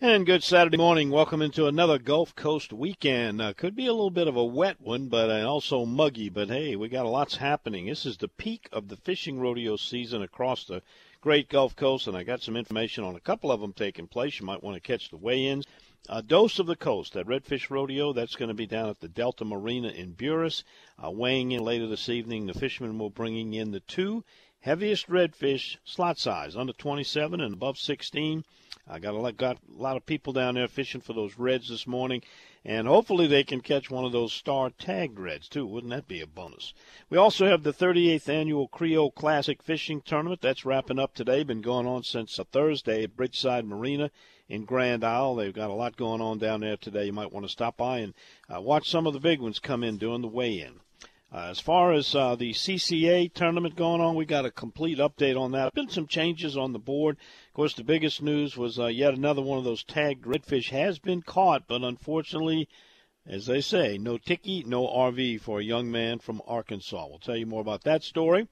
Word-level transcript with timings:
And 0.00 0.26
good 0.26 0.42
Saturday 0.42 0.76
morning. 0.76 1.10
Welcome 1.10 1.40
into 1.40 1.68
another 1.68 2.00
Gulf 2.00 2.34
Coast 2.34 2.72
weekend. 2.72 3.40
Uh, 3.40 3.52
could 3.52 3.76
be 3.76 3.86
a 3.86 3.92
little 3.92 4.10
bit 4.10 4.26
of 4.26 4.34
a 4.34 4.44
wet 4.44 4.80
one, 4.80 5.06
but 5.06 5.30
uh, 5.30 5.48
also 5.48 5.86
muggy. 5.86 6.28
But 6.28 6.48
hey, 6.48 6.74
we 6.74 6.88
got 6.88 7.06
lots 7.06 7.36
happening. 7.36 7.86
This 7.86 8.04
is 8.04 8.16
the 8.16 8.26
peak 8.26 8.68
of 8.72 8.88
the 8.88 8.96
fishing 8.96 9.38
rodeo 9.38 9.76
season 9.76 10.20
across 10.20 10.64
the 10.64 10.82
great 11.20 11.48
Gulf 11.48 11.76
Coast, 11.76 12.08
and 12.08 12.16
I 12.16 12.24
got 12.24 12.42
some 12.42 12.56
information 12.56 13.04
on 13.04 13.14
a 13.14 13.20
couple 13.20 13.52
of 13.52 13.60
them 13.60 13.72
taking 13.72 14.08
place. 14.08 14.40
You 14.40 14.46
might 14.46 14.64
want 14.64 14.74
to 14.74 14.80
catch 14.80 15.10
the 15.10 15.16
weigh-ins. 15.16 15.64
A 16.08 16.22
dose 16.22 16.58
of 16.58 16.66
the 16.66 16.74
coast, 16.74 17.12
that 17.12 17.28
redfish 17.28 17.70
rodeo, 17.70 18.12
that's 18.12 18.34
going 18.34 18.48
to 18.48 18.54
be 18.54 18.66
down 18.66 18.88
at 18.88 18.98
the 18.98 19.08
Delta 19.08 19.44
Marina 19.44 19.90
in 19.90 20.16
Buras. 20.16 20.64
Uh, 21.02 21.12
weighing 21.12 21.52
in 21.52 21.62
later 21.62 21.86
this 21.86 22.08
evening, 22.08 22.46
the 22.46 22.52
fishermen 22.52 22.98
will 22.98 23.10
bringing 23.10 23.54
in 23.54 23.70
the 23.70 23.80
two 23.80 24.24
heaviest 24.58 25.08
redfish 25.08 25.76
slot 25.84 26.18
size, 26.18 26.56
under 26.56 26.72
27 26.72 27.40
and 27.40 27.54
above 27.54 27.78
16. 27.78 28.44
I 28.86 28.98
got 28.98 29.14
a 29.14 29.18
lot, 29.18 29.36
got 29.38 29.56
a 29.56 29.80
lot 29.80 29.96
of 29.96 30.04
people 30.04 30.34
down 30.34 30.56
there 30.56 30.68
fishing 30.68 31.00
for 31.00 31.14
those 31.14 31.38
reds 31.38 31.68
this 31.70 31.86
morning, 31.86 32.22
and 32.64 32.86
hopefully 32.86 33.26
they 33.26 33.42
can 33.42 33.60
catch 33.60 33.90
one 33.90 34.04
of 34.04 34.12
those 34.12 34.32
star 34.32 34.70
tagged 34.70 35.18
reds 35.18 35.48
too. 35.48 35.66
Wouldn't 35.66 35.92
that 35.92 36.06
be 36.06 36.20
a 36.20 36.26
bonus? 36.26 36.74
We 37.08 37.16
also 37.16 37.46
have 37.46 37.62
the 37.62 37.72
38th 37.72 38.28
annual 38.28 38.68
Creole 38.68 39.10
Classic 39.10 39.62
Fishing 39.62 40.02
Tournament 40.02 40.42
that's 40.42 40.66
wrapping 40.66 40.98
up 40.98 41.14
today. 41.14 41.44
Been 41.44 41.62
going 41.62 41.86
on 41.86 42.02
since 42.02 42.38
Thursday 42.52 43.04
at 43.04 43.16
Bridgeside 43.16 43.64
Marina 43.64 44.10
in 44.48 44.66
Grand 44.66 45.02
Isle. 45.02 45.36
They've 45.36 45.52
got 45.52 45.70
a 45.70 45.74
lot 45.74 45.96
going 45.96 46.20
on 46.20 46.38
down 46.38 46.60
there 46.60 46.76
today. 46.76 47.06
You 47.06 47.12
might 47.14 47.32
want 47.32 47.46
to 47.46 47.52
stop 47.52 47.78
by 47.78 47.98
and 48.00 48.14
uh, 48.54 48.60
watch 48.60 48.90
some 48.90 49.06
of 49.06 49.14
the 49.14 49.20
big 49.20 49.40
ones 49.40 49.58
come 49.58 49.82
in 49.82 49.96
during 49.96 50.20
the 50.20 50.28
weigh-in. 50.28 50.80
Uh, 51.34 51.48
as 51.50 51.58
far 51.58 51.92
as 51.92 52.14
uh, 52.14 52.36
the 52.36 52.52
CCA 52.52 53.32
tournament 53.32 53.74
going 53.74 54.00
on, 54.00 54.14
we 54.14 54.24
got 54.24 54.44
a 54.44 54.52
complete 54.52 54.98
update 54.98 55.40
on 55.40 55.50
that. 55.50 55.74
Been 55.74 55.88
some 55.88 56.06
changes 56.06 56.56
on 56.56 56.72
the 56.72 56.78
board. 56.78 57.16
Of 57.54 57.56
course, 57.56 57.74
the 57.74 57.84
biggest 57.84 58.20
news 58.20 58.56
was 58.56 58.80
uh, 58.80 58.86
yet 58.86 59.14
another 59.14 59.40
one 59.40 59.58
of 59.58 59.64
those 59.64 59.84
tagged 59.84 60.24
redfish 60.24 60.70
has 60.70 60.98
been 60.98 61.22
caught, 61.22 61.68
but 61.68 61.84
unfortunately, 61.84 62.68
as 63.24 63.46
they 63.46 63.60
say, 63.60 63.96
no 63.96 64.18
ticky, 64.18 64.64
no 64.66 64.88
RV 64.88 65.40
for 65.40 65.60
a 65.60 65.64
young 65.64 65.88
man 65.88 66.18
from 66.18 66.42
Arkansas. 66.48 67.06
We'll 67.06 67.20
tell 67.20 67.36
you 67.36 67.46
more 67.46 67.60
about 67.60 67.84
that 67.84 68.02
story. 68.02 68.48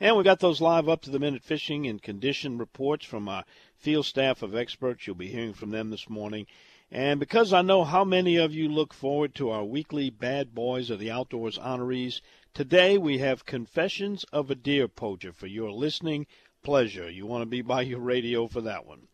And 0.00 0.16
we 0.16 0.24
got 0.24 0.40
those 0.40 0.60
live 0.60 0.88
up 0.88 1.00
to 1.02 1.10
the 1.10 1.20
minute 1.20 1.44
fishing 1.44 1.86
and 1.86 2.02
condition 2.02 2.58
reports 2.58 3.06
from 3.06 3.28
our 3.28 3.44
field 3.76 4.06
staff 4.06 4.42
of 4.42 4.56
experts. 4.56 5.06
You'll 5.06 5.14
be 5.14 5.28
hearing 5.28 5.54
from 5.54 5.70
them 5.70 5.90
this 5.90 6.10
morning. 6.10 6.48
And 6.90 7.20
because 7.20 7.52
I 7.52 7.62
know 7.62 7.84
how 7.84 8.02
many 8.02 8.34
of 8.36 8.52
you 8.52 8.68
look 8.68 8.92
forward 8.92 9.32
to 9.36 9.50
our 9.50 9.64
weekly 9.64 10.10
Bad 10.10 10.56
Boys 10.56 10.90
of 10.90 10.98
the 10.98 11.12
Outdoors 11.12 11.56
honorees, 11.56 12.20
today 12.52 12.98
we 12.98 13.18
have 13.18 13.46
Confessions 13.46 14.24
of 14.32 14.50
a 14.50 14.56
Deer 14.56 14.88
Poacher 14.88 15.32
for 15.32 15.46
your 15.46 15.70
listening 15.70 16.26
pleasure. 16.62 17.10
You 17.10 17.26
want 17.26 17.42
to 17.42 17.46
be 17.46 17.62
by 17.62 17.82
your 17.82 18.00
radio 18.00 18.46
for 18.46 18.60
that 18.62 18.86
one. 18.86 19.08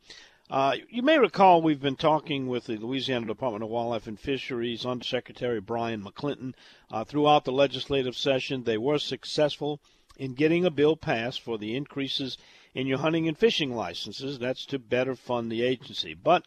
Uh, 0.48 0.76
you 0.90 1.02
may 1.02 1.18
recall 1.18 1.60
we've 1.60 1.80
been 1.80 1.96
talking 1.96 2.46
with 2.46 2.66
the 2.66 2.76
Louisiana 2.76 3.26
Department 3.26 3.64
of 3.64 3.70
Wildlife 3.70 4.06
and 4.06 4.18
Fisheries 4.18 4.86
Undersecretary 4.86 5.60
Bryan 5.60 6.02
McClinton 6.02 6.54
uh, 6.90 7.04
throughout 7.04 7.44
the 7.44 7.52
legislative 7.52 8.16
session. 8.16 8.62
They 8.62 8.78
were 8.78 8.98
successful 8.98 9.80
in 10.16 10.34
getting 10.34 10.64
a 10.64 10.70
bill 10.70 10.96
passed 10.96 11.40
for 11.40 11.58
the 11.58 11.74
increases 11.74 12.38
in 12.74 12.86
your 12.86 12.98
hunting 12.98 13.26
and 13.26 13.36
fishing 13.36 13.74
licenses. 13.74 14.38
That's 14.38 14.64
to 14.66 14.78
better 14.78 15.16
fund 15.16 15.50
the 15.50 15.62
agency. 15.62 16.14
But 16.14 16.46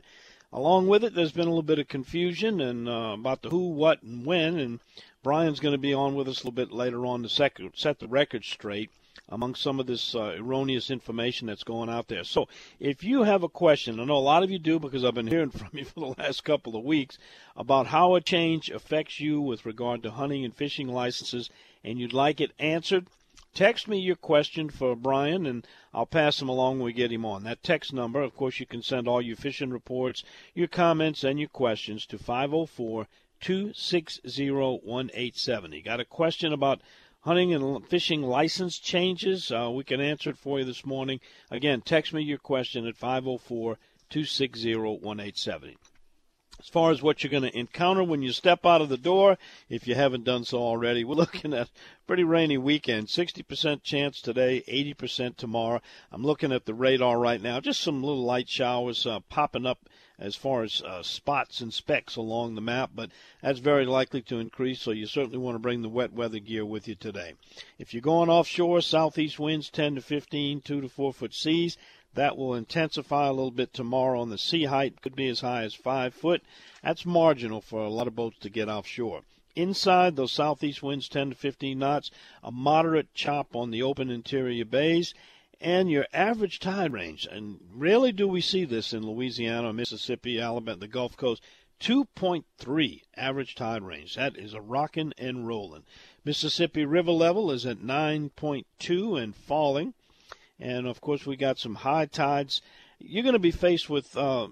Along 0.52 0.88
with 0.88 1.04
it, 1.04 1.14
there's 1.14 1.32
been 1.32 1.46
a 1.46 1.52
little 1.52 1.62
bit 1.62 1.78
of 1.78 1.88
confusion 1.88 2.60
and 2.60 2.90
uh, 2.90 3.14
about 3.14 3.44
the 3.44 3.50
who, 3.50 3.70
what, 3.70 4.02
and 4.02 4.26
when. 4.26 4.58
And 4.58 4.80
Bryan's 5.22 5.60
going 5.60 5.74
to 5.74 5.78
be 5.78 5.94
on 5.94 6.16
with 6.16 6.28
us 6.28 6.38
a 6.38 6.40
little 6.40 6.52
bit 6.54 6.72
later 6.72 7.06
on 7.06 7.22
to 7.22 7.30
set 7.30 8.00
the 8.00 8.08
record 8.08 8.44
straight 8.44 8.90
among 9.30 9.56
some 9.56 9.80
of 9.80 9.86
this 9.86 10.16
uh, 10.16 10.36
erroneous 10.38 10.90
information 10.90 11.48
that's 11.48 11.64
going 11.64 11.90
out 11.90 12.08
there. 12.08 12.24
So, 12.24 12.48
if 12.80 13.04
you 13.04 13.24
have 13.24 13.44
a 13.44 13.50
question, 13.50 14.00
I 14.00 14.04
know 14.04 14.18
a 14.18 14.20
lot 14.20 14.44
of 14.44 14.52
you 14.52 14.60
do 14.60 14.80
because 14.80 15.06
I've 15.06 15.14
been 15.14 15.28
hearing 15.36 15.52
from 15.52 15.70
you 15.74 15.86
for 15.86 16.00
the 16.00 16.22
last 16.22 16.44
couple 16.44 16.76
of 16.76 16.84
weeks 16.84 17.18
about 17.56 17.88
how 17.88 18.16
a 18.16 18.22
change 18.22 18.70
affects 18.70 19.20
you 19.20 19.40
with 19.40 19.66
regard 19.66 20.04
to 20.04 20.12
hunting 20.12 20.44
and 20.44 20.56
fishing 20.56 20.88
licenses, 20.88 21.50
and 21.84 22.00
you'd 22.00 22.14
like 22.14 22.42
it 22.42 22.52
answered, 22.60 23.08
Text 23.56 23.88
me 23.88 24.00
your 24.00 24.16
question 24.16 24.70
for 24.70 24.96
Bryan, 24.96 25.46
and 25.46 25.66
I'll 25.94 26.06
pass 26.06 26.42
him 26.42 26.50
along 26.50 26.78
when 26.78 26.86
we 26.86 26.94
get 26.94 27.12
him 27.12 27.26
on. 27.26 27.44
That 27.44 27.64
text 27.64 27.92
number, 27.92 28.22
of 28.22 28.36
course, 28.36 28.60
you 28.60 28.66
can 28.66 28.84
send 28.84 29.08
all 29.08 29.22
your 29.22 29.36
fishing 29.36 29.72
reports, 29.72 30.24
your 30.54 30.68
comments, 30.68 31.24
and 31.24 31.40
your 31.40 31.50
questions 31.50 32.06
to 32.06 32.18
504 32.18 33.08
260 33.42 34.52
1870. 34.52 35.82
Got 35.82 36.00
a 36.00 36.06
question 36.06 36.54
about 36.54 36.82
hunting 37.22 37.54
and 37.54 37.86
fishing 37.88 38.22
license 38.22 38.80
changes? 38.80 39.52
Uh, 39.52 39.70
we 39.72 39.84
can 39.84 40.02
answer 40.02 40.30
it 40.30 40.38
for 40.38 40.60
you 40.60 40.66
this 40.66 40.86
morning. 40.86 41.20
Again, 41.52 41.82
text 41.82 42.14
me 42.14 42.22
your 42.22 42.38
question 42.38 42.88
at 42.88 42.98
504 42.98 43.78
260 44.10 44.76
1870 44.76 45.78
as 46.60 46.68
far 46.68 46.92
as 46.92 47.02
what 47.02 47.24
you're 47.24 47.32
going 47.32 47.50
to 47.50 47.58
encounter 47.58 48.04
when 48.04 48.22
you 48.22 48.32
step 48.32 48.66
out 48.66 48.82
of 48.82 48.90
the 48.90 48.98
door, 48.98 49.38
if 49.70 49.88
you 49.88 49.96
haven't 49.96 50.26
done 50.26 50.44
so 50.44 50.58
already, 50.58 51.04
we're 51.04 51.16
looking 51.16 51.54
at 51.54 51.70
pretty 52.06 52.24
rainy 52.24 52.58
weekend. 52.58 53.08
60% 53.08 53.82
chance 53.82 54.22
today, 54.22 54.64
80% 54.68 55.38
tomorrow. 55.38 55.82
I'm 56.12 56.24
looking 56.24 56.52
at 56.52 56.66
the 56.66 56.74
radar 56.74 57.18
right 57.18 57.42
now. 57.42 57.60
Just 57.62 57.82
some 57.82 58.04
little 58.04 58.24
light 58.24 58.50
showers 58.50 59.06
uh, 59.06 59.22
popping 59.30 59.66
up 59.66 59.88
as 60.20 60.36
far 60.36 60.64
as 60.64 60.82
uh, 60.82 61.02
spots 61.02 61.62
and 61.62 61.74
specks 61.74 62.16
along 62.16 62.56
the 62.56 62.62
map, 62.62 62.92
but 62.94 63.10
that's 63.42 63.60
very 63.60 63.86
likely 63.86 64.22
to 64.24 64.40
increase, 64.40 64.82
so 64.82 64.92
you 64.92 65.06
certainly 65.06 65.38
want 65.38 65.56
to 65.56 65.60
bring 65.60 65.82
the 65.82 65.90
wet 65.90 66.12
weather 66.14 66.40
gear 66.40 66.66
with 66.66 66.88
you 66.88 66.96
today. 66.96 67.34
If 67.78 67.94
you're 67.94 68.02
going 68.02 68.30
offshore, 68.30 68.82
southeast 68.82 69.40
winds 69.40 69.70
10 69.70 69.96
to 69.96 70.02
15, 70.02 70.62
2 70.62 70.82
to 70.82 70.90
4 70.90 71.14
foot 71.14 71.34
seas. 71.34 71.78
That 72.16 72.38
will 72.38 72.56
intensify 72.56 73.28
a 73.28 73.34
little 73.34 73.52
bit 73.52 73.72
tomorrow 73.72 74.20
on 74.20 74.32
the 74.32 74.38
sea 74.40 74.66
height, 74.66 75.02
could 75.02 75.16
be 75.16 75.28
as 75.28 75.42
high 75.42 75.62
as 75.62 75.76
five 75.76 76.14
foot. 76.16 76.42
That's 76.84 77.06
marginal 77.06 77.62
for 77.62 77.84
a 77.84 77.90
lot 77.90 78.08
of 78.08 78.16
boats 78.16 78.40
to 78.40 78.50
get 78.50 78.68
offshore. 78.68 79.22
Inside, 79.56 80.16
those 80.16 80.32
southeast 80.32 80.82
winds 80.82 81.08
10 81.08 81.30
to 81.30 81.36
15 81.36 81.78
knots, 81.78 82.10
a 82.44 82.52
moderate 82.52 83.14
chop 83.14 83.56
on 83.56 83.72
the 83.72 83.84
open 83.84 84.10
interior 84.10 84.66
bays, 84.66 85.14
and 85.62 85.90
your 85.90 86.06
average 86.14 86.60
tide 86.60 86.94
range. 86.94 87.28
And 87.30 87.60
rarely 87.74 88.12
do 88.12 88.28
we 88.28 88.42
see 88.42 88.66
this 88.66 88.94
in 88.94 89.06
Louisiana, 89.06 89.74
Mississippi, 89.74 90.40
Alabama, 90.40 90.78
the 90.78 90.88
Gulf 90.88 91.18
Coast. 91.18 91.44
2.3 91.80 93.04
average 93.16 93.56
tide 93.56 93.84
range. 93.84 94.16
That 94.16 94.38
is 94.38 94.54
a 94.54 94.60
rocking 94.60 95.14
and 95.18 95.48
rolling. 95.48 95.84
Mississippi 96.26 96.84
River 96.84 97.12
level 97.12 97.52
is 97.52 97.66
at 97.66 97.78
9.2 97.78 99.24
and 99.24 99.34
falling 99.34 99.94
and 100.60 100.88
of 100.88 101.02
course 101.02 101.26
we 101.26 101.36
got 101.36 101.58
some 101.58 101.76
high 101.76 102.06
tides. 102.06 102.62
You're 103.00 103.24
going 103.24 103.34
to 103.34 103.40
be 103.40 103.52
faced 103.52 103.90
with 103.90 104.16
uh, 104.18 104.48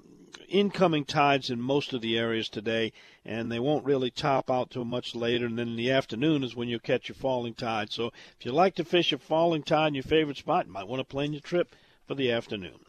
incoming 0.47 1.05
tides 1.05 1.49
in 1.49 1.61
most 1.61 1.93
of 1.93 2.01
the 2.01 2.17
areas 2.17 2.49
today, 2.49 2.93
and 3.25 3.51
they 3.51 3.59
won't 3.59 3.85
really 3.85 4.09
top 4.11 4.49
out 4.49 4.69
till 4.69 4.85
much 4.85 5.15
later. 5.15 5.45
And 5.45 5.57
then 5.57 5.69
in 5.69 5.75
the 5.75 5.91
afternoon 5.91 6.43
is 6.43 6.55
when 6.55 6.69
you'll 6.69 6.79
catch 6.79 7.09
your 7.09 7.15
falling 7.15 7.53
tide. 7.53 7.91
So 7.91 8.11
if 8.39 8.45
you 8.45 8.51
like 8.51 8.75
to 8.75 8.85
fish 8.85 9.11
a 9.13 9.17
falling 9.17 9.63
tide 9.63 9.89
in 9.89 9.93
your 9.95 10.03
favorite 10.03 10.37
spot, 10.37 10.67
you 10.67 10.73
might 10.73 10.87
want 10.87 10.99
to 10.99 11.03
plan 11.03 11.33
your 11.33 11.41
trip 11.41 11.75
for 12.07 12.15
the 12.15 12.31
afternoon. 12.31 12.79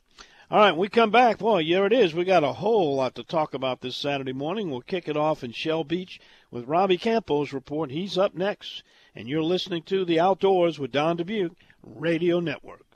All 0.50 0.60
right, 0.60 0.76
we 0.76 0.88
come 0.88 1.10
back. 1.10 1.36
Boy, 1.38 1.62
here 1.62 1.84
it 1.84 1.92
is. 1.92 2.14
We 2.14 2.24
got 2.24 2.42
a 2.42 2.54
whole 2.54 2.96
lot 2.96 3.14
to 3.16 3.22
talk 3.22 3.52
about 3.52 3.82
this 3.82 3.96
Saturday 3.96 4.32
morning. 4.32 4.70
We'll 4.70 4.80
kick 4.80 5.06
it 5.06 5.16
off 5.16 5.44
in 5.44 5.52
Shell 5.52 5.84
Beach 5.84 6.18
with 6.50 6.66
Robbie 6.66 6.96
Campo's 6.96 7.52
report. 7.52 7.90
He's 7.90 8.16
up 8.16 8.34
next, 8.34 8.82
and 9.14 9.28
you're 9.28 9.42
listening 9.42 9.82
to 9.82 10.06
The 10.06 10.18
Outdoors 10.18 10.78
with 10.78 10.90
Don 10.90 11.18
Dubuc 11.18 11.54
Radio 11.82 12.40
Network. 12.40 12.87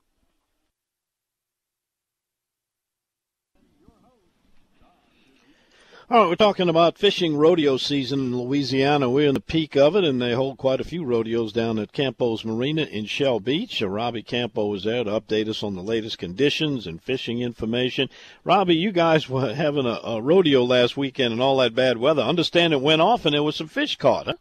All 6.13 6.21
right, 6.21 6.29
we're 6.29 6.35
talking 6.35 6.69
about 6.69 6.99
fishing 6.99 7.39
rodeo 7.39 7.79
season 7.79 8.19
in 8.21 8.39
Louisiana. 8.39 9.09
We're 9.09 9.29
in 9.29 9.35
the 9.35 9.41
peak 9.41 9.79
of 9.79 9.97
it, 9.97 10.05
and 10.05 10.21
they 10.21 10.35
hold 10.35 10.59
quite 10.59 10.79
a 10.79 10.85
few 10.85 11.07
rodeos 11.07 11.55
down 11.55 11.79
at 11.79 11.93
Campo's 11.93 12.45
Marina 12.45 12.83
in 12.83 13.07
Shell 13.07 13.41
Beach. 13.41 13.81
Uh, 13.81 13.89
Robbie 13.89 14.23
Campo 14.23 14.67
was 14.67 14.85
there 14.85 15.05
to 15.05 15.11
update 15.11 15.49
us 15.49 15.63
on 15.63 15.75
the 15.75 15.83
latest 15.83 16.19
conditions 16.19 16.87
and 16.87 17.03
fishing 17.03 17.41
information. 17.41 18.11
Robbie, 18.45 18.77
you 18.77 18.93
guys 18.93 19.27
were 19.27 19.55
having 19.55 19.87
a, 19.87 20.01
a 20.05 20.21
rodeo 20.21 20.65
last 20.65 20.99
weekend 20.99 21.33
and 21.33 21.41
all 21.41 21.57
that 21.57 21.75
bad 21.75 21.97
weather. 21.97 22.21
understand 22.21 22.75
it 22.75 22.83
went 22.83 23.01
off 23.01 23.25
and 23.25 23.33
there 23.33 23.43
was 23.43 23.57
some 23.57 23.69
fish 23.69 23.97
caught, 23.97 24.27
huh? 24.27 24.35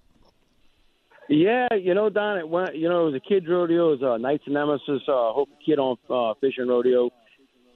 Yeah, 1.29 1.73
you 1.75 1.93
know, 1.93 2.09
Don, 2.09 2.37
it 2.37 2.49
went. 2.49 2.75
You 2.75 2.89
know, 2.89 3.07
it 3.07 3.11
was 3.13 3.15
a 3.15 3.29
kids' 3.29 3.47
rodeo. 3.47 3.93
It 3.93 4.01
was 4.01 4.03
uh, 4.03 4.17
Knights 4.17 4.45
of 4.45 4.51
Nemesis, 4.51 5.03
uh, 5.07 5.31
Hope 5.31 5.47
Kid 5.65 5.79
on 5.79 5.95
uh, 6.09 6.33
fishing 6.41 6.67
rodeo 6.67 7.11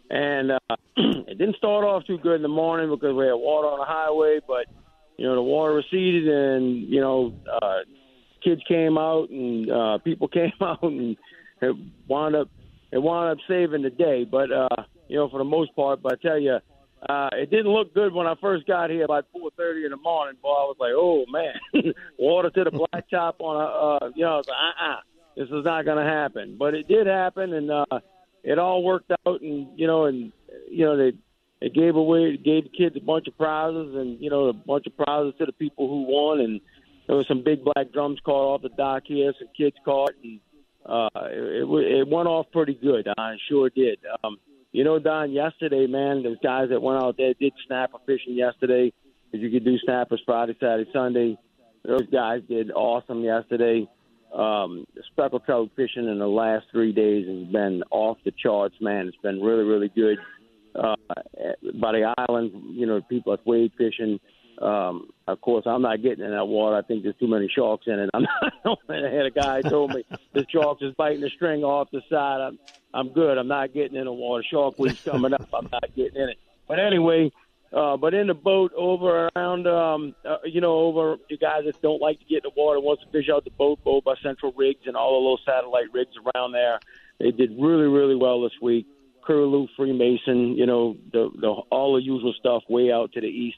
and 0.09 0.51
uh, 0.51 0.75
it 0.97 1.37
didn't 1.37 1.55
start 1.57 1.83
off 1.83 2.05
too 2.05 2.17
good 2.17 2.35
in 2.35 2.41
the 2.41 2.47
morning 2.47 2.89
because 2.89 3.15
we 3.15 3.25
had 3.25 3.33
water 3.33 3.67
on 3.67 3.79
the 3.79 3.85
highway, 3.85 4.39
but 4.47 4.67
you 5.17 5.25
know 5.25 5.35
the 5.35 5.41
water 5.41 5.73
receded, 5.73 6.27
and 6.27 6.87
you 6.87 7.01
know 7.01 7.33
uh, 7.51 7.79
kids 8.43 8.61
came 8.67 8.97
out 8.97 9.29
and 9.29 9.71
uh, 9.71 9.97
people 9.99 10.27
came 10.39 10.53
out, 10.61 10.83
and 10.83 11.17
it 11.61 11.75
wound 12.07 12.35
up 12.35 12.49
it 12.91 13.01
wound 13.01 13.31
up 13.31 13.37
saving 13.47 13.81
the 13.81 13.89
day. 13.89 14.25
But 14.25 14.51
uh, 14.51 14.83
you 15.07 15.17
know 15.17 15.29
for 15.29 15.39
the 15.39 15.45
most 15.45 15.75
part, 15.75 16.01
but 16.01 16.13
I 16.13 16.27
tell 16.27 16.39
you. 16.39 16.59
Uh, 17.07 17.29
it 17.33 17.51
didn't 17.51 17.71
look 17.71 17.93
good 17.93 18.13
when 18.13 18.25
I 18.25 18.33
first 18.41 18.65
got 18.65 18.89
here 18.89 19.03
about 19.03 19.27
4:30 19.35 19.85
in 19.85 19.91
the 19.91 19.97
morning. 19.97 20.37
Boy, 20.41 20.49
I 20.49 20.65
was 20.65 20.77
like, 20.79 20.93
"Oh 20.95 21.25
man, 21.29 21.93
water 22.17 22.49
to 22.49 22.63
the 22.63 22.71
blacktop 22.71 23.33
on 23.37 23.57
a, 23.61 24.05
uh, 24.05 24.09
you 24.15 24.23
know, 24.25 24.33
I 24.33 24.37
was 24.37 24.47
like, 24.47 24.57
uh-uh, 24.57 25.01
this 25.37 25.49
is 25.49 25.65
not 25.65 25.85
going 25.85 26.03
to 26.03 26.11
happen." 26.11 26.55
But 26.57 26.73
it 26.73 26.87
did 26.87 27.05
happen, 27.05 27.53
and 27.53 27.69
uh, 27.69 27.85
it 28.45 28.59
all 28.59 28.83
worked 28.83 29.11
out, 29.11 29.41
and 29.41 29.67
you 29.75 29.87
know, 29.87 30.05
and 30.05 30.31
you 30.69 30.85
know 30.85 30.95
they 30.95 31.13
they 31.59 31.69
gave 31.69 31.95
away 31.95 32.37
gave 32.37 32.65
the 32.65 32.69
kids 32.77 32.95
a 32.95 33.03
bunch 33.03 33.27
of 33.27 33.37
prizes 33.37 33.95
and 33.95 34.21
you 34.21 34.29
know 34.29 34.45
a 34.45 34.53
bunch 34.53 34.85
of 34.85 34.95
prizes 34.95 35.33
to 35.39 35.45
the 35.45 35.51
people 35.51 35.87
who 35.87 36.03
won. 36.03 36.39
And 36.39 36.61
there 37.07 37.15
was 37.15 37.27
some 37.27 37.43
big 37.43 37.63
black 37.63 37.91
drums 37.91 38.19
caught 38.23 38.53
off 38.53 38.61
the 38.61 38.69
dock 38.69 39.03
here 39.05 39.33
some 39.39 39.49
kids 39.57 39.75
caught 39.83 40.11
and 40.23 40.39
uh 40.85 41.09
it 41.25 41.63
it, 41.63 41.99
it 41.99 42.07
went 42.07 42.27
off 42.27 42.45
pretty 42.51 42.75
good. 42.75 43.07
I 43.17 43.35
sure 43.49 43.69
did. 43.69 43.99
Um 44.23 44.37
you 44.71 44.83
know 44.83 44.99
Don 44.99 45.31
yesterday 45.31 45.87
man 45.87 46.21
those 46.21 46.37
guys 46.43 46.69
that 46.69 46.81
went 46.81 47.01
out 47.01 47.17
there 47.17 47.33
did 47.33 47.53
snapper 47.65 47.97
fishing 48.05 48.35
yesterday 48.35 48.93
because 49.31 49.43
you 49.43 49.49
could 49.49 49.65
do 49.65 49.77
snappers 49.79 50.21
Friday 50.23 50.55
Saturday 50.59 50.89
Sunday. 50.93 51.37
Those 51.83 52.07
guys 52.11 52.41
did 52.47 52.71
awesome 52.71 53.23
yesterday 53.23 53.87
um 54.33 54.85
speckled 55.11 55.43
trout 55.45 55.69
fishing 55.75 56.07
in 56.07 56.19
the 56.19 56.27
last 56.27 56.65
three 56.71 56.91
days 56.91 57.27
has 57.27 57.47
been 57.51 57.83
off 57.91 58.17
the 58.25 58.31
charts 58.31 58.75
man 58.81 59.07
it's 59.07 59.17
been 59.17 59.41
really 59.41 59.63
really 59.63 59.89
good 59.89 60.17
uh, 60.77 60.95
by 61.79 61.91
the 61.93 62.13
island, 62.17 62.51
you 62.75 62.85
know, 62.85 63.01
people 63.01 63.33
are 63.33 63.39
wade 63.45 63.71
fishing. 63.77 64.19
Um, 64.61 65.09
of 65.27 65.41
course, 65.41 65.63
I'm 65.65 65.81
not 65.81 66.01
getting 66.01 66.23
in 66.23 66.31
that 66.31 66.45
water. 66.45 66.77
I 66.77 66.81
think 66.81 67.03
there's 67.03 67.15
too 67.17 67.27
many 67.27 67.49
sharks 67.53 67.87
in 67.87 67.99
it. 67.99 68.09
I'm 68.13 68.23
not. 68.63 68.79
I 68.89 68.95
had 68.95 69.25
a 69.25 69.31
guy 69.31 69.61
told 69.61 69.93
me 69.93 70.03
the 70.33 70.45
sharks 70.49 70.81
is 70.81 70.93
biting 70.97 71.21
the 71.21 71.29
string 71.35 71.63
off 71.63 71.89
the 71.91 72.01
side. 72.09 72.41
I'm, 72.41 72.59
I'm 72.93 73.09
good. 73.09 73.37
I'm 73.37 73.47
not 73.47 73.73
getting 73.73 73.97
in 73.97 74.05
the 74.05 74.13
water. 74.13 74.43
Shark 74.49 74.79
week's 74.79 75.01
coming 75.01 75.33
up. 75.33 75.47
I'm 75.53 75.69
not 75.71 75.95
getting 75.95 76.21
in 76.21 76.29
it. 76.29 76.37
But 76.67 76.79
anyway, 76.79 77.31
uh, 77.75 77.97
but 77.97 78.13
in 78.13 78.27
the 78.27 78.33
boat 78.33 78.71
over 78.73 79.29
around, 79.35 79.67
um, 79.67 80.15
uh, 80.23 80.37
you 80.45 80.61
know, 80.61 80.75
over 80.75 81.17
you 81.29 81.37
guys 81.37 81.65
that 81.65 81.81
don't 81.81 82.01
like 82.01 82.17
to 82.19 82.25
get 82.25 82.37
in 82.37 82.51
the 82.55 82.61
water, 82.61 82.79
wants 82.79 83.03
to 83.03 83.09
fish 83.09 83.29
out 83.29 83.43
the 83.43 83.51
boat, 83.51 83.83
boat 83.83 84.05
by 84.05 84.15
Central 84.23 84.53
Rigs 84.55 84.87
and 84.87 84.95
all 84.95 85.11
the 85.11 85.17
little 85.17 85.39
satellite 85.45 85.93
rigs 85.93 86.13
around 86.33 86.53
there. 86.53 86.79
They 87.19 87.31
did 87.31 87.51
really, 87.59 87.87
really 87.87 88.15
well 88.15 88.41
this 88.41 88.53
week. 88.61 88.87
Curlew, 89.25 89.67
Freemason, 89.75 90.55
you 90.55 90.65
know, 90.65 90.95
the, 91.11 91.29
the 91.35 91.49
all 91.49 91.95
the 91.95 92.01
usual 92.01 92.33
stuff 92.39 92.63
way 92.69 92.93
out 92.93 93.11
to 93.13 93.21
the 93.21 93.27
east. 93.27 93.57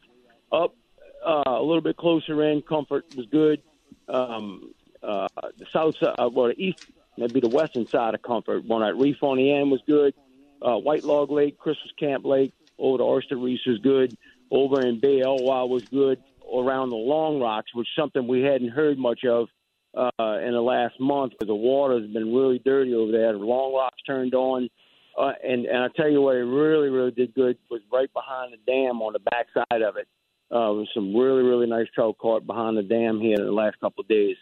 Up 0.52 0.76
uh, 1.24 1.44
a 1.46 1.62
little 1.62 1.82
bit 1.82 1.98
closer 1.98 2.44
in, 2.44 2.64
Comfort 2.64 3.06
was 3.16 3.28
good. 3.28 3.62
Um, 4.08 4.74
uh, 5.04 5.28
the 5.58 5.66
south 5.72 5.98
side, 5.98 6.16
uh, 6.18 6.30
well, 6.32 6.48
the 6.48 6.60
east, 6.60 6.88
maybe 7.18 7.40
the 7.40 7.50
western 7.50 7.86
side 7.86 8.16
of 8.16 8.24
Comfort, 8.24 8.66
one 8.66 8.82
at 8.82 8.96
Reef 8.98 9.22
on 9.22 9.38
the 9.38 9.52
end 9.52 9.70
was 9.70 9.82
good. 9.86 10.16
Uh, 10.60 10.78
White 10.78 11.04
Log 11.04 11.30
Lake, 11.30 11.60
Christmas 11.60 11.92
Camp 12.00 12.26
Lake, 12.26 12.54
over 12.80 12.98
to 13.00 13.04
Oyster 13.04 13.38
Reef 13.38 13.60
was 13.66 13.80
good. 13.80 14.16
Over 14.52 14.86
in 14.86 15.00
Bay 15.00 15.22
Eloi 15.22 15.66
was 15.66 15.84
good. 15.84 16.22
Around 16.54 16.90
the 16.90 16.96
Long 16.96 17.40
Rocks, 17.42 17.74
which 17.74 17.88
is 17.88 18.02
something 18.02 18.28
we 18.28 18.42
hadn't 18.42 18.70
heard 18.70 18.98
much 18.98 19.26
of 19.26 19.50
uh, 19.94 20.10
in 20.20 20.52
the 20.54 20.62
last 20.62 21.00
month, 21.00 21.34
because 21.34 21.48
the 21.48 21.56
water 21.56 22.00
has 22.00 22.10
been 22.10 22.34
really 22.34 22.60
dirty 22.60 22.94
over 22.94 23.12
there. 23.12 23.34
The 23.34 23.40
Long 23.40 23.74
Rocks 23.74 24.02
turned 24.06 24.34
on. 24.34 24.70
Uh, 25.18 25.34
and 25.44 25.66
and 25.66 25.84
I 25.84 25.88
tell 25.96 26.10
you 26.10 26.22
what, 26.22 26.36
it 26.36 26.44
really 26.44 26.90
really 26.90 27.12
did 27.12 27.34
good 27.34 27.58
was 27.72 27.82
right 27.92 28.12
behind 28.14 28.54
the 28.54 28.72
dam 28.72 29.02
on 29.02 29.14
the 29.14 29.20
back 29.20 29.48
side 29.54 29.82
of 29.82 29.98
it. 29.98 30.08
Uh, 30.50 30.72
with 30.74 30.88
some 30.94 31.16
really 31.16 31.42
really 31.42 31.66
nice 31.68 31.88
trout 31.94 32.18
caught 32.20 32.46
behind 32.46 32.78
the 32.78 32.84
dam 32.84 33.20
here 33.20 33.36
in 33.36 33.46
the 33.46 33.52
last 33.52 33.80
couple 33.80 34.02
of 34.02 34.08
days. 34.08 34.38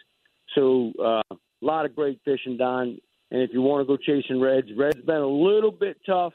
So 0.53 0.91
uh, 0.99 1.21
a 1.31 1.65
lot 1.65 1.85
of 1.85 1.95
great 1.95 2.19
fishing, 2.25 2.57
Don. 2.57 2.99
And 3.31 3.41
if 3.41 3.51
you 3.53 3.61
want 3.61 3.87
to 3.87 3.87
go 3.87 3.97
chasing 3.97 4.39
reds, 4.39 4.67
reds 4.77 4.99
been 5.01 5.15
a 5.15 5.27
little 5.27 5.71
bit 5.71 5.97
tough, 6.05 6.33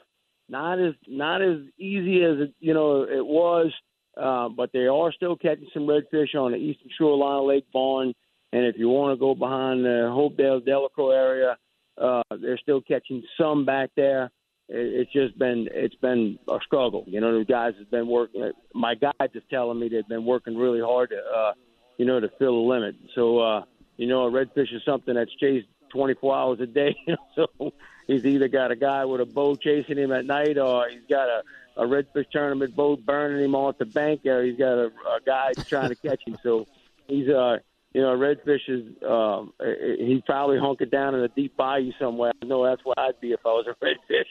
not 0.51 0.79
as 0.79 0.93
not 1.07 1.41
as 1.41 1.57
easy 1.79 2.23
as 2.23 2.39
it, 2.41 2.53
you 2.59 2.73
know 2.73 3.03
it 3.03 3.25
was, 3.25 3.71
uh, 4.17 4.49
but 4.49 4.71
they 4.73 4.87
are 4.87 5.11
still 5.13 5.35
catching 5.35 5.67
some 5.73 5.87
redfish 5.87 6.35
on 6.35 6.51
the 6.51 6.57
eastern 6.57 6.89
shoreline 6.97 7.39
of 7.39 7.45
Lake 7.45 7.65
Borgne. 7.73 8.13
And 8.53 8.65
if 8.65 8.75
you 8.77 8.89
want 8.89 9.15
to 9.15 9.19
go 9.19 9.33
behind 9.33 9.85
the 9.85 10.11
Hopedale 10.11 10.63
Delacroix 10.65 11.15
area, 11.15 11.57
uh, 11.97 12.21
they're 12.41 12.57
still 12.57 12.81
catching 12.81 13.23
some 13.39 13.65
back 13.65 13.91
there. 13.95 14.29
It's 14.67 15.11
just 15.13 15.39
been 15.39 15.67
it's 15.71 15.95
been 15.95 16.37
a 16.49 16.57
struggle. 16.65 17.05
You 17.07 17.21
know, 17.21 17.39
the 17.39 17.45
guys 17.45 17.73
have 17.79 17.89
been 17.89 18.07
working. 18.07 18.51
My 18.73 18.95
guides 18.95 19.35
is 19.35 19.43
telling 19.49 19.79
me 19.79 19.87
they've 19.87 20.07
been 20.07 20.25
working 20.25 20.57
really 20.57 20.81
hard 20.81 21.11
to, 21.11 21.17
uh, 21.17 21.53
you 21.97 22.05
know, 22.05 22.19
to 22.19 22.29
fill 22.39 22.63
the 22.63 22.69
limit. 22.69 22.95
So, 23.15 23.39
uh, 23.39 23.61
you 23.97 24.07
know, 24.07 24.27
a 24.27 24.31
redfish 24.31 24.73
is 24.73 24.81
something 24.85 25.15
that's 25.15 25.33
chased 25.39 25.67
24 25.91 26.35
hours 26.35 26.59
a 26.59 26.65
day. 26.65 26.95
so 27.35 27.73
he's 28.07 28.25
either 28.25 28.47
got 28.47 28.71
a 28.71 28.75
guy 28.75 29.05
with 29.05 29.21
a 29.21 29.25
bow 29.25 29.55
chasing 29.55 29.97
him 29.97 30.11
at 30.11 30.25
night, 30.25 30.57
or 30.57 30.87
he's 30.89 31.05
got 31.09 31.27
a 31.27 31.43
a 31.77 31.85
redfish 31.85 32.29
tournament 32.31 32.75
boat 32.75 33.05
burning 33.05 33.45
him 33.45 33.55
off 33.55 33.77
the 33.77 33.85
bank, 33.85 34.25
or 34.25 34.43
he's 34.43 34.57
got 34.57 34.73
a, 34.73 34.87
a 34.87 35.19
guy 35.25 35.53
trying 35.67 35.89
to 35.89 35.95
catch 35.95 36.21
him. 36.27 36.37
So 36.43 36.67
he's 37.07 37.29
uh 37.29 37.59
you 37.93 38.01
know, 38.01 38.17
redfish 38.17 38.69
is 38.69 38.85
um, 39.03 39.53
he's 39.99 40.21
probably 40.25 40.57
hunkered 40.57 40.91
down 40.91 41.13
in 41.13 41.21
a 41.21 41.27
deep 41.27 41.57
bayou 41.57 41.91
somewhere. 41.99 42.31
I 42.41 42.45
know 42.45 42.65
that's 42.65 42.83
where 42.85 42.97
I'd 42.97 43.19
be 43.19 43.33
if 43.33 43.41
I 43.45 43.49
was 43.49 43.65
a 43.67 43.85
redfish. 43.85 44.23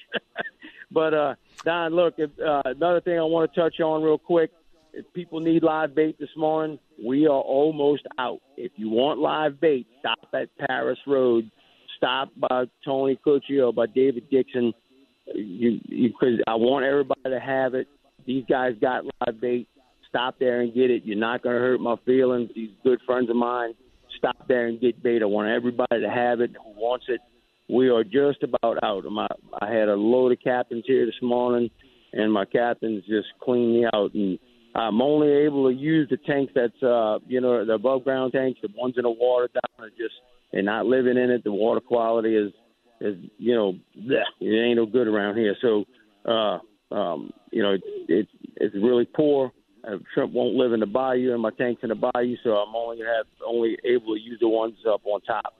but 0.90 1.12
uh, 1.12 1.34
Don, 1.64 1.94
look, 1.94 2.14
if, 2.16 2.30
uh, 2.40 2.62
another 2.64 3.02
thing 3.02 3.18
I 3.18 3.22
want 3.22 3.52
to 3.52 3.60
touch 3.60 3.80
on 3.80 4.02
real 4.02 4.16
quick. 4.18 4.50
If 4.92 5.12
people 5.14 5.40
need 5.40 5.62
live 5.62 5.94
bait 5.94 6.18
this 6.18 6.30
morning, 6.36 6.78
we 7.04 7.26
are 7.26 7.40
almost 7.40 8.02
out. 8.18 8.40
If 8.56 8.72
you 8.76 8.90
want 8.90 9.20
live 9.20 9.60
bait, 9.60 9.86
stop 10.00 10.18
at 10.34 10.48
Paris 10.66 10.98
Road. 11.06 11.50
Stop 11.96 12.30
by 12.36 12.64
Tony 12.84 13.18
Cucci 13.24 13.64
or 13.64 13.72
by 13.72 13.86
David 13.86 14.28
Dixon. 14.30 14.72
You, 15.34 15.78
you, 15.84 16.12
cause 16.18 16.40
I 16.46 16.54
want 16.54 16.84
everybody 16.84 17.30
to 17.30 17.40
have 17.40 17.74
it. 17.74 17.86
These 18.26 18.44
guys 18.48 18.72
got 18.80 19.04
live 19.04 19.40
bait 19.40 19.68
stop 20.10 20.38
there 20.38 20.60
and 20.60 20.74
get 20.74 20.90
it. 20.90 21.02
You're 21.04 21.16
not 21.16 21.42
going 21.42 21.54
to 21.54 21.60
hurt 21.60 21.80
my 21.80 21.96
feelings. 22.04 22.50
These 22.54 22.70
good 22.84 22.98
friends 23.06 23.30
of 23.30 23.36
mine, 23.36 23.72
stop 24.18 24.46
there 24.48 24.66
and 24.66 24.80
get 24.80 25.02
bait. 25.02 25.22
I 25.22 25.26
want 25.26 25.48
everybody 25.48 26.00
to 26.00 26.10
have 26.10 26.40
it 26.40 26.50
who 26.50 26.78
wants 26.78 27.06
it. 27.08 27.20
We 27.68 27.88
are 27.88 28.04
just 28.04 28.42
about 28.42 28.82
out. 28.82 29.04
My, 29.04 29.28
I 29.62 29.72
had 29.72 29.88
a 29.88 29.94
load 29.94 30.32
of 30.32 30.38
captains 30.42 30.84
here 30.86 31.06
this 31.06 31.22
morning, 31.22 31.70
and 32.12 32.32
my 32.32 32.44
captains 32.44 33.04
just 33.08 33.28
cleaned 33.40 33.72
me 33.72 33.86
out. 33.94 34.12
And 34.14 34.38
I'm 34.74 35.02
only 35.02 35.28
able 35.28 35.68
to 35.68 35.74
use 35.74 36.08
the 36.08 36.16
tanks 36.16 36.52
that's, 36.54 36.82
uh, 36.82 37.18
you 37.26 37.40
know, 37.40 37.64
the 37.64 37.74
above 37.74 38.04
ground 38.04 38.32
tanks, 38.32 38.60
the 38.62 38.68
ones 38.76 38.94
in 38.96 39.02
the 39.02 39.10
water 39.10 39.48
down, 39.52 39.86
are 39.86 39.90
just 39.90 40.14
they're 40.52 40.62
not 40.62 40.86
living 40.86 41.16
in 41.16 41.30
it. 41.30 41.44
The 41.44 41.52
water 41.52 41.80
quality 41.80 42.36
is, 42.36 42.52
is 43.00 43.16
you 43.38 43.54
know, 43.54 43.72
bleh, 43.98 44.22
it 44.40 44.46
ain't 44.46 44.76
no 44.76 44.86
good 44.86 45.08
around 45.08 45.36
here. 45.36 45.56
So, 45.60 45.84
uh, 46.24 46.58
um, 46.94 47.32
you 47.50 47.62
know, 47.62 47.72
it, 47.72 47.82
it, 48.08 48.28
it's 48.56 48.74
really 48.74 49.06
poor. 49.06 49.52
Uh, 49.82 49.96
shrimp 50.12 50.32
won't 50.32 50.56
live 50.56 50.72
in 50.72 50.80
the 50.80 50.86
bayou, 50.86 51.32
and 51.32 51.40
my 51.40 51.50
tank's 51.50 51.82
in 51.82 51.88
the 51.88 51.94
bayou, 51.94 52.36
so 52.44 52.50
I'm 52.50 52.74
only 52.74 52.98
have 52.98 53.26
only 53.46 53.78
able 53.84 54.14
to 54.14 54.20
use 54.20 54.38
the 54.40 54.48
ones 54.48 54.76
up 54.86 55.00
on 55.04 55.20
top. 55.22 55.54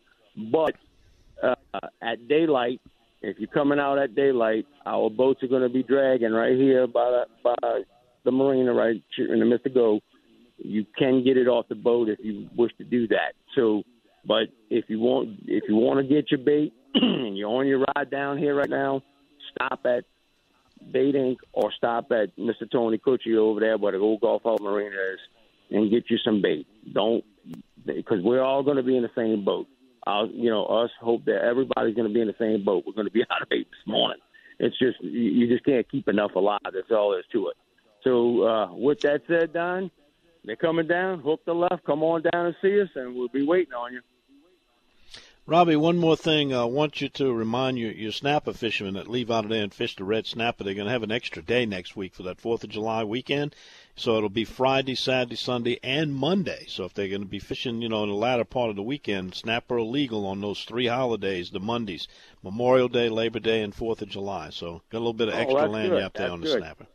But 0.53 0.75
uh, 1.43 1.55
at 2.03 2.29
daylight, 2.29 2.81
if 3.23 3.39
you're 3.39 3.49
coming 3.49 3.79
out 3.79 3.99
at 3.99 4.15
daylight, 4.15 4.67
our 4.87 5.09
boats 5.11 5.43
are 5.43 5.49
going 5.49 5.63
to 5.63 5.69
be 5.69 5.83
dragging 5.83 6.33
right 6.33 6.57
here 6.57 6.87
by 6.87 7.11
the, 7.11 7.25
by 7.43 7.81
the 8.25 8.31
marina, 8.31 8.73
right 8.73 9.03
in 9.19 9.39
the 9.39 9.45
midst 9.45 9.67
of 9.67 9.75
go. 9.75 10.01
You 10.59 10.85
can 10.99 11.25
get 11.25 11.37
it 11.37 11.49
off 11.49 11.69
the 11.69 11.75
boat 11.75 12.09
if 12.09 12.19
you 12.23 12.49
wish 12.57 12.73
to 12.79 12.85
do 12.85 13.09
that. 13.09 13.33
So, 13.57 13.83
but 14.27 14.49
if 14.69 14.85
you 14.89 15.01
want, 15.01 15.41
if 15.47 15.65
you 15.69 15.77
want 15.77 16.01
to 16.01 16.15
get 16.15 16.31
your 16.31 16.41
bait 16.41 16.73
and 16.95 17.37
you're 17.37 17.49
on 17.49 17.67
your 17.67 17.85
ride 17.97 18.11
down 18.11 18.37
here 18.37 18.55
right 18.55 18.69
now, 18.69 19.03
stop 19.55 19.81
at 19.87 20.05
Bait 20.93 21.15
Inc. 21.15 21.37
or 21.53 21.73
stop 21.77 22.11
at 22.11 22.37
Mr. 22.37 22.71
Tony 22.71 22.99
Cucci 22.99 23.37
over 23.37 23.61
there 23.61 23.79
where 23.79 23.93
the 23.93 23.99
old 23.99 24.21
Gulf 24.21 24.43
Hall 24.43 24.59
Marina 24.61 24.97
is 25.13 25.21
and 25.71 25.91
get 25.91 26.11
you 26.11 26.19
some 26.25 26.43
bait. 26.43 26.67
Don't, 26.93 27.25
because 27.87 28.19
we're 28.23 28.43
all 28.43 28.63
going 28.63 28.77
to 28.77 28.83
be 28.83 28.97
in 28.97 29.03
the 29.03 29.11
same 29.17 29.45
boat. 29.45 29.67
I'll, 30.07 30.29
you 30.29 30.51
know, 30.51 30.65
us 30.65 30.91
hope 31.01 31.25
that 31.27 31.45
everybody's 31.45 31.95
going 31.95 32.09
to 32.09 32.15
be 32.15 32.21
in 32.21 32.27
the 32.27 32.35
same 32.39 32.65
boat. 32.65 32.85
We're 32.87 32.95
going 32.95 33.07
to 33.07 33.13
be 33.13 33.23
out 33.31 33.43
of 33.43 33.49
bait 33.49 33.69
this 33.71 33.87
morning. 33.87 34.19
It's 34.59 34.79
just 34.79 35.03
you 35.03 35.49
just 35.49 35.65
can't 35.65 35.89
keep 35.91 36.09
enough 36.09 36.33
alive. 36.35 36.61
That's 36.65 36.91
all 36.91 37.11
there 37.11 37.21
is 37.21 37.27
to 37.33 37.49
it. 37.49 37.57
So 38.03 38.43
uh, 38.43 38.75
with 38.75 39.01
that 39.01 39.23
said, 39.29 39.53
Don, 39.53 39.91
they're 40.45 40.57
coming 40.57 40.87
down. 40.87 41.21
Hook 41.21 41.41
the 41.45 41.55
left. 41.55 41.85
Come 41.85 42.03
on 42.03 42.23
down 42.23 42.47
and 42.47 42.57
see 42.63 42.81
us, 42.81 42.89
and 42.95 43.15
we'll 43.15 43.29
be 43.29 43.47
waiting 43.47 43.75
on 43.75 43.93
you. 43.93 44.01
Robbie, 45.51 45.75
one 45.75 45.99
more 45.99 46.17
thing. 46.17 46.55
I 46.55 46.65
want 46.65 47.01
you 47.01 47.09
to 47.09 47.33
remind 47.33 47.77
your, 47.77 47.91
your 47.91 48.13
snapper 48.13 48.53
fishermen 48.53 48.95
that 48.95 49.09
leave 49.09 49.33
out 49.33 49.45
of 49.45 49.51
there 49.51 49.65
and 49.65 49.75
fish 49.75 49.97
the 49.97 50.05
red 50.05 50.25
snapper. 50.27 50.63
They're 50.63 50.75
going 50.75 50.87
to 50.87 50.93
have 50.93 51.03
an 51.03 51.11
extra 51.11 51.43
day 51.43 51.67
next 51.67 51.97
week 51.97 52.15
for 52.15 52.23
that 52.23 52.41
4th 52.41 52.63
of 52.63 52.71
July 52.71 53.03
weekend. 53.03 53.57
So 53.97 54.17
it'll 54.17 54.29
be 54.29 54.45
Friday, 54.45 54.95
Saturday, 54.95 55.35
Sunday, 55.35 55.81
and 55.83 56.15
Monday. 56.15 56.67
So 56.69 56.85
if 56.85 56.95
they're 56.95 57.09
going 57.09 57.23
to 57.23 57.27
be 57.27 57.41
fishing, 57.41 57.83
you 57.83 57.89
know, 57.89 58.05
in 58.05 58.11
the 58.11 58.15
latter 58.15 58.45
part 58.45 58.71
of 58.71 58.77
the 58.77 58.83
weekend, 58.85 59.35
snapper 59.35 59.79
illegal 59.79 60.25
on 60.25 60.41
those 60.41 60.63
three 60.63 60.87
holidays, 60.87 61.51
the 61.51 61.59
Mondays, 61.59 62.07
Memorial 62.45 62.89
Day, 62.89 63.09
Labor 63.09 63.41
Day, 63.41 63.63
and 63.63 63.75
4th 63.75 64.03
of 64.03 64.09
July. 64.09 64.51
So 64.51 64.83
got 64.91 64.99
a 64.99 65.01
little 65.01 65.13
bit 65.15 65.29
of 65.29 65.35
oh, 65.35 65.39
extra 65.39 65.69
land 65.69 65.91
good. 65.91 66.03
out 66.03 66.15
there 66.15 66.31
on 66.31 66.43
the 66.43 66.47
good. 66.47 66.59
snapper. 66.59 66.87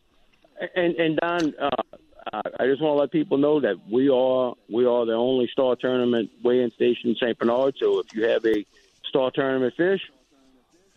And, 0.75 0.95
and 0.95 1.17
Don, 1.17 1.53
uh, 1.59 2.41
I 2.59 2.65
just 2.65 2.81
want 2.81 2.95
to 2.95 3.01
let 3.01 3.11
people 3.11 3.37
know 3.37 3.59
that 3.61 3.75
we 3.91 4.09
are 4.09 4.55
we 4.69 4.85
are 4.85 5.05
the 5.05 5.13
only 5.13 5.47
star 5.51 5.75
tournament 5.75 6.31
weigh-in 6.43 6.71
station 6.71 7.09
in 7.09 7.15
St. 7.15 7.37
Bernard. 7.37 7.75
So 7.81 7.99
if 7.99 8.07
you 8.13 8.27
have 8.27 8.45
a 8.45 8.65
star 9.07 9.31
tournament 9.31 9.73
fish, 9.77 10.01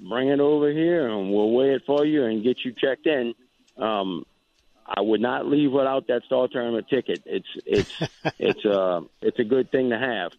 bring 0.00 0.28
it 0.28 0.40
over 0.40 0.70
here 0.70 1.08
and 1.08 1.32
we'll 1.32 1.50
weigh 1.50 1.74
it 1.74 1.82
for 1.86 2.04
you 2.04 2.24
and 2.24 2.42
get 2.42 2.64
you 2.64 2.72
checked 2.72 3.06
in. 3.06 3.34
Um, 3.76 4.24
I 4.86 5.00
would 5.00 5.20
not 5.20 5.46
leave 5.46 5.70
without 5.70 6.06
that 6.08 6.22
star 6.24 6.48
tournament 6.48 6.86
ticket. 6.88 7.22
It's 7.26 7.48
it's 7.66 7.92
it's 8.38 8.64
a 8.64 8.80
uh, 8.80 9.00
it's 9.20 9.38
a 9.38 9.44
good 9.44 9.70
thing 9.70 9.90
to 9.90 9.98
have. 9.98 10.32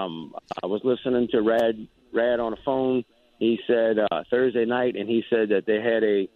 Um, 0.00 0.34
I 0.62 0.66
was 0.66 0.80
listening 0.84 1.28
to 1.32 1.42
Rad 1.42 1.86
Rad 2.12 2.40
on 2.40 2.52
the 2.52 2.58
phone. 2.64 3.04
He 3.38 3.58
said 3.66 3.98
uh, 3.98 4.22
Thursday 4.30 4.64
night, 4.64 4.96
and 4.96 5.08
he 5.08 5.24
said 5.28 5.50
that 5.50 5.66
they 5.66 5.80
had 5.82 6.04
a 6.04 6.28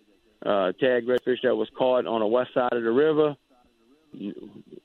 uh, 0.45 0.73
tag 0.73 1.07
redfish 1.07 1.43
that 1.43 1.55
was 1.55 1.69
caught 1.77 2.07
on 2.07 2.21
the 2.21 2.27
west 2.27 2.53
side 2.55 2.73
of 2.73 2.83
the 2.83 2.91
river. 2.91 3.37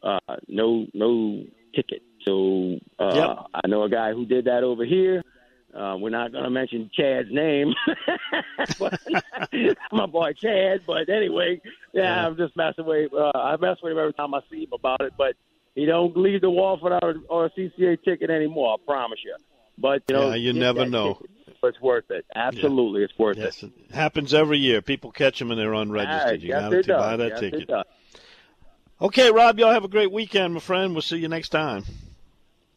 Uh, 0.04 0.20
no, 0.48 0.86
no 0.94 1.44
ticket. 1.76 2.02
So 2.26 2.80
uh, 3.00 3.14
yep. 3.16 3.38
I 3.54 3.68
know 3.68 3.84
a 3.84 3.90
guy 3.90 4.14
who 4.14 4.26
did 4.26 4.46
that 4.46 4.64
over 4.64 4.86
here. 4.86 5.24
Uh, 5.74 5.96
we're 5.98 6.10
not 6.10 6.34
going 6.34 6.44
to 6.44 6.50
mention 6.50 6.90
Chad's 6.94 7.30
name, 7.32 7.74
my 9.92 10.06
boy 10.06 10.34
Chad. 10.34 10.82
But 10.86 11.08
anyway, 11.08 11.62
yeah, 11.94 12.02
yeah. 12.04 12.28
I'm 12.28 12.36
just 12.36 12.58
messing 12.58 12.86
with. 12.86 13.14
Uh, 13.14 13.32
I 13.34 13.56
mess 13.56 13.78
with 13.82 13.94
him 13.94 14.00
every 14.00 14.14
time 14.14 14.34
I 14.34 14.42
see 14.52 14.64
him 14.64 14.74
about 14.74 15.00
it. 15.00 15.14
But 15.18 15.36
he 15.74 15.86
don't 15.86 16.18
leave 16.18 16.42
the 16.42 16.50
wall 16.50 16.78
without 16.82 17.04
a, 17.04 17.14
or 17.30 17.46
a 17.46 17.50
CCA 17.52 18.04
ticket 18.04 18.30
anymore. 18.30 18.76
I 18.76 18.86
promise 18.86 19.20
you. 19.24 19.36
But 19.82 20.04
you 20.08 20.16
know, 20.16 20.30
yeah, 20.30 20.36
you 20.36 20.54
never 20.54 20.86
know. 20.86 21.16
Ticket. 21.16 21.30
It's 21.64 21.82
worth 21.82 22.10
it. 22.10 22.26
Absolutely, 22.36 23.02
yeah. 23.02 23.06
it's 23.06 23.20
worth 23.20 23.38
yes, 23.38 23.62
it. 23.62 23.72
it. 23.90 23.94
Happens 23.94 24.34
every 24.34 24.58
year. 24.58 24.82
People 24.82 25.12
catch 25.12 25.38
them 25.38 25.52
and 25.52 25.60
they're 25.60 25.74
unregistered. 25.74 26.32
Right. 26.32 26.40
You 26.40 26.50
yes, 26.50 26.62
got 26.62 26.84
to 26.84 26.94
buy 26.94 27.18
that 27.18 27.30
yes, 27.30 27.40
ticket. 27.40 27.70
Okay, 29.00 29.32
Rob, 29.32 29.60
y'all 29.60 29.72
have 29.72 29.84
a 29.84 29.88
great 29.88 30.12
weekend, 30.12 30.54
my 30.54 30.60
friend. 30.60 30.94
We'll 30.94 31.02
see 31.02 31.18
you 31.18 31.28
next 31.28 31.50
time. 31.50 31.84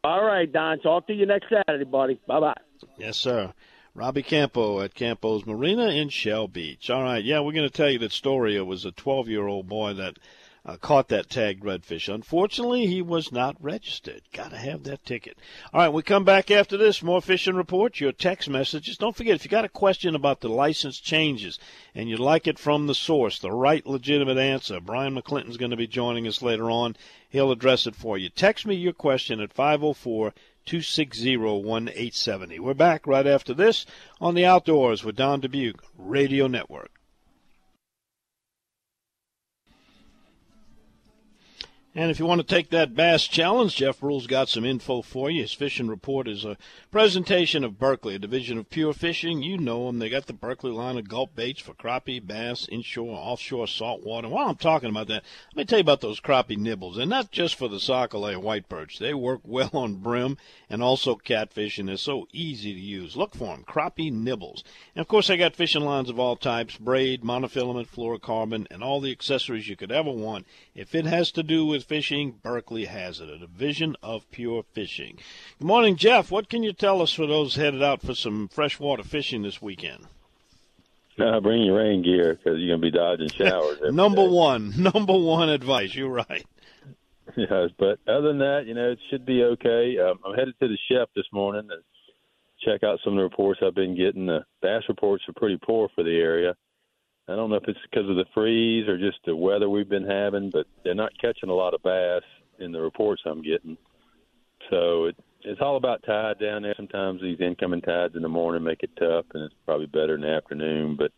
All 0.02 0.24
right, 0.24 0.50
Don. 0.50 0.80
Talk 0.80 1.06
to 1.06 1.14
you 1.14 1.24
next 1.24 1.48
Saturday, 1.48 1.84
buddy. 1.84 2.20
Bye 2.26 2.40
bye. 2.40 2.54
Yes, 2.98 3.16
sir. 3.16 3.52
Robbie 3.94 4.22
Campo 4.22 4.80
at 4.80 4.94
Campo's 4.94 5.46
Marina 5.46 5.86
in 5.86 6.08
Shell 6.08 6.48
Beach. 6.48 6.90
All 6.90 7.02
right, 7.02 7.24
yeah, 7.24 7.40
we're 7.40 7.52
going 7.52 7.68
to 7.68 7.74
tell 7.74 7.90
you 7.90 7.98
that 8.00 8.12
story. 8.12 8.56
It 8.56 8.66
was 8.66 8.84
a 8.84 8.90
12 8.90 9.28
year 9.28 9.46
old 9.46 9.68
boy 9.68 9.94
that 9.94 10.18
uh, 10.66 10.76
caught 10.78 11.08
that 11.08 11.28
tagged 11.28 11.62
redfish. 11.62 12.12
Unfortunately, 12.12 12.86
he 12.86 13.02
was 13.02 13.30
not 13.30 13.56
registered. 13.60 14.22
Got 14.32 14.50
to 14.50 14.56
have 14.56 14.84
that 14.84 15.04
ticket. 15.04 15.36
All 15.72 15.80
right, 15.80 15.92
we 15.92 16.02
come 16.02 16.24
back 16.24 16.50
after 16.50 16.76
this. 16.76 17.02
More 17.02 17.20
fishing 17.20 17.54
reports, 17.54 18.00
your 18.00 18.12
text 18.12 18.48
messages. 18.48 18.96
Don't 18.96 19.14
forget, 19.14 19.34
if 19.34 19.44
you 19.44 19.50
got 19.50 19.66
a 19.66 19.68
question 19.68 20.14
about 20.14 20.40
the 20.40 20.48
license 20.48 20.98
changes 21.00 21.58
and 21.94 22.08
you'd 22.08 22.18
like 22.18 22.46
it 22.46 22.58
from 22.58 22.86
the 22.86 22.94
source, 22.94 23.38
the 23.38 23.52
right 23.52 23.86
legitimate 23.86 24.38
answer, 24.38 24.80
Bryan 24.80 25.14
McClinton's 25.14 25.58
going 25.58 25.70
to 25.70 25.76
be 25.76 25.86
joining 25.86 26.26
us 26.26 26.40
later 26.40 26.70
on. 26.70 26.96
He'll 27.28 27.52
address 27.52 27.86
it 27.86 27.94
for 27.94 28.16
you. 28.16 28.30
Text 28.30 28.64
me 28.64 28.74
your 28.74 28.94
question 28.94 29.40
at 29.40 29.52
504 29.52 30.32
260 30.64 31.36
1870. 31.36 32.58
We're 32.58 32.72
back 32.72 33.06
right 33.06 33.26
after 33.26 33.52
this 33.52 33.84
on 34.18 34.34
the 34.34 34.46
Outdoors 34.46 35.04
with 35.04 35.16
Don 35.16 35.42
Dubuc 35.42 35.80
Radio 35.98 36.46
Network. 36.46 36.90
And 41.96 42.10
if 42.10 42.18
you 42.18 42.26
want 42.26 42.40
to 42.40 42.46
take 42.46 42.70
that 42.70 42.96
bass 42.96 43.28
challenge, 43.28 43.76
Jeff 43.76 44.02
Rule's 44.02 44.26
got 44.26 44.48
some 44.48 44.64
info 44.64 45.00
for 45.00 45.30
you. 45.30 45.42
His 45.42 45.52
fishing 45.52 45.86
report 45.86 46.26
is 46.26 46.44
a 46.44 46.56
presentation 46.90 47.62
of 47.62 47.78
Berkley, 47.78 48.16
a 48.16 48.18
division 48.18 48.58
of 48.58 48.68
Pure 48.68 48.94
Fishing. 48.94 49.44
You 49.44 49.58
know 49.58 49.86
them. 49.86 50.00
They 50.00 50.08
got 50.08 50.26
the 50.26 50.32
Berkley 50.32 50.72
line 50.72 50.98
of 50.98 51.08
gulp 51.08 51.36
baits 51.36 51.60
for 51.60 51.72
crappie, 51.72 52.18
bass, 52.18 52.66
inshore, 52.68 53.16
offshore, 53.16 53.68
saltwater. 53.68 54.28
While 54.28 54.48
I'm 54.48 54.56
talking 54.56 54.90
about 54.90 55.06
that, 55.06 55.22
let 55.54 55.56
me 55.56 55.64
tell 55.66 55.78
you 55.78 55.82
about 55.82 56.00
those 56.00 56.18
crappie 56.18 56.58
nibbles. 56.58 56.96
They're 56.96 57.06
not 57.06 57.30
just 57.30 57.54
for 57.54 57.68
the 57.68 57.78
sac-a-lait 57.78 58.40
white 58.40 58.68
perch. 58.68 58.98
They 58.98 59.14
work 59.14 59.42
well 59.44 59.70
on 59.72 59.94
brim 59.94 60.36
and 60.68 60.82
also 60.82 61.14
catfish, 61.14 61.78
and 61.78 61.88
they're 61.88 61.96
so 61.96 62.26
easy 62.32 62.74
to 62.74 62.80
use. 62.80 63.16
Look 63.16 63.36
for 63.36 63.54
them, 63.54 63.62
crappie 63.68 64.10
nibbles. 64.10 64.64
And 64.96 65.00
of 65.00 65.06
course, 65.06 65.30
I 65.30 65.36
got 65.36 65.54
fishing 65.54 65.84
lines 65.84 66.10
of 66.10 66.18
all 66.18 66.34
types, 66.34 66.76
braid, 66.76 67.22
monofilament, 67.22 67.86
fluorocarbon, 67.86 68.66
and 68.68 68.82
all 68.82 69.00
the 69.00 69.12
accessories 69.12 69.68
you 69.68 69.76
could 69.76 69.92
ever 69.92 70.10
want. 70.10 70.44
If 70.74 70.92
it 70.96 71.06
has 71.06 71.30
to 71.30 71.44
do 71.44 71.64
with 71.64 71.83
Fishing, 71.84 72.40
Berkley 72.42 72.86
has 72.86 73.20
it, 73.20 73.28
a 73.28 73.38
division 73.38 73.96
of 74.02 74.30
Pure 74.30 74.64
Fishing. 74.72 75.18
Good 75.58 75.66
morning, 75.66 75.96
Jeff. 75.96 76.30
What 76.30 76.48
can 76.48 76.62
you 76.62 76.72
tell 76.72 77.02
us 77.02 77.12
for 77.12 77.26
those 77.26 77.56
headed 77.56 77.82
out 77.82 78.02
for 78.02 78.14
some 78.14 78.48
freshwater 78.48 79.02
fishing 79.02 79.42
this 79.42 79.60
weekend? 79.62 80.06
Uh, 81.18 81.38
bring 81.40 81.62
your 81.62 81.76
rain 81.78 82.02
gear 82.02 82.34
because 82.34 82.58
you're 82.58 82.76
going 82.76 82.80
to 82.80 82.90
be 82.90 82.90
dodging 82.90 83.28
showers. 83.36 83.78
number 83.94 84.22
day. 84.26 84.28
one, 84.28 84.72
number 84.82 85.12
one 85.16 85.48
advice. 85.48 85.94
You're 85.94 86.08
right. 86.08 86.44
Yes, 87.36 87.70
but 87.78 87.98
other 88.06 88.28
than 88.28 88.38
that, 88.38 88.64
you 88.66 88.74
know, 88.74 88.90
it 88.92 88.98
should 89.10 89.24
be 89.26 89.42
okay. 89.42 89.96
Um, 89.98 90.20
I'm 90.24 90.34
headed 90.36 90.54
to 90.60 90.68
the 90.68 90.78
chef 90.88 91.08
this 91.16 91.24
morning 91.32 91.68
to 91.68 91.76
check 92.64 92.84
out 92.84 93.00
some 93.02 93.14
of 93.14 93.16
the 93.16 93.22
reports 93.24 93.60
I've 93.64 93.74
been 93.74 93.96
getting. 93.96 94.26
The 94.26 94.44
bass 94.62 94.82
reports 94.88 95.24
are 95.28 95.32
pretty 95.32 95.58
poor 95.60 95.88
for 95.96 96.04
the 96.04 96.14
area. 96.14 96.54
I 97.28 97.36
don't 97.36 97.48
know 97.48 97.56
if 97.56 97.68
it's 97.68 97.78
because 97.90 98.08
of 98.08 98.16
the 98.16 98.26
freeze 98.34 98.86
or 98.86 98.98
just 98.98 99.18
the 99.24 99.34
weather 99.34 99.68
we've 99.68 99.88
been 99.88 100.06
having, 100.06 100.50
but 100.50 100.66
they're 100.82 100.94
not 100.94 101.18
catching 101.18 101.48
a 101.48 101.54
lot 101.54 101.72
of 101.72 101.82
bass 101.82 102.22
in 102.58 102.70
the 102.70 102.80
reports 102.80 103.22
I'm 103.24 103.42
getting. 103.42 103.78
So 104.70 105.06
it, 105.06 105.16
it's 105.42 105.60
all 105.60 105.76
about 105.76 106.02
tide 106.06 106.38
down 106.38 106.62
there. 106.62 106.74
Sometimes 106.76 107.22
these 107.22 107.40
incoming 107.40 107.80
tides 107.80 108.14
in 108.14 108.22
the 108.22 108.28
morning 108.28 108.62
make 108.62 108.82
it 108.82 108.96
tough, 108.98 109.24
and 109.32 109.44
it's 109.44 109.54
probably 109.64 109.86
better 109.86 110.16
in 110.16 110.20
the 110.20 110.28
afternoon. 110.28 110.96
But 110.96 111.12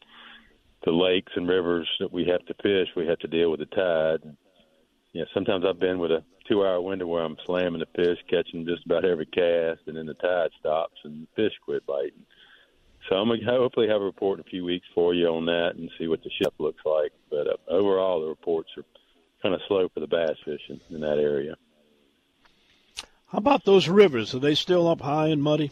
the 0.84 0.92
lakes 0.92 1.32
and 1.34 1.48
rivers 1.48 1.88
that 1.98 2.12
we 2.12 2.24
have 2.26 2.44
to 2.46 2.54
fish, 2.62 2.88
we 2.96 3.06
have 3.08 3.18
to 3.20 3.28
deal 3.28 3.50
with 3.50 3.60
the 3.60 3.66
tide. 3.66 4.36
Yeah, 5.12 5.24
sometimes 5.34 5.64
I've 5.66 5.80
been 5.80 5.98
with 5.98 6.12
a 6.12 6.22
two-hour 6.48 6.80
window 6.80 7.06
where 7.06 7.24
I'm 7.24 7.36
slamming 7.46 7.80
the 7.80 7.86
fish, 7.96 8.18
catching 8.30 8.64
just 8.64 8.86
about 8.86 9.04
every 9.04 9.26
cast, 9.26 9.80
and 9.86 9.96
then 9.96 10.06
the 10.06 10.14
tide 10.14 10.50
stops 10.60 10.98
and 11.04 11.26
the 11.26 11.42
fish 11.42 11.54
quit 11.64 11.84
biting. 11.86 12.26
So 13.08 13.16
I'm 13.16 13.28
gonna 13.28 13.42
hopefully 13.44 13.88
have 13.88 14.00
a 14.00 14.04
report 14.04 14.38
in 14.38 14.44
a 14.46 14.50
few 14.50 14.64
weeks 14.64 14.86
for 14.94 15.14
you 15.14 15.28
on 15.28 15.46
that 15.46 15.72
and 15.76 15.90
see 15.98 16.08
what 16.08 16.22
the 16.22 16.30
ship 16.42 16.54
looks 16.58 16.84
like. 16.84 17.12
But 17.30 17.46
uh, 17.46 17.56
overall, 17.68 18.20
the 18.20 18.28
reports 18.28 18.70
are 18.76 18.84
kind 19.42 19.54
of 19.54 19.60
slow 19.68 19.88
for 19.92 20.00
the 20.00 20.06
bass 20.06 20.36
fishing 20.44 20.80
in 20.90 21.00
that 21.00 21.18
area. 21.18 21.54
How 23.28 23.38
about 23.38 23.64
those 23.64 23.88
rivers? 23.88 24.34
Are 24.34 24.38
they 24.38 24.54
still 24.54 24.88
up 24.88 25.00
high 25.00 25.28
and 25.28 25.42
muddy? 25.42 25.70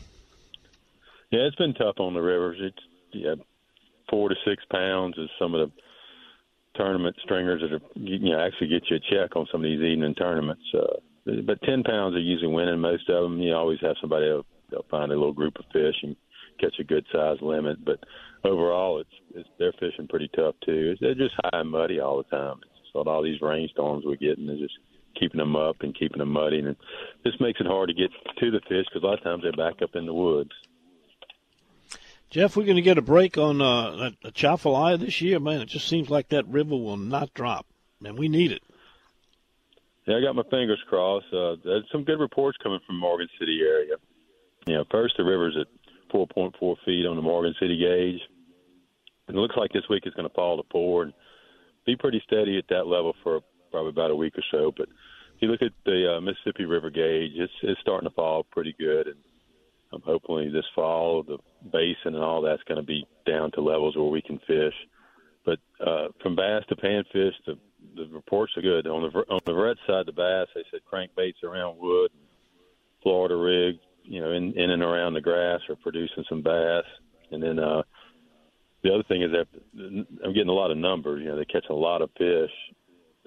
Yeah, 1.31 1.41
it's 1.41 1.57
been 1.57 1.75
tough 1.75 1.99
on 1.99 2.15
the 2.15 2.21
rivers. 2.21 2.59
It's 2.61 2.79
yeah, 3.13 3.35
four 4.11 4.29
to 4.29 4.35
six 4.45 4.65
pounds 4.71 5.17
is 5.19 5.29
some 5.39 5.55
of 5.55 5.69
the 5.69 5.83
tournament 6.77 7.17
stringers 7.23 7.63
that 7.63 7.73
are 7.73 7.81
you 7.95 8.31
know 8.31 8.41
actually 8.41 8.69
get 8.69 8.91
you 8.91 8.97
a 8.97 9.01
check 9.01 9.37
on 9.37 9.47
some 9.51 9.61
of 9.61 9.65
these 9.65 9.81
evening 9.81 10.15
tournaments. 10.15 10.63
Uh, 10.73 10.99
but 11.43 11.61
ten 11.63 11.83
pounds 11.83 12.15
are 12.15 12.21
usually 12.21 12.53
winning 12.53 12.81
most 12.81 13.09
of 13.09 13.23
them. 13.23 13.41
You 13.41 13.55
always 13.55 13.81
have 13.81 13.97
somebody 14.01 14.29
else. 14.29 14.47
They'll 14.71 14.87
find 14.91 15.11
a 15.11 15.17
little 15.17 15.33
group 15.33 15.59
of 15.59 15.65
fish 15.73 15.97
and 16.03 16.17
catch 16.61 16.79
a 16.79 16.85
good 16.85 17.07
size 17.13 17.39
limit. 17.41 17.85
But 17.85 18.01
overall, 18.45 19.01
it's, 19.01 19.11
it's 19.35 19.49
they're 19.59 19.73
fishing 19.73 20.09
pretty 20.09 20.29
tough 20.35 20.55
too. 20.65 20.97
They're 21.01 21.15
just 21.15 21.35
high 21.37 21.61
and 21.61 21.71
muddy 21.71 22.01
all 22.01 22.19
the 22.19 22.37
time. 22.37 22.61
So 22.93 23.03
all 23.03 23.23
these 23.23 23.41
rainstorms 23.41 24.05
we're 24.07 24.17
getting 24.17 24.49
is 24.49 24.61
just 24.61 24.79
keeping 25.19 25.39
them 25.39 25.57
up 25.57 25.77
and 25.81 25.97
keeping 25.97 26.19
them 26.19 26.31
muddy, 26.31 26.61
and 26.61 26.77
just 27.25 27.41
makes 27.41 27.61
it 27.61 27.67
hard 27.67 27.89
to 27.89 27.95
get 27.95 28.11
to 28.39 28.51
the 28.51 28.61
fish 28.69 28.87
because 28.87 29.03
a 29.03 29.07
lot 29.07 29.19
of 29.19 29.25
times 29.25 29.43
they're 29.43 29.53
back 29.53 29.83
up 29.83 29.95
in 29.95 30.07
the 30.07 30.15
woods. 30.15 30.51
Jeff, 32.31 32.57
we're 32.57 32.65
going 32.65 32.77
to 32.77 32.83
get 32.83 32.99
a 32.99 33.03
break 33.03 33.39
on 33.39 33.61
uh, 33.61 34.11
Atchafalaya 34.25 34.97
this 34.99 35.21
year, 35.21 35.39
man. 35.39 35.61
It 35.61 35.69
just 35.69 35.87
seems 35.87 36.11
like 36.11 36.31
that 36.31 36.49
river 36.49 36.77
will 36.77 36.97
not 36.97 37.33
drop, 37.33 37.67
and 38.05 38.19
we 38.19 38.29
need 38.29 38.51
it. 38.51 38.63
Yeah, 40.07 40.17
I 40.17 40.21
got 40.21 40.35
my 40.35 40.43
fingers 40.51 40.83
crossed. 40.89 41.33
Uh, 41.33 41.57
there's 41.65 41.85
some 41.93 42.05
good 42.05 42.19
reports 42.19 42.59
coming 42.63 42.81
from 42.87 42.99
Morgan 42.99 43.29
City 43.39 43.61
area. 43.63 43.95
You 44.67 44.75
know, 44.75 44.85
first 44.91 45.15
the 45.17 45.25
river's 45.25 45.57
at 45.61 45.69
4.4 46.15 46.77
feet 46.85 47.07
on 47.07 47.17
the 47.17 47.23
Morgan 47.23 47.55
City 47.61 47.79
gauge. 47.79 48.21
And 49.27 49.37
it 49.37 49.41
looks 49.41 49.57
like 49.57 49.73
this 49.73 49.89
week 49.89 50.03
it's 50.07 50.15
going 50.15 50.29
to 50.29 50.35
fall 50.35 50.57
to 50.57 50.69
four 50.71 51.03
and 51.03 51.13
be 51.87 51.97
pretty 51.97 52.23
steady 52.27 52.59
at 52.59 52.69
that 52.69 52.87
level 52.87 53.15
for 53.23 53.41
probably 53.71 53.91
about 53.91 54.11
a 54.11 54.17
week 54.17 54.35
or 54.37 54.45
so. 54.51 54.73
But 54.77 54.89
if 55.37 55.43
you 55.43 55.49
look 55.49 55.63
at 55.63 55.73
the 55.85 56.17
uh, 56.17 56.21
Mississippi 56.21 56.65
River 56.65 56.91
gauge, 56.91 57.33
it's, 57.35 57.53
it's 57.63 57.81
starting 57.81 58.09
to 58.09 58.15
fall 58.15 58.45
pretty 58.45 58.75
good. 58.79 59.09
And 59.09 59.17
um, 59.93 60.03
hopefully 60.05 60.51
this 60.51 60.65
fall, 60.75 61.23
the 61.23 61.39
basin 61.73 62.15
and 62.15 62.23
all 62.23 62.43
that's 62.43 62.63
going 62.65 62.81
to 62.81 62.87
be 62.87 63.07
down 63.27 63.51
to 63.53 63.61
levels 63.61 63.97
where 63.97 64.05
we 64.05 64.23
can 64.23 64.39
fish. 64.47 64.75
But 65.45 65.59
uh, 65.85 66.09
from 66.23 66.37
bass 66.37 66.63
to 66.69 66.77
panfish, 66.77 67.35
the 67.47 67.59
the 67.97 68.07
reports 68.11 68.53
are 68.57 68.63
good. 68.63 68.87
On 68.87 69.03
the 69.03 69.19
on 69.31 69.41
the 69.45 69.55
red 69.55 69.77
side, 69.87 70.07
the 70.07 70.13
bass, 70.13 70.49
they 70.55 70.65
said 70.71 70.81
crankbaits 70.91 71.45
around 71.45 71.79
wood, 71.79 72.11
Florida 73.03 73.37
rig, 73.37 73.79
you 74.05 74.21
know, 74.21 74.31
in, 74.31 74.53
in 74.59 74.71
and 74.71 74.83
around 74.83 75.15
the 75.15 75.21
grass 75.21 75.61
are 75.69 75.77
producing 75.77 76.25
some 76.29 76.43
bass. 76.43 76.85
And 77.31 77.43
then 77.43 77.59
uh, 77.59 77.83
the 78.83 78.93
other 78.93 79.03
thing 79.05 79.23
is 79.23 79.31
that 79.33 79.49
I'm 80.25 80.35
getting 80.35 80.49
a 80.49 80.53
lot 80.53 80.71
of 80.71 80.77
numbers. 80.77 81.23
You 81.23 81.31
know, 81.31 81.37
they 81.37 81.45
catch 81.47 81.67
a 81.71 81.75
lot 81.75 82.03
of 82.03 82.11
fish, 82.17 82.51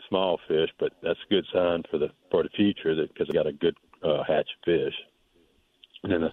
small 0.08 0.40
fish, 0.48 0.70
but 0.80 0.94
that's 1.02 1.20
a 1.20 1.34
good 1.34 1.46
sign 1.52 1.84
for 1.90 1.98
the 1.98 2.10
for 2.32 2.44
the 2.44 2.50
future 2.50 2.96
that 2.96 3.14
because 3.14 3.28
they 3.28 3.34
got 3.34 3.48
a 3.48 3.54
good 3.54 3.76
uh, 4.04 4.24
hatch 4.24 4.48
of 4.58 4.66
fish. 4.66 4.94
And 6.04 6.12
then 6.12 6.22
the 6.22 6.32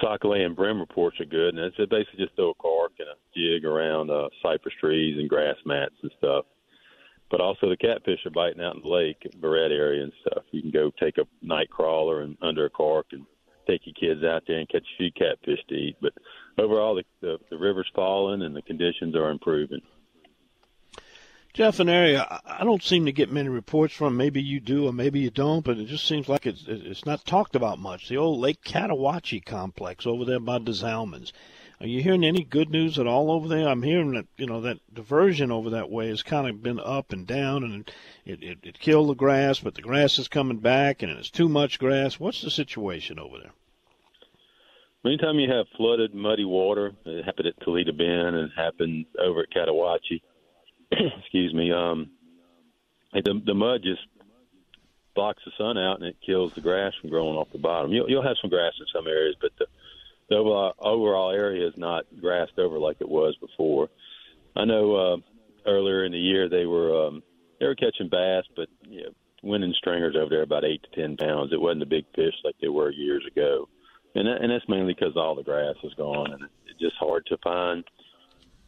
sac-a-lait 0.00 0.44
and 0.44 0.56
brim 0.56 0.78
reports 0.78 1.20
are 1.20 1.24
good, 1.24 1.54
and 1.54 1.64
it's 1.64 1.76
basically 1.90 2.24
just 2.24 2.36
throw 2.36 2.50
a 2.50 2.54
cork 2.54 2.92
and 3.00 3.08
a 3.08 3.16
jig 3.36 3.64
around 3.64 4.10
uh, 4.10 4.28
cypress 4.40 4.74
trees 4.80 5.18
and 5.18 5.28
grass 5.28 5.56
mats 5.66 5.96
and 6.02 6.12
stuff. 6.16 6.44
But 7.28 7.40
also 7.40 7.68
the 7.68 7.76
catfish 7.76 8.24
are 8.24 8.30
biting 8.30 8.62
out 8.62 8.76
in 8.76 8.82
the 8.82 8.88
lake, 8.88 9.26
Verret 9.40 9.70
area 9.70 10.04
and 10.04 10.12
stuff. 10.20 10.44
You 10.52 10.62
can 10.62 10.70
go 10.70 10.90
take 10.98 11.18
a 11.18 11.26
night 11.42 11.70
crawler 11.70 12.22
and 12.22 12.36
under 12.40 12.64
a 12.64 12.70
cork 12.70 13.06
and 13.12 13.26
take 13.70 13.86
your 13.86 13.94
kids 13.94 14.24
out 14.24 14.42
there 14.46 14.58
and 14.58 14.68
catch 14.68 14.82
a 14.82 14.96
few 14.98 15.12
catfish 15.12 15.60
to 15.68 15.74
eat. 15.74 15.96
But 16.00 16.12
overall, 16.58 16.96
the, 16.96 17.04
the, 17.20 17.38
the 17.50 17.58
river's 17.58 17.90
falling 17.94 18.42
and 18.42 18.54
the 18.54 18.62
conditions 18.62 19.14
are 19.14 19.30
improving. 19.30 19.80
Jeff, 21.52 21.80
an 21.80 21.88
area 21.88 22.40
I 22.46 22.62
don't 22.62 22.82
seem 22.82 23.06
to 23.06 23.12
get 23.12 23.32
many 23.32 23.48
reports 23.48 23.92
from. 23.92 24.16
Maybe 24.16 24.40
you 24.40 24.60
do, 24.60 24.86
or 24.86 24.92
maybe 24.92 25.18
you 25.18 25.30
don't, 25.30 25.64
but 25.64 25.78
it 25.78 25.86
just 25.86 26.06
seems 26.06 26.28
like 26.28 26.46
it's 26.46 26.64
it's 26.68 27.04
not 27.04 27.24
talked 27.24 27.56
about 27.56 27.80
much. 27.80 28.08
The 28.08 28.18
old 28.18 28.38
Lake 28.38 28.62
Cataouatche 28.62 29.44
complex 29.44 30.06
over 30.06 30.24
there 30.24 30.38
by 30.38 30.58
the 30.58 30.70
Zalmans. 30.70 31.32
Are 31.80 31.86
you 31.86 32.02
hearing 32.02 32.24
any 32.24 32.44
good 32.44 32.68
news 32.68 32.98
at 32.98 33.06
all 33.06 33.30
over 33.30 33.48
there? 33.48 33.66
I'm 33.66 33.82
hearing 33.82 34.12
that 34.12 34.26
you 34.36 34.44
know 34.44 34.60
that 34.60 34.78
diversion 34.92 35.50
over 35.50 35.70
that 35.70 35.90
way 35.90 36.08
has 36.08 36.22
kind 36.22 36.46
of 36.46 36.62
been 36.62 36.78
up 36.78 37.10
and 37.10 37.26
down, 37.26 37.64
and 37.64 37.90
it, 38.26 38.42
it, 38.42 38.58
it 38.62 38.78
killed 38.78 39.08
the 39.08 39.14
grass, 39.14 39.60
but 39.60 39.74
the 39.74 39.82
grass 39.82 40.18
is 40.18 40.28
coming 40.28 40.58
back, 40.58 41.02
and 41.02 41.10
it's 41.10 41.30
too 41.30 41.48
much 41.48 41.78
grass. 41.78 42.20
What's 42.20 42.42
the 42.42 42.50
situation 42.50 43.18
over 43.18 43.38
there? 43.38 43.52
Anytime 45.06 45.38
you 45.38 45.50
have 45.50 45.66
flooded, 45.78 46.14
muddy 46.14 46.44
water, 46.44 46.92
it 47.06 47.24
happened 47.24 47.46
at 47.46 47.60
Toledo 47.62 47.92
Bend 47.92 48.36
and 48.36 48.50
it 48.50 48.54
happened 48.54 49.06
over 49.18 49.40
at 49.40 49.50
Cataouatche. 49.50 50.20
excuse 50.92 51.54
me. 51.54 51.72
Um, 51.72 52.10
the, 53.14 53.40
the 53.46 53.54
mud 53.54 53.80
just 53.82 54.02
blocks 55.14 55.42
the 55.46 55.52
sun 55.56 55.78
out 55.78 56.00
and 56.00 56.04
it 56.04 56.16
kills 56.24 56.52
the 56.52 56.60
grass 56.60 56.92
from 57.00 57.08
growing 57.08 57.38
off 57.38 57.48
the 57.50 57.58
bottom. 57.58 57.92
You'll, 57.92 58.10
you'll 58.10 58.22
have 58.22 58.36
some 58.42 58.50
grass 58.50 58.74
in 58.78 58.84
some 58.94 59.06
areas, 59.06 59.36
but 59.40 59.52
the, 59.58 59.64
the 60.30 60.36
overall, 60.36 60.74
overall 60.78 61.30
area 61.30 61.66
is 61.66 61.74
not 61.76 62.06
grassed 62.20 62.58
over 62.58 62.78
like 62.78 62.98
it 63.00 63.08
was 63.08 63.36
before. 63.40 63.88
I 64.56 64.64
know 64.64 64.94
uh, 64.94 65.16
earlier 65.68 66.04
in 66.04 66.12
the 66.12 66.18
year 66.18 66.48
they 66.48 66.64
were 66.64 67.06
um, 67.06 67.22
they 67.58 67.66
were 67.66 67.74
catching 67.74 68.08
bass, 68.08 68.44
but 68.56 68.68
you 68.88 69.02
know, 69.02 69.10
winning 69.42 69.74
stringers 69.76 70.16
over 70.16 70.30
there 70.30 70.42
about 70.42 70.64
eight 70.64 70.82
to 70.84 71.00
ten 71.00 71.16
pounds. 71.16 71.52
It 71.52 71.60
wasn't 71.60 71.82
a 71.82 71.86
big 71.86 72.06
fish 72.14 72.34
like 72.44 72.54
they 72.60 72.68
were 72.68 72.90
years 72.90 73.26
ago, 73.26 73.68
and 74.14 74.26
that, 74.26 74.40
and 74.40 74.50
that's 74.50 74.68
mainly 74.68 74.94
because 74.94 75.16
all 75.16 75.34
the 75.34 75.42
grass 75.42 75.74
is 75.82 75.94
gone 75.94 76.32
and 76.32 76.42
it's 76.66 76.80
just 76.80 76.96
hard 76.96 77.26
to 77.26 77.36
find 77.38 77.84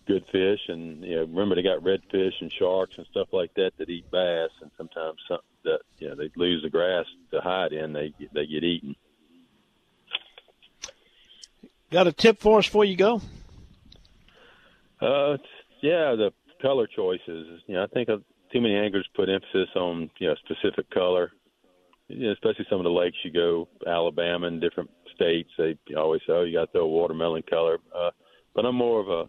good 0.07 0.25
fish. 0.33 0.61
And 0.69 1.02
you 1.04 1.16
know, 1.16 1.23
remember 1.23 1.54
they 1.54 1.62
got 1.62 1.85
redfish 1.85 2.40
and 2.40 2.52
sharks 2.52 2.99
and 2.99 3.07
stuff 3.07 3.28
like 3.33 3.54
that 3.54 3.73
that 3.78 3.88
eat 3.88 4.11
bass, 4.11 4.50
and 4.61 4.71
sometimes 4.76 5.19
some, 5.28 5.38
that 5.64 5.81
you 5.99 6.09
know 6.09 6.16
they 6.16 6.31
lose 6.37 6.62
the 6.62 6.71
grass 6.71 7.07
to 7.31 7.40
hide 7.40 7.73
in, 7.73 7.92
they 7.92 8.12
they 8.33 8.47
get 8.47 8.64
eaten. 8.64 8.97
Got 11.92 12.06
a 12.06 12.12
tip 12.12 12.40
for 12.40 12.58
us 12.58 12.66
before 12.66 12.87
you 12.87 12.96
go? 12.96 13.20
Uh, 14.99 15.37
yeah, 15.82 16.14
the 16.16 16.32
color 16.62 16.87
choices. 16.87 17.61
You 17.66 17.75
know, 17.75 17.84
I 17.84 17.87
think 17.88 18.08
too 18.08 18.61
many 18.62 18.76
anglers 18.76 19.06
put 19.14 19.28
emphasis 19.28 19.68
on 19.76 20.11
you 20.18 20.28
know 20.28 20.34
specific 20.37 20.88
color. 20.88 21.32
You 22.08 22.28
know, 22.28 22.32
especially 22.32 22.64
some 22.70 22.78
of 22.78 22.84
the 22.84 22.90
lakes 22.90 23.18
you 23.22 23.30
go, 23.30 23.68
Alabama 23.87 24.46
and 24.46 24.58
different 24.58 24.88
states. 25.14 25.50
They 25.58 25.76
always 25.94 26.22
say, 26.26 26.32
"Oh, 26.32 26.44
you 26.44 26.54
got 26.54 26.66
to 26.66 26.72
throw 26.72 26.84
a 26.84 26.88
watermelon 26.88 27.42
color." 27.42 27.76
Uh, 27.94 28.11
but 28.54 28.64
I'm 28.64 28.76
more 28.76 29.00
of 29.00 29.08
a 29.08 29.28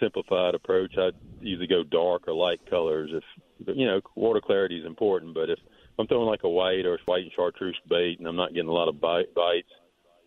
simplified 0.00 0.54
approach. 0.54 0.96
I'd 0.96 1.14
usually 1.40 1.66
go 1.66 1.82
dark 1.82 2.28
or 2.28 2.34
light 2.34 2.60
colors. 2.70 3.10
If 3.12 3.76
you 3.76 3.86
know, 3.86 4.00
water 4.14 4.40
clarity 4.40 4.78
is 4.78 4.86
important, 4.86 5.34
but 5.34 5.50
if 5.50 5.58
I'm 5.98 6.06
throwing 6.06 6.28
like 6.28 6.44
a 6.44 6.48
white 6.48 6.86
or 6.86 6.96
white 7.06 7.24
and 7.24 7.32
chartreuse 7.34 7.76
bait 7.88 8.20
and 8.20 8.28
I'm 8.28 8.36
not 8.36 8.54
getting 8.54 8.68
a 8.68 8.72
lot 8.72 8.88
of 8.88 9.00
bite, 9.00 9.34
bites, 9.34 9.72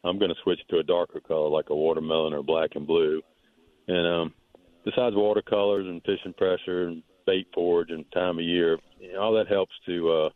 I'm 0.04 0.20
going 0.20 0.30
to 0.30 0.42
switch 0.44 0.60
to 0.70 0.80
a 0.80 0.84
darker 0.84 1.20
color 1.20 1.50
like 1.50 1.70
a 1.70 1.76
watermelon 1.76 2.34
or 2.34 2.44
black 2.44 2.72
and 2.76 2.88
blue. 2.88 3.22
And 3.88 4.08
um, 4.08 4.34
besides 4.86 5.16
watercolors 5.16 5.88
and 5.88 6.02
fishing 6.04 6.34
pressure 6.34 6.88
and 6.88 7.04
bait 7.26 7.48
forage 7.54 7.92
and 7.92 8.10
time 8.12 8.40
of 8.40 8.46
year, 8.46 8.78
you 9.00 9.14
know, 9.14 9.22
all 9.22 9.34
that 9.34 9.48
helps 9.48 9.74
to 9.86 10.12
uh, 10.12 10.30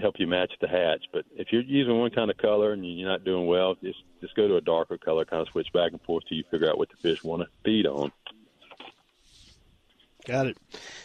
help 0.00 0.16
you 0.18 0.26
match 0.26 0.52
the 0.60 0.68
hatch. 0.68 1.04
But 1.12 1.24
if 1.36 1.48
you're 1.50 1.62
using 1.62 1.98
one 1.98 2.10
kind 2.10 2.30
of 2.30 2.36
color 2.36 2.72
and 2.72 2.84
you're 2.84 3.08
not 3.08 3.24
doing 3.24 3.46
well, 3.46 3.74
just 3.82 3.98
just 4.20 4.34
go 4.34 4.48
to 4.48 4.56
a 4.56 4.60
darker 4.60 4.98
color, 4.98 5.24
kind 5.24 5.42
of 5.42 5.48
switch 5.48 5.72
back 5.72 5.92
and 5.92 6.00
forth 6.02 6.24
till 6.28 6.38
you 6.38 6.44
figure 6.50 6.68
out 6.68 6.78
what 6.78 6.88
the 6.88 6.96
fish 6.96 7.22
want 7.22 7.42
to 7.42 7.48
feed 7.64 7.86
on. 7.86 8.12
Got 10.26 10.48
it. 10.48 10.58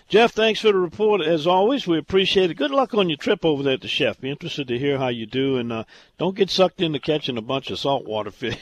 Jeff, 0.07 0.31
thanks 0.31 0.61
for 0.61 0.71
the 0.71 0.79
report 0.79 1.21
as 1.21 1.45
always. 1.45 1.85
We 1.85 1.99
appreciate 1.99 2.49
it. 2.49 2.55
Good 2.55 2.71
luck 2.71 2.95
on 2.95 3.07
your 3.07 3.17
trip 3.17 3.45
over 3.45 3.61
there 3.61 3.75
at 3.75 3.81
the 3.81 3.87
chef. 3.87 4.19
Be 4.19 4.31
interested 4.31 4.67
to 4.67 4.79
hear 4.79 4.97
how 4.97 5.09
you 5.09 5.27
do 5.27 5.57
and 5.57 5.71
uh, 5.71 5.83
don't 6.17 6.35
get 6.35 6.49
sucked 6.49 6.81
into 6.81 6.99
catching 6.99 7.37
a 7.37 7.41
bunch 7.41 7.69
of 7.69 7.77
saltwater 7.77 8.31
fish. 8.31 8.57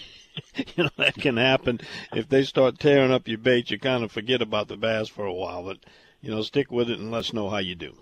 you 0.58 0.84
know, 0.84 0.90
that 0.98 1.16
can 1.16 1.38
happen. 1.38 1.80
If 2.14 2.28
they 2.28 2.44
start 2.44 2.78
tearing 2.78 3.12
up 3.12 3.30
your 3.30 3.38
bait, 3.38 3.72
you 3.72 3.80
kind 3.80 4.04
of 4.04 4.12
forget 4.12 4.42
about 4.42 4.68
the 4.68 4.76
bass 4.76 5.08
for 5.08 5.26
a 5.26 5.34
while. 5.34 5.64
But, 5.64 5.78
you 6.20 6.30
know, 6.30 6.42
stick 6.42 6.70
with 6.72 6.90
it 6.90 7.00
and 7.00 7.10
let 7.10 7.20
us 7.20 7.34
know 7.34 7.50
how 7.50 7.60
you 7.60 7.76
do. 7.76 7.96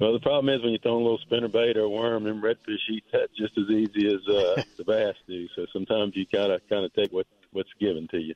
Well, 0.00 0.12
the 0.12 0.20
problem 0.20 0.52
is 0.52 0.62
when 0.64 0.72
you 0.72 0.78
throw 0.78 0.96
a 0.96 0.98
little 0.98 1.18
spinner 1.18 1.48
bait 1.48 1.76
or 1.76 1.82
a 1.82 1.88
worm, 1.88 2.24
them 2.24 2.42
redfish 2.42 2.90
eat 2.90 3.04
that 3.12 3.28
just 3.38 3.56
as 3.56 3.70
easy 3.70 4.08
as 4.08 4.26
uh, 4.28 4.62
the 4.76 4.84
bass 4.84 5.14
do. 5.28 5.46
So 5.54 5.66
sometimes 5.72 6.16
you 6.16 6.26
gotta 6.30 6.60
kind 6.68 6.84
of 6.84 6.92
take 6.92 7.12
what 7.12 7.26
what's 7.52 7.72
given 7.80 8.08
to 8.08 8.18
you. 8.18 8.34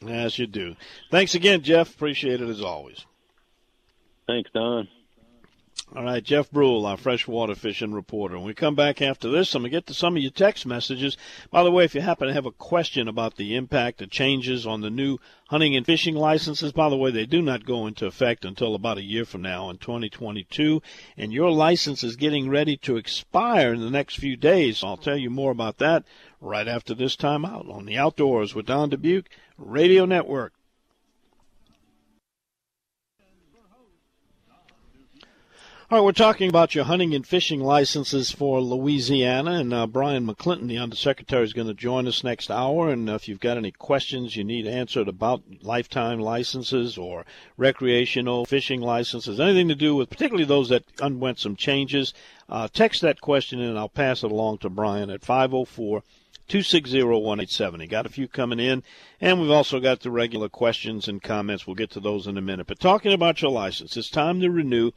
Yes, 0.00 0.38
you 0.38 0.46
do. 0.46 0.76
Thanks 1.10 1.34
again, 1.34 1.62
Jeff. 1.62 1.94
Appreciate 1.94 2.40
it 2.40 2.48
as 2.48 2.60
always. 2.62 3.04
Thanks, 4.26 4.50
Don. 4.54 4.88
All 5.94 6.02
right, 6.02 6.24
Jeff 6.24 6.50
Brule, 6.50 6.86
our 6.86 6.96
freshwater 6.96 7.54
fishing 7.54 7.92
reporter. 7.92 8.36
When 8.36 8.46
we 8.46 8.54
come 8.54 8.74
back 8.74 9.00
after 9.00 9.30
this, 9.30 9.54
I'm 9.54 9.62
going 9.62 9.70
to 9.70 9.76
get 9.76 9.86
to 9.86 9.94
some 9.94 10.16
of 10.16 10.22
your 10.22 10.32
text 10.32 10.66
messages. 10.66 11.16
By 11.52 11.62
the 11.62 11.70
way, 11.70 11.84
if 11.84 11.94
you 11.94 12.00
happen 12.00 12.26
to 12.26 12.34
have 12.34 12.46
a 12.46 12.50
question 12.50 13.06
about 13.06 13.36
the 13.36 13.54
impact 13.54 14.02
of 14.02 14.10
changes 14.10 14.66
on 14.66 14.80
the 14.80 14.90
new 14.90 15.18
hunting 15.50 15.76
and 15.76 15.86
fishing 15.86 16.16
licenses, 16.16 16.72
by 16.72 16.88
the 16.88 16.96
way, 16.96 17.12
they 17.12 17.26
do 17.26 17.40
not 17.42 17.64
go 17.64 17.86
into 17.86 18.06
effect 18.06 18.44
until 18.44 18.74
about 18.74 18.98
a 18.98 19.04
year 19.04 19.24
from 19.24 19.42
now 19.42 19.70
in 19.70 19.78
2022, 19.78 20.82
and 21.16 21.32
your 21.32 21.52
license 21.52 22.02
is 22.02 22.16
getting 22.16 22.48
ready 22.48 22.76
to 22.78 22.96
expire 22.96 23.72
in 23.74 23.80
the 23.80 23.90
next 23.90 24.16
few 24.16 24.36
days. 24.36 24.82
I'll 24.82 24.96
tell 24.96 25.18
you 25.18 25.30
more 25.30 25.52
about 25.52 25.78
that 25.78 26.04
right 26.40 26.66
after 26.66 26.94
this 26.94 27.14
time 27.14 27.44
out 27.44 27.68
on 27.68 27.84
the 27.84 27.98
Outdoors 27.98 28.54
with 28.54 28.66
Don 28.66 28.90
Dubuc 28.90 29.26
Radio 29.58 30.06
Network. 30.06 30.54
All 35.94 36.00
right, 36.00 36.06
we're 36.06 36.10
talking 36.10 36.48
about 36.48 36.74
your 36.74 36.86
hunting 36.86 37.14
and 37.14 37.24
fishing 37.24 37.60
licenses 37.60 38.32
for 38.32 38.60
Louisiana, 38.60 39.52
and 39.52 39.72
uh, 39.72 39.86
Bryan 39.86 40.26
McClinton, 40.26 40.66
the 40.66 40.78
Undersecretary, 40.78 41.44
is 41.44 41.52
going 41.52 41.68
to 41.68 41.72
join 41.72 42.08
us 42.08 42.24
next 42.24 42.50
hour. 42.50 42.90
And 42.90 43.08
if 43.08 43.28
you've 43.28 43.38
got 43.38 43.58
any 43.58 43.70
questions 43.70 44.34
you 44.34 44.42
need 44.42 44.66
answered 44.66 45.06
about 45.06 45.44
lifetime 45.62 46.18
licenses 46.18 46.98
or 46.98 47.24
recreational 47.56 48.44
fishing 48.44 48.80
licenses, 48.80 49.38
anything 49.38 49.68
to 49.68 49.76
do 49.76 49.94
with 49.94 50.10
particularly 50.10 50.44
those 50.44 50.68
that 50.70 50.82
underwent 51.00 51.38
some 51.38 51.54
changes, 51.54 52.12
uh, 52.48 52.66
text 52.72 53.00
that 53.02 53.20
question 53.20 53.60
and 53.60 53.78
I'll 53.78 53.88
pass 53.88 54.24
it 54.24 54.32
along 54.32 54.58
to 54.58 54.70
Bryan 54.70 55.10
at 55.10 55.20
504- 55.20 56.02
260-1870. 56.48 57.88
Got 57.88 58.06
a 58.06 58.10
few 58.10 58.28
coming 58.28 58.60
in, 58.60 58.82
and 59.20 59.40
we've 59.40 59.50
also 59.50 59.80
got 59.80 60.00
the 60.00 60.10
regular 60.10 60.48
questions 60.48 61.08
and 61.08 61.22
comments. 61.22 61.66
We'll 61.66 61.76
get 61.76 61.90
to 61.92 62.00
those 62.00 62.26
in 62.26 62.36
a 62.36 62.42
minute. 62.42 62.66
But 62.66 62.80
talking 62.80 63.12
about 63.12 63.42
your 63.42 63.50
license, 63.50 63.96
it's 63.96 64.10
time 64.10 64.40
to 64.40 64.50
renew, 64.50 64.92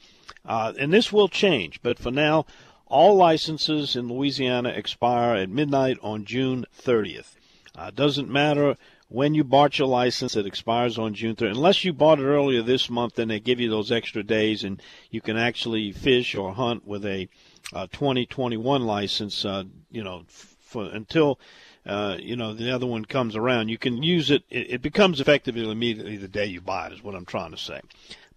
uh, 0.46 0.74
and 0.80 0.94
this 0.94 1.12
will 1.12 1.30
change. 1.30 1.82
But 1.82 2.00
for 2.00 2.12
now, 2.12 2.46
all 2.86 3.16
licenses 3.16 3.96
in 3.96 4.08
Louisiana 4.08 4.70
expire 4.70 5.36
at 5.36 5.50
midnight 5.50 5.98
on 6.02 6.26
June 6.26 6.66
30th. 6.78 7.36
Uh, 7.76 7.92
doesn't 7.92 8.30
matter 8.30 8.78
when 9.10 9.34
you 9.34 9.44
bought 9.44 9.80
your 9.80 9.88
license, 9.88 10.36
it 10.36 10.46
expires 10.46 10.98
on 10.98 11.14
June 11.14 11.36
30th. 11.36 11.52
Unless 11.52 11.86
you 11.86 11.94
bought 11.94 12.20
it 12.20 12.26
earlier 12.26 12.62
this 12.62 12.90
month, 12.90 13.16
then 13.16 13.30
they 13.30 13.40
give 13.40 13.60
you 13.60 13.70
those 13.70 13.92
extra 13.92 14.22
days, 14.22 14.64
and 14.64 14.82
you 15.10 15.22
can 15.22 15.38
actually 15.38 15.94
fish 15.94 16.36
or 16.36 16.54
hunt 16.54 16.86
with 16.86 17.06
a 17.06 17.30
uh, 17.74 17.88
2021 17.92 18.86
license. 18.86 19.46
Uh, 19.46 19.64
you 19.90 20.04
know, 20.04 20.26
for 20.68 20.86
until 20.86 21.40
uh, 21.86 22.18
you 22.20 22.36
know 22.36 22.54
the 22.54 22.72
other 22.72 22.86
one 22.86 23.06
comes 23.06 23.36
around. 23.36 23.70
You 23.70 23.78
can 23.78 24.04
use 24.04 24.30
it. 24.30 24.44
it. 24.50 24.72
It 24.72 24.82
becomes 24.82 25.20
effective 25.20 25.58
immediately 25.58 26.18
the 26.18 26.28
day 26.28 26.46
you 26.46 26.62
buy 26.62 26.88
it. 26.88 26.94
Is 26.94 27.04
what 27.04 27.16
I'm 27.16 27.26
trying 27.26 27.52
to 27.52 27.58
say. 27.58 27.82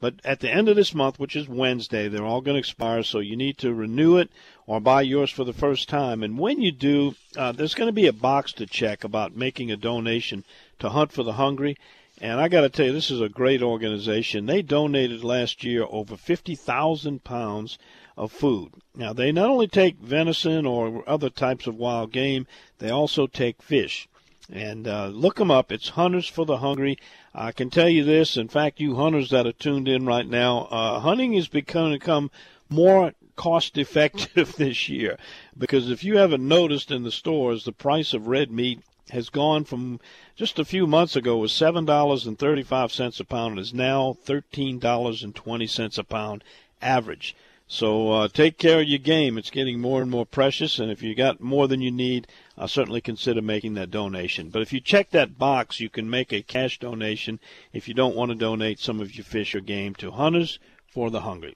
But 0.00 0.14
at 0.24 0.40
the 0.40 0.50
end 0.50 0.70
of 0.70 0.76
this 0.76 0.94
month, 0.94 1.18
which 1.18 1.36
is 1.36 1.46
Wednesday, 1.46 2.08
they're 2.08 2.24
all 2.24 2.40
going 2.40 2.54
to 2.54 2.60
expire. 2.60 3.02
So 3.02 3.18
you 3.18 3.36
need 3.36 3.58
to 3.58 3.74
renew 3.74 4.16
it 4.16 4.30
or 4.66 4.80
buy 4.80 5.02
yours 5.02 5.30
for 5.30 5.44
the 5.44 5.52
first 5.52 5.90
time. 5.90 6.22
And 6.22 6.38
when 6.38 6.62
you 6.62 6.72
do, 6.72 7.14
uh, 7.36 7.52
there's 7.52 7.74
going 7.74 7.88
to 7.88 7.92
be 7.92 8.06
a 8.06 8.12
box 8.12 8.52
to 8.54 8.66
check 8.66 9.04
about 9.04 9.36
making 9.36 9.70
a 9.70 9.76
donation 9.76 10.44
to 10.78 10.88
Hunt 10.88 11.12
for 11.12 11.22
the 11.22 11.34
Hungry. 11.34 11.76
And 12.18 12.40
I 12.40 12.48
got 12.48 12.62
to 12.62 12.70
tell 12.70 12.86
you, 12.86 12.92
this 12.92 13.10
is 13.10 13.20
a 13.20 13.28
great 13.28 13.62
organization. 13.62 14.46
They 14.46 14.62
donated 14.62 15.22
last 15.22 15.64
year 15.64 15.86
over 15.88 16.16
50,000 16.16 17.22
pounds 17.22 17.78
of 18.20 18.30
food. 18.30 18.70
Now, 18.94 19.14
they 19.14 19.32
not 19.32 19.48
only 19.48 19.66
take 19.66 19.96
venison 19.96 20.66
or 20.66 21.02
other 21.08 21.30
types 21.30 21.66
of 21.66 21.74
wild 21.74 22.12
game, 22.12 22.46
they 22.78 22.90
also 22.90 23.26
take 23.26 23.62
fish. 23.62 24.08
And 24.52 24.86
uh, 24.86 25.06
look 25.06 25.36
them 25.36 25.50
up. 25.50 25.72
It's 25.72 25.90
Hunters 25.90 26.28
for 26.28 26.44
the 26.44 26.58
Hungry. 26.58 26.98
I 27.34 27.50
can 27.50 27.70
tell 27.70 27.88
you 27.88 28.04
this. 28.04 28.36
In 28.36 28.48
fact, 28.48 28.78
you 28.78 28.96
hunters 28.96 29.30
that 29.30 29.46
are 29.46 29.52
tuned 29.52 29.88
in 29.88 30.04
right 30.04 30.26
now, 30.26 30.68
uh, 30.70 31.00
hunting 31.00 31.32
has 31.32 31.48
become, 31.48 31.92
become 31.92 32.30
more 32.68 33.14
cost 33.36 33.78
effective 33.78 34.54
this 34.58 34.86
year 34.90 35.16
because 35.56 35.90
if 35.90 36.04
you 36.04 36.18
haven't 36.18 36.46
noticed 36.46 36.90
in 36.90 37.04
the 37.04 37.10
stores, 37.10 37.64
the 37.64 37.72
price 37.72 38.12
of 38.12 38.26
red 38.26 38.50
meat 38.50 38.80
has 39.12 39.30
gone 39.30 39.64
from 39.64 39.98
just 40.36 40.58
a 40.58 40.64
few 40.64 40.86
months 40.86 41.16
ago 41.16 41.38
was 41.38 41.52
seven 41.52 41.86
dollars 41.86 42.26
and 42.26 42.38
thirty 42.38 42.62
five 42.62 42.92
cents 42.92 43.18
a 43.18 43.24
pound 43.24 43.52
and 43.52 43.60
is 43.60 43.72
now 43.72 44.14
thirteen 44.24 44.78
dollars 44.78 45.22
and 45.22 45.34
twenty 45.34 45.66
cents 45.66 45.96
a 45.96 46.04
pound 46.04 46.44
average. 46.82 47.34
So 47.72 48.10
uh, 48.10 48.26
take 48.26 48.58
care 48.58 48.80
of 48.80 48.88
your 48.88 48.98
game. 48.98 49.38
It's 49.38 49.48
getting 49.48 49.80
more 49.80 50.02
and 50.02 50.10
more 50.10 50.26
precious, 50.26 50.80
and 50.80 50.90
if 50.90 51.04
you 51.04 51.14
got 51.14 51.40
more 51.40 51.68
than 51.68 51.80
you 51.80 51.92
need, 51.92 52.26
uh, 52.58 52.66
certainly 52.66 53.00
consider 53.00 53.40
making 53.40 53.74
that 53.74 53.92
donation. 53.92 54.50
But 54.50 54.62
if 54.62 54.72
you 54.72 54.80
check 54.80 55.10
that 55.10 55.38
box, 55.38 55.78
you 55.78 55.88
can 55.88 56.10
make 56.10 56.32
a 56.32 56.42
cash 56.42 56.80
donation 56.80 57.38
if 57.72 57.86
you 57.86 57.94
don't 57.94 58.16
want 58.16 58.32
to 58.32 58.34
donate 58.34 58.80
some 58.80 58.98
of 58.98 59.14
your 59.14 59.22
fish 59.22 59.54
or 59.54 59.60
game 59.60 59.94
to 59.94 60.10
Hunters 60.10 60.58
for 60.88 61.10
the 61.10 61.20
Hungry. 61.20 61.54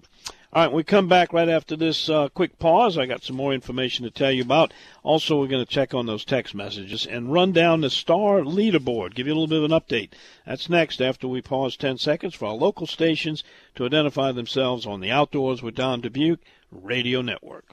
All 0.55 0.63
right, 0.63 0.73
we 0.73 0.85
come 0.85 1.09
back 1.09 1.33
right 1.33 1.49
after 1.49 1.75
this 1.75 2.09
uh, 2.09 2.29
quick 2.29 2.61
pause. 2.61 2.97
I 2.97 3.07
got 3.07 3.25
some 3.25 3.35
more 3.35 3.53
information 3.53 4.05
to 4.05 4.11
tell 4.13 4.31
you 4.31 4.43
about. 4.43 4.73
Also, 5.03 5.37
we're 5.41 5.49
going 5.49 5.65
to 5.65 5.69
check 5.69 5.93
on 5.93 6.07
those 6.07 6.25
text 6.25 6.55
messages 6.55 7.05
and 7.07 7.33
run 7.33 7.51
down 7.51 7.81
the 7.81 7.91
star 7.91 8.39
leaderboard, 8.43 9.17
give 9.17 9.27
you 9.27 9.33
a 9.33 9.35
little 9.35 9.49
bit 9.49 9.59
of 9.59 9.65
an 9.65 9.73
update. 9.73 10.13
That's 10.47 10.71
next 10.71 11.03
after 11.03 11.27
we 11.27 11.43
pause 11.43 11.77
10 11.77 11.99
seconds 11.99 12.37
for 12.37 12.47
our 12.47 12.55
local 12.55 12.87
stations 12.87 13.43
to 13.75 13.85
identify 13.85 14.31
themselves 14.31 14.87
on 14.87 15.01
the 15.01 15.11
Outdoors 15.11 15.61
with 15.61 15.75
Don 15.75 16.01
Dubuc 16.01 16.39
Radio 16.71 17.21
Network. 17.21 17.65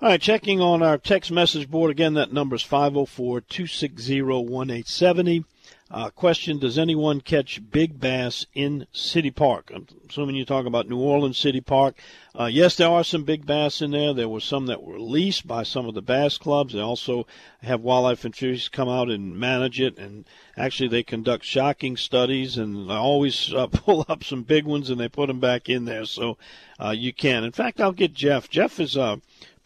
All 0.00 0.08
right, 0.08 0.20
checking 0.20 0.60
on 0.60 0.82
our 0.82 0.98
text 0.98 1.30
message 1.30 1.70
board 1.70 1.92
again. 1.92 2.14
That 2.14 2.32
number 2.32 2.56
is 2.56 2.62
504 2.62 3.42
260 3.42 4.22
1870. 4.22 5.44
Uh, 5.90 6.10
question 6.10 6.58
Does 6.58 6.76
anyone 6.76 7.22
catch 7.22 7.62
big 7.70 7.98
bass 7.98 8.44
in 8.54 8.86
City 8.92 9.30
Park? 9.30 9.70
I'm 9.74 9.86
assuming 10.08 10.36
you 10.36 10.44
talk 10.44 10.66
about 10.66 10.86
New 10.86 10.98
Orleans 10.98 11.38
City 11.38 11.62
Park. 11.62 11.96
Uh, 12.38 12.44
yes, 12.44 12.76
there 12.76 12.90
are 12.90 13.02
some 13.02 13.24
big 13.24 13.46
bass 13.46 13.80
in 13.80 13.92
there. 13.92 14.12
There 14.12 14.28
were 14.28 14.40
some 14.40 14.66
that 14.66 14.82
were 14.82 15.00
leased 15.00 15.46
by 15.46 15.62
some 15.62 15.86
of 15.86 15.94
the 15.94 16.02
bass 16.02 16.36
clubs. 16.36 16.74
They 16.74 16.80
also 16.80 17.26
have 17.62 17.80
wildlife 17.80 18.24
and 18.26 18.36
fisheries 18.36 18.68
come 18.68 18.88
out 18.88 19.08
and 19.08 19.38
manage 19.38 19.80
it. 19.80 19.96
And 19.96 20.26
actually, 20.58 20.88
they 20.88 21.02
conduct 21.02 21.46
shocking 21.46 21.96
studies 21.96 22.58
and 22.58 22.90
always 22.90 23.54
uh, 23.54 23.66
pull 23.72 24.04
up 24.10 24.22
some 24.22 24.42
big 24.42 24.66
ones 24.66 24.90
and 24.90 25.00
they 25.00 25.08
put 25.08 25.28
them 25.28 25.40
back 25.40 25.70
in 25.70 25.86
there. 25.86 26.04
So 26.04 26.36
uh, 26.78 26.90
you 26.90 27.14
can. 27.14 27.44
In 27.44 27.52
fact, 27.52 27.80
I'll 27.80 27.92
get 27.92 28.12
Jeff. 28.12 28.50
Jeff 28.50 28.78
is 28.78 28.94
uh, 28.94 29.16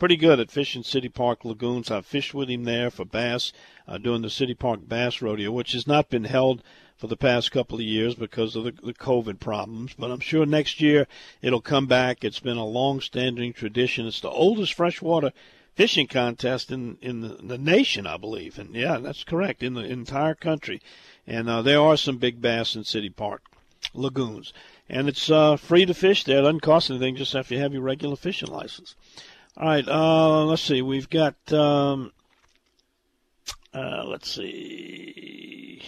pretty 0.03 0.17
good 0.17 0.41
at 0.41 0.51
fishing 0.51 0.83
City 0.83 1.09
Park 1.09 1.45
lagoons. 1.45 1.89
I've 1.89 2.05
fished 2.05 2.35
with 2.35 2.51
him 2.51 2.65
there 2.65 2.91
for 2.91 3.05
bass 3.05 3.53
uh, 3.87 3.99
doing 3.99 4.23
the 4.23 4.31
City 4.31 4.53
Park 4.53 4.81
Bass 4.89 5.23
Rodeo, 5.23 5.53
which 5.53 5.75
has 5.75 5.87
not 5.87 6.11
been 6.11 6.25
held 6.25 6.61
for 6.97 7.07
the 7.07 7.17
past 7.17 7.53
couple 7.53 7.77
of 7.77 7.85
years 7.85 8.17
because 8.17 8.57
of 8.57 8.65
the, 8.65 8.73
the 8.73 8.95
COVID 8.95 9.39
problems. 9.39 9.95
But 9.97 10.11
I'm 10.11 10.19
sure 10.19 10.45
next 10.45 10.81
year 10.81 11.07
it'll 11.41 11.61
come 11.61 11.87
back. 11.87 12.25
It's 12.25 12.41
been 12.41 12.57
a 12.57 12.67
long-standing 12.67 13.53
tradition. 13.53 14.09
It's 14.09 14.21
the 14.21 14.29
oldest 14.29 14.75
freshwater 14.75 15.31
fishing 15.77 16.09
contest 16.09 16.73
in 16.73 16.99
in 17.01 17.21
the, 17.21 17.39
the 17.41 17.57
nation, 17.57 18.05
I 18.05 18.17
believe. 18.17 18.59
And 18.59 18.75
yeah, 18.75 18.99
that's 18.99 19.23
correct 19.23 19.63
in 19.63 19.75
the 19.75 19.85
entire 19.85 20.35
country. 20.35 20.83
And 21.29 21.49
uh, 21.49 21.63
there 21.63 21.81
are 21.81 21.97
some 21.97 22.19
big 22.19 22.41
bass 22.41 22.75
in 22.75 22.83
City 22.83 23.09
Park 23.09 23.43
lagoons, 23.95 24.53
and 24.89 25.09
it's 25.09 25.31
uh, 25.31 25.57
free 25.57 25.87
to 25.87 25.95
fish 25.95 26.25
there. 26.25 26.39
It 26.39 26.43
doesn't 26.43 26.61
cost 26.61 26.91
anything. 26.91 27.15
Just 27.15 27.35
have 27.35 27.47
to 27.49 27.59
have 27.61 27.73
your 27.73 27.83
regular 27.83 28.17
fishing 28.17 28.49
license. 28.49 28.97
All 29.57 29.69
right, 29.69 29.87
uh, 29.87 30.45
let's 30.45 30.63
see. 30.63 30.81
We've 30.81 31.11
got, 31.11 31.35
um, 31.53 32.13
uh, 33.75 34.05
let's 34.07 34.31
see. 34.31 35.83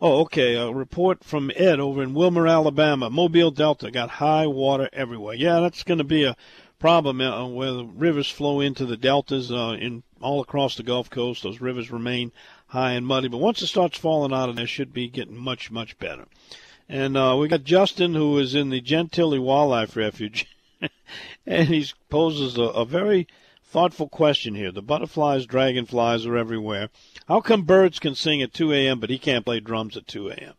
Oh, 0.00 0.20
okay. 0.20 0.54
A 0.54 0.70
report 0.70 1.24
from 1.24 1.50
Ed 1.56 1.80
over 1.80 2.02
in 2.02 2.14
Wilmer, 2.14 2.46
Alabama. 2.46 3.10
Mobile 3.10 3.50
Delta 3.50 3.90
got 3.90 4.10
high 4.10 4.46
water 4.46 4.88
everywhere. 4.92 5.34
Yeah, 5.34 5.58
that's 5.58 5.82
going 5.82 5.98
to 5.98 6.04
be 6.04 6.22
a 6.22 6.36
problem 6.78 7.20
uh, 7.20 7.44
where 7.48 7.72
the 7.72 7.84
rivers 7.84 8.30
flow 8.30 8.60
into 8.60 8.86
the 8.86 8.96
deltas 8.96 9.50
uh, 9.50 9.76
in 9.80 10.04
all 10.20 10.40
across 10.40 10.76
the 10.76 10.84
Gulf 10.84 11.10
Coast. 11.10 11.42
Those 11.42 11.60
rivers 11.60 11.90
remain 11.90 12.30
high 12.68 12.92
and 12.92 13.04
muddy, 13.04 13.26
but 13.26 13.38
once 13.38 13.60
it 13.62 13.66
starts 13.66 13.98
falling 13.98 14.32
out 14.32 14.48
of 14.48 14.54
there, 14.54 14.68
should 14.68 14.92
be 14.92 15.08
getting 15.08 15.36
much, 15.36 15.72
much 15.72 15.98
better. 15.98 16.26
And 16.88 17.16
uh, 17.16 17.36
we 17.38 17.48
got 17.48 17.64
Justin, 17.64 18.14
who 18.14 18.38
is 18.38 18.54
in 18.54 18.70
the 18.70 18.80
Gentilly 18.80 19.40
Wildlife 19.40 19.96
Refuge. 19.96 20.46
and 21.46 21.68
he 21.68 21.86
poses 22.08 22.56
a, 22.56 22.62
a 22.62 22.84
very 22.84 23.26
thoughtful 23.64 24.08
question 24.08 24.54
here. 24.54 24.72
The 24.72 24.82
butterflies, 24.82 25.46
dragonflies 25.46 26.26
are 26.26 26.36
everywhere. 26.36 26.88
How 27.26 27.40
come 27.40 27.62
birds 27.62 27.98
can 27.98 28.14
sing 28.14 28.42
at 28.42 28.54
2 28.54 28.72
a.m., 28.72 29.00
but 29.00 29.10
he 29.10 29.18
can't 29.18 29.44
play 29.44 29.60
drums 29.60 29.96
at 29.96 30.06
2 30.06 30.30
a.m.? 30.30 30.54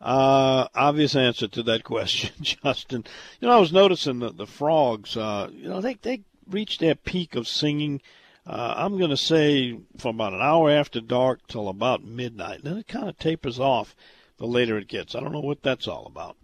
Uh, 0.00 0.68
obvious 0.74 1.16
answer 1.16 1.48
to 1.48 1.62
that 1.64 1.84
question, 1.84 2.30
Justin. 2.40 3.04
You 3.40 3.48
know, 3.48 3.56
I 3.56 3.60
was 3.60 3.72
noticing 3.72 4.20
that 4.20 4.36
the 4.36 4.46
frogs, 4.46 5.16
uh, 5.16 5.48
you 5.52 5.68
know, 5.68 5.80
they, 5.80 5.94
they 5.94 6.22
reach 6.48 6.78
their 6.78 6.94
peak 6.94 7.34
of 7.34 7.48
singing, 7.48 8.00
uh, 8.46 8.74
I'm 8.76 8.98
going 8.98 9.10
to 9.10 9.16
say 9.16 9.78
from 9.96 10.16
about 10.16 10.34
an 10.34 10.42
hour 10.42 10.70
after 10.70 11.00
dark 11.00 11.46
till 11.48 11.68
about 11.68 12.04
midnight. 12.04 12.62
Then 12.62 12.76
it 12.76 12.86
kind 12.86 13.08
of 13.08 13.18
tapers 13.18 13.58
off 13.58 13.96
the 14.36 14.46
later 14.46 14.76
it 14.76 14.88
gets. 14.88 15.14
I 15.14 15.20
don't 15.20 15.32
know 15.32 15.40
what 15.40 15.62
that's 15.62 15.88
all 15.88 16.06
about. 16.06 16.36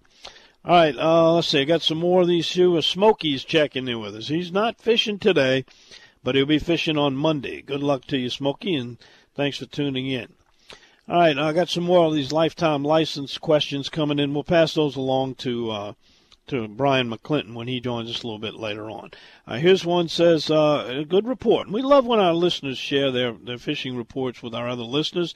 All 0.63 0.77
right, 0.77 0.95
uh, 0.95 1.33
let's 1.33 1.49
see. 1.49 1.61
I 1.61 1.65
got 1.65 1.81
some 1.81 1.97
more 1.97 2.21
of 2.21 2.29
these 2.29 2.47
two. 2.51 2.81
Smokey's 2.83 3.45
checking 3.45 3.89
in 3.89 3.99
with 3.99 4.15
us. 4.15 4.29
He's 4.29 4.53
not 4.53 4.79
fishing 4.79 5.19
today, 5.19 5.65
but 6.23 6.35
he'll 6.35 6.45
be 6.45 6.59
fishing 6.59 6.99
on 6.99 7.17
Monday. 7.17 7.63
Good 7.63 7.83
luck 7.83 8.05
to 8.09 8.19
you, 8.19 8.29
Smokey, 8.29 8.75
and 8.75 8.99
thanks 9.35 9.57
for 9.57 9.65
tuning 9.65 10.07
in. 10.07 10.29
All 11.09 11.19
right, 11.19 11.39
I 11.39 11.55
got 11.55 11.71
some 11.71 11.85
more 11.85 12.05
of 12.05 12.13
these 12.13 12.31
lifetime 12.31 12.85
license 12.85 13.39
questions 13.39 13.89
coming 13.89 14.19
in. 14.19 14.35
We'll 14.35 14.45
pass 14.45 14.75
those 14.75 14.97
along 14.97 15.37
to 15.37 15.71
uh, 15.71 15.93
to 16.49 16.69
Bryan 16.69 17.11
McClinton 17.11 17.55
when 17.55 17.67
he 17.67 17.81
joins 17.81 18.11
us 18.11 18.23
a 18.23 18.27
little 18.27 18.39
bit 18.39 18.55
later 18.55 18.91
on. 18.91 19.13
Uh, 19.47 19.57
here's 19.57 19.87
one 19.87 20.09
says 20.09 20.51
uh, 20.51 20.87
a 20.89 21.05
good 21.07 21.27
report. 21.27 21.71
We 21.71 21.81
love 21.81 22.05
when 22.05 22.21
our 22.21 22.35
listeners 22.35 22.77
share 22.77 23.11
their 23.11 23.33
their 23.33 23.57
fishing 23.57 23.97
reports 23.97 24.43
with 24.43 24.55
our 24.55 24.69
other 24.69 24.83
listeners. 24.83 25.35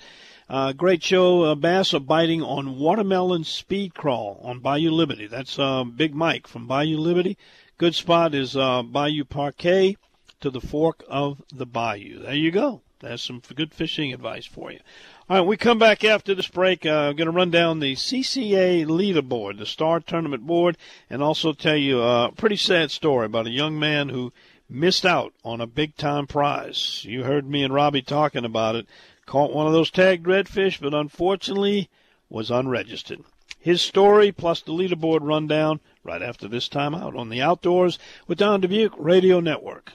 Uh, 0.48 0.72
great 0.72 1.02
show. 1.02 1.42
Uh, 1.42 1.54
bass 1.54 1.92
biting 1.92 2.42
on 2.42 2.78
watermelon 2.78 3.44
speed 3.44 3.94
crawl 3.94 4.40
on 4.42 4.60
Bayou 4.60 4.90
Liberty. 4.90 5.26
That's 5.26 5.58
uh, 5.58 5.84
Big 5.84 6.14
Mike 6.14 6.46
from 6.46 6.66
Bayou 6.66 6.98
Liberty. 6.98 7.38
Good 7.78 7.94
spot 7.94 8.34
is 8.34 8.56
uh, 8.56 8.82
Bayou 8.82 9.24
Paquet 9.24 9.96
to 10.40 10.50
the 10.50 10.60
fork 10.60 11.02
of 11.08 11.42
the 11.52 11.64
bayou. 11.64 12.20
There 12.20 12.34
you 12.34 12.50
go. 12.50 12.82
That's 13.00 13.22
some 13.22 13.40
good 13.54 13.72
fishing 13.72 14.12
advice 14.12 14.46
for 14.46 14.70
you. 14.70 14.80
All 15.28 15.38
right, 15.38 15.46
we 15.46 15.56
come 15.56 15.78
back 15.78 16.04
after 16.04 16.34
this 16.34 16.48
break. 16.48 16.84
Uh, 16.84 16.90
I'm 16.90 17.16
going 17.16 17.26
to 17.26 17.32
run 17.32 17.50
down 17.50 17.80
the 17.80 17.94
CCA 17.94 18.86
leaderboard, 18.86 19.58
the 19.58 19.66
Star 19.66 20.00
Tournament 20.00 20.46
board, 20.46 20.76
and 21.08 21.22
also 21.22 21.52
tell 21.52 21.76
you 21.76 22.02
a 22.02 22.30
pretty 22.32 22.56
sad 22.56 22.90
story 22.90 23.26
about 23.26 23.46
a 23.46 23.50
young 23.50 23.78
man 23.78 24.10
who 24.10 24.32
missed 24.68 25.06
out 25.06 25.32
on 25.44 25.60
a 25.60 25.66
big 25.66 25.96
time 25.96 26.26
prize. 26.26 27.04
You 27.04 27.24
heard 27.24 27.48
me 27.48 27.62
and 27.62 27.72
Robbie 27.72 28.02
talking 28.02 28.44
about 28.44 28.76
it. 28.76 28.86
Caught 29.26 29.52
one 29.52 29.66
of 29.66 29.72
those 29.72 29.90
tagged 29.90 30.26
redfish, 30.26 30.80
but 30.80 30.94
unfortunately 30.94 31.88
was 32.28 32.50
unregistered. 32.50 33.20
His 33.58 33.80
story 33.80 34.30
plus 34.30 34.60
the 34.60 34.72
leaderboard 34.72 35.20
rundown 35.22 35.80
right 36.02 36.20
after 36.20 36.48
this 36.48 36.68
time 36.68 36.94
out 36.94 37.16
on 37.16 37.30
the 37.30 37.40
Outdoors 37.40 37.98
with 38.26 38.38
Don 38.38 38.60
Dubuc 38.60 38.92
Radio 38.98 39.40
Network. 39.40 39.92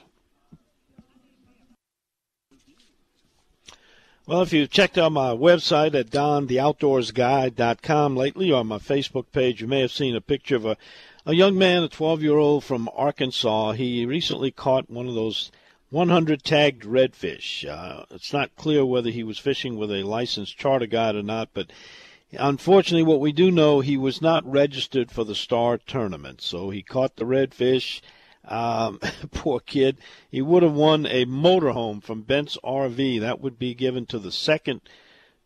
Well, 4.26 4.42
if 4.42 4.52
you've 4.52 4.70
checked 4.70 4.98
out 4.98 5.12
my 5.12 5.30
website 5.30 5.94
at 5.94 6.10
dontheoutdoorsguide.com 6.10 8.16
lately 8.16 8.52
or 8.52 8.64
my 8.64 8.78
Facebook 8.78 9.26
page, 9.32 9.60
you 9.60 9.66
may 9.66 9.80
have 9.80 9.90
seen 9.90 10.14
a 10.14 10.20
picture 10.20 10.56
of 10.56 10.66
a, 10.66 10.76
a 11.26 11.34
young 11.34 11.58
man, 11.58 11.82
a 11.82 11.88
12 11.88 12.22
year 12.22 12.38
old 12.38 12.62
from 12.62 12.88
Arkansas. 12.94 13.72
He 13.72 14.06
recently 14.06 14.50
caught 14.50 14.90
one 14.90 15.08
of 15.08 15.14
those 15.14 15.50
100 15.90 16.44
tagged 16.44 16.84
redfish. 16.84 17.68
Uh, 17.68 18.04
it's 18.10 18.32
not 18.32 18.54
clear 18.56 18.84
whether 18.84 19.10
he 19.10 19.24
was 19.24 19.38
fishing 19.38 19.76
with 19.76 19.90
a 19.90 20.04
licensed 20.04 20.56
charter 20.56 20.86
guide 20.86 21.16
or 21.16 21.22
not, 21.22 21.48
but 21.52 21.70
unfortunately, 22.32 23.02
what 23.02 23.20
we 23.20 23.32
do 23.32 23.50
know, 23.50 23.80
he 23.80 23.96
was 23.96 24.22
not 24.22 24.48
registered 24.48 25.10
for 25.10 25.24
the 25.24 25.34
Star 25.34 25.78
tournament. 25.78 26.40
So 26.40 26.70
he 26.70 26.82
caught 26.82 27.16
the 27.16 27.24
redfish. 27.24 28.00
Um, 28.44 29.00
poor 29.32 29.60
kid. 29.60 29.98
He 30.30 30.40
would 30.40 30.62
have 30.62 30.72
won 30.72 31.06
a 31.06 31.26
motorhome 31.26 32.02
from 32.02 32.22
Bent's 32.22 32.56
RV. 32.64 33.20
That 33.20 33.40
would 33.40 33.58
be 33.58 33.74
given 33.74 34.06
to 34.06 34.18
the 34.18 34.32
second 34.32 34.80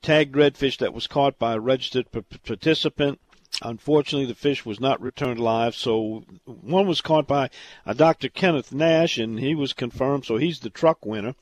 tagged 0.02 0.36
redfish 0.36 0.78
that 0.78 0.94
was 0.94 1.06
caught 1.06 1.38
by 1.38 1.54
a 1.54 1.60
registered 1.60 2.12
p- 2.12 2.22
participant. 2.44 3.18
Unfortunately, 3.62 4.26
the 4.26 4.34
fish 4.34 4.66
was 4.66 4.80
not 4.80 5.00
returned 5.00 5.38
alive, 5.38 5.76
So 5.76 6.24
one 6.44 6.88
was 6.88 7.00
caught 7.00 7.28
by 7.28 7.50
a 7.86 7.94
Dr. 7.94 8.28
Kenneth 8.28 8.72
Nash, 8.72 9.16
and 9.16 9.38
he 9.38 9.54
was 9.54 9.72
confirmed. 9.72 10.24
So 10.24 10.38
he's 10.38 10.58
the 10.58 10.70
truck 10.70 11.06
winner. 11.06 11.36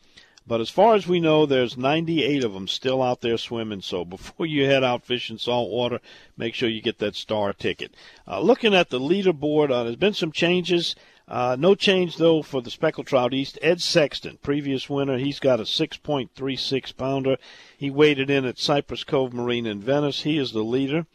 But 0.46 0.60
as 0.60 0.68
far 0.68 0.94
as 0.94 1.06
we 1.06 1.20
know, 1.20 1.46
there's 1.46 1.78
98 1.78 2.44
of 2.44 2.52
them 2.52 2.68
still 2.68 3.02
out 3.02 3.22
there 3.22 3.38
swimming. 3.38 3.80
So 3.80 4.04
before 4.04 4.44
you 4.44 4.66
head 4.66 4.84
out 4.84 5.06
fishing 5.06 5.38
saltwater, 5.38 6.00
make 6.36 6.54
sure 6.54 6.68
you 6.68 6.82
get 6.82 6.98
that 6.98 7.14
star 7.14 7.54
ticket. 7.54 7.94
Uh, 8.28 8.40
looking 8.40 8.74
at 8.74 8.90
the 8.90 9.00
leaderboard, 9.00 9.70
uh, 9.70 9.84
there's 9.84 9.96
been 9.96 10.12
some 10.12 10.32
changes. 10.32 10.94
Uh, 11.26 11.56
no 11.58 11.74
change 11.74 12.18
though 12.18 12.42
for 12.42 12.60
the 12.60 12.70
speckled 12.70 13.06
trout 13.06 13.32
east. 13.32 13.58
Ed 13.62 13.80
Sexton, 13.80 14.38
previous 14.42 14.90
winner, 14.90 15.16
he's 15.16 15.40
got 15.40 15.60
a 15.60 15.62
6.36 15.62 16.96
pounder. 16.96 17.38
He 17.78 17.90
weighed 17.90 18.18
in 18.18 18.44
at 18.44 18.58
Cypress 18.58 19.04
Cove 19.04 19.32
Marine 19.32 19.64
in 19.64 19.80
Venice. 19.80 20.24
He 20.24 20.36
is 20.36 20.52
the 20.52 20.62
leader 20.62 21.06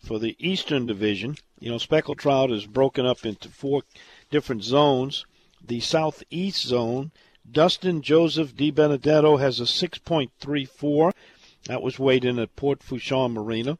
for 0.00 0.18
the 0.18 0.36
Eastern 0.38 0.86
Division. 0.86 1.36
You 1.58 1.70
know, 1.70 1.78
speckled 1.78 2.18
trout 2.18 2.50
is 2.50 2.66
broken 2.66 3.06
up 3.06 3.24
into 3.24 3.48
four 3.48 3.82
different 4.30 4.64
zones. 4.64 5.26
The 5.64 5.80
Southeast 5.80 6.66
Zone, 6.66 7.12
Dustin 7.50 8.02
Joseph 8.02 8.56
Di 8.56 8.70
Benedetto 8.70 9.36
has 9.36 9.60
a 9.60 9.64
6.34. 9.64 11.12
That 11.64 11.82
was 11.82 11.98
weighed 11.98 12.24
in 12.24 12.38
at 12.38 12.56
Port 12.56 12.82
Fourchon 12.82 13.32
Marina. 13.32 13.78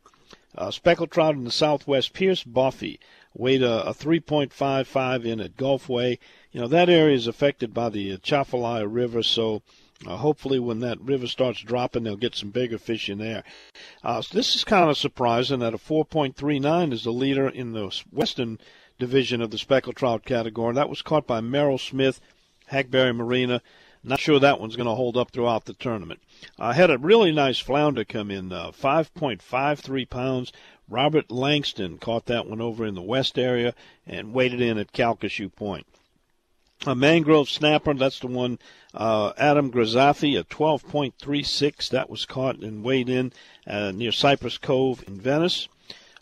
Uh, 0.56 0.70
speckled 0.70 1.10
trout 1.10 1.34
in 1.34 1.44
the 1.44 1.50
Southwest, 1.50 2.12
Pierce 2.12 2.44
Buffy, 2.44 3.00
weighed 3.34 3.62
a, 3.62 3.88
a 3.88 3.94
3.55 3.94 5.24
in 5.24 5.40
at 5.40 5.56
Gulfway. 5.56 6.18
You 6.52 6.60
know, 6.60 6.66
that 6.68 6.90
area 6.90 7.14
is 7.14 7.26
affected 7.26 7.72
by 7.72 7.88
the 7.88 8.10
Atchafalaya 8.10 8.86
River, 8.86 9.22
so 9.22 9.62
Uh, 10.06 10.16
hopefully, 10.16 10.58
when 10.58 10.80
that 10.80 11.00
river 11.00 11.26
starts 11.26 11.60
dropping, 11.60 12.04
they'll 12.04 12.16
get 12.16 12.34
some 12.34 12.50
bigger 12.50 12.78
fish 12.78 13.10
in 13.10 13.18
there. 13.18 13.44
Uh, 14.02 14.22
so 14.22 14.34
this 14.34 14.56
is 14.56 14.64
kind 14.64 14.88
of 14.88 14.96
surprising 14.96 15.58
that 15.58 15.74
a 15.74 15.78
4.39 15.78 16.92
is 16.92 17.04
the 17.04 17.12
leader 17.12 17.48
in 17.48 17.72
the 17.72 17.94
western 18.10 18.58
division 18.98 19.42
of 19.42 19.50
the 19.50 19.58
speckled 19.58 19.96
trout 19.96 20.24
category. 20.24 20.74
That 20.74 20.88
was 20.88 21.02
caught 21.02 21.26
by 21.26 21.42
Merrill 21.42 21.76
Smith, 21.76 22.20
Hackberry 22.66 23.12
Marina. 23.12 23.60
Not 24.02 24.20
sure 24.20 24.38
that 24.38 24.58
one's 24.58 24.76
going 24.76 24.88
to 24.88 24.94
hold 24.94 25.18
up 25.18 25.32
throughout 25.32 25.66
the 25.66 25.74
tournament. 25.74 26.20
I 26.58 26.72
had 26.72 26.90
a 26.90 26.96
really 26.96 27.32
nice 27.32 27.58
flounder 27.58 28.04
come 28.04 28.30
in, 28.30 28.50
uh, 28.52 28.70
5.53 28.70 30.08
pounds. 30.08 30.52
Robert 30.88 31.30
Langston 31.30 31.98
caught 31.98 32.24
that 32.26 32.46
one 32.46 32.62
over 32.62 32.86
in 32.86 32.94
the 32.94 33.02
west 33.02 33.38
area 33.38 33.74
and 34.06 34.32
waded 34.32 34.62
in 34.62 34.78
at 34.78 34.92
Calcasieu 34.92 35.50
Point. 35.54 35.86
A 36.86 36.94
mangrove 36.94 37.50
snapper, 37.50 37.92
that's 37.92 38.20
the 38.20 38.26
one, 38.26 38.58
uh, 38.94 39.32
Adam 39.36 39.70
Grazafi, 39.70 40.38
a 40.38 40.44
12.36. 40.44 41.90
That 41.90 42.08
was 42.08 42.24
caught 42.24 42.60
and 42.60 42.82
weighed 42.82 43.10
in 43.10 43.32
uh, 43.66 43.90
near 43.90 44.12
Cypress 44.12 44.56
Cove 44.56 45.04
in 45.06 45.20
Venice. 45.20 45.68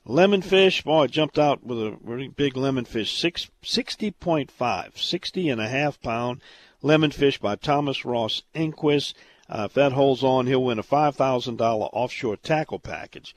Lemonfish, 0.04 0.82
boy, 0.82 1.06
jumped 1.06 1.38
out 1.38 1.62
with 1.62 1.78
a 1.78 1.96
really 2.02 2.28
big 2.28 2.54
lemonfish, 2.54 3.16
six, 3.16 3.48
60.5, 3.62 4.98
60 4.98 5.48
and 5.48 5.60
a 5.60 5.68
half 5.68 6.00
pound 6.00 6.40
lemonfish 6.82 7.38
by 7.40 7.54
Thomas 7.54 8.04
Ross 8.04 8.42
Enquist. 8.54 9.14
Uh, 9.48 9.64
if 9.66 9.74
that 9.74 9.92
holds 9.92 10.24
on, 10.24 10.46
he'll 10.46 10.64
win 10.64 10.78
a 10.78 10.82
$5,000 10.82 11.90
offshore 11.92 12.36
tackle 12.36 12.78
package. 12.78 13.34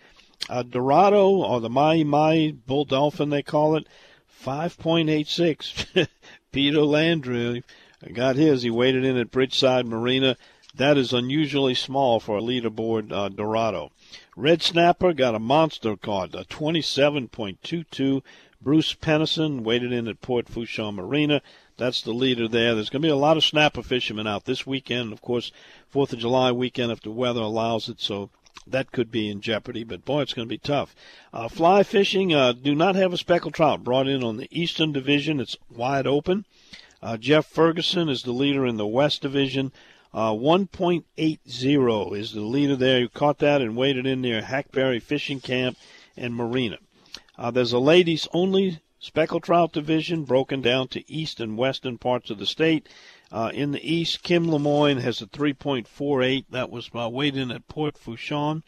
Uh, 0.50 0.64
Dorado, 0.64 1.30
or 1.30 1.60
the 1.62 1.70
Mai 1.70 2.04
Mai 2.04 2.54
Bull 2.66 2.86
Dolphin, 2.86 3.30
they 3.30 3.44
call 3.44 3.76
it, 3.76 3.86
5.86. 4.44 6.08
Peter 6.52 6.82
Landry 6.82 7.64
got 8.14 8.36
his. 8.36 8.64
He 8.64 8.70
waded 8.70 9.06
in 9.06 9.18
at 9.18 9.32
Bridgeside 9.32 9.86
Marina. 9.86 10.36
That 10.76 10.98
is 10.98 11.14
unusually 11.14 11.76
small 11.76 12.20
for 12.20 12.38
a 12.38 12.42
leaderboard 12.42 13.12
uh, 13.12 13.30
Dorado. 13.30 13.92
Red 14.36 14.62
Snapper 14.64 15.14
got 15.14 15.36
a 15.36 15.40
monster 15.40 15.96
caught, 15.98 16.34
a 16.34 16.46
27.22. 16.46 18.22
Bruce 18.62 18.94
Pennison 18.94 19.64
waded 19.64 19.92
in 19.92 20.08
at 20.08 20.22
Port 20.22 20.48
Fourchon 20.48 20.96
Marina. 20.96 21.42
That's 21.78 22.02
the 22.02 22.14
leader 22.14 22.48
there. 22.48 22.76
There's 22.76 22.90
going 22.90 23.02
to 23.02 23.08
be 23.08 23.12
a 23.12 23.16
lot 23.16 23.38
of 23.38 23.44
snapper 23.44 23.82
fishermen 23.82 24.28
out 24.28 24.46
this 24.46 24.68
weekend. 24.68 25.12
Of 25.12 25.22
course, 25.22 25.52
Fourth 25.90 26.14
of 26.14 26.20
July 26.20 26.52
weekend 26.52 26.92
if 26.92 27.02
the 27.02 27.12
weather 27.12 27.42
allows 27.42 27.90
it. 27.90 28.00
So 28.00 28.30
that 28.68 28.92
could 28.92 29.12
be 29.12 29.30
in 29.30 29.42
jeopardy. 29.42 29.84
But 29.84 30.06
boy, 30.06 30.22
it's 30.22 30.34
going 30.34 30.48
to 30.48 30.54
be 30.54 30.58
tough. 30.58 30.96
Uh, 31.34 31.48
fly 31.48 31.84
fishing 31.84 32.34
uh, 32.34 32.54
do 32.54 32.76
not 32.76 32.96
have 32.96 33.14
a 33.14 33.18
speckled 33.18 33.54
trout 33.54 33.84
brought 33.84 34.08
in 34.08 34.24
on 34.24 34.38
the 34.38 34.48
Eastern 34.52 34.92
Division. 34.92 35.40
It's 35.40 35.58
wide 35.70 36.08
open. 36.08 36.46
Uh, 37.02 37.18
Jeff 37.18 37.46
Ferguson 37.46 38.10
is 38.10 38.24
the 38.24 38.32
leader 38.32 38.66
in 38.66 38.78
the 38.78 38.88
West 38.88 39.22
Division. 39.22 39.72
Uh, 40.14 40.32
1.80 40.32 42.18
is 42.18 42.34
the 42.34 42.42
leader 42.42 42.76
there. 42.76 43.00
You 43.00 43.10
caught 43.10 43.40
that 43.40 43.62
and 43.62 43.76
waded 43.76 44.06
in 44.06 44.22
near 44.22 44.42
Hackberry 44.42 45.00
Fishing 45.00 45.40
Camp 45.40 45.78
and 46.18 46.36
Marina. 46.36 46.78
Uh, 47.38 47.50
there's 47.50 47.74
a 47.74 47.80
ladies 47.80 48.28
only 48.34 48.82
speckled 49.00 49.44
trout 49.44 49.72
division 49.72 50.26
broken 50.26 50.62
down 50.62 50.88
to 50.90 51.12
east 51.12 51.40
and 51.40 51.58
western 51.58 51.98
parts 51.98 52.30
of 52.30 52.38
the 52.38 52.46
state. 52.46 52.88
Uh, 53.32 53.50
in 53.54 53.72
the 53.72 53.94
east, 53.94 54.24
Kim 54.24 54.52
Lemoyne 54.52 54.98
has 54.98 55.22
a 55.22 55.26
3.48. 55.26 56.46
That 56.50 56.70
was 56.70 56.90
uh, 56.94 57.10
weighed 57.10 57.38
in 57.38 57.52
at 57.52 57.68
Port 57.68 57.98
Fourchon. 57.98 58.64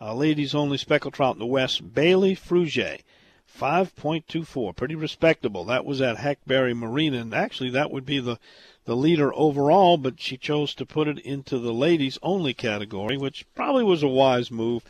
Uh, 0.00 0.14
ladies 0.14 0.54
only 0.54 0.78
speckled 0.78 1.14
trout 1.14 1.36
in 1.36 1.38
the 1.38 1.46
west. 1.46 1.94
Bailey 1.94 2.34
Frugier. 2.34 3.00
5.24. 3.58 4.74
Pretty 4.74 4.94
respectable. 4.94 5.64
That 5.64 5.84
was 5.84 6.00
at 6.00 6.16
Hackberry 6.16 6.74
Marina. 6.74 7.18
And 7.18 7.34
actually, 7.34 7.70
that 7.70 7.90
would 7.90 8.06
be 8.06 8.18
the, 8.18 8.38
the 8.84 8.96
leader 8.96 9.32
overall, 9.34 9.96
but 9.96 10.20
she 10.20 10.36
chose 10.36 10.74
to 10.74 10.86
put 10.86 11.06
it 11.06 11.18
into 11.18 11.58
the 11.58 11.72
ladies 11.72 12.18
only 12.22 12.54
category, 12.54 13.16
which 13.16 13.44
probably 13.54 13.84
was 13.84 14.02
a 14.02 14.08
wise 14.08 14.50
move. 14.50 14.82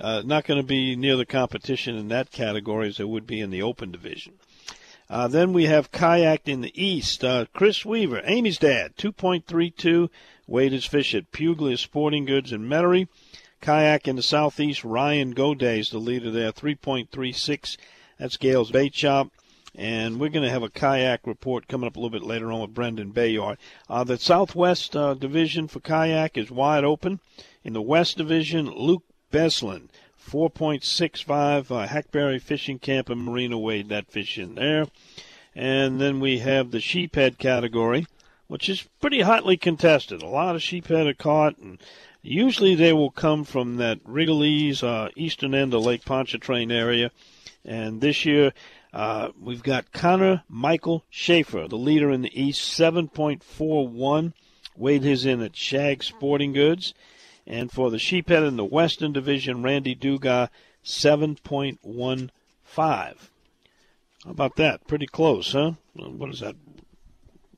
Uh, 0.00 0.22
not 0.24 0.44
going 0.44 0.60
to 0.60 0.66
be 0.66 0.94
near 0.94 1.16
the 1.16 1.26
competition 1.26 1.96
in 1.96 2.08
that 2.08 2.30
category 2.30 2.88
as 2.88 3.00
it 3.00 3.08
would 3.08 3.26
be 3.26 3.40
in 3.40 3.50
the 3.50 3.62
open 3.62 3.90
division. 3.90 4.34
Uh, 5.10 5.26
then 5.26 5.52
we 5.52 5.64
have 5.64 5.90
kayak 5.90 6.46
in 6.46 6.60
the 6.60 6.82
east. 6.82 7.24
Uh, 7.24 7.46
Chris 7.54 7.84
Weaver, 7.84 8.20
Amy's 8.24 8.58
dad, 8.58 8.94
2.32. 8.96 10.10
Weighed 10.46 10.72
his 10.72 10.84
fish 10.84 11.14
at 11.14 11.32
Puglia 11.32 11.78
Sporting 11.78 12.26
Goods 12.26 12.52
in 12.52 12.68
Metairie. 12.68 13.08
Kayak 13.60 14.06
in 14.06 14.16
the 14.16 14.22
southeast, 14.22 14.84
Ryan 14.84 15.34
Goday 15.34 15.78
is 15.78 15.90
the 15.90 15.98
leader 15.98 16.30
there, 16.30 16.52
3.36. 16.52 17.76
That's 18.18 18.36
Gale's 18.36 18.70
Bait 18.70 18.94
Shop. 18.94 19.28
And 19.74 20.18
we're 20.18 20.30
going 20.30 20.44
to 20.44 20.50
have 20.50 20.62
a 20.62 20.70
kayak 20.70 21.26
report 21.26 21.68
coming 21.68 21.86
up 21.86 21.96
a 21.96 22.00
little 22.00 22.18
bit 22.18 22.26
later 22.26 22.52
on 22.52 22.60
with 22.60 22.74
Brendan 22.74 23.10
Bayard. 23.10 23.58
Uh, 23.88 24.04
the 24.04 24.18
southwest 24.18 24.96
uh, 24.96 25.14
division 25.14 25.68
for 25.68 25.80
kayak 25.80 26.36
is 26.36 26.50
wide 26.50 26.84
open. 26.84 27.20
In 27.64 27.72
the 27.72 27.82
west 27.82 28.16
division, 28.16 28.70
Luke 28.70 29.04
Beslin, 29.30 29.90
4.65 30.28 31.70
uh, 31.70 31.86
Hackberry 31.86 32.38
Fishing 32.38 32.78
Camp 32.78 33.08
and 33.08 33.24
Marina 33.24 33.58
weighed 33.58 33.88
that 33.88 34.10
fish 34.10 34.36
in 34.36 34.54
there. 34.56 34.86
And 35.54 36.00
then 36.00 36.20
we 36.20 36.38
have 36.40 36.70
the 36.70 36.78
sheephead 36.78 37.38
category, 37.38 38.06
which 38.46 38.68
is 38.68 38.86
pretty 39.00 39.22
hotly 39.22 39.56
contested. 39.56 40.22
A 40.22 40.26
lot 40.26 40.54
of 40.54 40.60
sheephead 40.60 41.08
are 41.08 41.14
caught, 41.14 41.56
and 41.58 41.78
usually 42.22 42.74
they 42.74 42.92
will 42.92 43.10
come 43.10 43.44
from 43.44 43.76
that 43.76 44.04
Rigolets, 44.04 44.82
uh, 44.82 45.08
eastern 45.16 45.54
end 45.54 45.72
of 45.72 45.84
Lake 45.84 46.04
Pontchartrain 46.04 46.70
area. 46.70 47.10
And 47.64 48.00
this 48.00 48.24
year, 48.24 48.52
uh, 48.92 49.30
we've 49.40 49.62
got 49.62 49.92
Connor 49.92 50.42
Michael 50.48 51.04
Schaefer, 51.10 51.66
the 51.68 51.76
leader 51.76 52.10
in 52.10 52.22
the 52.22 52.40
East, 52.40 52.78
7.41. 52.78 54.32
Weighed 54.76 55.02
his 55.02 55.26
in 55.26 55.42
at 55.42 55.56
Shag 55.56 56.04
Sporting 56.04 56.52
Goods. 56.52 56.94
And 57.48 57.72
for 57.72 57.90
the 57.90 57.96
sheephead 57.96 58.46
in 58.46 58.56
the 58.56 58.64
Western 58.64 59.14
Division, 59.14 59.62
Randy 59.62 59.94
Duga, 59.94 60.50
7.15. 60.84 62.28
How 62.76 63.14
about 64.26 64.56
that? 64.56 64.86
Pretty 64.86 65.06
close, 65.06 65.52
huh? 65.52 65.72
What 65.94 66.28
is 66.28 66.40
that? 66.40 66.56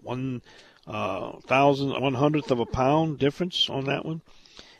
One 0.01 0.43
uh, 0.87 1.33
thousand, 1.41 2.01
one 2.01 2.15
hundredth 2.15 2.53
of 2.53 2.61
a 2.61 2.67
pound 2.67 3.19
difference 3.19 3.69
on 3.69 3.85
that 3.87 4.05
one. 4.05 4.23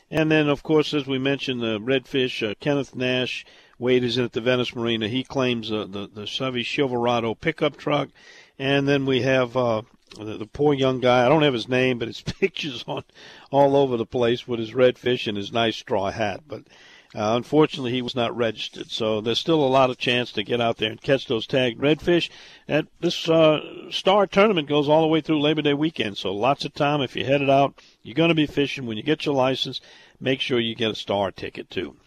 And 0.09 0.31
then, 0.31 0.47
of 0.47 0.63
course, 0.63 0.93
as 0.93 1.05
we 1.05 1.19
mentioned, 1.19 1.61
the 1.61 1.79
redfish, 1.79 2.49
uh, 2.49 2.55
Kenneth 2.59 2.95
Nash, 2.95 3.45
Wade 3.77 4.03
is 4.03 4.17
in 4.17 4.25
at 4.25 4.31
the 4.31 4.41
Venice 4.41 4.75
Marina. 4.75 5.09
He 5.09 5.23
claims 5.23 5.71
uh, 5.71 5.85
the 5.89 6.07
the 6.07 6.25
Chevy 6.25 6.63
Silverado 6.63 7.35
pickup 7.35 7.75
truck. 7.77 8.09
And 8.57 8.87
then 8.87 9.05
we 9.05 9.21
have 9.21 9.57
uh, 9.57 9.81
the, 10.17 10.37
the 10.37 10.45
poor 10.45 10.73
young 10.73 10.99
guy. 10.99 11.25
I 11.25 11.29
don't 11.29 11.43
have 11.43 11.53
his 11.53 11.69
name, 11.69 11.99
but 11.99 12.07
his 12.07 12.21
pictures 12.39 12.83
on 12.87 13.03
all 13.49 13.75
over 13.75 13.97
the 13.97 14.05
place 14.05 14.47
with 14.47 14.59
his 14.59 14.71
redfish 14.71 15.27
and 15.27 15.37
his 15.37 15.51
nice 15.51 15.77
straw 15.77 16.11
hat. 16.11 16.41
But 16.47 16.63
uh, 17.13 17.35
unfortunately, 17.35 17.91
he 17.91 18.01
was 18.01 18.15
not 18.15 18.35
registered, 18.35 18.89
so 18.89 19.19
there's 19.19 19.39
still 19.39 19.61
a 19.61 19.67
lot 19.67 19.89
of 19.89 19.97
chance 19.97 20.31
to 20.31 20.43
get 20.43 20.61
out 20.61 20.77
there 20.77 20.89
and 20.89 21.01
catch 21.01 21.27
those 21.27 21.45
tagged 21.45 21.81
redfish. 21.81 22.29
And 22.69 22.87
this 23.01 23.27
uh, 23.27 23.91
star 23.91 24.27
tournament 24.27 24.69
goes 24.69 24.87
all 24.87 25.01
the 25.01 25.07
way 25.07 25.19
through 25.19 25.41
Labor 25.41 25.61
Day 25.61 25.73
weekend, 25.73 26.17
so 26.17 26.33
lots 26.33 26.63
of 26.63 26.73
time. 26.73 27.01
If 27.01 27.15
you're 27.15 27.25
headed 27.25 27.49
out, 27.49 27.81
you're 28.01 28.15
going 28.15 28.29
to 28.29 28.35
be 28.35 28.45
fishing. 28.45 28.85
When 28.85 28.95
you 28.95 29.03
get 29.03 29.25
your 29.25 29.35
license, 29.35 29.81
make 30.21 30.39
sure 30.39 30.59
you 30.59 30.73
get 30.73 30.91
a 30.91 30.95
star 30.95 31.31
ticket 31.31 31.69
too. 31.69 31.97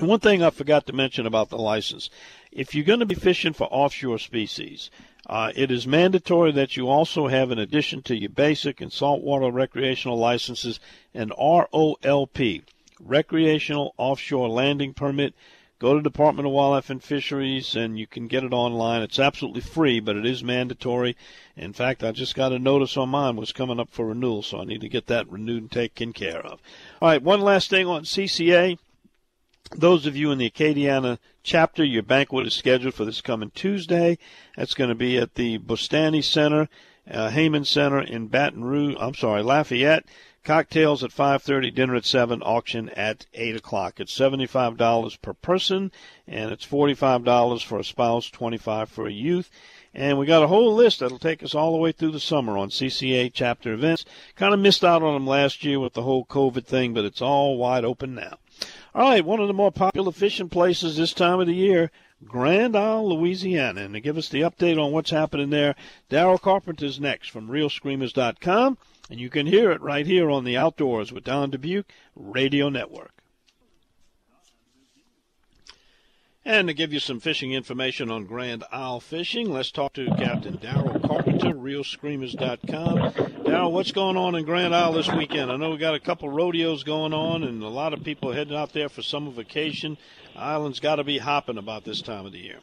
One 0.00 0.20
thing 0.20 0.42
I 0.42 0.50
forgot 0.50 0.86
to 0.86 0.92
mention 0.92 1.24
about 1.24 1.48
the 1.48 1.56
license: 1.56 2.10
if 2.50 2.74
you're 2.74 2.84
going 2.84 3.00
to 3.00 3.06
be 3.06 3.14
fishing 3.14 3.52
for 3.52 3.68
offshore 3.70 4.18
species, 4.18 4.90
uh, 5.28 5.52
it 5.54 5.70
is 5.70 5.86
mandatory 5.86 6.52
that 6.52 6.76
you 6.76 6.88
also 6.88 7.28
have, 7.28 7.50
in 7.50 7.58
addition 7.58 8.02
to 8.02 8.16
your 8.16 8.30
basic 8.30 8.80
and 8.80 8.92
saltwater 8.92 9.50
recreational 9.50 10.16
licenses, 10.16 10.80
an 11.12 11.30
ROLP, 11.30 12.62
Recreational 13.00 13.94
Offshore 13.98 14.48
Landing 14.48 14.94
Permit. 14.94 15.34
Go 15.78 15.94
to 15.94 16.02
Department 16.02 16.46
of 16.46 16.52
Wildlife 16.52 16.90
and 16.90 17.04
Fisheries 17.04 17.76
and 17.76 17.96
you 17.96 18.06
can 18.06 18.26
get 18.26 18.42
it 18.42 18.52
online. 18.52 19.02
It's 19.02 19.20
absolutely 19.20 19.60
free, 19.60 20.00
but 20.00 20.16
it 20.16 20.26
is 20.26 20.42
mandatory. 20.42 21.16
In 21.56 21.72
fact, 21.72 22.02
I 22.02 22.10
just 22.10 22.34
got 22.34 22.52
a 22.52 22.58
notice 22.58 22.96
on 22.96 23.10
mine 23.10 23.36
was 23.36 23.52
coming 23.52 23.78
up 23.78 23.90
for 23.90 24.06
renewal, 24.06 24.42
so 24.42 24.60
I 24.60 24.64
need 24.64 24.80
to 24.80 24.88
get 24.88 25.06
that 25.06 25.30
renewed 25.30 25.62
and 25.62 25.70
taken 25.70 26.12
care 26.12 26.40
of. 26.44 26.58
All 27.00 27.08
right, 27.08 27.22
one 27.22 27.40
last 27.40 27.70
thing 27.70 27.86
on 27.86 28.02
CCA. 28.02 28.78
Those 29.76 30.06
of 30.06 30.16
you 30.16 30.30
in 30.30 30.38
the 30.38 30.50
Acadiana 30.50 31.18
chapter, 31.42 31.84
your 31.84 32.02
banquet 32.02 32.46
is 32.46 32.54
scheduled 32.54 32.94
for 32.94 33.04
this 33.04 33.20
coming 33.20 33.50
Tuesday. 33.50 34.16
That's 34.56 34.72
going 34.72 34.88
to 34.88 34.94
be 34.94 35.18
at 35.18 35.34
the 35.34 35.58
Bustani 35.58 36.22
Center, 36.24 36.68
uh, 37.10 37.28
Heymann 37.28 37.66
Center 37.66 38.00
in 38.00 38.28
Baton 38.28 38.64
Rouge. 38.64 38.96
I'm 38.98 39.14
sorry, 39.14 39.42
Lafayette. 39.42 40.06
Cocktails 40.42 41.04
at 41.04 41.12
5:30, 41.12 41.70
dinner 41.70 41.96
at 41.96 42.06
7, 42.06 42.40
auction 42.40 42.88
at 42.90 43.26
8 43.34 43.56
o'clock. 43.56 44.00
It's 44.00 44.18
$75 44.18 45.20
per 45.20 45.34
person, 45.34 45.92
and 46.26 46.50
it's 46.50 46.64
$45 46.64 47.62
for 47.62 47.78
a 47.78 47.84
spouse, 47.84 48.30
25 48.30 48.88
for 48.88 49.06
a 49.06 49.12
youth. 49.12 49.50
And 49.92 50.16
we 50.16 50.24
got 50.24 50.42
a 50.42 50.48
whole 50.48 50.74
list 50.74 51.00
that'll 51.00 51.18
take 51.18 51.42
us 51.42 51.54
all 51.54 51.72
the 51.72 51.78
way 51.78 51.92
through 51.92 52.12
the 52.12 52.20
summer 52.20 52.56
on 52.56 52.70
CCA 52.70 53.30
chapter 53.34 53.74
events. 53.74 54.06
Kind 54.34 54.54
of 54.54 54.60
missed 54.60 54.84
out 54.84 55.02
on 55.02 55.12
them 55.12 55.26
last 55.26 55.62
year 55.62 55.78
with 55.78 55.92
the 55.92 56.02
whole 56.02 56.24
COVID 56.24 56.64
thing, 56.64 56.94
but 56.94 57.04
it's 57.04 57.20
all 57.20 57.58
wide 57.58 57.84
open 57.84 58.14
now. 58.14 58.38
All 58.94 59.10
right, 59.10 59.24
one 59.24 59.40
of 59.40 59.48
the 59.48 59.54
more 59.54 59.70
popular 59.70 60.12
fishing 60.12 60.48
places 60.48 60.96
this 60.96 61.12
time 61.12 61.40
of 61.40 61.46
the 61.46 61.54
year, 61.54 61.90
Grand 62.24 62.74
Isle, 62.74 63.10
Louisiana. 63.10 63.82
And 63.82 63.94
to 63.94 64.00
give 64.00 64.16
us 64.16 64.28
the 64.28 64.40
update 64.40 64.82
on 64.82 64.92
what's 64.92 65.10
happening 65.10 65.50
there, 65.50 65.76
Daryl 66.10 66.40
Carpenter's 66.40 66.98
next 66.98 67.28
from 67.28 67.48
ReelScreamers.com. 67.48 68.78
And 69.10 69.20
you 69.20 69.30
can 69.30 69.46
hear 69.46 69.70
it 69.70 69.80
right 69.82 70.06
here 70.06 70.30
on 70.30 70.44
the 70.44 70.56
Outdoors 70.56 71.12
with 71.12 71.24
Don 71.24 71.50
Dubuc 71.50 71.84
Radio 72.16 72.68
Network. 72.68 73.17
And 76.44 76.68
to 76.68 76.74
give 76.74 76.92
you 76.92 77.00
some 77.00 77.20
fishing 77.20 77.52
information 77.52 78.10
on 78.10 78.24
Grand 78.24 78.64
Isle 78.70 79.00
fishing, 79.00 79.50
let's 79.50 79.72
talk 79.72 79.94
to 79.94 80.06
Captain 80.16 80.56
Daryl 80.56 81.06
Carpenter, 81.06 81.52
ReelScreamers.com. 81.52 82.96
Daryl, 83.44 83.72
what's 83.72 83.92
going 83.92 84.16
on 84.16 84.34
in 84.36 84.44
Grand 84.44 84.74
Isle 84.74 84.92
this 84.92 85.10
weekend? 85.12 85.50
I 85.50 85.56
know 85.56 85.70
we 85.70 85.78
got 85.78 85.94
a 85.94 86.00
couple 86.00 86.28
rodeos 86.28 86.84
going 86.84 87.12
on, 87.12 87.42
and 87.42 87.62
a 87.62 87.68
lot 87.68 87.92
of 87.92 88.04
people 88.04 88.32
heading 88.32 88.56
out 88.56 88.72
there 88.72 88.88
for 88.88 89.02
summer 89.02 89.32
vacation. 89.32 89.98
Island's 90.36 90.80
got 90.80 90.96
to 90.96 91.04
be 91.04 91.18
hopping 91.18 91.58
about 91.58 91.84
this 91.84 92.00
time 92.00 92.24
of 92.24 92.32
the 92.32 92.38
year. 92.38 92.60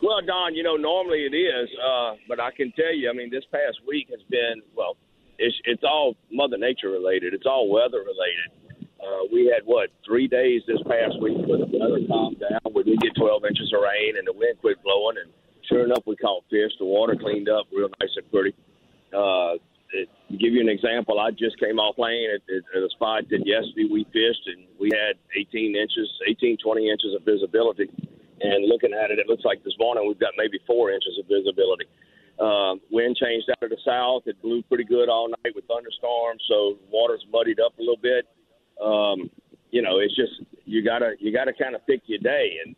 Well, 0.00 0.20
Don, 0.24 0.54
you 0.54 0.62
know, 0.62 0.76
normally 0.76 1.26
it 1.30 1.34
is, 1.34 1.68
uh, 1.84 2.14
but 2.28 2.40
I 2.40 2.52
can 2.52 2.72
tell 2.72 2.94
you, 2.94 3.10
I 3.10 3.12
mean, 3.12 3.30
this 3.30 3.44
past 3.52 3.78
week 3.86 4.08
has 4.10 4.22
been, 4.30 4.62
well, 4.76 4.96
it's, 5.38 5.56
it's 5.64 5.82
all 5.84 6.16
Mother 6.30 6.58
Nature 6.58 6.90
related. 6.90 7.34
It's 7.34 7.46
all 7.46 7.68
weather 7.68 7.98
related. 7.98 8.50
Uh, 9.02 9.26
we 9.32 9.50
had 9.50 9.66
what 9.66 9.90
three 10.06 10.28
days 10.28 10.62
this 10.66 10.78
past 10.86 11.18
week 11.20 11.34
where 11.50 11.58
the 11.58 11.66
weather 11.66 11.98
calmed 12.06 12.38
down. 12.38 12.62
We 12.70 12.84
did 12.84 13.00
get 13.00 13.18
12 13.18 13.44
inches 13.44 13.72
of 13.74 13.82
rain 13.82 14.14
and 14.16 14.26
the 14.26 14.32
wind 14.32 14.62
quit 14.62 14.78
blowing, 14.86 15.18
and 15.18 15.30
sure 15.66 15.82
enough, 15.84 16.06
we 16.06 16.14
caught 16.14 16.44
fish. 16.48 16.70
The 16.78 16.86
water 16.86 17.18
cleaned 17.18 17.48
up 17.48 17.66
real 17.74 17.90
nice 17.98 18.14
and 18.14 18.30
pretty. 18.30 18.54
Uh, 19.10 19.58
it, 19.92 20.08
to 20.30 20.36
give 20.38 20.54
you 20.54 20.62
an 20.62 20.70
example, 20.70 21.18
I 21.18 21.32
just 21.34 21.58
came 21.58 21.82
off 21.82 21.98
lane 21.98 22.30
at, 22.30 22.46
at, 22.46 22.62
at 22.78 22.82
a 22.86 22.90
spot 22.94 23.26
that 23.28 23.42
yesterday 23.42 23.90
we 23.90 24.06
fished, 24.14 24.46
and 24.46 24.70
we 24.78 24.94
had 24.94 25.18
18 25.34 25.74
inches, 25.74 26.08
18, 26.30 26.62
20 26.62 26.88
inches 26.88 27.10
of 27.18 27.26
visibility. 27.26 27.90
And 28.40 28.70
looking 28.70 28.94
at 28.94 29.10
it, 29.10 29.18
it 29.18 29.26
looks 29.26 29.44
like 29.44 29.66
this 29.66 29.74
morning 29.78 30.06
we've 30.06 30.18
got 30.18 30.32
maybe 30.38 30.62
four 30.66 30.90
inches 30.94 31.18
of 31.18 31.26
visibility. 31.26 31.90
Uh, 32.38 32.78
wind 32.90 33.18
changed 33.18 33.50
out 33.50 33.62
of 33.62 33.70
the 33.70 33.82
south. 33.84 34.22
It 34.26 34.40
blew 34.40 34.62
pretty 34.70 34.84
good 34.84 35.10
all 35.10 35.28
night 35.28 35.54
with 35.54 35.66
thunderstorms, 35.66 36.42
so 36.48 36.78
water's 36.90 37.26
muddied 37.30 37.58
up 37.58 37.74
a 37.78 37.82
little 37.82 38.00
bit 38.00 38.26
um, 38.80 39.30
you 39.70 39.82
know, 39.82 39.98
it's 39.98 40.14
just 40.14 40.32
you 40.64 40.84
gotta 40.84 41.14
you 41.18 41.32
gotta 41.32 41.52
kind 41.52 41.74
of 41.74 41.84
pick 41.86 42.02
your 42.06 42.20
day. 42.20 42.58
And 42.64 42.76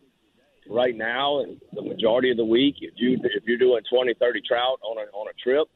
right 0.68 0.96
now, 0.96 1.40
and 1.40 1.60
the 1.72 1.82
majority 1.82 2.30
of 2.30 2.36
the 2.36 2.44
week, 2.44 2.76
if 2.80 2.94
you 2.96 3.18
if 3.22 3.44
you're 3.44 3.58
doing 3.58 3.82
20, 3.90 4.14
30 4.14 4.40
trout 4.46 4.78
on 4.82 4.98
a 4.98 5.10
on 5.16 5.28
a 5.28 5.34
trip, 5.42 5.68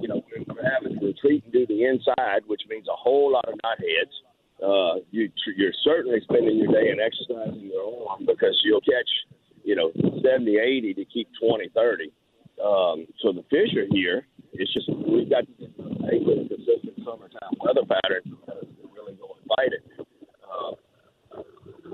you 0.00 0.08
know, 0.08 0.22
we're 0.48 0.70
having 0.70 0.98
to 0.98 1.06
retreat 1.06 1.44
and 1.44 1.52
do 1.52 1.66
the 1.66 1.84
inside, 1.84 2.42
which 2.46 2.62
means 2.68 2.86
a 2.88 2.96
whole 2.96 3.32
lot 3.32 3.44
of 3.48 3.54
knotheads. 3.64 4.14
Uh, 4.62 5.00
you 5.10 5.30
you're 5.56 5.72
certainly 5.84 6.18
spending 6.22 6.56
your 6.56 6.72
day 6.72 6.90
in 6.90 6.98
exercising 7.00 7.70
your 7.72 8.08
arm 8.08 8.24
because 8.26 8.58
you'll 8.64 8.80
catch, 8.80 9.08
you 9.64 9.76
know, 9.76 9.92
70, 10.22 10.58
80 10.58 10.94
to 10.94 11.04
keep 11.04 11.28
20, 11.40 11.68
30. 11.74 12.12
Um, 12.64 13.06
so 13.20 13.32
the 13.32 13.44
fish 13.50 13.76
are 13.76 13.86
here. 13.90 14.26
It's 14.54 14.72
just 14.72 14.88
we've 14.88 15.28
got 15.28 15.44
a 15.44 16.46
consistent 16.48 16.96
summertime 17.04 17.52
weather 17.60 17.82
pattern 17.84 18.36
fight 19.14 19.72
it. 19.72 19.84
Uh, 20.42 20.74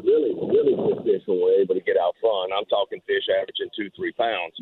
really, 0.00 0.32
really 0.34 0.74
good 0.74 1.04
fish 1.04 1.22
when 1.26 1.40
we're 1.40 1.60
able 1.60 1.74
to 1.74 1.84
get 1.84 1.96
out 1.96 2.14
front. 2.20 2.52
I'm 2.56 2.64
talking 2.66 3.00
fish 3.06 3.28
averaging 3.28 3.70
two, 3.76 3.90
three 3.96 4.12
pounds. 4.12 4.56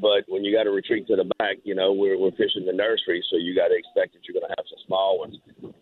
But 0.00 0.24
when 0.28 0.42
you 0.42 0.56
got 0.56 0.64
to 0.64 0.70
retreat 0.70 1.06
to 1.08 1.16
the 1.16 1.28
back, 1.38 1.56
you 1.64 1.74
know, 1.74 1.92
we're, 1.92 2.18
we're 2.18 2.30
fishing 2.32 2.64
the 2.64 2.72
nursery, 2.72 3.22
so 3.28 3.36
you 3.36 3.54
got 3.54 3.68
to 3.68 3.76
expect 3.76 4.14
that 4.14 4.24
you're 4.24 4.40
going 4.40 4.48
to 4.48 4.54
have 4.56 4.64
some 4.64 4.80
small 4.86 5.18
ones. 5.18 5.36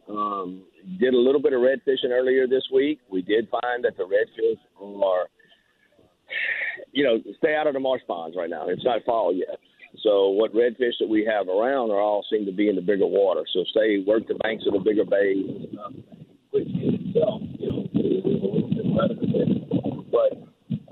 Um, 0.09 0.63
did 0.99 1.15
a 1.15 1.19
little 1.19 1.41
bit 1.41 1.53
of 1.53 1.63
red 1.63 1.81
fishing 1.85 2.11
earlier 2.11 2.49
this 2.49 2.67
week. 2.75 2.99
We 3.09 3.23
did 3.23 3.49
find 3.51 3.85
that 3.85 3.97
the 3.97 4.03
redfish 4.03 4.59
are, 4.83 5.29
you 6.91 7.05
know, 7.05 7.19
stay 7.39 7.55
out 7.55 7.69
of 7.69 7.75
the 7.75 7.81
marsh 7.81 8.03
ponds 8.09 8.37
right 8.37 8.51
now. 8.51 8.69
It's 8.69 8.85
not 8.85 9.05
fall 9.05 9.33
yet. 9.33 9.61
So 10.03 10.31
what 10.31 10.55
redfish 10.55 10.99
that 10.99 11.09
we 11.09 11.25
have 11.25 11.49
around 11.49 11.91
are 11.91 12.01
all 12.01 12.25
seem 12.31 12.47
to 12.47 12.53
be 12.53 12.69
in 12.69 12.75
the 12.75 12.83
bigger 12.83 13.07
water. 13.07 13.43
So 13.53 13.65
stay 13.71 14.03
work 14.05 14.27
the 14.27 14.35
banks 14.35 14.65
of 14.67 14.73
the 14.73 14.81
bigger 14.81 15.05
bays 15.05 15.47
stuff 15.73 15.93
which 16.51 16.69
in 16.69 16.95
itself, 17.07 17.43
you 17.59 17.71
know, 17.71 17.89
is 17.95 18.25
a 18.25 18.29
little 18.29 18.69
bit 18.69 18.97
better 18.97 19.15
than 19.15 19.31
But 20.11 20.33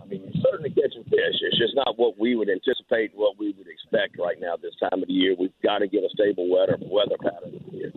I 0.01 0.05
mean, 0.07 0.23
you're 0.25 0.43
certainly 0.43 0.71
catching 0.71 1.05
fish. 1.05 1.41
It's 1.41 1.59
just 1.59 1.75
not 1.75 1.99
what 1.99 2.19
we 2.19 2.37
would 2.37 2.49
anticipate, 2.49 3.13
what 3.15 3.39
we 3.39 3.53
would 3.57 3.67
expect 3.67 4.19
right 4.19 4.41
now 4.41 4.57
this 4.57 4.75
time 4.81 5.03
of 5.03 5.09
the 5.09 5.15
year. 5.15 5.35
We've 5.39 5.53
got 5.63 5.79
to 5.79 5.89
get 5.89 6.05
a 6.05 6.09
stable 6.15 6.49
weather 6.49 6.79
weather 6.81 7.17
pattern 7.21 7.61
here. 7.71 7.93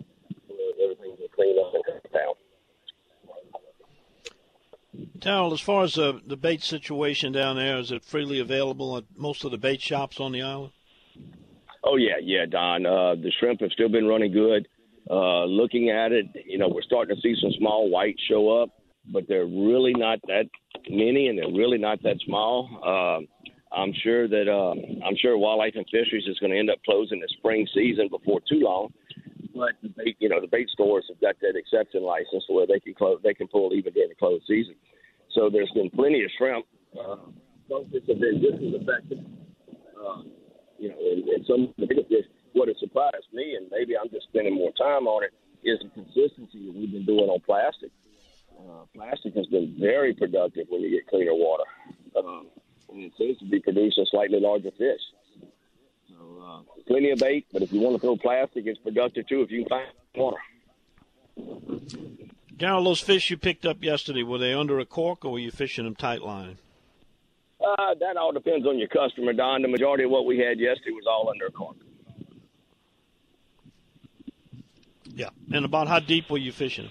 Everything 0.82 1.16
will 1.18 1.28
clean 1.34 1.58
up 1.58 1.74
and 1.74 1.84
come 1.84 2.00
down. 2.12 2.34
As 5.52 5.60
far 5.60 5.84
as 5.84 5.94
the, 5.94 6.20
the 6.26 6.36
bait 6.36 6.62
situation 6.62 7.32
down 7.32 7.56
there, 7.56 7.78
is 7.78 7.92
it 7.92 8.04
freely 8.04 8.40
available 8.40 8.96
at 8.96 9.04
most 9.16 9.44
of 9.44 9.52
the 9.52 9.58
bait 9.58 9.80
shops 9.80 10.18
on 10.18 10.32
the 10.32 10.42
island? 10.42 10.72
Oh 11.84 11.96
yeah, 11.96 12.16
yeah, 12.22 12.46
Don. 12.48 12.86
Uh, 12.86 13.14
the 13.14 13.32
shrimp 13.38 13.60
have 13.60 13.70
still 13.72 13.88
been 13.88 14.06
running 14.06 14.32
good. 14.32 14.68
Uh, 15.10 15.44
looking 15.44 15.90
at 15.90 16.12
it, 16.12 16.26
you 16.46 16.58
know, 16.58 16.68
we're 16.68 16.82
starting 16.82 17.14
to 17.14 17.20
see 17.20 17.34
some 17.40 17.50
small 17.58 17.90
whites 17.90 18.20
show 18.28 18.62
up, 18.62 18.70
but 19.12 19.24
they're 19.28 19.46
really 19.46 19.92
not 19.94 20.18
that 20.28 20.44
many, 20.88 21.28
and 21.28 21.38
they're 21.38 21.52
really 21.52 21.78
not 21.78 22.02
that 22.02 22.16
small. 22.24 22.68
Uh, 22.82 23.26
I'm 23.74 23.92
sure 24.02 24.28
that 24.28 24.48
uh, 24.48 24.74
I'm 25.04 25.16
sure 25.16 25.36
Wildlife 25.38 25.74
and 25.76 25.86
Fisheries 25.90 26.26
is 26.28 26.38
going 26.38 26.52
to 26.52 26.58
end 26.58 26.70
up 26.70 26.78
closing 26.84 27.20
the 27.20 27.28
spring 27.38 27.66
season 27.74 28.08
before 28.08 28.40
too 28.48 28.60
long. 28.60 28.92
But 29.54 29.72
the 29.82 29.88
bait, 29.88 30.16
you 30.18 30.28
know, 30.28 30.40
the 30.40 30.46
bait 30.46 30.68
stores 30.70 31.04
have 31.08 31.20
got 31.20 31.36
that 31.40 31.56
exception 31.56 32.02
license 32.02 32.44
where 32.48 32.66
they 32.66 32.80
can 32.80 32.94
close, 32.94 33.20
they 33.22 33.34
can 33.34 33.48
pull 33.48 33.72
even 33.74 33.92
during 33.92 34.08
the 34.08 34.14
closed 34.14 34.44
season. 34.46 34.74
So 35.34 35.50
there's 35.50 35.70
been 35.74 35.90
plenty 35.90 36.22
of 36.22 36.30
shrimp. 36.38 36.66
Uh, 36.92 37.16
focus 37.68 38.00
have 38.08 38.20
been 38.20 38.40
just 38.40 38.62
as 38.62 38.80
effective. 38.80 39.18
Uh, 39.96 40.22
you 40.78 40.88
know, 40.88 40.96
and, 40.98 41.28
and 41.28 41.46
some 41.46 41.62
of 41.64 41.74
the 41.78 41.86
bigger 41.86 42.02
fish 42.08 42.26
what 42.52 42.68
has 42.68 42.78
surprised 42.78 43.26
me, 43.32 43.56
and 43.56 43.66
maybe 43.70 43.96
I'm 43.96 44.10
just 44.10 44.26
spending 44.28 44.54
more 44.54 44.72
time 44.72 45.06
on 45.06 45.24
it, 45.24 45.32
is 45.64 45.78
the 45.80 45.88
consistency 45.90 46.66
that 46.66 46.74
we've 46.74 46.92
been 46.92 47.04
doing 47.04 47.28
on 47.28 47.40
plastic. 47.40 47.90
Uh, 48.58 48.84
plastic 48.94 49.34
has 49.34 49.46
been 49.46 49.74
very 49.78 50.14
productive 50.14 50.66
when 50.68 50.82
you 50.82 50.90
get 50.90 51.06
cleaner 51.08 51.34
water. 51.34 51.64
Um, 52.16 52.46
and 52.90 53.04
it 53.04 53.12
seems 53.16 53.38
to 53.38 53.44
be 53.46 53.60
producing 53.60 54.06
slightly 54.10 54.38
larger 54.40 54.70
fish. 54.72 55.00
So, 56.08 56.42
uh, 56.42 56.82
plenty 56.86 57.10
of 57.10 57.18
bait, 57.18 57.46
but 57.52 57.62
if 57.62 57.72
you 57.72 57.80
want 57.80 57.96
to 57.96 58.00
throw 58.00 58.16
plastic, 58.16 58.66
it's 58.66 58.78
productive 58.78 59.26
too 59.26 59.42
if 59.42 59.50
you 59.50 59.64
can 59.64 59.68
find 59.68 59.88
water. 60.14 60.36
Daryl, 62.56 62.84
those 62.84 63.00
fish 63.00 63.30
you 63.30 63.36
picked 63.36 63.64
up 63.64 63.82
yesterday, 63.82 64.22
were 64.22 64.38
they 64.38 64.52
under 64.52 64.78
a 64.78 64.84
cork 64.84 65.24
or 65.24 65.32
were 65.32 65.38
you 65.38 65.50
fishing 65.50 65.84
them 65.84 65.96
tight 65.96 66.22
line? 66.22 66.58
Uh, 67.60 67.94
that 68.00 68.16
all 68.16 68.32
depends 68.32 68.66
on 68.66 68.78
your 68.78 68.88
customer, 68.88 69.32
Don. 69.32 69.62
The 69.62 69.68
majority 69.68 70.04
of 70.04 70.10
what 70.10 70.26
we 70.26 70.38
had 70.38 70.58
yesterday 70.58 70.90
was 70.90 71.04
all 71.08 71.28
under 71.30 71.46
a 71.46 71.50
cork. 71.50 71.76
Yeah. 75.14 75.30
And 75.52 75.64
about 75.64 75.88
how 75.88 76.00
deep 76.00 76.30
were 76.30 76.38
you 76.38 76.52
fishing? 76.52 76.88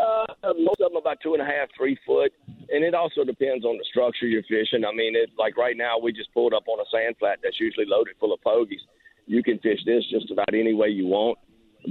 Uh, 0.00 0.24
most 0.58 0.80
of 0.80 0.90
them 0.90 0.96
about 0.96 1.18
two 1.22 1.34
and 1.34 1.42
a 1.42 1.44
half, 1.44 1.68
three 1.76 1.96
foot, 2.06 2.32
and 2.70 2.82
it 2.82 2.94
also 2.94 3.24
depends 3.24 3.64
on 3.64 3.76
the 3.76 3.84
structure 3.84 4.26
you're 4.26 4.42
fishing. 4.42 4.84
I 4.84 4.92
mean, 4.92 5.14
it, 5.14 5.30
like 5.38 5.56
right 5.56 5.76
now, 5.76 5.98
we 5.98 6.12
just 6.12 6.32
pulled 6.32 6.54
up 6.54 6.64
on 6.66 6.80
a 6.80 6.84
sand 6.90 7.16
flat 7.18 7.38
that's 7.42 7.60
usually 7.60 7.86
loaded 7.86 8.14
full 8.18 8.32
of 8.32 8.40
pogies. 8.40 8.82
You 9.26 9.42
can 9.42 9.58
fish 9.58 9.80
this 9.86 10.04
just 10.10 10.30
about 10.30 10.52
any 10.52 10.74
way 10.74 10.88
you 10.88 11.06
want, 11.06 11.38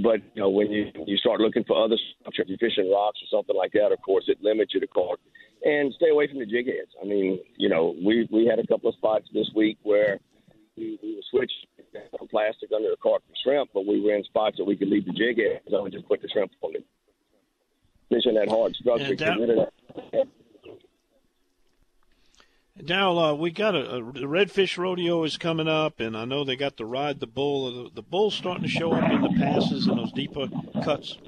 but 0.02 0.20
you 0.34 0.42
know 0.42 0.50
when 0.50 0.70
you 0.70 0.90
you 1.06 1.16
start 1.16 1.40
looking 1.40 1.64
for 1.64 1.82
other 1.82 1.96
structure, 2.20 2.42
if 2.42 2.48
you're 2.48 2.58
fishing 2.58 2.90
rocks 2.90 3.20
or 3.22 3.38
something 3.38 3.56
like 3.56 3.72
that, 3.72 3.92
of 3.92 4.02
course, 4.02 4.24
it 4.28 4.42
limits 4.42 4.74
you 4.74 4.80
to 4.80 4.86
carp. 4.86 5.20
And 5.64 5.94
stay 5.94 6.10
away 6.10 6.26
from 6.28 6.40
the 6.40 6.46
jig 6.46 6.66
heads. 6.66 6.90
I 7.00 7.06
mean, 7.06 7.40
you 7.56 7.68
know, 7.68 7.94
we 8.04 8.28
we 8.30 8.46
had 8.46 8.58
a 8.58 8.66
couple 8.66 8.90
of 8.90 8.96
spots 8.96 9.28
this 9.32 9.48
week 9.54 9.78
where 9.84 10.18
we, 10.76 10.98
we 11.02 11.14
were 11.16 11.46
from 12.16 12.28
plastic 12.28 12.70
under 12.74 12.90
the 12.90 12.96
carp 12.96 13.22
for 13.26 13.34
shrimp, 13.42 13.70
but 13.74 13.86
we 13.86 14.00
were 14.00 14.14
in 14.14 14.24
spots 14.24 14.56
that 14.58 14.64
we 14.64 14.76
could 14.76 14.88
leave 14.88 15.04
the 15.04 15.12
jig 15.12 15.38
at, 15.38 15.62
so 15.70 15.82
we 15.82 15.90
just 15.90 16.08
put 16.08 16.22
the 16.22 16.28
shrimp 16.28 16.52
on 16.62 16.74
it. 16.74 16.84
Fishing 18.08 18.34
that 18.34 18.48
hard 18.48 18.74
structure. 18.74 19.16
Daryl, 19.16 19.68
Daryl 22.80 23.32
uh, 23.32 23.34
we 23.34 23.50
got 23.50 23.74
a, 23.74 23.96
a 23.96 24.12
the 24.12 24.26
redfish 24.26 24.76
rodeo 24.76 25.24
is 25.24 25.36
coming 25.36 25.68
up, 25.68 26.00
and 26.00 26.16
I 26.16 26.24
know 26.24 26.44
they 26.44 26.56
got 26.56 26.76
the 26.76 26.84
ride 26.84 27.20
the 27.20 27.26
bull. 27.26 27.84
The, 27.84 27.90
the 27.94 28.02
bull's 28.02 28.34
starting 28.34 28.64
to 28.64 28.68
show 28.68 28.92
up 28.92 29.10
in 29.10 29.22
the 29.22 29.34
passes 29.38 29.86
and 29.86 29.98
those 29.98 30.12
deeper 30.12 30.48
cuts. 30.82 31.18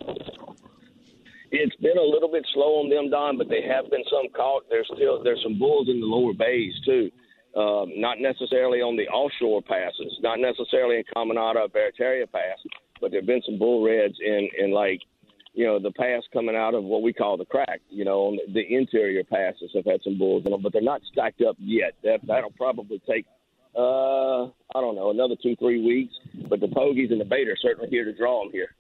It's 1.51 1.77
been 1.77 1.97
a 1.97 2.03
little 2.03 2.31
bit 2.31 2.45
slow 2.53 2.81
on 2.81 2.91
them, 2.91 3.11
Don, 3.11 3.39
but 3.39 3.49
they 3.49 3.63
have 3.63 3.89
been 3.89 4.03
some 4.11 4.29
caught. 4.35 4.65
There's 4.69 4.91
still 4.95 5.23
there's 5.23 5.43
some 5.43 5.59
bulls 5.59 5.89
in 5.89 6.01
the 6.01 6.07
lower 6.07 6.35
bays 6.35 6.75
too. 6.85 7.11
Um, 7.57 7.93
not 8.01 8.19
necessarily 8.19 8.81
on 8.81 8.97
the 8.97 9.07
offshore 9.07 9.63
passes, 9.63 10.19
not 10.23 10.41
necessarily 10.41 10.97
in 10.97 11.05
Caminada 11.15 11.69
Barataria 11.69 12.31
Pass, 12.31 12.59
but 13.01 13.13
there 13.13 13.21
have 13.21 13.27
been 13.27 13.43
some 13.47 13.59
bull 13.59 13.85
reds 13.85 14.17
in, 14.21 14.49
in 14.59 14.73
like, 14.73 15.01
you 15.53 15.65
know, 15.65 15.79
the 15.79 15.93
pass 15.93 16.23
coming 16.33 16.57
out 16.57 16.75
of 16.75 16.83
what 16.83 17.03
we 17.03 17.13
call 17.13 17.37
the 17.37 17.45
crack. 17.45 17.81
You 17.91 18.05
know, 18.05 18.23
on 18.23 18.39
the 18.53 18.75
interior 18.75 19.23
passes 19.23 19.71
have 19.75 19.85
had 19.85 20.03
some 20.03 20.19
bulls 20.19 20.43
in 20.45 20.51
them, 20.51 20.63
but 20.63 20.73
they're 20.73 20.83
not 20.83 21.01
stacked 21.13 21.43
up 21.43 21.57
yet. 21.61 21.95
That 22.03 22.27
that'll 22.27 22.51
probably 22.51 23.01
take, 23.09 23.25
uh, 23.77 24.47
I 24.47 24.81
don't 24.81 24.97
know, 24.97 25.11
another 25.11 25.37
two 25.41 25.55
three 25.55 25.81
weeks. 25.81 26.15
But 26.49 26.59
the 26.59 26.67
pogies 26.67 27.13
and 27.13 27.21
the 27.21 27.25
bait 27.25 27.49
are 27.49 27.57
certainly 27.63 27.89
here 27.89 28.05
to 28.05 28.13
draw 28.13 28.43
them 28.43 28.53
here. 28.53 28.75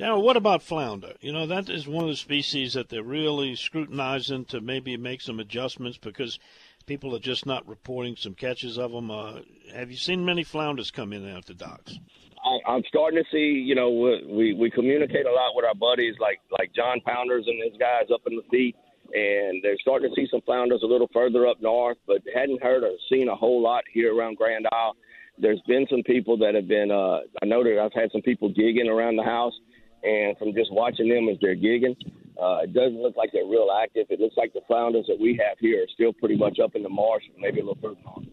Now, 0.00 0.18
what 0.18 0.36
about 0.36 0.64
flounder? 0.64 1.14
You 1.20 1.32
know, 1.32 1.46
that 1.46 1.68
is 1.68 1.86
one 1.86 2.02
of 2.02 2.10
the 2.10 2.16
species 2.16 2.72
that 2.72 2.88
they're 2.88 3.04
really 3.04 3.54
scrutinizing 3.54 4.46
to 4.46 4.60
maybe 4.60 4.96
make 4.96 5.20
some 5.20 5.38
adjustments 5.38 5.98
because 5.98 6.40
people 6.86 7.14
are 7.14 7.20
just 7.20 7.46
not 7.46 7.66
reporting 7.66 8.16
some 8.16 8.34
catches 8.34 8.78
of 8.78 8.92
them. 8.92 9.10
Uh, 9.10 9.40
have 9.74 9.90
you 9.90 9.96
seen 9.96 10.24
many 10.24 10.44
flounders 10.44 10.90
come 10.90 11.12
in 11.12 11.28
out 11.28 11.46
the 11.46 11.54
docks? 11.54 11.98
I, 12.44 12.72
I'm 12.72 12.82
starting 12.88 13.22
to 13.22 13.24
see. 13.30 13.62
You 13.64 13.74
know, 13.74 13.90
we 13.90 14.54
we 14.54 14.70
communicate 14.70 15.26
a 15.26 15.32
lot 15.32 15.54
with 15.54 15.64
our 15.64 15.74
buddies, 15.74 16.14
like 16.20 16.40
like 16.58 16.72
John 16.74 17.00
Pounders 17.00 17.46
and 17.46 17.62
his 17.62 17.78
guys 17.78 18.10
up 18.12 18.20
in 18.26 18.36
the 18.36 18.42
feet, 18.50 18.76
and 19.12 19.62
they're 19.62 19.78
starting 19.80 20.10
to 20.10 20.14
see 20.14 20.28
some 20.30 20.42
flounders 20.42 20.82
a 20.82 20.86
little 20.86 21.08
further 21.12 21.46
up 21.46 21.60
north, 21.62 21.96
but 22.06 22.22
hadn't 22.34 22.62
heard 22.62 22.84
or 22.84 22.90
seen 23.10 23.28
a 23.28 23.34
whole 23.34 23.62
lot 23.62 23.84
here 23.92 24.14
around 24.14 24.36
Grand 24.36 24.66
Isle. 24.72 24.96
There's 25.38 25.60
been 25.66 25.86
some 25.90 26.02
people 26.02 26.36
that 26.38 26.54
have 26.54 26.68
been. 26.68 26.90
Uh, 26.90 27.20
I 27.42 27.46
know 27.46 27.64
that 27.64 27.78
I've 27.80 27.92
had 27.92 28.12
some 28.12 28.22
people 28.22 28.52
gigging 28.52 28.88
around 28.88 29.16
the 29.16 29.24
house, 29.24 29.54
and 30.02 30.36
from 30.36 30.52
just 30.52 30.72
watching 30.72 31.08
them 31.08 31.28
as 31.28 31.38
they're 31.40 31.56
gigging, 31.56 31.96
uh, 32.40 32.60
it 32.62 32.72
doesn't 32.72 33.00
look 33.00 33.16
like 33.16 33.30
they're 33.32 33.46
real 33.46 33.68
active. 33.82 34.06
It 34.10 34.20
looks 34.20 34.36
like 34.36 34.52
the 34.52 34.60
flounders 34.66 35.06
that 35.08 35.18
we 35.20 35.40
have 35.46 35.58
here 35.58 35.82
are 35.82 35.88
still 35.94 36.12
pretty 36.12 36.36
much 36.36 36.58
up 36.58 36.74
in 36.74 36.82
the 36.82 36.88
marsh, 36.88 37.22
maybe 37.38 37.60
a 37.60 37.64
little 37.64 37.78
further 37.80 38.00
north. 38.04 38.26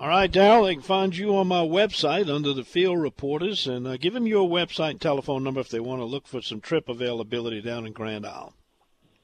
All 0.00 0.08
right, 0.08 0.30
Darrell, 0.30 0.64
they 0.64 0.74
can 0.74 0.82
find 0.82 1.16
you 1.16 1.34
on 1.36 1.48
my 1.48 1.62
website 1.62 2.32
under 2.32 2.52
the 2.52 2.62
field 2.62 3.00
reporters, 3.00 3.66
and 3.66 3.84
uh, 3.84 3.96
give 3.96 4.14
them 4.14 4.28
your 4.28 4.48
website 4.48 4.90
and 4.90 5.00
telephone 5.00 5.42
number 5.42 5.58
if 5.58 5.70
they 5.70 5.80
want 5.80 6.00
to 6.00 6.04
look 6.04 6.28
for 6.28 6.40
some 6.40 6.60
trip 6.60 6.88
availability 6.88 7.60
down 7.60 7.84
in 7.84 7.92
Grand 7.92 8.24
Isle. 8.24 8.54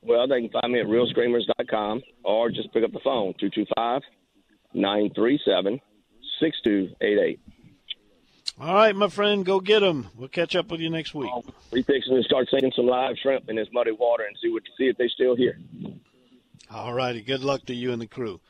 Well, 0.02 0.26
they 0.26 0.40
can 0.40 0.50
find 0.50 0.72
me 0.72 0.80
at 0.80 0.86
reelscreamers.com 0.86 2.02
or 2.24 2.50
just 2.50 2.72
pick 2.72 2.82
up 2.82 2.92
the 2.92 3.00
phone, 3.04 3.34
225 3.38 4.02
937 4.74 5.80
6288. 6.40 7.40
All 8.60 8.74
right, 8.74 8.94
my 8.94 9.08
friend, 9.08 9.44
go 9.44 9.58
get 9.58 9.80
them. 9.80 10.08
We'll 10.16 10.28
catch 10.28 10.54
up 10.54 10.70
with 10.70 10.80
you 10.80 10.88
next 10.88 11.12
week. 11.12 11.30
We 11.72 11.82
fixing 11.82 12.14
to 12.14 12.22
start 12.22 12.48
sinking 12.50 12.72
some 12.76 12.86
live 12.86 13.16
shrimp 13.20 13.48
in 13.48 13.56
this 13.56 13.68
muddy 13.72 13.90
water 13.90 14.24
and 14.24 14.36
see 14.40 14.48
what 14.48 14.62
see 14.78 14.84
if 14.84 14.96
they're 14.96 15.08
still 15.08 15.34
here. 15.34 15.58
All 16.70 16.94
righty. 16.94 17.20
Good 17.20 17.42
luck 17.42 17.66
to 17.66 17.74
you 17.74 17.92
and 17.92 18.00
the 18.00 18.06
crew. 18.06 18.40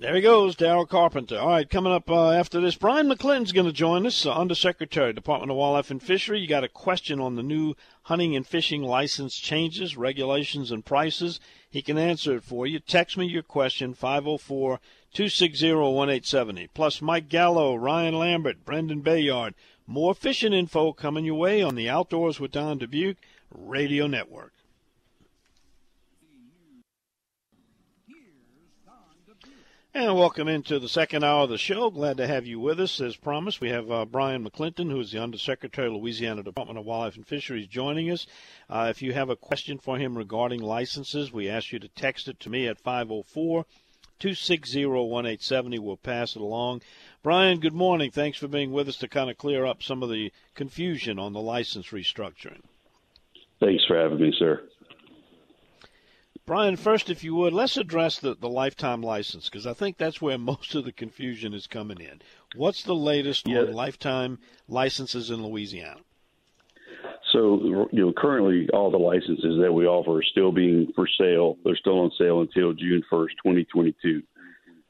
There 0.00 0.14
he 0.14 0.22
goes, 0.22 0.56
Darrell 0.56 0.86
Carpenter. 0.86 1.38
All 1.38 1.48
right, 1.50 1.68
coming 1.68 1.92
up 1.92 2.10
uh, 2.10 2.30
after 2.30 2.58
this, 2.58 2.74
Bryan 2.74 3.06
McClinton's 3.06 3.52
going 3.52 3.66
to 3.66 3.72
join 3.72 4.06
us, 4.06 4.24
uh, 4.24 4.32
Undersecretary, 4.32 5.12
Department 5.12 5.50
of 5.50 5.58
Wildlife 5.58 5.90
and 5.90 6.02
Fishery. 6.02 6.40
You 6.40 6.48
got 6.48 6.64
a 6.64 6.70
question 6.70 7.20
on 7.20 7.36
the 7.36 7.42
new 7.42 7.74
hunting 8.04 8.34
and 8.34 8.46
fishing 8.46 8.82
license 8.82 9.36
changes, 9.36 9.98
regulations, 9.98 10.70
and 10.70 10.86
prices. 10.86 11.38
He 11.68 11.82
can 11.82 11.98
answer 11.98 12.36
it 12.36 12.44
for 12.44 12.66
you. 12.66 12.78
Text 12.78 13.18
me 13.18 13.26
your 13.26 13.42
question, 13.42 13.92
504 13.92 14.80
260 15.12 15.72
1870. 15.72 16.68
Plus, 16.68 17.02
Mike 17.02 17.28
Gallo, 17.28 17.74
Ryan 17.74 18.14
Lambert, 18.14 18.64
Brendan 18.64 19.00
Bayard. 19.00 19.54
More 19.84 20.14
fishing 20.14 20.52
info 20.52 20.92
coming 20.92 21.24
your 21.24 21.34
way 21.34 21.62
on 21.62 21.74
the 21.74 21.88
Outdoors 21.88 22.38
with 22.38 22.52
Don 22.52 22.78
Dubuc 22.78 23.16
Radio 23.50 24.06
Network. 24.06 24.52
And 29.92 30.14
welcome 30.14 30.46
into 30.46 30.78
the 30.78 30.88
second 30.88 31.24
hour 31.24 31.42
of 31.42 31.50
the 31.50 31.58
show. 31.58 31.90
Glad 31.90 32.16
to 32.18 32.26
have 32.28 32.46
you 32.46 32.60
with 32.60 32.78
us. 32.78 33.00
As 33.00 33.16
promised, 33.16 33.60
we 33.60 33.70
have 33.70 33.90
uh, 33.90 34.04
Bryan 34.04 34.48
McClinton, 34.48 34.92
who 34.92 35.00
is 35.00 35.10
the 35.10 35.20
Undersecretary 35.20 35.88
of 35.88 35.94
Louisiana 35.94 36.44
Department 36.44 36.78
of 36.78 36.84
Wildlife 36.84 37.16
and 37.16 37.26
Fisheries, 37.26 37.66
joining 37.66 38.08
us. 38.08 38.28
Uh, 38.68 38.86
if 38.88 39.02
you 39.02 39.12
have 39.12 39.28
a 39.28 39.34
question 39.34 39.78
for 39.78 39.98
him 39.98 40.16
regarding 40.16 40.62
licenses, 40.62 41.32
we 41.32 41.48
ask 41.48 41.72
you 41.72 41.80
to 41.80 41.88
text 41.88 42.28
it 42.28 42.38
to 42.38 42.48
me 42.48 42.68
at 42.68 42.78
504 42.78 43.66
260 44.20 44.86
1870. 44.86 45.78
We'll 45.78 45.96
pass 45.96 46.36
it 46.36 46.42
along. 46.42 46.82
Bryan, 47.22 47.58
good 47.58 47.72
morning. 47.72 48.10
Thanks 48.10 48.38
for 48.38 48.48
being 48.48 48.70
with 48.70 48.88
us 48.88 48.96
to 48.98 49.08
kind 49.08 49.30
of 49.30 49.38
clear 49.38 49.66
up 49.66 49.82
some 49.82 50.02
of 50.02 50.10
the 50.10 50.32
confusion 50.54 51.18
on 51.18 51.32
the 51.32 51.40
license 51.40 51.88
restructuring. 51.88 52.60
Thanks 53.60 53.84
for 53.86 53.96
having 53.98 54.20
me, 54.20 54.32
sir. 54.38 54.62
Bryan, 56.46 56.76
first, 56.76 57.10
if 57.10 57.22
you 57.22 57.34
would, 57.36 57.52
let's 57.52 57.76
address 57.76 58.18
the, 58.18 58.34
the 58.34 58.48
lifetime 58.48 59.02
license 59.02 59.48
because 59.48 59.66
I 59.66 59.72
think 59.72 59.96
that's 59.96 60.20
where 60.20 60.38
most 60.52 60.74
of 60.74 60.84
the 60.84 60.92
confusion 60.92 61.54
is 61.54 61.66
coming 61.66 62.00
in. 62.00 62.20
What's 62.56 62.82
the 62.82 62.94
latest 62.94 63.48
yeah. 63.48 63.60
on 63.60 63.72
lifetime 63.72 64.38
licenses 64.68 65.30
in 65.30 65.44
Louisiana? 65.44 66.00
So, 67.32 67.88
you 67.92 68.06
know, 68.06 68.12
currently 68.16 68.68
all 68.72 68.90
the 68.90 68.98
licenses 68.98 69.58
that 69.60 69.72
we 69.72 69.86
offer 69.86 70.18
are 70.18 70.22
still 70.22 70.52
being 70.52 70.92
for 70.94 71.06
sale. 71.18 71.56
They're 71.64 71.76
still 71.76 72.00
on 72.00 72.10
sale 72.18 72.40
until 72.40 72.72
June 72.72 73.02
1st, 73.10 73.28
2022. 73.44 74.22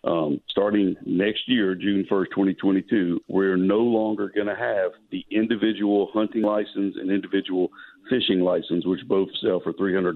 Um, 0.03 0.41
starting 0.49 0.97
next 1.05 1.43
year, 1.47 1.75
June 1.75 2.07
1st, 2.11 2.31
2022, 2.31 3.21
we're 3.29 3.57
no 3.57 3.81
longer 3.81 4.33
going 4.35 4.47
to 4.47 4.57
have 4.57 4.93
the 5.11 5.25
individual 5.31 6.09
hunting 6.15 6.43
license 6.43 6.97
and 6.99 7.11
individual 7.11 7.69
fishing 8.09 8.41
license, 8.41 8.87
which 8.87 9.01
both 9.07 9.29
sell 9.43 9.61
for 9.61 9.75
$300 9.75 10.15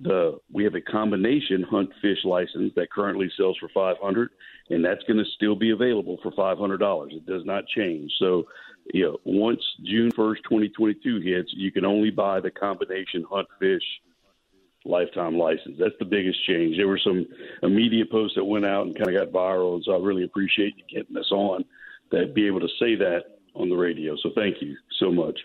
the 0.00 0.38
we 0.50 0.64
have 0.64 0.74
a 0.74 0.80
combination 0.80 1.62
hunt 1.62 1.90
fish 2.00 2.24
license 2.24 2.72
that 2.76 2.90
currently 2.90 3.30
sells 3.36 3.56
for 3.58 3.68
500 3.74 4.30
and 4.70 4.84
that's 4.84 5.02
going 5.04 5.18
to 5.18 5.30
still 5.36 5.54
be 5.54 5.70
available 5.70 6.18
for 6.22 6.32
$500 6.32 7.12
it 7.12 7.26
does 7.26 7.44
not 7.44 7.66
change. 7.66 8.10
So 8.18 8.44
you 8.92 9.04
know 9.04 9.18
once 9.24 9.60
june 9.84 10.10
1st 10.10 10.42
2022 10.44 11.20
hits 11.20 11.50
you 11.54 11.70
can 11.70 11.84
only 11.84 12.10
buy 12.10 12.40
the 12.40 12.50
combination 12.50 13.24
hunt 13.30 13.48
fish 13.60 13.82
lifetime 14.84 15.38
license. 15.38 15.76
That's 15.78 15.94
the 16.00 16.04
biggest 16.04 16.44
change. 16.44 16.76
There 16.76 16.88
were 16.88 16.98
some 16.98 17.24
immediate 17.62 18.10
posts 18.10 18.34
that 18.34 18.44
went 18.44 18.66
out 18.66 18.86
and 18.86 18.96
kind 18.96 19.14
of 19.14 19.32
got 19.32 19.32
viral 19.32 19.74
and 19.74 19.84
so 19.84 19.94
i 19.94 19.98
really 19.98 20.24
appreciate 20.24 20.74
you 20.76 20.84
getting 20.88 21.16
us 21.16 21.30
on 21.30 21.64
that 22.10 22.34
be 22.34 22.46
able 22.46 22.60
to 22.60 22.68
say 22.80 22.94
that 22.96 23.22
on 23.54 23.68
the 23.68 23.76
radio. 23.76 24.16
So 24.22 24.30
thank 24.34 24.62
you 24.62 24.76
so 24.98 25.12
much 25.12 25.38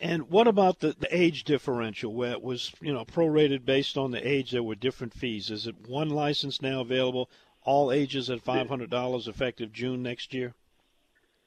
and 0.00 0.28
what 0.30 0.46
about 0.46 0.80
the, 0.80 0.94
the 0.98 1.08
age 1.10 1.44
differential 1.44 2.12
where 2.12 2.32
it 2.32 2.42
was, 2.42 2.72
you 2.80 2.92
know, 2.92 3.04
prorated 3.04 3.64
based 3.64 3.96
on 3.96 4.10
the 4.10 4.26
age? 4.26 4.50
There 4.50 4.62
were 4.62 4.74
different 4.74 5.14
fees. 5.14 5.50
Is 5.50 5.66
it 5.66 5.88
one 5.88 6.10
license 6.10 6.60
now 6.60 6.80
available, 6.80 7.30
all 7.64 7.90
ages 7.90 8.28
at 8.30 8.42
five 8.42 8.68
hundred 8.68 8.90
dollars, 8.90 9.26
effective 9.26 9.72
June 9.72 10.02
next 10.02 10.34
year? 10.34 10.54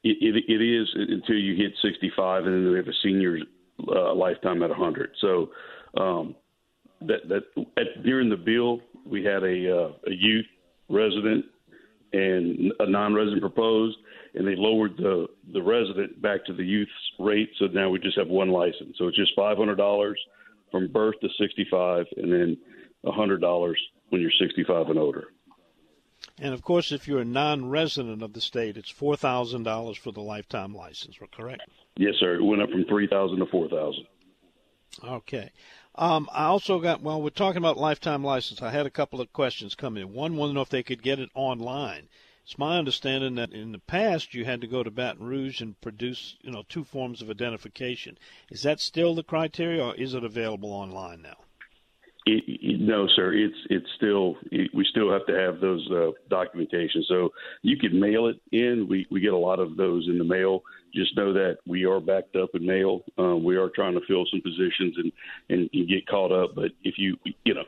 It, 0.04 0.18
it, 0.22 0.44
it 0.48 0.62
is 0.62 0.88
until 0.96 1.36
you 1.36 1.56
hit 1.56 1.74
sixty 1.82 2.12
five, 2.16 2.46
and 2.46 2.54
then 2.66 2.72
we 2.72 2.78
have 2.78 2.88
a 2.88 2.94
senior 3.04 3.40
uh, 3.88 4.14
lifetime 4.14 4.64
at 4.64 4.72
hundred. 4.72 5.12
So 5.20 5.52
um, 5.98 6.36
that 7.02 7.28
that 7.28 7.44
at, 7.78 8.04
during 8.04 8.30
the 8.30 8.38
bill, 8.38 8.82
we 9.06 9.24
had 9.24 9.44
a 9.44 9.78
uh, 9.78 9.92
a 10.08 10.12
youth 10.12 10.46
resident 10.90 11.46
and 12.14 12.74
a 12.80 12.90
non-resident 12.90 13.42
proposed, 13.42 13.98
and 14.36 14.48
they 14.48 14.56
lowered 14.56 14.98
the 14.98 15.28
the 15.54 15.62
resident 15.62 16.22
back 16.22 16.46
to 16.46 16.54
the 16.54 16.64
youth's 16.64 16.92
rate. 17.18 17.50
So 17.58 17.66
now 17.68 17.90
we 17.90 18.00
just 18.00 18.18
have 18.18 18.28
one 18.28 18.50
license. 18.50 18.98
So 18.98 19.08
it's 19.08 19.18
just 19.18 19.32
five 19.36 19.58
hundred 19.58 19.78
dollars 19.78 20.20
from 20.72 20.92
birth 20.92 21.16
to 21.22 21.30
sixty 21.40 21.66
five, 21.70 22.06
and 22.18 22.32
then 22.32 22.58
hundred 23.06 23.42
dollars 23.42 23.80
when 24.10 24.22
you're 24.22 24.32
sixty 24.40 24.64
five 24.64 24.90
and 24.90 25.00
older. 25.00 25.28
And 26.38 26.54
of 26.54 26.62
course, 26.62 26.92
if 26.92 27.08
you're 27.08 27.22
a 27.22 27.26
non-resident 27.26 28.22
of 28.22 28.34
the 28.34 28.42
state, 28.42 28.78
it's 28.78 28.90
four 28.90 29.16
thousand 29.16 29.64
dollars 29.64 29.98
for 29.98 30.12
the 30.12 30.22
lifetime 30.22 30.76
license. 30.76 31.18
Correct? 31.32 31.62
Yes, 31.98 32.16
sir. 32.20 32.36
It 32.36 32.44
went 32.44 32.62
up 32.62 32.70
from 32.70 32.86
three 32.86 33.08
thousand 33.08 33.40
to 33.40 33.46
four 33.48 33.68
thousand. 33.68 34.06
Okay. 35.04 35.52
Um, 35.96 36.30
I 36.32 36.46
also 36.46 36.80
got, 36.80 37.02
well, 37.02 37.22
we're 37.22 37.30
talking 37.30 37.58
about 37.58 37.78
lifetime 37.78 38.24
license. 38.24 38.62
I 38.62 38.72
had 38.72 38.86
a 38.86 38.92
couple 38.92 39.20
of 39.20 39.34
questions 39.34 39.76
come 39.76 39.98
in. 39.98 40.14
One 40.14 40.38
wanted 40.38 40.52
to 40.52 40.56
know 40.56 40.62
if 40.62 40.70
they 40.70 40.84
could 40.84 41.04
get 41.04 41.20
it 41.20 41.30
online. 41.36 42.08
It's 42.50 42.58
my 42.58 42.80
understanding 42.80 43.36
that 43.36 43.54
in 43.54 43.74
the 43.74 43.78
past 43.78 44.34
you 44.34 44.44
had 44.44 44.60
to 44.62 44.66
go 44.68 44.82
to 44.82 44.90
Baton 44.90 45.24
Rouge 45.28 45.62
and 45.62 45.80
produce, 45.82 46.36
you 46.42 46.50
know, 46.50 46.64
two 46.68 46.84
forms 46.84 47.22
of 47.22 47.30
identification. 47.30 48.18
Is 48.50 48.64
that 48.64 48.80
still 48.80 49.14
the 49.14 49.22
criteria, 49.22 49.86
or 49.86 49.96
is 49.96 50.16
it 50.16 50.24
available 50.24 50.72
online 50.72 51.22
now? 51.22 51.38
It, 52.26 52.44
it, 52.48 52.82
no, 52.82 53.08
sir. 53.16 53.34
It's 53.34 53.56
it's 53.70 53.86
still 53.98 54.36
it, 54.52 54.72
we 54.74 54.84
still 54.90 55.12
have 55.12 55.28
to 55.28 55.34
have 55.36 55.60
those 55.60 55.88
uh, 55.92 56.10
documentation. 56.28 57.04
So 57.08 57.30
you 57.62 57.78
can 57.78 58.00
mail 58.00 58.26
it 58.26 58.42
in. 58.52 58.88
We 58.90 59.06
we 59.12 59.20
get 59.20 59.34
a 59.34 59.38
lot 59.38 59.60
of 59.60 59.78
those 59.78 60.08
in 60.08 60.18
the 60.18 60.24
mail. 60.24 60.64
Just 60.92 61.16
know 61.16 61.32
that 61.34 61.60
we 61.68 61.86
are 61.86 62.00
backed 62.00 62.36
up 62.36 62.50
in 62.56 62.66
mail. 62.66 63.04
Um, 63.20 63.44
we 63.44 63.58
are 63.58 63.70
trying 63.70 63.94
to 63.94 64.02
fill 64.08 64.26
some 64.26 64.42
positions 64.42 64.96
and, 64.98 65.12
and 65.50 65.70
and 65.72 65.88
get 65.88 66.08
caught 66.08 66.32
up. 66.32 66.56
But 66.56 66.72
if 66.84 66.96
you 66.98 67.16
you 67.46 67.54
know 67.54 67.66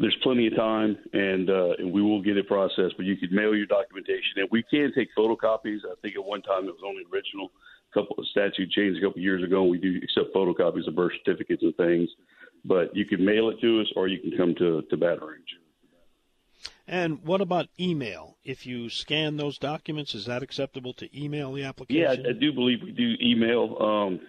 there's 0.00 0.16
plenty 0.22 0.46
of 0.46 0.56
time, 0.56 0.96
and 1.12 1.48
uh, 1.48 1.74
and 1.78 1.92
we 1.92 2.02
will 2.02 2.22
get 2.22 2.36
it 2.36 2.48
processed. 2.48 2.94
But 2.96 3.06
you 3.06 3.16
could 3.16 3.32
mail 3.32 3.54
your 3.54 3.66
documentation, 3.66 4.36
and 4.36 4.48
we 4.50 4.64
can 4.70 4.92
take 4.94 5.08
photocopies. 5.16 5.78
I 5.84 5.94
think 6.02 6.16
at 6.16 6.24
one 6.24 6.42
time 6.42 6.64
it 6.64 6.74
was 6.74 6.82
only 6.84 7.04
original. 7.12 7.52
A 7.92 7.94
couple 7.94 8.16
of 8.18 8.26
statute 8.28 8.70
changed 8.70 8.98
a 8.98 9.06
couple 9.06 9.18
of 9.18 9.22
years 9.22 9.42
ago. 9.42 9.62
And 9.62 9.70
we 9.70 9.78
do 9.78 10.00
accept 10.02 10.34
photocopies 10.34 10.86
of 10.86 10.94
birth 10.94 11.12
certificates 11.24 11.62
and 11.62 11.76
things 11.76 12.08
but 12.64 12.94
you 12.94 13.04
can 13.04 13.24
mail 13.24 13.50
it 13.50 13.60
to 13.60 13.80
us 13.80 13.86
or 13.96 14.08
you 14.08 14.18
can 14.18 14.36
come 14.36 14.54
to, 14.56 14.82
to 14.82 14.96
Baton 14.96 15.26
Rouge. 15.26 15.40
And 16.86 17.24
what 17.24 17.40
about 17.40 17.68
email? 17.78 18.36
If 18.44 18.66
you 18.66 18.90
scan 18.90 19.36
those 19.36 19.58
documents, 19.58 20.14
is 20.14 20.26
that 20.26 20.42
acceptable 20.42 20.92
to 20.94 21.08
email 21.18 21.52
the 21.52 21.64
application? 21.64 22.02
Yeah, 22.02 22.28
I, 22.28 22.30
I 22.30 22.32
do 22.38 22.52
believe 22.52 22.78
we 22.82 22.90
do 22.90 23.14
email. 23.22 23.76
Um, 23.80 24.20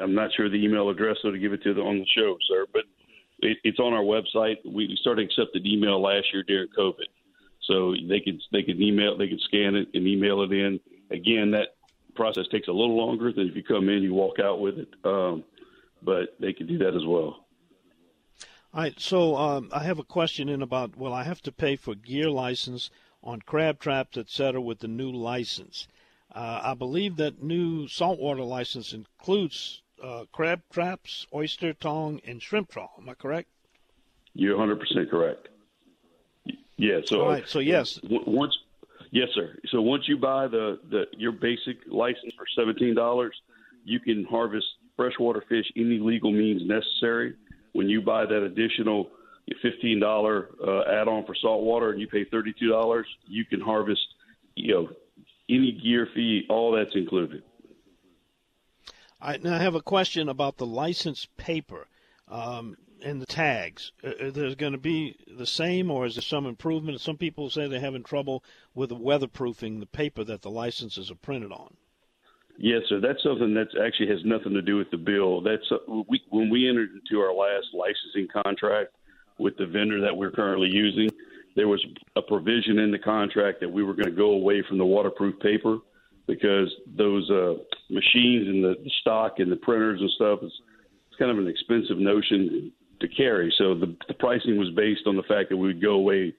I'm 0.00 0.14
not 0.14 0.30
sure 0.36 0.48
the 0.48 0.62
email 0.62 0.90
address, 0.90 1.16
so 1.22 1.30
to 1.30 1.38
give 1.38 1.52
it 1.52 1.62
to 1.62 1.74
the, 1.74 1.80
on 1.80 1.98
the 1.98 2.06
show, 2.16 2.36
sir, 2.48 2.66
but 2.72 2.82
it, 3.42 3.58
it's 3.64 3.78
on 3.78 3.92
our 3.92 4.02
website. 4.02 4.56
We 4.64 4.96
started 5.00 5.26
accepting 5.26 5.66
email 5.66 6.00
last 6.00 6.26
year 6.32 6.42
during 6.42 6.68
COVID, 6.76 7.08
so 7.62 7.94
they 8.08 8.20
could 8.20 8.40
they 8.52 8.62
could 8.62 8.80
email, 8.80 9.16
they 9.16 9.28
could 9.28 9.40
scan 9.40 9.74
it 9.74 9.88
and 9.94 10.06
email 10.06 10.42
it 10.42 10.52
in. 10.52 10.80
Again, 11.10 11.50
that 11.52 11.74
process 12.14 12.46
takes 12.50 12.68
a 12.68 12.72
little 12.72 12.96
longer 12.96 13.32
than 13.32 13.48
if 13.48 13.56
you 13.56 13.62
come 13.62 13.88
in, 13.88 14.02
you 14.02 14.14
walk 14.14 14.38
out 14.38 14.60
with 14.60 14.78
it. 14.78 14.88
Um, 15.04 15.44
but 16.02 16.36
they 16.40 16.52
can 16.52 16.66
do 16.66 16.78
that 16.78 16.94
as 16.94 17.04
well. 17.06 17.46
All 18.74 18.82
right. 18.82 18.98
So 18.98 19.36
um, 19.36 19.68
I 19.72 19.84
have 19.84 19.98
a 19.98 20.04
question 20.04 20.48
in 20.48 20.62
about. 20.62 20.96
Well, 20.96 21.12
I 21.12 21.24
have 21.24 21.42
to 21.42 21.52
pay 21.52 21.76
for 21.76 21.94
gear 21.94 22.30
license 22.30 22.90
on 23.22 23.40
crab 23.42 23.78
traps, 23.78 24.16
etc., 24.16 24.60
with 24.60 24.80
the 24.80 24.88
new 24.88 25.10
license. 25.10 25.86
Uh, 26.34 26.60
I 26.62 26.74
believe 26.74 27.16
that 27.16 27.42
new 27.42 27.86
saltwater 27.86 28.42
license 28.42 28.92
includes 28.92 29.81
uh, 30.02 30.24
crab 30.32 30.60
traps, 30.72 31.26
oyster 31.32 31.72
tong, 31.72 32.20
and 32.26 32.42
shrimp 32.42 32.70
trawl. 32.70 32.90
Am 32.98 33.08
I 33.08 33.14
correct? 33.14 33.48
You're 34.34 34.58
100% 34.58 35.10
correct. 35.10 35.48
Yeah. 36.76 37.00
So, 37.04 37.28
right. 37.28 37.48
So 37.48 37.60
yes, 37.60 38.00
once, 38.02 38.56
yes, 39.10 39.28
sir. 39.34 39.56
So 39.70 39.80
once 39.80 40.08
you 40.08 40.16
buy 40.16 40.48
the, 40.48 40.80
the 40.90 41.04
your 41.16 41.32
basic 41.32 41.76
license 41.86 42.34
for 42.36 42.44
seventeen 42.56 42.94
dollars, 42.94 43.34
you 43.84 44.00
can 44.00 44.24
harvest 44.24 44.66
freshwater 44.96 45.44
fish 45.48 45.66
any 45.76 45.98
legal 45.98 46.32
means 46.32 46.62
necessary. 46.66 47.34
When 47.72 47.88
you 47.88 48.02
buy 48.02 48.26
that 48.26 48.42
additional 48.42 49.10
fifteen 49.60 50.00
dollar 50.00 50.48
uh, 50.66 50.82
add 50.90 51.06
on 51.06 51.24
for 51.24 51.36
saltwater 51.36 51.90
and 51.90 52.00
you 52.00 52.08
pay 52.08 52.24
thirty 52.24 52.52
two 52.58 52.68
dollars, 52.68 53.06
you 53.28 53.44
can 53.44 53.60
harvest, 53.60 54.02
you 54.56 54.74
know, 54.74 54.88
any 55.48 55.72
gear 55.72 56.08
fee, 56.14 56.46
all 56.48 56.72
that's 56.72 56.96
included. 56.96 57.44
I 59.22 59.36
now 59.36 59.56
have 59.58 59.76
a 59.76 59.80
question 59.80 60.28
about 60.28 60.56
the 60.56 60.66
license 60.66 61.28
paper 61.36 61.86
um, 62.28 62.76
and 63.04 63.22
the 63.22 63.26
tags. 63.26 63.92
Uh, 64.02 64.30
there's 64.32 64.56
going 64.56 64.72
to 64.72 64.78
be 64.78 65.16
the 65.38 65.46
same, 65.46 65.92
or 65.92 66.06
is 66.06 66.16
there 66.16 66.22
some 66.22 66.44
improvement? 66.44 67.00
Some 67.00 67.16
people 67.16 67.48
say 67.48 67.68
they're 67.68 67.78
having 67.78 68.02
trouble 68.02 68.42
with 68.74 68.88
the 68.88 68.96
weatherproofing 68.96 69.78
the 69.78 69.86
paper 69.86 70.24
that 70.24 70.42
the 70.42 70.50
licenses 70.50 71.08
are 71.10 71.16
printed 71.16 71.52
on. 71.52 71.76
Yes, 72.58 72.82
sir. 72.88 73.00
That's 73.00 73.22
something 73.22 73.54
that 73.54 73.68
actually 73.82 74.08
has 74.08 74.24
nothing 74.24 74.54
to 74.54 74.62
do 74.62 74.76
with 74.76 74.90
the 74.90 74.98
bill. 74.98 75.40
That's 75.40 75.70
uh, 75.70 76.02
we, 76.08 76.20
when 76.30 76.50
we 76.50 76.68
entered 76.68 76.90
into 76.90 77.20
our 77.20 77.32
last 77.32 77.68
licensing 77.72 78.26
contract 78.42 78.90
with 79.38 79.56
the 79.56 79.66
vendor 79.66 80.00
that 80.00 80.16
we're 80.16 80.32
currently 80.32 80.68
using. 80.70 81.08
There 81.54 81.68
was 81.68 81.84
a 82.16 82.22
provision 82.22 82.78
in 82.78 82.90
the 82.90 82.98
contract 82.98 83.60
that 83.60 83.70
we 83.70 83.82
were 83.82 83.94
going 83.94 84.06
to 84.06 84.10
go 84.10 84.30
away 84.30 84.62
from 84.68 84.78
the 84.78 84.84
waterproof 84.84 85.38
paper 85.40 85.78
because 86.26 86.72
those 86.96 87.28
uh, 87.30 87.54
machines 87.90 88.48
and 88.48 88.64
the, 88.64 88.74
stock 89.00 89.34
and 89.38 89.50
the 89.50 89.56
printers 89.56 90.00
and 90.00 90.10
stuff 90.10 90.40
is 90.42 90.52
it's 91.08 91.18
kind 91.18 91.30
of 91.30 91.38
an 91.38 91.48
expensive 91.48 91.98
notion 91.98 92.72
to 93.00 93.08
carry. 93.08 93.52
So 93.58 93.74
the, 93.74 93.96
the 94.08 94.14
pricing 94.14 94.56
was 94.56 94.70
based 94.76 95.02
on 95.06 95.16
the 95.16 95.22
fact 95.24 95.50
that 95.50 95.56
we 95.56 95.66
would 95.66 95.82
go 95.82 95.92
away 95.92 96.34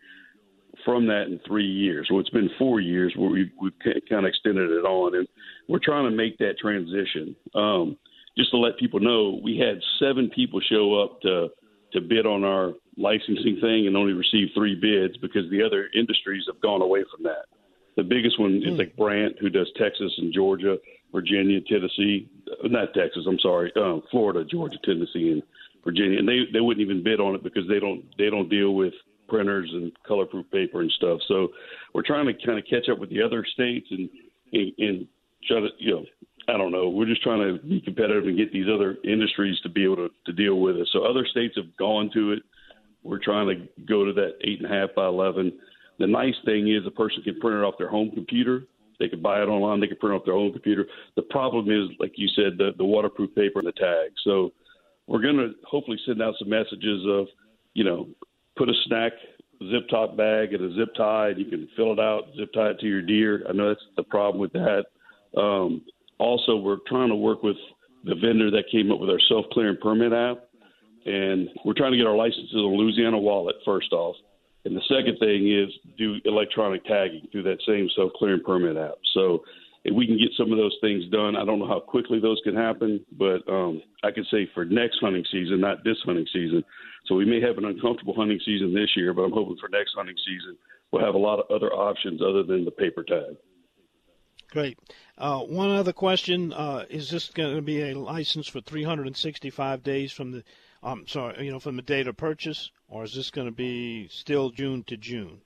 from 0.83 1.05
that 1.07 1.23
in 1.23 1.39
three 1.45 1.67
years. 1.67 2.07
Well, 2.09 2.19
it's 2.19 2.29
been 2.29 2.49
four 2.57 2.79
years 2.79 3.13
where 3.15 3.29
we, 3.29 3.51
we've 3.61 3.73
kind 4.09 4.25
of 4.25 4.29
extended 4.29 4.71
it 4.71 4.85
on, 4.85 5.15
and 5.15 5.27
we're 5.67 5.79
trying 5.83 6.09
to 6.09 6.15
make 6.15 6.37
that 6.39 6.57
transition. 6.59 7.35
Um, 7.53 7.97
just 8.37 8.49
to 8.51 8.57
let 8.57 8.79
people 8.79 8.99
know, 8.99 9.39
we 9.43 9.57
had 9.57 9.79
seven 9.99 10.31
people 10.33 10.59
show 10.67 11.01
up 11.01 11.21
to 11.21 11.49
to 11.93 12.01
bid 12.01 12.25
on 12.25 12.43
our 12.43 12.73
licensing 12.97 13.59
thing 13.61 13.85
and 13.85 13.95
only 13.95 14.13
received 14.13 14.51
three 14.55 14.73
bids 14.73 15.15
because 15.17 15.49
the 15.51 15.61
other 15.61 15.89
industries 15.95 16.43
have 16.51 16.59
gone 16.59 16.81
away 16.81 17.03
from 17.15 17.23
that. 17.23 17.45
The 17.95 18.03
biggest 18.03 18.39
one 18.39 18.61
is 18.63 18.71
hmm. 18.71 18.77
like 18.77 18.95
Brandt, 18.95 19.37
who 19.39 19.49
does 19.49 19.69
Texas 19.77 20.11
and 20.17 20.33
Georgia, 20.33 20.77
Virginia, 21.11 21.61
Tennessee, 21.61 22.29
not 22.63 22.93
Texas. 22.93 23.25
I'm 23.27 23.39
sorry, 23.39 23.71
um, 23.75 24.01
Florida, 24.09 24.43
Georgia, 24.43 24.77
Tennessee, 24.83 25.31
and 25.31 25.43
Virginia, 25.83 26.19
and 26.19 26.27
they 26.27 26.41
they 26.51 26.61
wouldn't 26.61 26.83
even 26.83 27.03
bid 27.03 27.19
on 27.19 27.35
it 27.35 27.43
because 27.43 27.67
they 27.67 27.79
don't 27.79 28.03
they 28.17 28.29
don't 28.29 28.49
deal 28.49 28.73
with 28.73 28.93
printers 29.27 29.69
and 29.73 29.91
colorproof 30.09 30.49
paper 30.51 30.81
and 30.81 30.91
stuff. 30.91 31.19
So 31.27 31.49
we're 31.93 32.03
trying 32.03 32.25
to 32.25 32.45
kind 32.45 32.57
of 32.57 32.65
catch 32.69 32.89
up 32.89 32.99
with 32.99 33.09
the 33.09 33.21
other 33.21 33.45
states 33.53 33.87
and 33.91 34.09
and, 34.53 34.71
and 34.77 35.07
try 35.47 35.59
to 35.59 35.69
you 35.77 35.91
know 35.91 36.05
I 36.47 36.57
don't 36.57 36.71
know. 36.71 36.89
We're 36.89 37.05
just 37.05 37.23
trying 37.23 37.39
to 37.39 37.63
be 37.63 37.79
competitive 37.79 38.25
and 38.25 38.37
get 38.37 38.51
these 38.51 38.67
other 38.73 38.97
industries 39.03 39.59
to 39.61 39.69
be 39.69 39.85
able 39.85 39.95
to, 39.95 40.09
to 40.25 40.33
deal 40.33 40.59
with 40.59 40.75
it. 40.75 40.89
So 40.91 41.03
other 41.03 41.25
states 41.25 41.55
have 41.55 41.75
gone 41.77 42.09
to 42.13 42.33
it. 42.33 42.43
We're 43.01 43.23
trying 43.23 43.47
to 43.47 43.83
go 43.85 44.05
to 44.05 44.13
that 44.13 44.35
eight 44.41 44.61
and 44.61 44.71
a 44.71 44.73
half 44.73 44.95
by 44.95 45.05
eleven. 45.05 45.53
The 45.99 46.07
nice 46.07 46.35
thing 46.45 46.67
is 46.73 46.85
a 46.85 46.91
person 46.91 47.23
can 47.23 47.39
print 47.39 47.57
it 47.57 47.63
off 47.63 47.75
their 47.77 47.89
home 47.89 48.11
computer. 48.13 48.65
They 48.99 49.07
can 49.09 49.21
buy 49.21 49.41
it 49.41 49.47
online. 49.47 49.79
They 49.79 49.87
can 49.87 49.97
print 49.97 50.15
it 50.15 50.17
off 50.17 50.25
their 50.25 50.35
own 50.35 50.51
computer. 50.51 50.85
The 51.15 51.23
problem 51.23 51.69
is, 51.69 51.89
like 51.99 52.13
you 52.15 52.27
said, 52.35 52.57
the, 52.57 52.71
the 52.77 52.85
waterproof 52.85 53.33
paper 53.35 53.59
and 53.59 53.67
the 53.67 53.73
tag. 53.73 54.11
So 54.23 54.53
we're 55.07 55.21
going 55.21 55.37
to 55.37 55.51
hopefully 55.67 55.97
send 56.05 56.21
out 56.21 56.35
some 56.39 56.49
messages 56.49 57.03
of, 57.07 57.27
you 57.73 57.83
know, 57.83 58.07
put 58.55 58.69
a 58.69 58.73
snack 58.85 59.13
zip 59.71 59.87
top 59.89 60.17
bag 60.17 60.53
and 60.53 60.71
a 60.71 60.75
zip 60.75 60.93
tie, 60.95 61.29
and 61.29 61.39
you 61.39 61.45
can 61.45 61.67
fill 61.75 61.93
it 61.93 61.99
out, 61.99 62.23
zip 62.37 62.51
tie 62.53 62.69
it 62.69 62.79
to 62.79 62.87
your 62.87 63.01
deer. 63.01 63.43
I 63.47 63.53
know 63.53 63.69
that's 63.69 63.85
the 63.95 64.03
problem 64.03 64.39
with 64.39 64.53
that. 64.53 64.85
Um, 65.37 65.81
also, 66.19 66.57
we're 66.57 66.77
trying 66.87 67.09
to 67.09 67.15
work 67.15 67.43
with 67.43 67.57
the 68.03 68.15
vendor 68.15 68.51
that 68.51 68.65
came 68.71 68.91
up 68.91 68.99
with 68.99 69.09
our 69.09 69.19
self 69.29 69.45
clearing 69.51 69.77
permit 69.81 70.13
app, 70.13 70.49
and 71.05 71.49
we're 71.65 71.73
trying 71.73 71.91
to 71.91 71.97
get 71.97 72.07
our 72.07 72.15
licenses 72.15 72.53
on 72.55 72.77
Louisiana 72.77 73.17
Wallet 73.17 73.55
first 73.65 73.91
off. 73.93 74.15
And 74.65 74.75
the 74.75 74.81
second 74.87 75.17
thing 75.19 75.51
is 75.51 75.69
do 75.97 76.15
electronic 76.25 76.85
tagging 76.85 77.27
through 77.31 77.43
that 77.43 77.61
same 77.67 77.89
self 77.95 78.11
clearing 78.13 78.43
permit 78.45 78.77
app. 78.77 78.95
So 79.13 79.43
if 79.83 79.93
we 79.93 80.07
can 80.07 80.17
get 80.17 80.29
some 80.37 80.51
of 80.51 80.57
those 80.57 80.77
things 80.79 81.03
done, 81.11 81.35
I 81.35 81.43
don't 81.43 81.59
know 81.59 81.67
how 81.67 81.81
quickly 81.81 82.19
those 82.19 82.39
can 82.45 82.55
happen, 82.55 83.03
but 83.17 83.43
um, 83.51 83.81
I 84.03 84.11
can 84.11 84.25
say 84.31 84.49
for 84.53 84.63
next 84.63 84.99
hunting 85.01 85.25
season, 85.31 85.59
not 85.59 85.83
this 85.83 85.97
hunting 86.05 86.27
season. 86.31 86.63
So 87.07 87.15
we 87.15 87.25
may 87.25 87.41
have 87.41 87.57
an 87.57 87.65
uncomfortable 87.65 88.15
hunting 88.15 88.39
season 88.45 88.73
this 88.73 88.89
year, 88.95 89.13
but 89.13 89.23
I'm 89.23 89.33
hoping 89.33 89.57
for 89.59 89.67
next 89.67 89.91
hunting 89.95 90.15
season 90.25 90.57
we'll 90.93 91.03
have 91.03 91.15
a 91.15 91.17
lot 91.17 91.39
of 91.39 91.45
other 91.53 91.73
options 91.73 92.21
other 92.21 92.43
than 92.43 92.63
the 92.63 92.71
paper 92.71 93.03
tag. 93.03 93.35
Great. 94.51 94.77
Uh, 95.17 95.39
one 95.39 95.71
other 95.71 95.91
question: 95.91 96.53
uh, 96.53 96.85
Is 96.89 97.09
this 97.09 97.29
going 97.29 97.55
to 97.55 97.61
be 97.61 97.81
a 97.81 97.95
license 97.95 98.47
for 98.47 98.61
365 98.61 99.83
days 99.83 100.11
from 100.11 100.31
the, 100.31 100.43
um, 100.83 101.05
sorry, 101.07 101.45
you 101.45 101.51
know, 101.51 101.59
from 101.59 101.75
the 101.75 101.81
date 101.81 102.07
of 102.07 102.17
purchase, 102.17 102.71
or 102.87 103.03
is 103.03 103.13
this 103.13 103.31
going 103.31 103.47
to 103.47 103.53
be 103.53 104.07
still 104.09 104.49
June 104.49 104.83
to 104.87 104.97
June? 104.97 105.41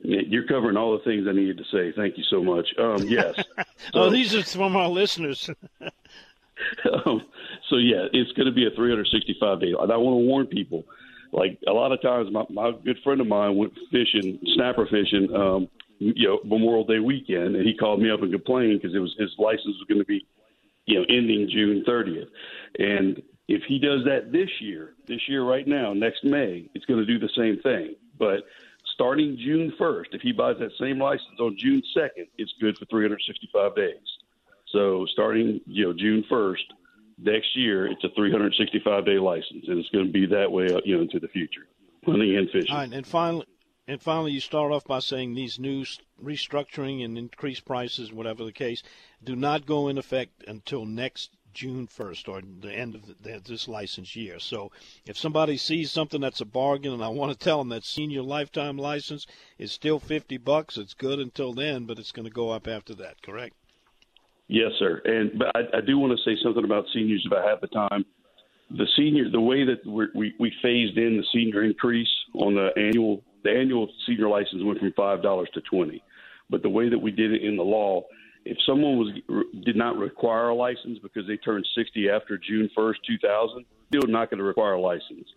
You're 0.00 0.46
covering 0.46 0.76
all 0.76 0.96
the 0.96 1.04
things 1.04 1.26
I 1.28 1.32
needed 1.32 1.58
to 1.58 1.64
say. 1.72 1.92
Thank 1.96 2.16
you 2.16 2.24
so 2.30 2.42
much. 2.42 2.68
Um, 2.78 3.02
yes. 3.08 3.34
so, 3.56 3.64
oh, 3.94 4.10
these 4.10 4.34
are 4.34 4.44
from 4.44 4.76
our 4.76 4.88
listeners. 4.88 5.50
um, 5.80 7.22
so 7.68 7.76
yeah, 7.76 8.06
it's 8.12 8.30
going 8.32 8.46
to 8.46 8.52
be 8.52 8.66
a 8.66 8.70
365 8.70 9.60
day. 9.60 9.74
I 9.78 9.96
want 9.96 10.22
to 10.22 10.26
warn 10.26 10.46
people. 10.46 10.84
Like 11.32 11.58
a 11.66 11.72
lot 11.72 11.92
of 11.92 12.00
times, 12.00 12.30
my, 12.30 12.44
my 12.48 12.70
good 12.84 12.98
friend 13.02 13.20
of 13.20 13.26
mine 13.26 13.56
went 13.56 13.72
fishing, 13.90 14.38
snapper 14.54 14.86
fishing. 14.86 15.34
Um, 15.34 15.68
you 15.98 16.28
know 16.28 16.40
Memorial 16.44 16.84
Day 16.84 17.00
weekend, 17.00 17.56
and 17.56 17.66
he 17.66 17.76
called 17.76 18.00
me 18.00 18.10
up 18.10 18.22
and 18.22 18.32
complained 18.32 18.80
because 18.80 18.94
it 18.94 19.00
was 19.00 19.14
his 19.18 19.30
license 19.38 19.66
was 19.66 19.84
going 19.88 20.00
to 20.00 20.04
be, 20.04 20.26
you 20.86 20.98
know, 20.98 21.04
ending 21.08 21.48
June 21.52 21.84
30th, 21.86 22.28
and 22.78 23.22
if 23.48 23.62
he 23.66 23.78
does 23.78 24.04
that 24.04 24.30
this 24.30 24.50
year, 24.60 24.94
this 25.06 25.26
year 25.26 25.42
right 25.42 25.66
now, 25.66 25.94
next 25.94 26.22
May, 26.22 26.68
it's 26.74 26.84
going 26.84 27.00
to 27.00 27.06
do 27.06 27.18
the 27.18 27.30
same 27.34 27.58
thing. 27.62 27.96
But 28.18 28.44
starting 28.94 29.38
June 29.38 29.72
1st, 29.80 30.06
if 30.12 30.20
he 30.20 30.32
buys 30.32 30.56
that 30.60 30.70
same 30.78 31.00
license 31.00 31.40
on 31.40 31.56
June 31.58 31.82
2nd, 31.96 32.28
it's 32.36 32.52
good 32.60 32.76
for 32.76 32.84
365 32.86 33.74
days. 33.74 33.96
So 34.70 35.06
starting, 35.12 35.60
you 35.66 35.86
know, 35.86 35.92
June 35.94 36.24
1st 36.30 36.56
next 37.16 37.56
year, 37.56 37.86
it's 37.86 38.04
a 38.04 38.10
365 38.14 39.06
day 39.06 39.18
license, 39.18 39.64
and 39.66 39.78
it's 39.78 39.88
going 39.90 40.06
to 40.06 40.12
be 40.12 40.26
that 40.26 40.52
way, 40.52 40.68
you 40.84 40.96
know, 40.96 41.02
into 41.02 41.18
the 41.18 41.28
future, 41.28 41.66
hunting 42.04 42.36
and 42.36 42.50
fishing. 42.50 42.70
All 42.70 42.78
right, 42.78 42.92
and 42.92 43.06
finally, 43.06 43.46
and 43.86 44.02
finally, 44.02 44.32
you 44.32 44.40
start 44.40 44.72
off 44.72 44.84
by 44.84 44.98
saying 44.98 45.34
these 45.34 45.58
new 45.58 45.86
restructuring 46.22 47.02
and 47.02 47.16
increased 47.16 47.64
prices, 47.64 48.12
whatever 48.12 48.44
the 48.44 48.52
case, 48.52 48.82
do 49.24 49.34
not 49.34 49.64
go 49.64 49.88
in 49.88 49.96
effect 49.96 50.44
until 50.46 50.84
next 50.84 51.37
June 51.58 51.88
1st 51.88 52.28
or 52.28 52.40
the 52.60 52.72
end 52.72 52.94
of 52.94 53.02
the, 53.04 53.40
this 53.44 53.66
license 53.66 54.14
year. 54.14 54.38
So 54.38 54.70
if 55.06 55.18
somebody 55.18 55.56
sees 55.56 55.90
something 55.90 56.20
that's 56.20 56.40
a 56.40 56.44
bargain 56.44 56.92
and 56.92 57.02
I 57.02 57.08
want 57.08 57.32
to 57.32 57.38
tell 57.38 57.58
them 57.58 57.70
that 57.70 57.84
senior 57.84 58.22
lifetime 58.22 58.78
license 58.78 59.26
is 59.58 59.72
still 59.72 59.98
50 59.98 60.36
bucks, 60.36 60.76
it's 60.76 60.94
good 60.94 61.18
until 61.18 61.52
then, 61.52 61.84
but 61.84 61.98
it's 61.98 62.12
going 62.12 62.28
to 62.28 62.32
go 62.32 62.50
up 62.50 62.68
after 62.68 62.94
that, 62.94 63.22
correct? 63.22 63.56
Yes, 64.46 64.70
sir. 64.78 65.02
And 65.04 65.36
but 65.36 65.48
I, 65.56 65.78
I 65.78 65.80
do 65.84 65.98
want 65.98 66.16
to 66.16 66.24
say 66.24 66.40
something 66.44 66.62
about 66.62 66.84
seniors 66.94 67.26
if 67.26 67.32
I 67.32 67.44
have 67.44 67.60
the 67.60 67.66
time. 67.66 68.04
The 68.70 68.86
senior, 68.96 69.28
the 69.28 69.40
way 69.40 69.64
that 69.64 69.84
we 69.84 70.34
we 70.38 70.52
phased 70.62 70.96
in 70.96 71.16
the 71.16 71.24
senior 71.32 71.64
increase 71.64 72.08
on 72.34 72.54
the 72.54 72.70
annual 72.76 73.24
the 73.42 73.50
annual 73.50 73.88
senior 74.06 74.28
license 74.28 74.62
went 74.62 74.78
from 74.78 74.92
five 74.92 75.22
dollars 75.22 75.48
to 75.54 75.60
twenty, 75.62 76.02
but 76.48 76.62
the 76.62 76.68
way 76.68 76.88
that 76.88 76.98
we 76.98 77.10
did 77.10 77.32
it 77.32 77.42
in 77.42 77.56
the 77.56 77.62
law, 77.62 78.04
if 78.44 78.56
someone 78.66 78.98
was 78.98 79.44
did 79.64 79.76
not 79.76 79.96
require 79.96 80.48
a 80.48 80.54
license 80.54 80.98
because 81.02 81.26
they 81.26 81.36
turned 81.36 81.66
sixty 81.76 82.08
after 82.08 82.38
June 82.38 82.70
first, 82.74 83.00
two 83.06 83.18
thousand, 83.18 83.64
still 83.88 84.06
not 84.06 84.30
going 84.30 84.38
to 84.38 84.44
require 84.44 84.74
a 84.74 84.80
license. 84.80 85.28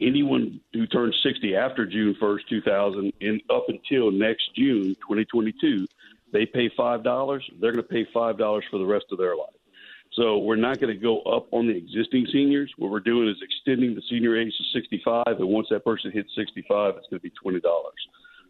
Anyone 0.00 0.60
who 0.72 0.86
turns 0.86 1.18
sixty 1.22 1.56
after 1.56 1.86
June 1.86 2.16
first, 2.18 2.48
two 2.48 2.60
thousand, 2.62 3.12
and 3.20 3.42
up 3.50 3.66
until 3.68 4.10
next 4.10 4.54
June, 4.54 4.96
twenty 5.06 5.24
twenty 5.24 5.54
two, 5.60 5.86
they 6.32 6.46
pay 6.46 6.70
five 6.76 7.02
dollars. 7.02 7.48
They're 7.60 7.72
going 7.72 7.84
to 7.84 7.88
pay 7.88 8.06
five 8.12 8.38
dollars 8.38 8.64
for 8.70 8.78
the 8.78 8.86
rest 8.86 9.06
of 9.12 9.18
their 9.18 9.36
life. 9.36 9.50
So 10.14 10.38
we're 10.38 10.56
not 10.56 10.80
going 10.80 10.92
to 10.92 11.00
go 11.00 11.20
up 11.22 11.46
on 11.52 11.68
the 11.68 11.76
existing 11.76 12.26
seniors. 12.32 12.72
What 12.76 12.90
we're 12.90 13.00
doing 13.00 13.28
is 13.28 13.36
extending 13.42 13.94
the 13.94 14.02
senior 14.10 14.36
age 14.36 14.52
to 14.58 14.80
65, 14.80 15.24
and 15.26 15.48
once 15.48 15.68
that 15.70 15.84
person 15.84 16.10
hits 16.10 16.30
65, 16.34 16.94
it's 16.96 17.06
going 17.08 17.20
to 17.20 17.22
be 17.22 17.32
twenty 17.40 17.60
dollars. 17.60 17.94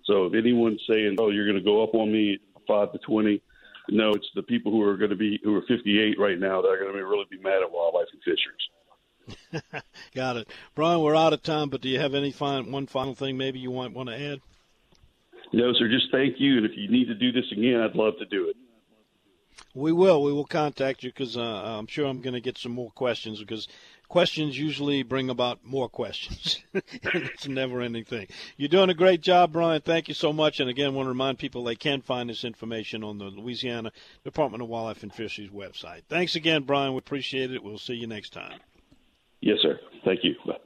So 0.05 0.27
if 0.27 0.35
anyone's 0.35 0.81
saying, 0.89 1.17
"Oh, 1.19 1.31
you're 1.31 1.47
going 1.47 1.59
to 1.59 1.65
go 1.65 1.83
up 1.83 1.95
on 1.95 2.11
me 2.13 2.39
five 2.67 2.93
to 2.93 2.99
20," 2.99 3.43
no, 3.89 4.13
it's 4.13 4.29
the 4.35 4.43
people 4.43 4.73
who 4.73 4.83
are 4.83 4.97
going 4.97 5.11
to 5.11 5.17
be 5.17 5.41
who 5.43 5.55
are 5.57 5.63
58 5.63 6.19
right 6.19 6.39
now 6.39 6.61
that 6.61 6.69
are 6.69 6.79
going 6.79 6.93
to 6.93 6.97
be 6.97 7.03
really 7.03 7.27
be 7.31 7.39
mad 7.39 7.63
at 7.63 7.71
wildlife 7.71 8.07
and 8.13 8.23
fisheries. 8.23 9.73
Got 10.15 10.37
it, 10.37 10.49
Bryan. 10.75 11.01
We're 11.01 11.17
out 11.17 11.33
of 11.33 11.43
time, 11.43 11.69
but 11.69 11.81
do 11.81 11.89
you 11.89 11.99
have 12.01 12.15
any 12.15 12.33
fine, 12.33 12.71
one 12.71 12.87
final 12.87 13.15
thing 13.15 13.37
maybe 13.37 13.59
you 13.59 13.71
want 13.71 13.95
want 13.95 14.09
to 14.09 14.15
add? 14.15 14.41
No, 15.53 15.73
sir. 15.73 15.89
Just 15.89 16.11
thank 16.13 16.39
you, 16.39 16.57
and 16.57 16.67
if 16.67 16.73
you 16.77 16.89
need 16.89 17.07
to 17.07 17.15
do 17.15 17.33
this 17.33 17.51
again, 17.53 17.81
I'd 17.81 17.97
love 17.97 18.15
to 18.19 18.27
do 18.27 18.49
it. 18.49 18.57
We 19.75 19.93
will. 19.93 20.23
We 20.23 20.33
will 20.33 20.45
contact 20.45 21.03
you 21.03 21.11
because 21.11 21.37
uh, 21.37 21.41
I'm 21.41 21.87
sure 21.87 22.07
I'm 22.07 22.21
going 22.21 22.35
to 22.35 22.41
get 22.41 22.59
some 22.59 22.73
more 22.73 22.91
questions 22.91 23.41
because 23.41 23.69
questions 24.11 24.59
usually 24.59 25.03
bring 25.03 25.31
about 25.31 25.65
more 25.65 25.89
questions. 25.89 26.63
it's 26.75 27.47
a 27.47 27.51
never 27.51 27.81
ending 27.81 28.05
thing. 28.05 28.27
You're 28.57 28.69
doing 28.69 28.91
a 28.91 28.95
great 28.95 29.23
job, 29.23 29.53
Bryan. 29.53 29.81
Thank 29.81 30.09
you 30.09 30.15
so 30.15 30.33
much. 30.33 30.61
And 30.61 30.69
again, 30.69 30.95
want 30.95 31.07
to 31.07 31.11
remind 31.11 31.39
people 31.39 31.65
they 31.65 31.77
can 31.77 32.03
find 32.03 32.29
this 32.29 32.45
information 32.45 33.03
on 33.03 33.19
the 33.19 33.27
Louisiana 33.27 33.93
Department 34.25 34.63
of 34.63 34.69
Wildlife 34.69 35.05
and 35.05 35.15
Fisheries 35.15 35.51
website. 35.51 36.03
Thanks 36.09 36.35
again, 36.35 36.65
Bryan. 36.65 36.93
We 36.93 36.99
appreciate 36.99 37.53
it. 37.53 37.63
We'll 37.63 37.79
see 37.79 37.95
you 37.95 38.07
next 38.07 38.33
time. 38.33 38.59
Yes, 39.41 39.59
sir. 39.63 39.79
Thank 40.05 40.25
you. 40.25 40.35
Bye. 40.45 40.59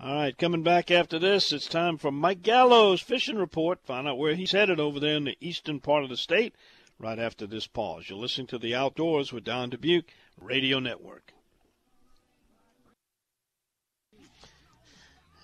All 0.00 0.14
right, 0.14 0.36
coming 0.36 0.62
back 0.62 0.90
after 0.90 1.18
this, 1.18 1.52
it's 1.52 1.66
time 1.66 1.98
for 1.98 2.10
Mike 2.10 2.42
Gallo's 2.42 3.00
fishing 3.00 3.36
report. 3.36 3.84
Find 3.84 4.08
out 4.08 4.18
where 4.18 4.34
he's 4.34 4.52
headed 4.52 4.80
over 4.80 4.98
there 4.98 5.16
in 5.16 5.24
the 5.24 5.36
eastern 5.40 5.78
part 5.78 6.02
of 6.02 6.10
the 6.10 6.16
state 6.16 6.54
right 6.98 7.18
after 7.18 7.46
this 7.46 7.66
pause. 7.66 8.08
You're 8.08 8.18
listening 8.18 8.48
to 8.48 8.58
The 8.58 8.74
Outdoors 8.74 9.32
with 9.32 9.44
Don 9.44 9.70
Dubuc 9.70 10.04
Radio 10.40 10.80
Network. 10.80 11.32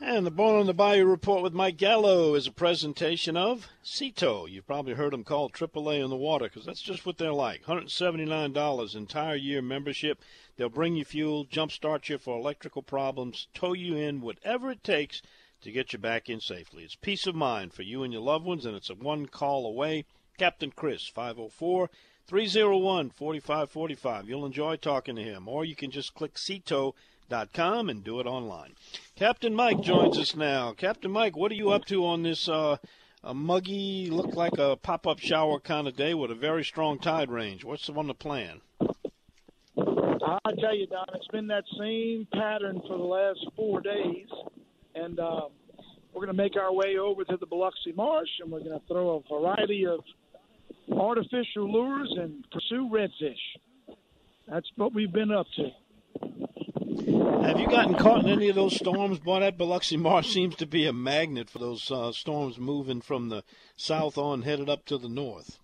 And 0.00 0.24
the 0.24 0.30
Born 0.30 0.54
on 0.54 0.66
the 0.66 0.74
Bayou 0.74 1.06
report 1.06 1.42
with 1.42 1.52
Mike 1.52 1.76
Gallo 1.76 2.36
is 2.36 2.46
a 2.46 2.52
presentation 2.52 3.36
of 3.36 3.66
Sea 3.82 4.12
Tow. 4.12 4.46
You've 4.46 4.66
probably 4.66 4.94
heard 4.94 5.12
them 5.12 5.24
called 5.24 5.52
AAA 5.52 6.04
in 6.04 6.08
the 6.08 6.16
water 6.16 6.44
because 6.44 6.64
that's 6.64 6.80
just 6.80 7.04
what 7.04 7.18
they're 7.18 7.32
like. 7.32 7.64
$179 7.64 8.94
entire 8.94 9.34
year 9.34 9.60
membership. 9.60 10.20
They'll 10.56 10.68
bring 10.68 10.94
you 10.94 11.04
fuel, 11.04 11.46
jumpstart 11.46 12.08
you 12.08 12.16
for 12.16 12.38
electrical 12.38 12.82
problems, 12.82 13.48
tow 13.54 13.72
you 13.72 13.96
in, 13.96 14.20
whatever 14.20 14.70
it 14.70 14.84
takes 14.84 15.20
to 15.62 15.72
get 15.72 15.92
you 15.92 15.98
back 15.98 16.30
in 16.30 16.40
safely. 16.40 16.84
It's 16.84 16.94
peace 16.94 17.26
of 17.26 17.34
mind 17.34 17.74
for 17.74 17.82
you 17.82 18.04
and 18.04 18.12
your 18.12 18.22
loved 18.22 18.44
ones, 18.44 18.64
and 18.64 18.76
it's 18.76 18.90
a 18.90 18.94
one 18.94 19.26
call 19.26 19.66
away. 19.66 20.04
Captain 20.38 20.70
Chris, 20.70 21.08
504 21.08 21.90
301 22.28 23.10
4545. 23.10 24.28
You'll 24.28 24.46
enjoy 24.46 24.76
talking 24.76 25.16
to 25.16 25.22
him, 25.22 25.48
or 25.48 25.64
you 25.64 25.74
can 25.74 25.90
just 25.90 26.14
click 26.14 26.38
seatow.com 27.28 27.88
and 27.88 28.04
do 28.04 28.20
it 28.20 28.26
online. 28.26 28.74
Captain 29.16 29.54
Mike 29.54 29.80
joins 29.80 30.18
us 30.18 30.36
now. 30.36 30.72
Captain 30.72 31.10
Mike, 31.10 31.36
what 31.36 31.52
are 31.52 31.56
you 31.56 31.70
up 31.70 31.84
to 31.86 32.04
on 32.04 32.22
this 32.22 32.48
uh, 32.48 32.76
a 33.24 33.34
muggy, 33.34 34.08
look 34.10 34.34
like 34.34 34.58
a 34.58 34.76
pop 34.76 35.06
up 35.06 35.18
shower 35.18 35.58
kind 35.58 35.88
of 35.88 35.96
day 35.96 36.14
with 36.14 36.30
a 36.30 36.34
very 36.34 36.64
strong 36.64 36.98
tide 36.98 37.30
range? 37.30 37.64
What's 37.64 37.88
on 37.88 38.06
the 38.06 38.14
plan? 38.14 38.60
I 40.44 40.52
tell 40.60 40.74
you, 40.74 40.86
Don, 40.86 41.06
it's 41.14 41.26
been 41.28 41.48
that 41.48 41.64
same 41.78 42.26
pattern 42.32 42.80
for 42.86 42.96
the 42.96 43.04
last 43.04 43.40
four 43.56 43.80
days, 43.80 44.28
and 44.94 45.18
uh, 45.18 45.42
we're 46.12 46.24
going 46.24 46.36
to 46.36 46.42
make 46.42 46.56
our 46.56 46.72
way 46.72 46.96
over 46.98 47.24
to 47.24 47.36
the 47.36 47.46
Biloxi 47.46 47.92
Marsh, 47.92 48.28
and 48.40 48.50
we're 48.50 48.60
going 48.60 48.78
to 48.78 48.86
throw 48.86 49.22
a 49.24 49.40
variety 49.40 49.86
of 49.86 50.00
artificial 50.96 51.70
lures 51.70 52.12
and 52.18 52.44
pursue 52.50 52.88
redfish. 52.92 53.96
That's 54.48 54.66
what 54.76 54.94
we've 54.94 55.12
been 55.12 55.30
up 55.30 55.46
to. 55.56 55.70
Have 57.42 57.58
you 57.58 57.68
gotten 57.68 57.94
caught 57.94 58.24
in 58.24 58.30
any 58.30 58.48
of 58.48 58.56
those 58.56 58.76
storms? 58.76 59.20
That 59.24 59.56
Biloxi 59.56 59.96
Marsh 59.96 60.28
seems 60.32 60.56
to 60.56 60.66
be 60.66 60.86
a 60.86 60.92
magnet 60.92 61.48
for 61.48 61.58
those 61.58 61.90
uh, 61.90 62.12
storms 62.12 62.58
moving 62.58 63.00
from 63.00 63.28
the 63.28 63.42
south 63.76 64.18
on, 64.18 64.42
headed 64.42 64.68
up 64.68 64.84
to 64.86 64.98
the 64.98 65.08
north. 65.08 65.58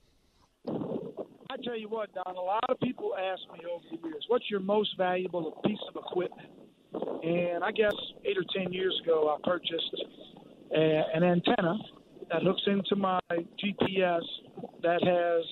I 0.67 1.57
tell 1.63 1.79
you 1.79 1.89
what, 1.89 2.13
Don, 2.15 2.37
a 2.37 2.41
lot 2.41 2.65
of 2.69 2.81
people 2.81 3.15
ask 3.15 3.43
me 3.53 3.65
over 3.71 3.85
the 3.91 4.09
years, 4.09 4.25
what's 4.29 4.51
your 4.51 4.61
most 4.61 4.97
valuable 4.97 5.61
piece 5.65 5.79
of 5.89 5.97
equipment? 5.97 6.49
And 7.23 7.63
I 7.63 7.71
guess 7.71 7.95
eight 8.25 8.37
or 8.37 8.45
ten 8.57 8.73
years 8.73 8.99
ago, 9.03 9.37
I 9.37 9.49
purchased 9.49 9.95
a, 10.75 11.03
an 11.15 11.23
antenna 11.23 11.77
that 12.31 12.43
hooks 12.43 12.63
into 12.67 12.97
my 12.97 13.21
GPS 13.31 14.23
that 14.83 15.03
has 15.03 15.45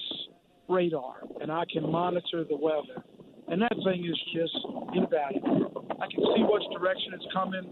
radar, 0.68 1.22
and 1.40 1.50
I 1.50 1.64
can 1.72 1.90
monitor 1.90 2.44
the 2.44 2.56
weather. 2.56 3.04
And 3.52 3.60
that 3.60 3.76
thing 3.84 4.06
is 4.06 4.18
just 4.32 4.56
invaluable. 4.94 5.84
I 6.00 6.06
can 6.08 6.24
see 6.34 6.42
which 6.42 6.62
direction 6.72 7.12
it's 7.12 7.26
coming, 7.34 7.70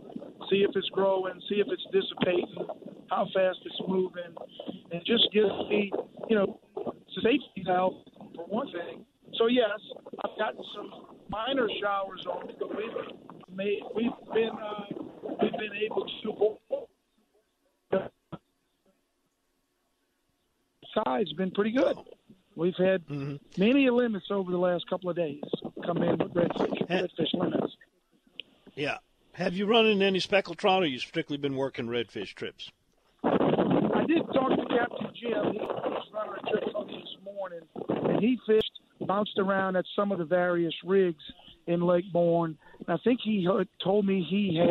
see 0.50 0.56
if 0.56 0.76
it's 0.76 0.90
growing, 0.90 1.40
see 1.48 1.54
if 1.54 1.68
it's 1.70 1.86
dissipating, 1.90 2.66
how 3.08 3.24
fast 3.32 3.60
it's 3.64 3.80
moving, 3.88 4.36
and 4.92 5.00
just 5.06 5.26
gives 5.32 5.48
me, 5.70 5.90
you 6.28 6.36
know, 6.36 6.60
safety 7.24 7.64
valve 7.64 7.94
for 8.36 8.44
one 8.44 8.70
thing. 8.70 9.06
So 9.38 9.46
yes, 9.46 9.80
I've 10.22 10.38
gotten 10.38 10.62
some 10.76 11.16
minor 11.30 11.66
showers 11.80 12.26
on 12.30 12.52
but 12.58 12.76
we've 12.76 13.56
made, 13.56 13.80
we've 13.96 14.10
been 14.34 14.50
uh, 14.50 14.84
we've 15.40 15.52
been 15.52 15.76
able 15.82 16.04
to 16.04 16.30
side's 21.04 21.32
been 21.34 21.50
pretty 21.50 21.72
good. 21.72 21.96
We've 22.60 22.76
had 22.76 23.06
mm-hmm. 23.06 23.36
many 23.56 23.88
limits 23.88 24.26
over 24.30 24.52
the 24.52 24.58
last 24.58 24.86
couple 24.90 25.08
of 25.08 25.16
days 25.16 25.40
come 25.82 26.02
in 26.02 26.18
with 26.18 26.34
redfish, 26.34 26.88
redfish 26.90 27.32
limits. 27.32 27.74
Yeah. 28.74 28.98
Have 29.32 29.54
you 29.54 29.64
run 29.64 29.86
into 29.86 30.04
any 30.04 30.20
speckled 30.20 30.58
trout, 30.58 30.82
or 30.82 30.86
you 30.86 30.98
strictly 30.98 31.38
been 31.38 31.56
working 31.56 31.86
redfish 31.86 32.34
trips? 32.34 32.70
I 33.24 34.04
did 34.06 34.26
talk 34.34 34.50
to 34.50 34.66
Captain 34.76 35.08
Jim. 35.18 35.52
He 35.54 35.58
was 35.58 36.06
running 36.12 36.34
a 36.36 36.50
trip 36.50 36.74
on 36.74 36.86
this 36.88 37.16
morning, 37.24 37.60
and 37.88 38.20
he 38.20 38.38
fished, 38.46 38.78
bounced 39.06 39.38
around 39.38 39.76
at 39.76 39.86
some 39.96 40.12
of 40.12 40.18
the 40.18 40.26
various 40.26 40.74
rigs 40.84 41.22
in 41.66 41.80
Lake 41.80 42.12
Borgne. 42.12 42.58
And 42.86 42.88
I 42.90 42.98
think 43.02 43.20
he 43.24 43.48
told 43.82 44.04
me 44.04 44.22
he 44.28 44.58
had. 44.58 44.68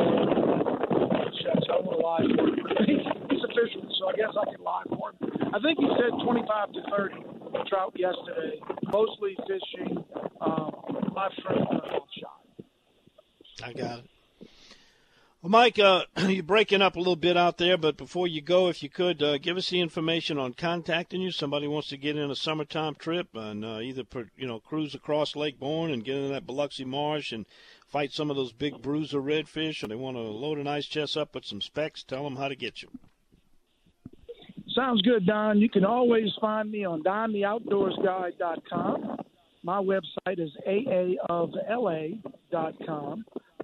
Shucks, 1.41 1.65
I 1.73 1.81
want 1.81 1.97
to 1.97 2.05
lie. 2.05 2.21
He's 2.85 3.43
official, 3.43 3.81
so 3.97 4.09
I 4.09 4.13
guess 4.13 4.35
I 4.39 4.45
can 4.53 4.63
lie 4.63 4.83
for 4.89 5.09
him. 5.09 5.49
I 5.55 5.59
think 5.59 5.79
he 5.79 5.87
said 5.97 6.11
25 6.23 6.73
to 6.73 6.81
30 6.95 7.38
trout 7.69 7.93
yesterday, 7.95 8.59
mostly 8.91 9.37
fishing 9.47 10.03
um, 10.41 10.71
live 11.15 11.31
shrimp 11.41 11.67
shot. 12.19 12.41
I 13.63 13.73
got 13.73 13.99
it. 13.99 14.05
Well, 15.41 15.51
Mike, 15.51 15.79
uh, 15.79 16.03
you're 16.27 16.43
breaking 16.43 16.81
up 16.81 16.97
a 16.97 16.99
little 16.99 17.15
bit 17.15 17.37
out 17.37 17.57
there, 17.57 17.77
but 17.77 17.95
before 17.95 18.27
you 18.27 18.41
go, 18.41 18.67
if 18.67 18.83
you 18.83 18.89
could 18.89 19.23
uh, 19.23 19.37
give 19.37 19.55
us 19.55 19.69
the 19.69 19.79
information 19.79 20.37
on 20.37 20.53
contacting 20.53 21.21
you. 21.21 21.31
Somebody 21.31 21.65
wants 21.65 21.87
to 21.89 21.97
get 21.97 22.17
in 22.17 22.29
a 22.29 22.35
summertime 22.35 22.95
trip 22.95 23.29
and 23.33 23.63
uh, 23.63 23.79
either 23.79 24.03
you 24.35 24.47
know 24.47 24.59
cruise 24.59 24.93
across 24.93 25.37
Lake 25.37 25.57
Borgne 25.57 25.93
and 25.93 26.03
get 26.03 26.17
in 26.17 26.33
that 26.33 26.45
Biloxi 26.45 26.83
Marsh 26.83 27.31
and 27.31 27.45
fight 27.87 28.11
some 28.11 28.29
of 28.29 28.35
those 28.35 28.51
big 28.51 28.81
bruiser 28.81 29.21
redfish, 29.21 29.81
or 29.81 29.87
they 29.87 29.95
want 29.95 30.17
to 30.17 30.21
load 30.21 30.57
an 30.57 30.67
ice 30.67 30.87
chest 30.87 31.15
up 31.15 31.33
with 31.33 31.45
some 31.45 31.61
specks. 31.61 32.03
Tell 32.03 32.25
them 32.25 32.35
how 32.35 32.49
to 32.49 32.55
get 32.55 32.81
you. 32.81 32.89
Sounds 34.79 35.01
good, 35.01 35.25
Don. 35.25 35.59
You 35.59 35.69
can 35.69 35.83
always 35.83 36.29
find 36.39 36.71
me 36.71 36.85
on 36.85 37.03
dontheoutdoorsguide.com. 37.03 39.17
My 39.61 39.81
website 39.81 40.39
is 40.39 40.51
aaofla.com. 40.65 41.25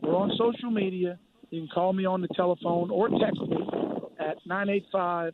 We're 0.02 0.16
on 0.16 0.32
social 0.38 0.72
media. 0.72 1.18
You 1.52 1.62
can 1.62 1.70
call 1.70 1.94
me 1.94 2.06
on 2.06 2.20
the 2.20 2.28
telephone 2.36 2.92
or 2.92 3.08
text 3.08 3.40
me 3.48 3.56
at 4.20 4.36
985 4.46 5.32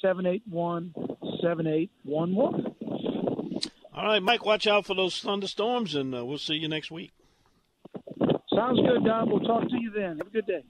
781 0.00 0.94
7811. 1.42 2.64
All 3.94 4.06
right, 4.06 4.22
Mike, 4.22 4.46
watch 4.46 4.66
out 4.66 4.86
for 4.86 4.94
those 4.94 5.20
thunderstorms, 5.20 5.94
and 5.94 6.14
uh, 6.14 6.24
we'll 6.24 6.38
see 6.38 6.54
you 6.54 6.68
next 6.68 6.90
week. 6.90 7.10
Sounds 8.54 8.80
good, 8.80 9.04
Don. 9.04 9.28
We'll 9.28 9.40
talk 9.40 9.68
to 9.68 9.76
you 9.78 9.90
then. 9.94 10.16
Have 10.16 10.28
a 10.28 10.30
good 10.30 10.46
day. 10.46 10.64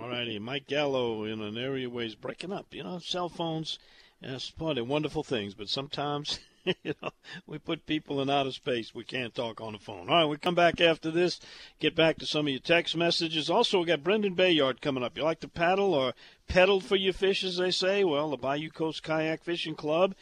All 0.00 0.10
righty, 0.10 0.38
Mike 0.38 0.66
Gallo 0.66 1.24
in 1.24 1.40
an 1.40 1.56
area 1.56 1.88
where 1.88 2.04
he's 2.04 2.14
breaking 2.14 2.52
up. 2.52 2.66
You 2.74 2.84
know, 2.84 2.98
cell 2.98 3.28
phones, 3.28 3.78
yes, 4.20 4.50
boy, 4.50 4.74
they're 4.74 4.84
wonderful 4.84 5.22
things, 5.22 5.54
but 5.54 5.68
sometimes, 5.68 6.38
you 6.64 6.94
know, 7.02 7.10
we 7.46 7.58
put 7.58 7.86
people 7.86 8.20
in 8.20 8.28
outer 8.28 8.52
space. 8.52 8.94
We 8.94 9.04
can't 9.04 9.34
talk 9.34 9.60
on 9.60 9.72
the 9.72 9.78
phone. 9.78 10.10
All 10.10 10.16
right, 10.16 10.24
we 10.26 10.36
come 10.36 10.54
back 10.54 10.80
after 10.80 11.10
this, 11.10 11.40
get 11.80 11.94
back 11.94 12.18
to 12.18 12.26
some 12.26 12.46
of 12.46 12.50
your 12.50 12.60
text 12.60 12.94
messages. 12.94 13.48
Also, 13.48 13.80
we 13.80 13.86
got 13.86 14.04
Brendan 14.04 14.34
Bayard 14.34 14.82
coming 14.82 15.02
up. 15.02 15.16
You 15.16 15.24
like 15.24 15.40
to 15.40 15.48
paddle 15.48 15.94
or 15.94 16.12
pedal 16.46 16.80
for 16.80 16.96
your 16.96 17.14
fish, 17.14 17.42
as 17.42 17.56
they 17.56 17.70
say? 17.70 18.04
Well, 18.04 18.30
the 18.30 18.36
Bayou 18.36 18.70
Coast 18.70 19.02
Kayak 19.02 19.44
Fishing 19.44 19.76
Club 19.76 20.14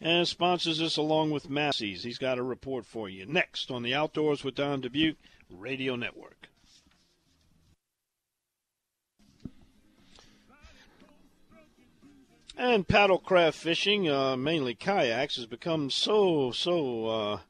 and 0.00 0.28
sponsors 0.28 0.80
us 0.80 0.96
along 0.96 1.30
with 1.30 1.50
Massey's. 1.50 2.04
He's 2.04 2.18
got 2.18 2.38
a 2.38 2.42
report 2.42 2.86
for 2.86 3.08
you 3.08 3.26
next 3.26 3.70
on 3.70 3.82
the 3.82 3.94
Outdoors 3.94 4.44
with 4.44 4.54
Don 4.54 4.82
Dubuc 4.82 5.16
Radio 5.50 5.96
Network. 5.96 6.48
And 12.58 12.88
paddlecraft 12.88 13.52
fishing, 13.52 14.08
uh, 14.08 14.34
mainly 14.34 14.74
kayaks, 14.74 15.36
has 15.36 15.44
become 15.44 15.90
so, 15.90 16.52
so 16.52 17.06
uh, 17.06 17.40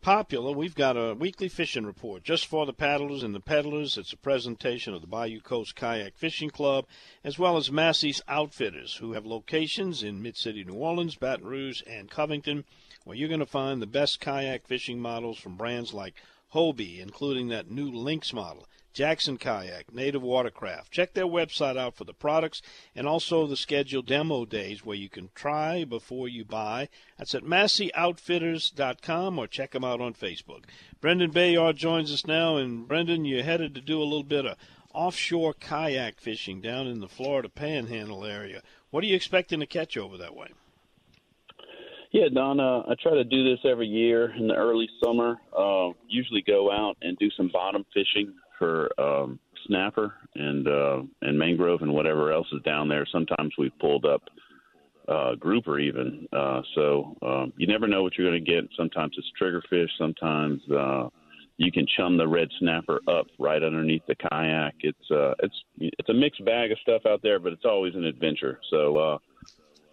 popular. 0.00 0.50
We've 0.50 0.74
got 0.74 0.96
a 0.96 1.14
weekly 1.14 1.48
fishing 1.48 1.86
report 1.86 2.24
just 2.24 2.44
for 2.44 2.66
the 2.66 2.72
paddlers 2.72 3.22
and 3.22 3.32
the 3.32 3.40
peddlers. 3.40 3.96
It's 3.96 4.12
a 4.12 4.16
presentation 4.16 4.94
of 4.94 5.00
the 5.00 5.06
Bayou 5.06 5.40
Coast 5.40 5.76
Kayak 5.76 6.16
Fishing 6.16 6.50
Club, 6.50 6.86
as 7.22 7.38
well 7.38 7.56
as 7.56 7.70
Massey's 7.70 8.20
Outfitters, 8.26 8.96
who 8.96 9.12
have 9.12 9.24
locations 9.24 10.02
in 10.02 10.20
Mid 10.20 10.36
City, 10.36 10.64
New 10.64 10.74
Orleans, 10.74 11.14
Baton 11.14 11.46
Rouge, 11.46 11.82
and 11.86 12.10
Covington, 12.10 12.64
where 13.04 13.16
you're 13.16 13.28
going 13.28 13.38
to 13.38 13.46
find 13.46 13.80
the 13.80 13.86
best 13.86 14.18
kayak 14.18 14.66
fishing 14.66 14.98
models 14.98 15.38
from 15.38 15.56
brands 15.56 15.94
like 15.94 16.14
Hobie, 16.52 16.98
including 16.98 17.46
that 17.48 17.70
new 17.70 17.92
Lynx 17.92 18.32
model, 18.32 18.66
Jackson 18.92 19.36
Kayak, 19.36 19.92
Native 19.92 20.22
Watercraft. 20.22 20.90
Check 20.90 21.14
their 21.14 21.26
website 21.26 21.76
out 21.76 21.94
for 21.94 22.04
the 22.04 22.12
products 22.12 22.62
and 22.94 23.06
also 23.06 23.46
the 23.46 23.56
scheduled 23.56 24.06
demo 24.06 24.44
days 24.44 24.84
where 24.84 24.96
you 24.96 25.08
can 25.08 25.30
try 25.34 25.84
before 25.84 26.28
you 26.28 26.44
buy. 26.44 26.88
That's 27.16 27.34
at 27.34 27.44
MasseyOutfitters.com 27.44 29.38
or 29.38 29.46
check 29.46 29.72
them 29.72 29.84
out 29.84 30.00
on 30.00 30.14
Facebook. 30.14 30.64
Brendan 31.00 31.30
Bayard 31.30 31.76
joins 31.76 32.12
us 32.12 32.26
now, 32.26 32.56
and 32.56 32.88
Brendan, 32.88 33.24
you're 33.24 33.42
headed 33.42 33.74
to 33.74 33.80
do 33.80 34.00
a 34.00 34.04
little 34.04 34.24
bit 34.24 34.46
of 34.46 34.56
offshore 34.92 35.54
kayak 35.54 36.20
fishing 36.20 36.60
down 36.60 36.86
in 36.86 37.00
the 37.00 37.08
Florida 37.08 37.48
Panhandle 37.48 38.24
area. 38.24 38.62
What 38.90 39.04
are 39.04 39.06
you 39.06 39.14
expecting 39.14 39.60
to 39.60 39.66
catch 39.66 39.96
over 39.96 40.16
that 40.16 40.34
way? 40.34 40.48
Yeah, 42.10 42.28
Don, 42.32 42.58
uh, 42.58 42.84
I 42.88 42.94
try 43.00 43.12
to 43.14 43.24
do 43.24 43.44
this 43.44 43.60
every 43.64 43.86
year 43.86 44.34
in 44.34 44.48
the 44.48 44.54
early 44.54 44.88
summer. 45.04 45.36
Uh, 45.56 45.90
usually 46.08 46.42
go 46.42 46.72
out 46.72 46.96
and 47.02 47.18
do 47.18 47.30
some 47.36 47.50
bottom 47.52 47.84
fishing 47.92 48.32
for 48.58 48.88
um, 49.00 49.38
snapper 49.66 50.14
and 50.34 50.66
uh, 50.66 51.02
and 51.22 51.38
mangrove 51.38 51.82
and 51.82 51.92
whatever 51.92 52.32
else 52.32 52.46
is 52.52 52.62
down 52.62 52.88
there. 52.88 53.06
Sometimes 53.10 53.54
we've 53.58 53.76
pulled 53.80 54.04
up 54.04 54.22
uh, 55.08 55.34
grouper 55.36 55.78
even. 55.78 56.26
Uh, 56.32 56.62
so 56.74 57.16
um, 57.22 57.52
you 57.56 57.66
never 57.66 57.86
know 57.86 58.02
what 58.02 58.16
you're 58.16 58.28
going 58.28 58.44
to 58.44 58.50
get. 58.50 58.68
Sometimes 58.76 59.16
it's 59.16 59.30
triggerfish. 59.40 59.88
Sometimes 59.98 60.60
uh, 60.70 61.08
you 61.56 61.72
can 61.72 61.86
chum 61.96 62.16
the 62.16 62.28
red 62.28 62.48
snapper 62.58 63.00
up 63.08 63.26
right 63.38 63.62
underneath 63.62 64.02
the 64.06 64.14
kayak. 64.14 64.74
It's 64.80 65.10
uh, 65.10 65.34
it's 65.40 65.56
it's 65.78 66.08
a 66.08 66.14
mixed 66.14 66.44
bag 66.44 66.72
of 66.72 66.78
stuff 66.80 67.02
out 67.06 67.22
there, 67.22 67.38
but 67.38 67.52
it's 67.52 67.64
always 67.64 67.94
an 67.94 68.04
adventure. 68.04 68.60
So 68.70 68.96
uh, 68.96 69.18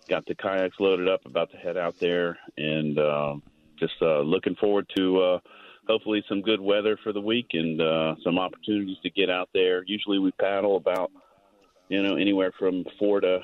got 0.07 0.26
the 0.26 0.36
kayaks 0.36 0.76
loaded 0.80 1.07
up, 1.07 1.26
about 1.26 1.51
to 1.51 1.57
head 1.57 1.78
out 1.78 1.95
there, 1.99 2.38
and 2.57 2.99
uh, 2.99 3.36
just 3.80 3.95
uh, 4.01 4.20
looking 4.20 4.55
forward 4.55 4.91
to 4.95 5.22
uh, 5.22 5.39
hopefully 5.88 6.23
some 6.27 6.41
good 6.41 6.59
weather 6.59 6.97
for 7.03 7.13
the 7.13 7.21
week 7.21 7.47
and 7.53 7.81
uh, 7.81 8.15
some 8.23 8.39
opportunities 8.39 8.97
to 9.03 9.09
get 9.09 9.29
out 9.29 9.49
there. 9.53 9.83
Usually 9.86 10.19
we 10.19 10.31
paddle 10.31 10.77
about 10.77 11.11
you 11.89 12.01
know 12.01 12.15
anywhere 12.15 12.51
from 12.57 12.83
four 12.97 13.21
to 13.21 13.39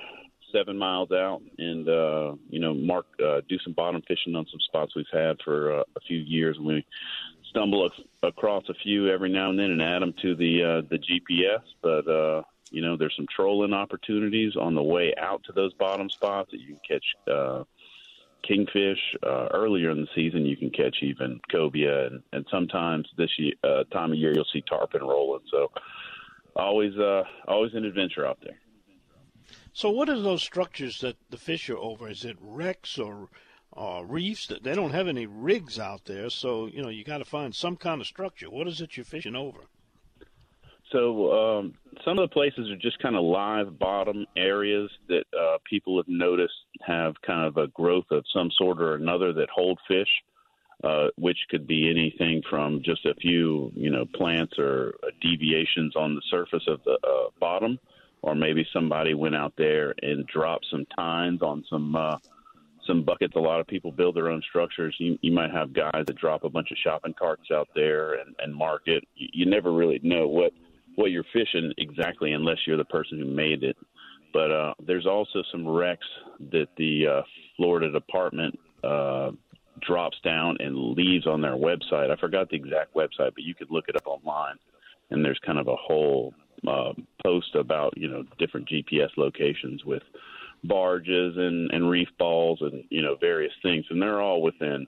seven 0.51 0.77
miles 0.77 1.11
out, 1.11 1.41
and 1.57 1.87
uh, 1.87 2.33
you 2.49 2.59
know 2.59 2.73
mark 2.73 3.05
uh, 3.23 3.41
do 3.47 3.57
some 3.59 3.73
bottom 3.73 4.01
fishing 4.07 4.35
on 4.35 4.45
some 4.51 4.59
spots 4.59 4.95
we've 4.95 5.05
had 5.11 5.37
for 5.43 5.79
uh, 5.79 5.83
a 5.95 5.99
few 6.07 6.19
years, 6.19 6.57
and 6.57 6.65
we 6.65 6.85
stumble 7.49 7.85
ac- 7.85 8.07
across 8.23 8.63
a 8.69 8.73
few 8.73 9.09
every 9.09 9.29
now 9.29 9.49
and 9.49 9.59
then 9.59 9.71
and 9.71 9.81
add 9.81 10.01
them 10.01 10.13
to 10.21 10.35
the 10.35 10.63
uh, 10.63 10.81
the 10.89 10.97
GPS. 10.97 11.61
But 11.81 12.07
uh, 12.07 12.43
you 12.71 12.81
know, 12.81 12.97
there's 12.97 13.15
some 13.15 13.27
trolling 13.33 13.73
opportunities 13.73 14.55
on 14.55 14.75
the 14.75 14.83
way 14.83 15.13
out 15.19 15.43
to 15.45 15.51
those 15.51 15.73
bottom 15.73 16.09
spots 16.09 16.51
that 16.51 16.59
you 16.59 16.67
can 16.67 16.79
catch 16.87 17.05
uh, 17.31 17.63
kingfish. 18.47 18.99
Uh, 19.23 19.47
earlier 19.53 19.91
in 19.91 20.01
the 20.01 20.07
season, 20.15 20.45
you 20.45 20.57
can 20.57 20.69
catch 20.69 20.97
even 21.01 21.39
cobia, 21.51 22.07
and, 22.07 22.23
and 22.33 22.45
sometimes 22.51 23.07
this 23.17 23.29
year, 23.37 23.53
uh, 23.63 23.83
time 23.85 24.11
of 24.11 24.17
year 24.17 24.33
you'll 24.33 24.45
see 24.51 24.61
tarpon 24.61 25.01
rolling. 25.01 25.41
So 25.49 25.71
always, 26.55 26.97
uh, 26.97 27.23
always 27.47 27.73
an 27.73 27.85
adventure 27.85 28.25
out 28.25 28.39
there. 28.43 28.57
So, 29.73 29.89
what 29.89 30.09
are 30.09 30.19
those 30.19 30.43
structures 30.43 30.99
that 30.99 31.15
the 31.29 31.37
fish 31.37 31.69
are 31.69 31.77
over? 31.77 32.09
Is 32.09 32.25
it 32.25 32.37
wrecks 32.41 32.99
or 32.99 33.29
uh, 33.75 34.03
reefs? 34.05 34.47
They 34.47 34.75
don't 34.75 34.91
have 34.91 35.07
any 35.07 35.25
rigs 35.25 35.79
out 35.79 36.05
there, 36.05 36.29
so 36.29 36.67
you 36.67 36.81
know 36.81 36.89
you 36.89 37.03
got 37.05 37.19
to 37.19 37.25
find 37.25 37.55
some 37.55 37.77
kind 37.77 38.01
of 38.01 38.07
structure. 38.07 38.49
What 38.49 38.67
is 38.67 38.81
it 38.81 38.97
you're 38.97 39.05
fishing 39.05 39.35
over? 39.35 39.61
So 40.91 41.31
um, 41.31 41.73
some 42.03 42.19
of 42.19 42.29
the 42.29 42.33
places 42.33 42.69
are 42.69 42.75
just 42.75 42.99
kind 42.99 43.15
of 43.15 43.23
live 43.23 43.79
bottom 43.79 44.25
areas 44.35 44.89
that 45.07 45.23
uh, 45.37 45.57
people 45.69 45.97
have 45.97 46.07
noticed 46.07 46.53
have 46.81 47.13
kind 47.25 47.45
of 47.45 47.57
a 47.57 47.67
growth 47.67 48.05
of 48.11 48.25
some 48.33 48.49
sort 48.57 48.81
or 48.81 48.95
another 48.95 49.31
that 49.33 49.49
hold 49.53 49.79
fish, 49.87 50.09
uh, 50.83 51.07
which 51.17 51.37
could 51.49 51.65
be 51.65 51.89
anything 51.89 52.41
from 52.49 52.81
just 52.83 53.05
a 53.05 53.13
few, 53.15 53.71
you 53.75 53.89
know, 53.89 54.05
plants 54.15 54.53
or 54.57 54.95
uh, 55.03 55.07
deviations 55.21 55.95
on 55.95 56.15
the 56.15 56.21
surface 56.29 56.63
of 56.67 56.81
the 56.83 56.97
uh, 57.03 57.29
bottom, 57.39 57.79
or 58.21 58.35
maybe 58.35 58.67
somebody 58.73 59.13
went 59.13 59.35
out 59.35 59.53
there 59.57 59.93
and 60.01 60.27
dropped 60.27 60.65
some 60.69 60.85
tines 60.95 61.41
on 61.41 61.63
some 61.69 61.95
uh, 61.95 62.17
some 62.85 63.03
buckets. 63.03 63.35
A 63.35 63.39
lot 63.39 63.61
of 63.61 63.67
people 63.67 63.91
build 63.91 64.15
their 64.15 64.29
own 64.29 64.41
structures. 64.49 64.95
You, 64.97 65.17
you 65.21 65.31
might 65.31 65.51
have 65.51 65.71
guys 65.71 66.03
that 66.07 66.17
drop 66.17 66.43
a 66.43 66.49
bunch 66.49 66.71
of 66.71 66.77
shopping 66.83 67.13
carts 67.17 67.49
out 67.53 67.69
there 67.75 68.15
and, 68.15 68.35
and 68.39 68.53
mark 68.53 68.81
it. 68.87 69.07
You, 69.15 69.27
you 69.33 69.45
never 69.45 69.71
really 69.71 69.99
know 70.03 70.27
what 70.27 70.51
what 70.95 71.11
you're 71.11 71.25
fishing 71.33 71.71
exactly 71.77 72.33
unless 72.33 72.57
you're 72.65 72.77
the 72.77 72.85
person 72.85 73.19
who 73.19 73.25
made 73.25 73.63
it. 73.63 73.77
But 74.33 74.51
uh, 74.51 74.73
there's 74.85 75.05
also 75.05 75.43
some 75.51 75.67
wrecks 75.67 76.07
that 76.51 76.67
the 76.77 77.07
uh, 77.07 77.21
Florida 77.57 77.91
Department 77.91 78.57
uh, 78.83 79.31
drops 79.81 80.17
down 80.23 80.57
and 80.59 80.95
leaves 80.95 81.27
on 81.27 81.41
their 81.41 81.55
website. 81.55 82.11
I 82.11 82.15
forgot 82.15 82.49
the 82.49 82.55
exact 82.55 82.93
website, 82.95 83.33
but 83.35 83.43
you 83.43 83.55
could 83.55 83.71
look 83.71 83.85
it 83.87 83.95
up 83.95 84.07
online. 84.07 84.55
And 85.09 85.23
there's 85.23 85.39
kind 85.45 85.59
of 85.59 85.67
a 85.67 85.75
whole 85.75 86.33
uh, 86.67 86.93
post 87.23 87.55
about 87.55 87.97
you 87.97 88.07
know 88.07 88.23
different 88.37 88.69
GPS 88.69 89.09
locations 89.17 89.83
with 89.83 90.03
barges 90.63 91.35
and, 91.37 91.71
and 91.71 91.89
reef 91.89 92.07
balls 92.19 92.59
and 92.61 92.83
you 92.89 93.01
know 93.01 93.15
various 93.19 93.53
things, 93.61 93.85
and 93.89 94.01
they're 94.01 94.21
all 94.21 94.41
within 94.41 94.87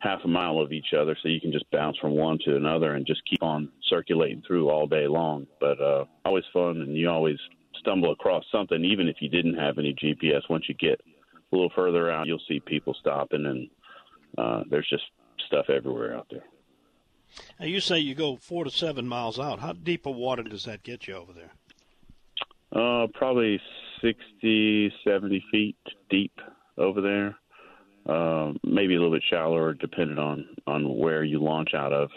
half 0.00 0.20
a 0.24 0.28
mile 0.28 0.60
of 0.60 0.72
each 0.72 0.92
other, 0.98 1.16
so 1.20 1.28
you 1.28 1.40
can 1.40 1.52
just 1.52 1.70
bounce 1.70 1.96
from 1.98 2.12
one 2.12 2.38
to 2.44 2.56
another 2.56 2.94
and 2.94 3.06
just 3.06 3.22
keep 3.28 3.42
on 3.42 3.68
circulating 3.88 4.42
through 4.46 4.68
all 4.68 4.86
day 4.86 5.06
long. 5.06 5.46
But 5.60 5.80
uh, 5.80 6.04
always 6.24 6.44
fun, 6.52 6.80
and 6.80 6.96
you 6.96 7.10
always 7.10 7.38
stumble 7.80 8.12
across 8.12 8.44
something, 8.52 8.84
even 8.84 9.08
if 9.08 9.16
you 9.20 9.28
didn't 9.28 9.54
have 9.54 9.78
any 9.78 9.94
GPS. 9.94 10.42
Once 10.48 10.68
you 10.68 10.74
get 10.74 11.00
a 11.00 11.56
little 11.56 11.72
further 11.74 12.10
out, 12.10 12.26
you'll 12.26 12.40
see 12.48 12.60
people 12.60 12.94
stopping, 13.00 13.46
and 13.46 13.68
uh, 14.36 14.64
there's 14.70 14.88
just 14.88 15.04
stuff 15.46 15.66
everywhere 15.68 16.16
out 16.16 16.26
there. 16.30 16.44
Now 17.60 17.66
you 17.66 17.80
say 17.80 17.98
you 17.98 18.14
go 18.14 18.36
four 18.36 18.64
to 18.64 18.70
seven 18.70 19.06
miles 19.06 19.38
out. 19.38 19.60
How 19.60 19.72
deep 19.72 20.06
of 20.06 20.16
water 20.16 20.42
does 20.42 20.64
that 20.64 20.82
get 20.82 21.06
you 21.06 21.14
over 21.14 21.32
there? 21.32 21.52
Uh, 22.70 23.06
probably 23.14 23.60
60, 24.02 24.92
70 25.04 25.44
feet 25.50 25.76
deep 26.10 26.32
over 26.76 27.00
there 27.00 27.36
uh, 28.08 28.52
maybe 28.64 28.94
a 28.94 28.98
little 28.98 29.14
bit 29.14 29.22
shallower, 29.28 29.74
depending 29.74 30.18
on 30.18 30.48
on 30.66 30.98
where 30.98 31.22
you 31.22 31.42
launch 31.42 31.74
out 31.74 31.92
of. 31.92 32.10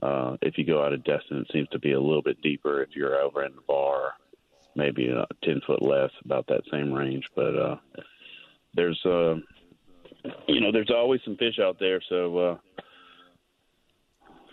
Uh, 0.00 0.36
if 0.42 0.56
you 0.56 0.64
go 0.64 0.84
out 0.84 0.92
of 0.92 1.02
Destin, 1.02 1.38
it 1.38 1.50
seems 1.52 1.68
to 1.70 1.78
be 1.78 1.92
a 1.92 2.00
little 2.00 2.22
bit 2.22 2.40
deeper. 2.40 2.82
If 2.82 2.90
you're 2.94 3.16
over 3.16 3.44
in 3.44 3.54
the 3.54 3.62
bar, 3.62 4.12
maybe 4.76 5.08
a 5.08 5.26
ten 5.42 5.60
foot 5.66 5.82
less, 5.82 6.10
about 6.24 6.46
that 6.46 6.62
same 6.70 6.92
range. 6.92 7.24
But 7.34 7.56
uh, 7.56 7.76
there's, 8.74 9.00
uh, 9.04 9.36
you 10.46 10.60
know, 10.60 10.70
there's 10.70 10.90
always 10.90 11.20
some 11.24 11.36
fish 11.36 11.58
out 11.58 11.80
there. 11.80 12.00
So 12.08 12.38
uh, 12.38 12.56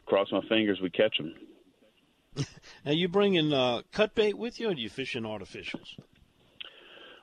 cross 0.08 0.32
my 0.32 0.42
fingers, 0.50 0.82
we 0.82 0.90
catch 0.90 1.18
them. 1.18 1.36
now 2.86 2.92
you 2.92 3.08
bringing 3.08 3.54
uh, 3.54 3.84
cut 3.92 4.16
bait 4.16 4.38
with 4.38 4.60
you, 4.60 4.70
or 4.70 4.74
do 4.74 4.82
you 4.82 4.90
fishing 4.90 5.24
artificials? 5.24 5.96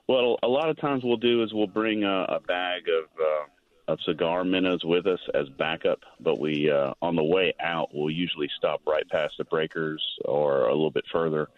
Well, 0.08 0.38
a 0.42 0.48
lot 0.48 0.68
of 0.68 0.78
times 0.78 1.04
we'll 1.04 1.16
do 1.16 1.42
is 1.42 1.52
we'll 1.52 1.66
bring 1.66 2.04
a, 2.04 2.24
a 2.24 2.40
bag 2.40 2.82
of 2.88 3.04
uh, 3.20 3.92
of 3.92 3.98
cigar 4.06 4.44
minnows 4.44 4.84
with 4.84 5.06
us 5.06 5.20
as 5.34 5.48
backup, 5.58 6.00
but 6.20 6.38
we 6.38 6.70
uh, 6.70 6.94
on 7.02 7.16
the 7.16 7.24
way 7.24 7.52
out 7.60 7.90
we'll 7.92 8.10
usually 8.10 8.48
stop 8.56 8.80
right 8.86 9.08
past 9.08 9.34
the 9.38 9.44
breakers 9.44 10.02
or 10.24 10.66
a 10.66 10.72
little 10.72 10.90
bit 10.90 11.04
further 11.10 11.48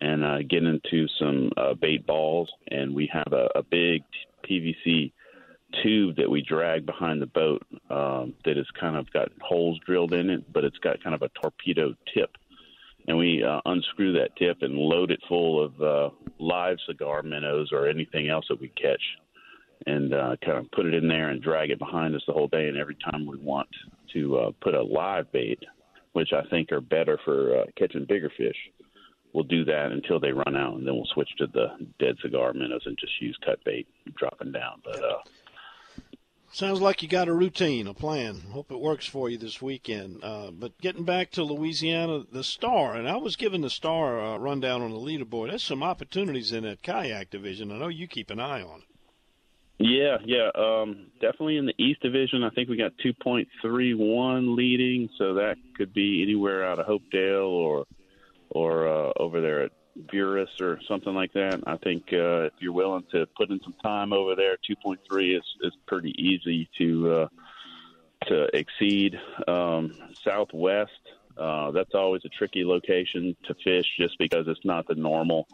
and 0.00 0.24
uh, 0.24 0.42
get 0.42 0.64
into 0.64 1.06
some 1.18 1.52
uh, 1.56 1.74
bait 1.74 2.06
balls, 2.06 2.50
and 2.68 2.92
we 2.94 3.08
have 3.12 3.32
a, 3.32 3.48
a 3.54 3.62
big 3.62 4.02
PVC 4.44 5.12
tube 5.82 6.16
that 6.16 6.28
we 6.28 6.42
drag 6.42 6.84
behind 6.84 7.22
the 7.22 7.26
boat 7.26 7.62
um, 7.88 8.34
that 8.44 8.56
has 8.56 8.66
kind 8.78 8.96
of 8.96 9.10
got 9.12 9.30
holes 9.40 9.78
drilled 9.86 10.12
in 10.12 10.28
it, 10.28 10.52
but 10.52 10.64
it's 10.64 10.78
got 10.78 11.02
kind 11.02 11.14
of 11.14 11.22
a 11.22 11.28
torpedo 11.40 11.94
tip 12.12 12.36
and 13.08 13.18
we 13.18 13.42
uh, 13.42 13.60
unscrew 13.66 14.12
that 14.12 14.36
tip 14.36 14.58
and 14.62 14.74
load 14.74 15.10
it 15.10 15.20
full 15.28 15.64
of 15.64 15.82
uh, 15.82 16.10
live 16.38 16.76
cigar 16.86 17.22
minnows 17.22 17.70
or 17.72 17.88
anything 17.88 18.28
else 18.28 18.44
that 18.48 18.60
we 18.60 18.68
catch, 18.68 19.02
and 19.86 20.14
uh, 20.14 20.36
kind 20.44 20.58
of 20.58 20.70
put 20.70 20.86
it 20.86 20.94
in 20.94 21.08
there 21.08 21.30
and 21.30 21.42
drag 21.42 21.70
it 21.70 21.78
behind 21.78 22.14
us 22.14 22.22
the 22.26 22.32
whole 22.32 22.48
day. 22.48 22.68
And 22.68 22.76
every 22.76 22.96
time 22.96 23.26
we 23.26 23.38
want 23.38 23.68
to 24.12 24.38
uh, 24.38 24.50
put 24.60 24.74
a 24.74 24.82
live 24.82 25.30
bait, 25.32 25.58
which 26.12 26.32
I 26.32 26.48
think 26.48 26.70
are 26.72 26.80
better 26.80 27.18
for 27.24 27.60
uh, 27.60 27.64
catching 27.76 28.04
bigger 28.04 28.30
fish, 28.36 28.56
we'll 29.32 29.44
do 29.44 29.64
that 29.64 29.92
until 29.92 30.20
they 30.20 30.32
run 30.32 30.56
out, 30.56 30.74
and 30.74 30.86
then 30.86 30.94
we'll 30.94 31.08
switch 31.12 31.30
to 31.38 31.46
the 31.46 31.68
dead 31.98 32.16
cigar 32.22 32.52
minnows 32.52 32.82
and 32.84 32.98
just 32.98 33.20
use 33.20 33.36
cut 33.44 33.58
bait 33.64 33.86
dropping 34.16 34.52
down. 34.52 34.80
But 34.84 35.02
uh, 35.02 35.18
Sounds 36.54 36.82
like 36.82 37.02
you 37.02 37.08
got 37.08 37.28
a 37.28 37.32
routine, 37.32 37.86
a 37.86 37.94
plan. 37.94 38.42
Hope 38.50 38.70
it 38.70 38.78
works 38.78 39.06
for 39.06 39.30
you 39.30 39.38
this 39.38 39.62
weekend. 39.62 40.22
Uh, 40.22 40.50
but 40.50 40.78
getting 40.82 41.04
back 41.04 41.30
to 41.30 41.42
Louisiana, 41.42 42.24
the 42.30 42.44
Star, 42.44 42.94
and 42.94 43.08
I 43.08 43.16
was 43.16 43.36
given 43.36 43.62
the 43.62 43.70
Star 43.70 44.20
uh, 44.20 44.36
rundown 44.36 44.82
on 44.82 44.90
the 44.90 44.98
leaderboard. 44.98 45.48
There's 45.48 45.64
some 45.64 45.82
opportunities 45.82 46.52
in 46.52 46.64
that 46.64 46.82
kayak 46.82 47.30
division. 47.30 47.72
I 47.72 47.78
know 47.78 47.88
you 47.88 48.06
keep 48.06 48.28
an 48.28 48.38
eye 48.38 48.60
on 48.60 48.80
it. 48.80 48.86
Yeah, 49.78 50.18
yeah, 50.26 50.50
um, 50.54 51.06
definitely 51.22 51.56
in 51.56 51.64
the 51.66 51.74
East 51.76 52.02
Division. 52.02 52.44
I 52.44 52.50
think 52.50 52.68
we 52.68 52.76
got 52.76 52.92
2.31 53.04 54.54
leading, 54.54 55.08
so 55.16 55.34
that 55.34 55.56
could 55.76 55.94
be 55.94 56.22
anywhere 56.22 56.64
out 56.64 56.78
of 56.78 56.86
Hopedale 56.86 57.48
or 57.48 57.86
or 58.50 58.86
uh, 58.86 59.12
over 59.16 59.40
there 59.40 59.62
at 59.62 59.72
Buras 59.96 60.60
or 60.60 60.78
something 60.88 61.14
like 61.14 61.32
that. 61.34 61.60
I 61.66 61.76
think 61.76 62.04
uh, 62.12 62.44
if 62.44 62.52
you're 62.60 62.72
willing 62.72 63.04
to 63.12 63.26
put 63.36 63.50
in 63.50 63.60
some 63.62 63.74
time 63.82 64.12
over 64.12 64.34
there, 64.34 64.56
2.3 64.68 65.36
is 65.36 65.44
is 65.62 65.72
pretty 65.86 66.14
easy 66.18 66.68
to 66.78 67.12
uh, 67.12 67.28
to 68.26 68.48
exceed. 68.56 69.18
Um, 69.46 69.92
Southwest, 70.24 70.92
Uh, 71.36 71.70
that's 71.70 71.94
always 71.94 72.22
a 72.24 72.28
tricky 72.28 72.64
location 72.64 73.34
to 73.44 73.54
fish 73.64 73.86
just 73.98 74.18
because 74.18 74.46
it's 74.48 74.64
not 74.64 74.86
the 74.86 74.94
normal 74.94 75.46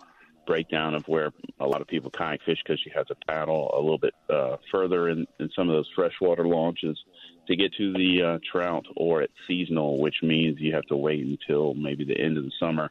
breakdown 0.47 0.95
of 0.95 1.07
where 1.07 1.31
a 1.61 1.67
lot 1.67 1.81
of 1.81 1.87
people 1.87 2.11
kayak 2.11 2.43
fish 2.43 2.59
because 2.65 2.85
you 2.85 2.91
have 2.95 3.07
to 3.07 3.15
paddle 3.27 3.71
a 3.75 3.81
little 3.81 3.99
bit 3.99 4.15
uh, 4.31 4.57
further 4.73 5.09
in, 5.09 5.27
in 5.39 5.49
some 5.55 5.69
of 5.69 5.75
those 5.77 5.91
freshwater 5.95 6.47
launches 6.47 6.99
to 7.47 7.55
get 7.55 7.73
to 7.75 7.93
the 7.93 8.23
uh, 8.23 8.39
trout 8.51 8.87
or 8.97 9.23
it's 9.23 9.35
seasonal, 9.47 10.01
which 10.01 10.23
means 10.23 10.59
you 10.59 10.75
have 10.75 10.87
to 10.87 10.97
wait 10.97 11.25
until 11.25 11.75
maybe 11.75 12.05
the 12.05 12.19
end 12.19 12.39
of 12.39 12.45
the 12.45 12.53
summer 12.59 12.91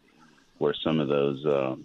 where 0.60 0.74
some 0.74 1.00
of 1.00 1.08
those 1.08 1.46
uh, 1.46 1.76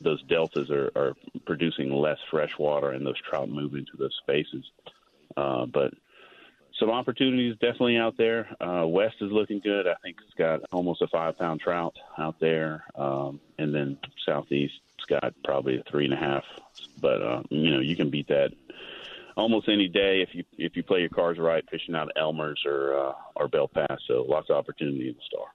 those 0.00 0.22
deltas 0.24 0.70
are, 0.70 0.90
are 0.94 1.14
producing 1.44 1.92
less 1.92 2.18
fresh 2.30 2.56
water 2.58 2.90
and 2.90 3.04
those 3.04 3.20
trout 3.20 3.48
move 3.48 3.74
into 3.74 3.96
those 3.98 4.16
spaces. 4.22 4.64
Uh, 5.36 5.66
but 5.66 5.92
some 6.78 6.90
opportunities 6.90 7.54
definitely 7.54 7.96
out 7.96 8.16
there. 8.16 8.48
Uh, 8.60 8.86
West 8.86 9.16
is 9.20 9.32
looking 9.32 9.58
good. 9.58 9.88
I 9.88 9.94
think 10.02 10.18
it's 10.24 10.34
got 10.34 10.60
almost 10.70 11.02
a 11.02 11.08
five 11.08 11.36
pound 11.36 11.60
trout 11.60 11.96
out 12.16 12.38
there. 12.38 12.84
Um, 12.94 13.40
and 13.58 13.74
then 13.74 13.98
Southeast, 14.24 14.74
it's 14.96 15.06
got 15.06 15.34
probably 15.44 15.78
a 15.78 15.82
three 15.90 16.04
and 16.04 16.14
a 16.14 16.16
half. 16.16 16.44
But, 17.00 17.20
uh, 17.20 17.42
you 17.50 17.72
know, 17.72 17.80
you 17.80 17.96
can 17.96 18.10
beat 18.10 18.28
that 18.28 18.52
almost 19.36 19.68
any 19.68 19.88
day 19.88 20.20
if 20.20 20.34
you 20.34 20.44
if 20.58 20.76
you 20.76 20.82
play 20.82 21.00
your 21.00 21.08
cards 21.08 21.38
right, 21.38 21.64
fishing 21.70 21.94
out 21.94 22.08
of 22.08 22.12
Elmer's 22.16 22.62
or 22.66 22.98
uh, 22.98 23.12
or 23.36 23.48
Belle 23.48 23.68
Pass. 23.68 23.98
So 24.06 24.24
lots 24.28 24.50
of 24.50 24.56
opportunity 24.56 25.08
in 25.08 25.14
the 25.14 25.22
star. 25.26 25.46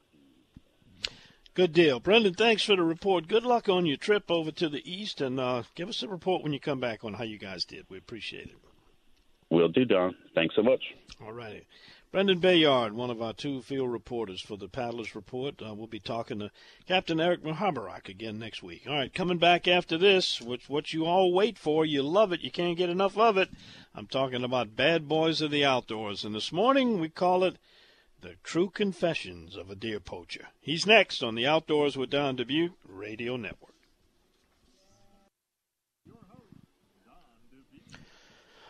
Good 1.56 1.72
deal, 1.72 2.00
Brendan. 2.00 2.34
Thanks 2.34 2.64
for 2.64 2.76
the 2.76 2.82
report. 2.82 3.28
Good 3.28 3.44
luck 3.44 3.70
on 3.70 3.86
your 3.86 3.98
trip 3.98 4.32
over 4.32 4.50
to 4.52 4.70
the 4.70 4.92
east, 4.92 5.22
and 5.22 5.40
uh, 5.40 5.62
give 5.76 5.88
us 5.88 6.02
a 6.02 6.08
report 6.08 6.42
when 6.42 6.52
you 6.52 6.60
come 6.60 6.80
back 6.80 7.04
on 7.04 7.14
how 7.14 7.24
you 7.24 7.38
guys 7.38 7.64
did. 7.64 7.86
We 7.90 7.98
appreciate 8.00 8.48
it. 8.48 8.56
Will 9.52 9.70
do, 9.70 9.86
Don. 9.86 10.16
Thanks 10.34 10.56
so 10.56 10.64
much. 10.64 10.82
All 11.24 11.32
righty. 11.32 11.68
Brendan 12.12 12.40
Bayard, 12.40 12.94
one 12.94 13.12
of 13.12 13.22
our 13.22 13.34
two 13.34 13.62
field 13.62 13.92
reporters 13.92 14.42
for 14.42 14.58
the 14.58 14.68
Paddlers 14.68 15.14
Report. 15.14 15.62
Uh, 15.62 15.76
we'll 15.76 15.86
be 15.86 16.00
talking 16.00 16.40
to 16.40 16.50
Captain 16.88 17.20
Eric 17.20 17.44
Muhoberac 17.44 18.10
again 18.10 18.40
next 18.40 18.64
week. 18.64 18.84
All 18.88 18.96
right, 18.96 19.14
coming 19.14 19.38
back 19.38 19.68
after 19.68 19.96
this, 19.96 20.42
which 20.42 20.68
what 20.70 20.92
you 20.92 21.06
all 21.06 21.32
wait 21.32 21.60
for, 21.60 21.86
you 21.86 22.02
love 22.02 22.32
it, 22.32 22.42
you 22.42 22.50
can't 22.50 22.78
get 22.78 22.90
enough 22.90 23.16
of 23.16 23.38
it. 23.38 23.50
I'm 23.94 24.08
talking 24.08 24.44
about 24.44 24.76
Bad 24.76 25.08
Boys 25.08 25.40
of 25.40 25.52
the 25.52 25.66
Outdoors, 25.66 26.24
and 26.24 26.34
this 26.34 26.52
morning 26.52 27.00
we 27.00 27.10
call 27.10 27.44
it 27.44 27.58
the 28.24 28.36
True 28.42 28.70
Confessions 28.70 29.58
of 29.58 29.70
a 29.70 29.76
Deer 29.76 30.00
Poacher. 30.00 30.48
He's 30.62 30.88
next 30.88 31.22
on 31.22 31.36
the 31.36 31.46
Outdoors 31.46 31.98
with 31.98 32.10
Don 32.10 32.38
Dubuc 32.38 32.72
Radio 32.88 33.36
Network. 33.36 33.76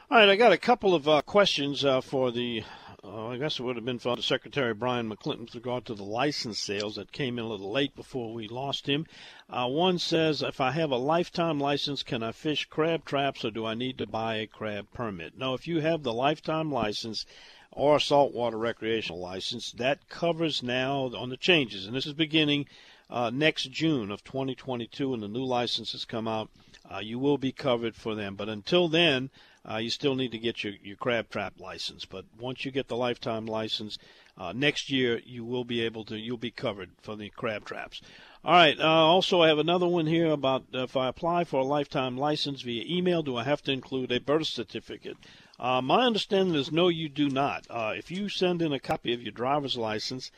All 0.10 0.18
right, 0.18 0.30
I 0.30 0.36
got 0.36 0.54
a 0.54 0.58
couple 0.58 0.96
of 0.96 1.08
uh, 1.08 1.22
questions 1.22 1.86
uh, 1.86 2.02
for 2.02 2.32
the, 2.32 2.64
uh, 3.04 3.28
I 3.28 3.38
guess 3.38 3.60
it 3.60 3.64
would 3.64 3.76
have 3.76 3.86
been 3.86 4.00
for 4.00 4.16
the 4.16 4.24
Secretary 4.24 4.74
Bryan 4.74 5.08
McClinton 5.08 5.42
with 5.42 5.56
regard 5.56 5.86
to 5.86 5.94
the 5.94 6.04
license 6.04 6.58
sales 6.58 6.96
that 6.96 7.12
came 7.12 7.38
in 7.38 7.46
a 7.46 7.48
little 7.48 7.72
late 7.72 7.96
before 7.96 8.34
we 8.34 8.48
lost 8.48 8.88
him. 8.88 9.06
Uh, 9.50 9.68
one 9.68 10.00
says, 10.00 10.42
if 10.42 10.60
I 10.60 10.72
have 10.72 10.90
a 10.90 10.98
lifetime 10.98 11.60
license, 11.60 12.02
can 12.02 12.24
I 12.24 12.32
fish 12.32 12.66
crab 12.66 13.06
traps 13.06 13.46
or 13.46 13.52
do 13.52 13.68
I 13.68 13.76
need 13.76 14.00
to 14.00 14.08
buy 14.08 14.38
a 14.38 14.48
crab 14.48 14.88
permit? 14.94 15.38
No, 15.38 15.54
if 15.54 15.68
you 15.68 15.80
have 15.82 16.02
the 16.02 16.14
lifetime 16.14 16.72
license, 16.72 17.28
or 17.76 18.00
saltwater 18.00 18.58
recreational 18.58 19.20
license. 19.20 19.72
That 19.72 20.08
covers 20.10 20.64
now 20.64 21.12
on 21.16 21.30
the 21.30 21.38
changes, 21.38 21.86
and 21.86 21.96
this 21.96 22.06
is 22.06 22.14
beginning 22.14 22.68
uh, 23.10 23.30
next 23.30 23.72
June 23.72 24.12
of 24.12 24.24
2022 24.24 25.10
when 25.10 25.20
the 25.20 25.28
new 25.28 25.44
licenses 25.44 26.06
come 26.06 26.28
out. 26.28 26.50
Uh, 26.92 27.00
you 27.00 27.18
will 27.18 27.38
be 27.38 27.52
covered 27.52 27.96
for 27.96 28.16
them, 28.16 28.36
but 28.36 28.50
until 28.50 28.88
then, 28.88 29.30
uh, 29.70 29.78
you 29.78 29.90
still 29.90 30.16
need 30.16 30.32
to 30.32 30.38
get 30.38 30.64
your, 30.64 30.74
your 30.84 30.98
crab 30.98 31.30
trap 31.30 31.54
license. 31.60 32.06
But 32.06 32.26
once 32.38 32.66
you 32.66 32.72
get 32.72 32.88
the 32.88 32.98
lifetime 32.98 33.46
license, 33.46 33.98
uh, 34.38 34.52
next 34.54 34.90
year 34.90 35.22
you 35.26 35.46
will 35.46 35.64
be 35.64 35.82
able 35.82 36.04
to 36.06 36.18
you'll 36.18 36.38
be 36.38 36.52
covered 36.52 36.90
for 37.02 37.16
the 37.16 37.30
crab 37.30 37.66
traps. 37.66 38.02
All 38.44 38.52
right. 38.52 38.78
Uh, 38.78 38.84
also, 38.84 39.42
I 39.42 39.48
have 39.48 39.60
another 39.60 39.88
one 39.88 40.06
here 40.06 40.32
about 40.32 40.66
if 40.74 40.98
I 40.98 41.08
apply 41.08 41.46
for 41.46 41.62
a 41.62 41.66
lifetime 41.66 42.18
license 42.18 42.62
via 42.62 42.84
email, 42.86 43.24
do 43.24 43.38
I 43.38 43.44
have 43.46 43.62
to 43.64 43.72
include 43.72 44.12
a 44.12 44.20
birth 44.20 44.48
certificate? 44.48 45.16
Uh, 45.60 45.82
my 45.82 46.06
understanding 46.06 46.56
is 46.56 46.72
no, 46.72 46.88
you 46.88 47.08
do 47.08 47.30
not. 47.30 47.68
Uh, 47.70 47.94
if 47.96 48.10
you 48.10 48.28
send 48.28 48.62
in 48.62 48.74
a 48.74 48.80
copy 48.80 49.14
of 49.14 49.22
your 49.22 49.32
driver's 49.32 49.78
license, 49.78 50.32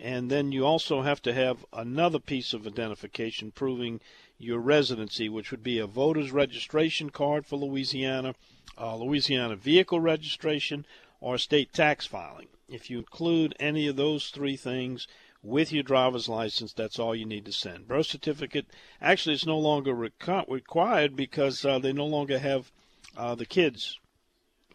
and 0.00 0.28
then 0.28 0.50
you 0.50 0.66
also 0.66 1.02
have 1.02 1.22
to 1.22 1.32
have 1.32 1.64
another 1.72 2.18
piece 2.18 2.52
of 2.52 2.66
identification 2.66 3.52
proving 3.52 4.00
your 4.38 4.58
residency, 4.58 5.28
which 5.28 5.50
would 5.52 5.62
be 5.62 5.78
a 5.78 5.86
voter's 5.86 6.32
registration 6.32 7.10
card 7.10 7.46
for 7.46 7.56
Louisiana, 7.56 8.34
uh, 8.76 8.96
Louisiana 8.96 9.54
vehicle 9.54 10.00
registration, 10.00 10.84
or 11.20 11.38
state 11.38 11.72
tax 11.72 12.04
filing. 12.04 12.48
If 12.68 12.90
you 12.90 12.98
include 12.98 13.54
any 13.60 13.86
of 13.86 13.94
those 13.96 14.30
three 14.30 14.56
things 14.56 15.06
with 15.42 15.72
your 15.72 15.84
driver's 15.84 16.28
license, 16.28 16.72
that's 16.72 16.98
all 16.98 17.14
you 17.14 17.24
need 17.24 17.44
to 17.44 17.52
send. 17.52 17.86
Birth 17.86 18.06
certificate, 18.06 18.66
actually, 19.00 19.36
it's 19.36 19.46
no 19.46 19.58
longer 19.58 19.94
required 19.94 21.14
because 21.14 21.64
uh, 21.64 21.78
they 21.78 21.92
no 21.92 22.06
longer 22.06 22.40
have 22.40 22.72
uh, 23.16 23.36
the 23.36 23.46
kids 23.46 24.00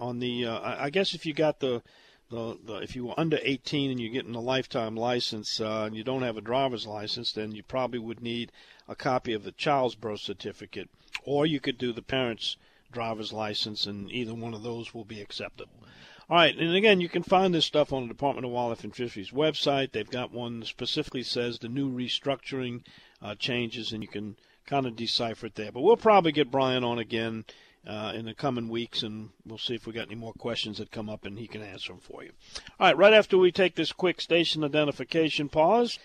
on 0.02 0.20
the. 0.20 0.46
Uh, 0.46 0.60
I 0.62 0.90
guess 0.90 1.14
if 1.14 1.26
you 1.26 1.34
got 1.34 1.60
the, 1.60 1.82
the, 2.30 2.58
the 2.66 2.76
if 2.78 2.96
you 2.96 3.06
were 3.06 3.20
under 3.20 3.40
18 3.42 3.92
and 3.92 4.00
you're 4.00 4.12
getting 4.12 4.36
a 4.36 4.42
lifetime 4.42 4.96
license 4.96 5.62
uh, 5.62 5.84
and 5.86 5.96
you 5.96 6.04
don't 6.04 6.24
have 6.24 6.38
a 6.38 6.42
driver's 6.42 6.88
license, 6.88 7.32
then 7.32 7.52
you 7.52 7.64
probably 7.64 8.00
would 8.00 8.22
need 8.22 8.52
a 8.90 8.96
copy 8.96 9.34
of 9.34 9.44
the 9.44 9.52
child's 9.52 9.96
birth 9.96 10.20
certificate, 10.20 10.90
or 11.24 11.46
you 11.46 11.60
could 11.60 11.78
do 11.78 11.94
the 11.94 12.02
parent's 12.02 12.58
driver's 12.92 13.32
license, 13.32 13.86
and 13.86 14.12
either 14.12 14.34
one 14.34 14.54
of 14.54 14.64
those 14.64 14.94
will 14.94 15.06
be 15.06 15.22
acceptable. 15.22 15.86
All 16.30 16.38
right, 16.38 16.58
and 16.58 16.76
again, 16.76 17.02
you 17.02 17.10
can 17.10 17.24
find 17.24 17.54
this 17.54 17.66
stuff 17.66 17.92
on 17.92 18.04
the 18.04 18.08
Department 18.08 18.46
of 18.46 18.52
Wildlife 18.52 18.86
and 18.86 18.96
Fisheries 18.96 19.32
website. 19.32 19.92
They've 19.92 20.10
got 20.10 20.32
one 20.32 20.62
that 20.62 20.68
specifically 20.68 21.24
says 21.24 21.60
the 21.60 21.68
new 21.68 21.92
restructuring 21.92 22.84
uh, 23.22 23.36
changes, 23.36 23.92
and 23.92 24.02
you 24.02 24.08
can 24.08 24.38
kind 24.66 24.86
of 24.86 24.96
decipher 24.96 25.48
it 25.48 25.56
there. 25.56 25.72
But 25.72 25.82
we'll 25.82 25.98
probably 25.98 26.32
get 26.32 26.50
Bryan 26.50 26.86
on 26.86 27.00
again 27.00 27.44
uh, 27.88 28.14
in 28.16 28.26
the 28.26 28.34
coming 28.34 28.70
weeks, 28.70 29.04
and 29.04 29.30
we'll 29.46 29.58
see 29.58 29.76
if 29.76 29.88
we 29.88 29.94
got 29.94 30.08
any 30.08 30.16
more 30.16 30.34
questions 30.34 30.78
that 30.78 30.92
come 30.92 31.10
up, 31.10 31.26
and 31.26 31.40
he 31.40 31.48
can 31.48 31.62
answer 31.62 31.94
them 31.94 32.02
for 32.02 32.24
you. 32.24 32.32
All 32.80 32.88
right, 32.88 32.98
right 32.98 33.14
after 33.14 33.38
we 33.38 33.52
take 33.52 33.76
this 33.76 33.92
quick 33.92 34.22
station 34.22 34.64
identification 34.64 35.50
pause, 35.50 35.98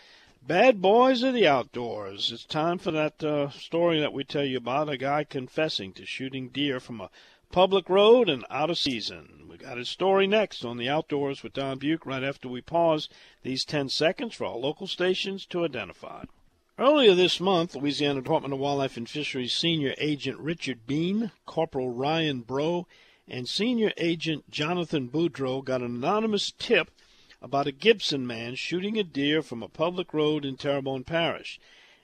bad 0.47 0.81
boys 0.81 1.23
of 1.23 1.35
the 1.35 1.47
outdoors. 1.47 2.33
It's 2.33 2.45
time 2.45 2.79
for 2.79 2.91
that 2.93 3.23
uh, 3.23 3.51
story 3.51 4.01
that 4.01 4.13
we 4.13 4.25
tell 4.25 4.45
you 4.45 4.57
about 4.57 4.89
a 4.89 4.97
guy 4.97 5.25
confessing 5.25 5.93
to 5.95 6.07
shooting 6.07 6.49
deer 6.49 6.81
from 6.81 7.01
a 7.01 7.11
public 7.53 7.89
road 7.89 8.29
and 8.29 8.45
out 8.51 8.71
of 8.71 8.79
season. 8.79 9.47
We 9.49 9.57
got 9.57 9.79
his 9.79 9.89
story 9.89 10.27
next 10.27 10.65
on 10.65 10.77
the 10.77 10.89
Outdoors 10.89 11.43
with 11.43 11.55
Don 11.55 11.79
Buke. 11.79 12.07
Right 12.07 12.23
after 12.23 12.49
we 12.49 12.61
pause 12.61 13.09
these 13.43 13.65
10 13.65 13.89
seconds 13.89 14.35
for 14.35 14.47
our 14.47 14.57
local 14.57 14.87
stations 14.87 15.47
to 15.47 15.65
identify. 15.65 16.25
Earlier 16.79 17.15
this 17.15 17.41
month, 17.41 17.75
Louisiana 17.75 18.21
Department 18.21 18.53
of 18.53 18.61
Wildlife 18.61 18.99
and 18.99 19.09
Fisheries 19.09 19.55
Senior 19.55 19.95
Agent 19.97 20.39
Richard 20.39 20.87
Bean, 20.87 21.33
Corporal 21.47 21.89
Ryan 21.89 22.43
Bro, 22.43 22.87
and 23.27 23.49
Senior 23.49 23.95
Agent 23.97 24.51
Jonathan 24.51 25.09
Boudreau 25.09 25.65
got 25.65 25.81
an 25.81 25.87
anonymous 25.87 26.53
tip 26.59 26.91
about 27.41 27.67
a 27.67 27.73
Gibson 27.73 28.27
man 28.27 28.57
shooting 28.57 28.99
a 28.99 29.03
deer 29.03 29.41
from 29.41 29.63
a 29.63 29.71
public 29.71 30.13
road 30.13 30.45
in 30.45 30.59
Terrebonne 30.59 31.05
Parish. 31.05 31.59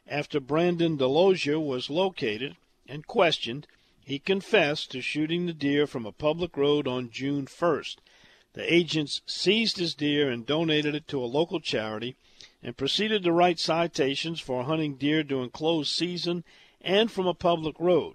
After 0.07 0.41
Brandon 0.41 0.97
Delosier 0.97 1.61
was 1.61 1.91
located 1.91 2.57
and 2.89 3.07
questioned, 3.07 3.67
he 4.07 4.19
confessed 4.19 4.91
to 4.93 5.03
shooting 5.03 5.45
the 5.45 5.53
deer 5.53 5.87
from 5.87 6.07
a 6.07 6.13
public 6.13 6.57
road 6.57 6.89
on 6.89 7.11
June 7.11 7.45
1st. 7.45 7.97
The 8.55 8.73
agents 8.73 9.21
seized 9.27 9.77
his 9.77 9.95
deer 9.95 10.31
and 10.31 10.47
donated 10.47 10.95
it 10.95 11.07
to 11.09 11.23
a 11.23 11.27
local 11.27 11.61
charity 11.61 12.17
and 12.63 12.77
proceeded 12.77 13.25
to 13.25 13.33
write 13.33 13.59
citations 13.59 14.39
for 14.41 14.65
hunting 14.65 14.95
deer 14.95 15.23
during 15.23 15.51
closed 15.51 15.91
season 15.91 16.45
and 16.81 17.11
from 17.11 17.27
a 17.27 17.35
public 17.35 17.75
road, 17.79 18.15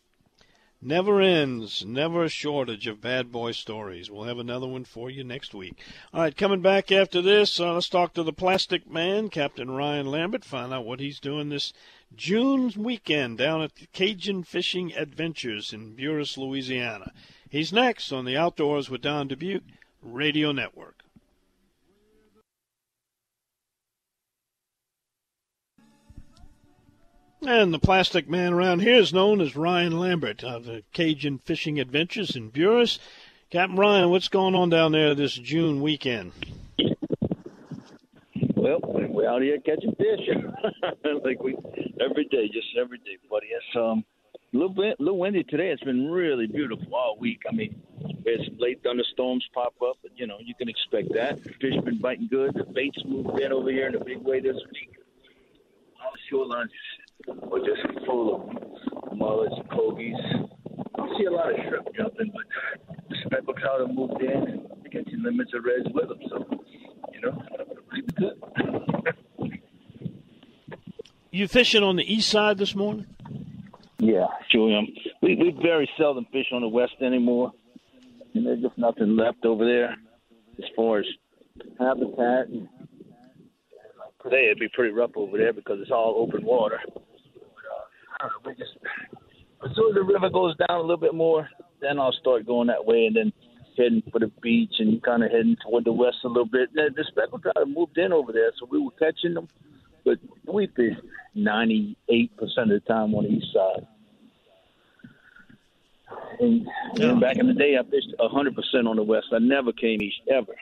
Never 0.82 1.20
ends, 1.20 1.84
never 1.84 2.24
a 2.24 2.30
shortage 2.30 2.86
of 2.86 3.02
bad 3.02 3.30
boy 3.30 3.52
stories. 3.52 4.10
We'll 4.10 4.24
have 4.24 4.38
another 4.38 4.66
one 4.66 4.84
for 4.84 5.10
you 5.10 5.22
next 5.22 5.52
week. 5.52 5.74
All 6.14 6.22
right, 6.22 6.34
coming 6.34 6.62
back 6.62 6.90
after 6.90 7.20
this, 7.20 7.60
uh, 7.60 7.74
let's 7.74 7.90
talk 7.90 8.14
to 8.14 8.22
the 8.22 8.32
plastic 8.32 8.90
man, 8.90 9.28
Captain 9.28 9.70
Ryan 9.70 10.06
Lambert, 10.06 10.42
find 10.42 10.72
out 10.72 10.86
what 10.86 10.98
he's 10.98 11.20
doing 11.20 11.50
this 11.50 11.74
June 12.16 12.72
weekend 12.78 13.36
down 13.36 13.60
at 13.60 13.92
Cajun 13.92 14.42
Fishing 14.42 14.94
Adventures 14.94 15.74
in 15.74 15.94
Buras, 15.94 16.38
Louisiana. 16.38 17.12
He's 17.50 17.74
next 17.74 18.10
on 18.10 18.24
the 18.24 18.38
Outdoors 18.38 18.88
with 18.88 19.02
Don 19.02 19.28
Dubuc 19.28 19.60
Radio 20.02 20.50
Network. 20.50 21.04
And 27.42 27.72
the 27.72 27.78
plastic 27.78 28.28
man 28.28 28.52
around 28.52 28.80
here 28.80 28.96
is 28.96 29.14
known 29.14 29.40
as 29.40 29.56
Ryan 29.56 29.98
Lambert 29.98 30.44
of 30.44 30.66
the 30.66 30.82
Cajun 30.92 31.38
Fishing 31.38 31.80
Adventures 31.80 32.36
in 32.36 32.50
Buras. 32.50 32.98
Captain 33.50 33.76
Ryan, 33.76 34.10
what's 34.10 34.28
going 34.28 34.54
on 34.54 34.68
down 34.68 34.92
there 34.92 35.14
this 35.14 35.32
June 35.34 35.80
weekend? 35.80 36.32
Well, 38.54 38.80
we're 38.82 39.26
out 39.26 39.40
here 39.40 39.58
catching 39.58 39.94
fish, 39.94 40.20
like 41.24 41.42
we 41.42 41.56
every 41.98 42.26
day, 42.26 42.48
just 42.52 42.68
every 42.78 42.98
day, 42.98 43.16
buddy. 43.30 43.46
It's 43.46 43.76
um 43.76 44.04
a 44.52 44.56
little 44.56 44.74
bit, 44.74 45.00
little 45.00 45.18
windy 45.18 45.42
today. 45.44 45.70
It's 45.70 45.82
been 45.82 46.10
really 46.10 46.46
beautiful 46.46 46.94
all 46.94 47.16
week. 47.18 47.40
I 47.50 47.54
mean, 47.54 47.80
we 48.22 48.32
had 48.32 48.44
some 48.44 48.58
late 48.58 48.82
thunderstorms 48.82 49.48
pop 49.54 49.74
up, 49.82 49.96
but 50.02 50.10
you 50.14 50.26
know 50.26 50.36
you 50.40 50.54
can 50.54 50.68
expect 50.68 51.14
that. 51.14 51.42
The 51.42 51.50
fish 51.54 51.74
been 51.84 52.00
biting 52.00 52.28
good. 52.28 52.52
The 52.54 52.64
baits 52.64 53.02
moved 53.06 53.40
in 53.40 53.50
over 53.50 53.70
here 53.70 53.86
in 53.86 53.94
a 53.94 54.04
big 54.04 54.18
way 54.18 54.40
this 54.40 54.56
week. 54.72 54.94
All 56.04 56.12
shorelines 56.30 56.68
were 57.26 57.60
just 57.60 58.06
full 58.06 58.34
of 58.34 59.16
mullets 59.16 59.54
and 59.56 59.68
pogies. 59.70 60.48
I 60.98 61.18
see 61.18 61.24
a 61.24 61.30
lot 61.30 61.50
of 61.52 61.56
shrimp 61.68 61.88
jumping, 61.96 62.32
but 62.34 62.98
the 63.08 63.16
speckled 63.26 63.56
trout 63.58 63.80
have 63.80 63.94
moved 63.94 64.22
in 64.22 64.30
and 64.30 64.68
get 64.90 65.04
catching 65.04 65.22
limits 65.22 65.52
of 65.54 65.64
reds 65.64 65.88
with 65.94 66.08
them. 66.08 66.18
So, 66.28 66.44
you 67.12 67.20
know, 67.20 67.42
pretty 67.88 68.06
good. 68.16 68.40
You 71.30 71.46
fishing 71.46 71.82
on 71.82 71.96
the 71.96 72.12
east 72.12 72.28
side 72.28 72.58
this 72.58 72.74
morning? 72.74 73.06
Yeah, 73.98 74.26
am. 74.54 74.88
We 75.22 75.36
we 75.36 75.56
very 75.62 75.88
seldom 75.96 76.26
fish 76.32 76.46
on 76.52 76.62
the 76.62 76.68
west 76.68 76.94
anymore, 77.00 77.52
and 78.34 78.46
there's 78.46 78.62
just 78.62 78.78
nothing 78.78 79.16
left 79.16 79.44
over 79.44 79.64
there 79.64 79.96
as 80.58 80.64
far 80.74 81.00
as 81.00 81.06
habitat. 81.78 82.48
And 82.48 82.68
today 84.24 84.46
it'd 84.46 84.58
be 84.58 84.68
pretty 84.68 84.92
rough 84.92 85.12
over 85.16 85.36
there 85.36 85.52
because 85.52 85.80
it's 85.80 85.90
all 85.90 86.14
open 86.16 86.44
water. 86.44 86.80
But, 88.22 88.26
I 88.26 88.28
don't 88.28 88.46
know, 88.46 88.64
just 88.64 88.78
as 89.64 89.76
soon 89.76 89.88
as 89.90 89.94
the 89.94 90.02
river 90.02 90.30
goes 90.30 90.56
down 90.56 90.78
a 90.78 90.80
little 90.80 90.96
bit 90.96 91.14
more, 91.14 91.48
then 91.80 91.98
I'll 91.98 92.12
start 92.12 92.46
going 92.46 92.68
that 92.68 92.84
way, 92.84 93.06
and 93.06 93.16
then 93.16 93.32
heading 93.76 94.02
for 94.12 94.18
the 94.18 94.30
beach 94.42 94.74
and 94.78 95.02
kind 95.02 95.22
of 95.22 95.30
heading 95.30 95.56
toward 95.62 95.84
the 95.84 95.92
west 95.92 96.18
a 96.24 96.28
little 96.28 96.44
bit. 96.46 96.72
The, 96.74 96.90
the 96.94 97.04
speckled 97.08 97.42
trout 97.42 97.68
moved 97.68 97.96
in 97.98 98.12
over 98.12 98.32
there, 98.32 98.52
so 98.58 98.66
we 98.70 98.80
were 98.80 98.90
catching 98.92 99.34
them, 99.34 99.48
but 100.04 100.18
we 100.52 100.66
fished 100.76 101.00
98% 101.36 101.94
of 102.40 102.68
the 102.68 102.80
time 102.86 103.14
on 103.14 103.24
the 103.24 103.30
east 103.30 103.46
side. 103.54 103.86
And, 106.40 106.66
Yeah. 106.94 107.10
and 107.10 107.20
back 107.20 107.36
in 107.36 107.46
the 107.46 107.54
day, 107.54 107.76
I 107.78 107.82
fished 107.84 108.12
100% 108.18 108.88
on 108.88 108.96
the 108.96 109.02
west. 109.02 109.28
I 109.32 109.38
never 109.38 109.72
came 109.72 110.02
east 110.02 110.20
ever. 110.30 110.56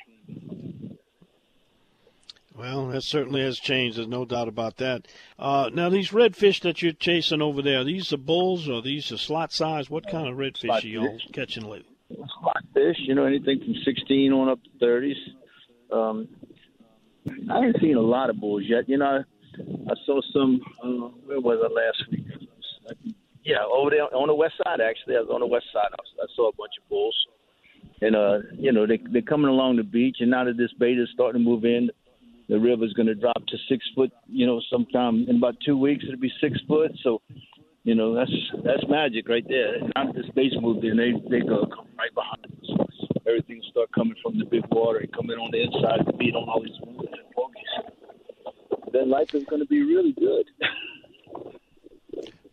Well, 2.59 2.89
that 2.89 3.03
certainly 3.03 3.41
has 3.43 3.59
changed. 3.59 3.99
There's 3.99 4.09
no 4.09 4.25
doubt 4.25 4.49
about 4.49 4.79
that. 4.79 5.07
Uh, 5.39 5.71
now, 5.73 5.89
these 5.89 6.11
redfish 6.11 6.61
that 6.63 6.83
you're 6.83 6.93
chasing 6.93 7.41
over 7.41 7.63
there, 7.63 7.85
these 7.85 8.13
are 8.13 8.17
bulls 8.17 8.69
or 8.69 8.83
these 8.83 9.13
are 9.13 9.17
slot 9.17 9.53
size? 9.53 9.89
What 9.89 10.09
kind 10.09 10.29
of 10.29 10.37
redfish 10.37 10.63
Slot 10.63 10.85
are 10.85 10.89
y'all 10.89 11.19
catching 11.33 11.65
lately? 11.65 11.95
spot 12.11 12.65
fish, 12.75 12.97
you 13.01 13.15
know, 13.15 13.25
anything 13.25 13.61
from 13.61 13.75
16 13.85 14.33
on 14.33 14.49
up 14.49 14.59
to 14.63 14.85
30s. 14.85 15.15
Um, 15.93 16.29
I 17.51 17.57
haven't 17.57 17.81
seen 17.81 17.97
a 17.97 18.01
lot 18.01 18.31
of 18.31 18.41
bulls 18.41 18.63
yet. 18.67 18.89
You 18.89 18.99
know, 18.99 19.07
I, 19.07 19.91
I 19.91 19.95
saw 20.07 20.21
some, 20.33 20.61
uh, 20.83 21.09
where 21.27 21.41
was 21.41 21.59
I 21.63 21.73
last 21.73 22.11
week? 22.11 22.25
Yeah, 23.45 23.65
over 23.65 23.91
there 23.91 24.03
on 24.15 24.29
the 24.29 24.35
west 24.35 24.55
side, 24.65 24.81
actually. 24.81 25.17
I 25.17 25.21
was 25.21 25.31
on 25.31 25.41
the 25.41 25.47
west 25.47 25.67
side. 25.73 25.89
I, 25.93 26.23
I 26.23 26.27
saw 26.35 26.49
a 26.49 26.55
bunch 26.55 26.73
of 26.83 26.89
bulls. 26.89 27.17
And, 28.01 28.15
uh, 28.15 28.39
you 28.53 28.73
know, 28.73 28.87
they, 28.87 29.01
they're 29.11 29.23
coming 29.23 29.49
along 29.49 29.77
the 29.77 29.83
beach, 29.83 30.19
and 30.21 30.31
now 30.31 30.45
that 30.45 30.57
this 30.57 30.73
bait 30.79 30.99
is 30.99 31.09
starting 31.13 31.43
to 31.43 31.45
move 31.45 31.65
in, 31.65 31.91
the 32.49 32.59
river's 32.59 32.93
going 32.95 33.07
to 33.07 33.15
drop 33.15 33.37
to 33.47 33.57
six 33.69 33.85
foot, 33.95 34.11
you 34.27 34.47
know, 34.47 34.61
sometime 34.71 35.27
in 35.29 35.37
about 35.37 35.57
two 35.65 35.77
weeks, 35.77 36.05
it'll 36.07 36.21
be 36.21 36.33
six 36.41 36.59
foot. 36.67 36.93
So, 37.03 37.21
you 37.85 37.95
know, 37.95 38.15
that's 38.15 38.33
that's 38.65 38.83
magic 38.89 39.29
right 39.29 39.45
there. 39.49 39.81
Now 39.95 40.07
that 40.07 40.15
this 40.15 40.31
base 40.35 40.53
moved 40.61 40.85
in, 40.85 40.97
they 40.97 41.13
they 41.31 41.45
go 41.45 41.67
come 41.67 41.89
right 41.99 42.15
behind 42.15 42.47
us. 42.47 43.21
Everything 43.27 43.61
start 43.71 43.91
coming 43.95 44.15
from 44.23 44.39
the 44.39 44.47
big 44.47 44.65
water 44.71 44.99
and 44.99 45.13
coming 45.13 45.37
on 45.37 45.51
the 45.51 45.63
inside 45.63 46.07
to 46.07 46.17
beat 46.17 46.35
on 46.35 46.49
all 46.49 46.63
these 46.63 46.79
movers 46.85 47.13
and 47.13 47.29
pogies. 47.37 48.93
Then 48.93 49.11
life 49.11 49.35
is 49.35 49.45
going 49.45 49.61
to 49.61 49.69
be 49.69 49.83
really 49.83 50.13
good. 50.13 50.47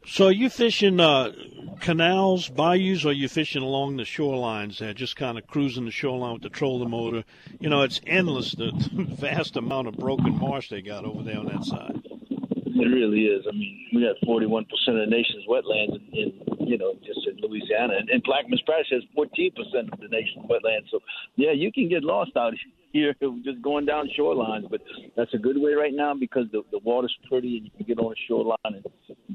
So, 0.08 0.28
are 0.28 0.32
you 0.32 0.49
fishing 0.51 0.99
uh, 0.99 1.32
canals, 1.80 2.47
bayous, 2.47 3.06
or 3.06 3.10
are 3.10 3.12
you 3.12 3.28
fishing 3.28 3.64
along 3.64 3.97
the 3.97 4.03
shorelines 4.03 4.78
there, 4.78 4.93
just 4.93 5.16
kind 5.16 5.38
of 5.38 5.47
cruising 5.47 5.86
the 5.86 5.91
shoreline 5.91 6.34
with 6.34 6.43
the 6.43 6.49
trolling 6.49 6.91
motor? 6.91 7.24
You 7.60 7.70
know, 7.70 7.82
it's 7.82 7.99
endless, 8.06 8.51
the 8.51 8.72
vast 8.93 9.58
amount 9.58 9.88
of 9.88 9.97
broken 9.97 10.38
marsh 10.38 10.70
they 10.70 10.82
got 10.82 11.06
over 11.06 11.24
there 11.24 11.39
on 11.39 11.47
that 11.47 11.66
side. 11.66 12.01
It 12.30 12.88
really 12.88 13.26
is. 13.26 13.45
I 13.47 13.51
mean, 13.53 13.88
we 13.95 14.01
got 14.01 14.16
41% 14.28 14.62
of 14.62 14.95
the 14.95 15.06
nation's 15.08 15.45
wetlands 15.49 15.95
in, 16.14 16.20
in 16.20 16.68
you 16.68 16.78
know, 16.78 16.93
just 17.03 17.26
in 17.26 17.38
Louisiana. 17.41 17.95
And, 17.97 18.10
and 18.10 18.24
Plaquemines 18.24 18.66
Parish 18.66 18.88
has 18.91 19.01
14% 19.18 19.91
of 19.91 19.99
the 19.99 20.08
nation's 20.10 20.45
wetlands. 20.45 20.91
So, 20.91 20.99
yeah, 21.36 21.51
you 21.51 21.72
can 21.72 21.89
get 21.89 22.03
lost 22.03 22.38
out 22.38 22.53
here 22.53 22.72
just 23.43 23.62
going 23.62 23.86
down 23.86 24.10
shorelines. 24.18 24.70
But 24.70 24.82
that's 25.16 25.34
a 25.34 25.38
good 25.38 25.58
way 25.58 25.74
right 25.74 25.93
now 25.93 26.14
because 26.14 26.46
the, 26.52 26.64
the 26.72 26.80
water's 26.80 27.16
pretty 27.30 27.58
and 27.58 27.66
you 27.66 27.72
can 27.78 27.86
get 27.86 28.00
on 28.00 28.10
the 28.10 28.16
shoreline 28.28 28.58
and 28.66 28.86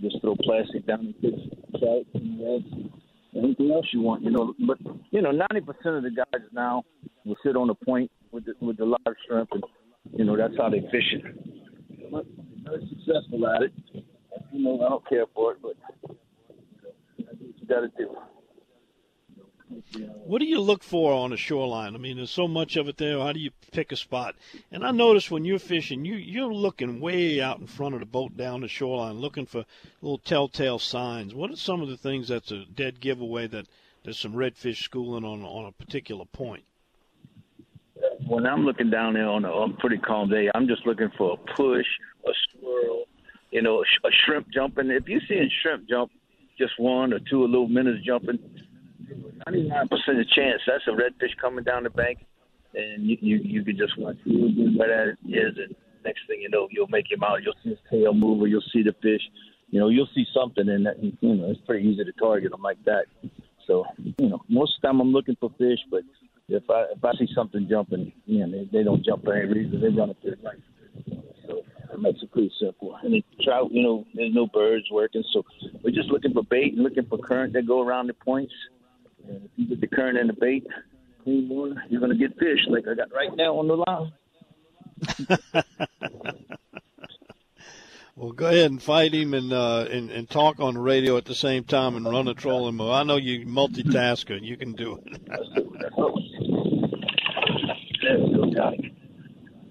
just 0.00 0.20
throw 0.20 0.36
plastic 0.36 0.86
down 0.86 1.00
and 1.00 1.14
fish 1.16 1.40
trout 1.78 2.06
and 2.14 2.40
and 3.32 3.44
anything 3.44 3.70
else 3.70 3.86
you 3.92 4.00
want, 4.00 4.22
you 4.22 4.30
know. 4.30 4.54
But, 4.66 4.78
you 5.10 5.22
know, 5.22 5.30
90% 5.30 5.96
of 5.96 6.02
the 6.02 6.10
guys 6.10 6.42
now 6.52 6.82
will 7.24 7.36
sit 7.44 7.54
on 7.54 7.68
the 7.68 7.74
point 7.74 8.10
with 8.32 8.44
the, 8.46 8.54
with 8.60 8.76
the 8.76 8.86
live 8.86 9.16
shrimp 9.26 9.50
and, 9.52 9.62
you 10.16 10.24
know, 10.24 10.36
that's 10.36 10.56
how 10.56 10.68
they 10.68 10.80
fish 10.90 11.12
it 11.12 11.50
very 12.70 12.88
successful 12.88 13.46
at 13.48 13.62
it. 13.62 13.72
You 14.52 14.62
know, 14.64 14.84
I 14.84 14.88
don't 14.88 15.08
care 15.08 15.24
for 15.34 15.52
it, 15.52 15.58
but 15.62 15.76
you 17.16 17.24
know, 17.24 17.32
you 17.40 17.66
got 17.68 17.80
to 17.80 17.88
do. 17.96 18.16
What 20.24 20.40
do 20.40 20.46
you 20.46 20.60
look 20.60 20.82
for 20.82 21.12
on 21.12 21.32
a 21.32 21.36
shoreline? 21.36 21.94
I 21.94 21.98
mean, 21.98 22.16
there's 22.16 22.30
so 22.30 22.48
much 22.48 22.76
of 22.76 22.88
it 22.88 22.96
there. 22.96 23.18
How 23.20 23.32
do 23.32 23.40
you 23.40 23.50
pick 23.70 23.92
a 23.92 23.96
spot? 23.96 24.34
And 24.72 24.84
I 24.84 24.90
notice 24.90 25.30
when 25.30 25.44
you're 25.44 25.58
fishing, 25.58 26.04
you 26.04 26.14
you're 26.14 26.52
looking 26.52 27.00
way 27.00 27.40
out 27.40 27.60
in 27.60 27.66
front 27.66 27.94
of 27.94 28.00
the 28.00 28.06
boat 28.06 28.36
down 28.36 28.62
the 28.62 28.68
shoreline, 28.68 29.20
looking 29.20 29.46
for 29.46 29.64
little 30.02 30.18
telltale 30.18 30.78
signs. 30.78 31.34
What 31.34 31.50
are 31.50 31.56
some 31.56 31.82
of 31.82 31.88
the 31.88 31.96
things 31.96 32.28
that's 32.28 32.50
a 32.50 32.64
dead 32.64 33.00
giveaway 33.00 33.46
that 33.48 33.66
there's 34.02 34.18
some 34.18 34.34
redfish 34.34 34.82
schooling 34.82 35.24
on 35.24 35.42
on 35.42 35.66
a 35.66 35.72
particular 35.72 36.24
point? 36.24 36.64
When 38.26 38.46
I'm 38.46 38.64
looking 38.64 38.90
down 38.90 39.14
there 39.14 39.28
on 39.28 39.44
a, 39.44 39.50
on 39.50 39.72
a 39.72 39.74
pretty 39.74 39.98
calm 39.98 40.30
day, 40.30 40.50
I'm 40.54 40.66
just 40.66 40.86
looking 40.86 41.10
for 41.16 41.34
a 41.34 41.54
push, 41.54 41.86
a 42.26 42.30
swirl, 42.52 43.04
you 43.50 43.62
know, 43.62 43.82
a, 43.82 43.84
sh- 43.84 44.00
a 44.04 44.10
shrimp 44.24 44.48
jumping. 44.52 44.90
If 44.90 45.08
you're 45.08 45.20
seeing 45.28 45.50
shrimp 45.62 45.88
jump, 45.88 46.10
just 46.58 46.72
one 46.78 47.12
or 47.12 47.18
two 47.18 47.44
little 47.44 47.68
minutes 47.68 48.04
jumping, 48.04 48.38
99% 49.48 49.90
of 49.90 50.28
chance 50.30 50.60
that's 50.66 50.84
a 50.86 50.90
redfish 50.90 51.36
coming 51.40 51.64
down 51.64 51.84
the 51.84 51.90
bank, 51.90 52.18
and 52.74 53.06
you 53.06 53.16
you, 53.20 53.36
you 53.42 53.64
can 53.64 53.76
just 53.76 53.98
watch 53.98 54.16
real 54.26 54.52
good 54.52 54.78
right 54.78 54.90
at 54.90 55.08
it 55.08 55.18
is, 55.26 55.56
and 55.56 55.74
next 56.04 56.20
thing 56.26 56.40
you 56.40 56.48
know, 56.48 56.68
you'll 56.70 56.88
make 56.88 57.10
him 57.10 57.22
out. 57.22 57.42
You'll 57.42 57.54
see 57.62 57.70
his 57.70 57.78
tail 57.90 58.14
move, 58.14 58.42
or 58.42 58.48
you'll 58.48 58.64
see 58.72 58.82
the 58.82 58.94
fish. 59.02 59.22
You 59.70 59.80
know, 59.80 59.88
you'll 59.88 60.08
see 60.14 60.26
something, 60.34 60.68
and 60.68 60.86
that, 60.86 61.02
you 61.02 61.34
know, 61.34 61.50
it's 61.50 61.60
pretty 61.66 61.88
easy 61.88 62.04
to 62.04 62.12
target 62.12 62.50
them 62.50 62.62
like 62.62 62.82
that. 62.84 63.04
So, 63.66 63.84
you 64.18 64.28
know, 64.28 64.40
most 64.48 64.76
of 64.76 64.82
the 64.82 64.88
time 64.88 65.00
I'm 65.00 65.12
looking 65.12 65.36
for 65.38 65.50
fish, 65.58 65.78
but 65.90 66.02
if 66.48 66.68
I 66.68 66.86
if 66.94 67.04
I 67.04 67.12
see 67.12 67.28
something 67.34 67.68
jumping, 67.68 68.12
you 68.26 68.44
know, 68.44 68.50
they, 68.50 68.78
they 68.78 68.84
don't 68.84 69.04
jump 69.04 69.24
for 69.24 69.34
any 69.34 69.46
reason. 69.46 69.80
They 69.80 69.88
run 69.88 70.10
up 70.10 70.16
there 70.24 70.34
right. 70.42 70.58
So 71.46 71.62
that 71.88 72.00
makes 72.00 72.20
it 72.22 72.32
pretty 72.32 72.52
simple. 72.60 72.96
And 73.02 73.14
the 73.14 73.22
trout, 73.44 73.70
you 73.70 73.82
know, 73.82 74.04
there's 74.14 74.34
no 74.34 74.48
birds 74.48 74.86
working, 74.90 75.22
so 75.32 75.44
we're 75.84 75.94
just 75.94 76.08
looking 76.08 76.32
for 76.32 76.42
bait 76.42 76.74
and 76.74 76.82
looking 76.82 77.06
for 77.06 77.18
current 77.18 77.52
that 77.52 77.66
go 77.66 77.80
around 77.80 78.08
the 78.08 78.14
points. 78.14 78.52
And 79.28 79.44
if 79.44 79.50
you 79.56 79.66
get 79.68 79.80
the 79.80 79.86
current 79.86 80.18
and 80.18 80.28
the 80.28 80.32
bait, 80.34 80.66
clean 81.24 81.48
water, 81.48 81.82
you're 81.88 82.00
gonna 82.00 82.16
get 82.16 82.36
fish 82.38 82.58
like 82.68 82.86
I 82.88 82.94
got 82.94 83.12
right 83.12 83.34
now 83.36 83.56
on 83.58 83.68
the 83.68 83.76
line. 83.76 84.12
Well, 88.16 88.32
go 88.32 88.46
ahead 88.48 88.70
and 88.70 88.82
fight 88.82 89.14
him 89.14 89.32
and 89.32 89.50
uh, 89.50 89.86
and 89.90 90.10
and 90.10 90.28
talk 90.28 90.60
on 90.60 90.74
the 90.74 90.80
radio 90.80 91.16
at 91.16 91.24
the 91.24 91.34
same 91.34 91.64
time 91.64 91.96
and 91.96 92.04
run 92.04 92.28
a 92.28 92.34
trolling 92.34 92.74
motor. 92.76 92.92
I 92.92 93.02
know 93.02 93.16
you 93.16 93.46
multitasker. 93.46 94.38
You 94.42 94.58
can 94.58 94.72
do 94.72 95.00
it. 95.06 95.26
Go, 95.96 96.18
Johnny. 98.54 98.94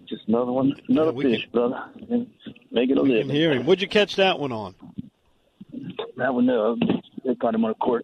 Just 0.08 0.24
another 0.28 0.52
one, 0.52 0.74
another 0.88 1.12
Yeah, 1.16 1.22
fish, 1.38 1.48
brother. 1.54 1.80
And 2.10 2.26
make 2.72 2.90
it 2.90 2.98
a 2.98 3.04
We 3.04 3.10
living. 3.10 3.28
can 3.28 3.36
hear 3.36 3.52
him. 3.52 3.68
Where'd 3.68 3.82
you 3.82 3.88
catch 3.88 4.16
that 4.16 4.40
one 4.40 4.52
on? 4.52 4.74
That 6.18 6.34
one 6.34 6.48
there, 6.48 6.74
they 7.24 7.36
caught 7.36 7.54
him 7.54 7.66
on 7.66 7.72
a 7.72 7.76
cork. 7.76 8.04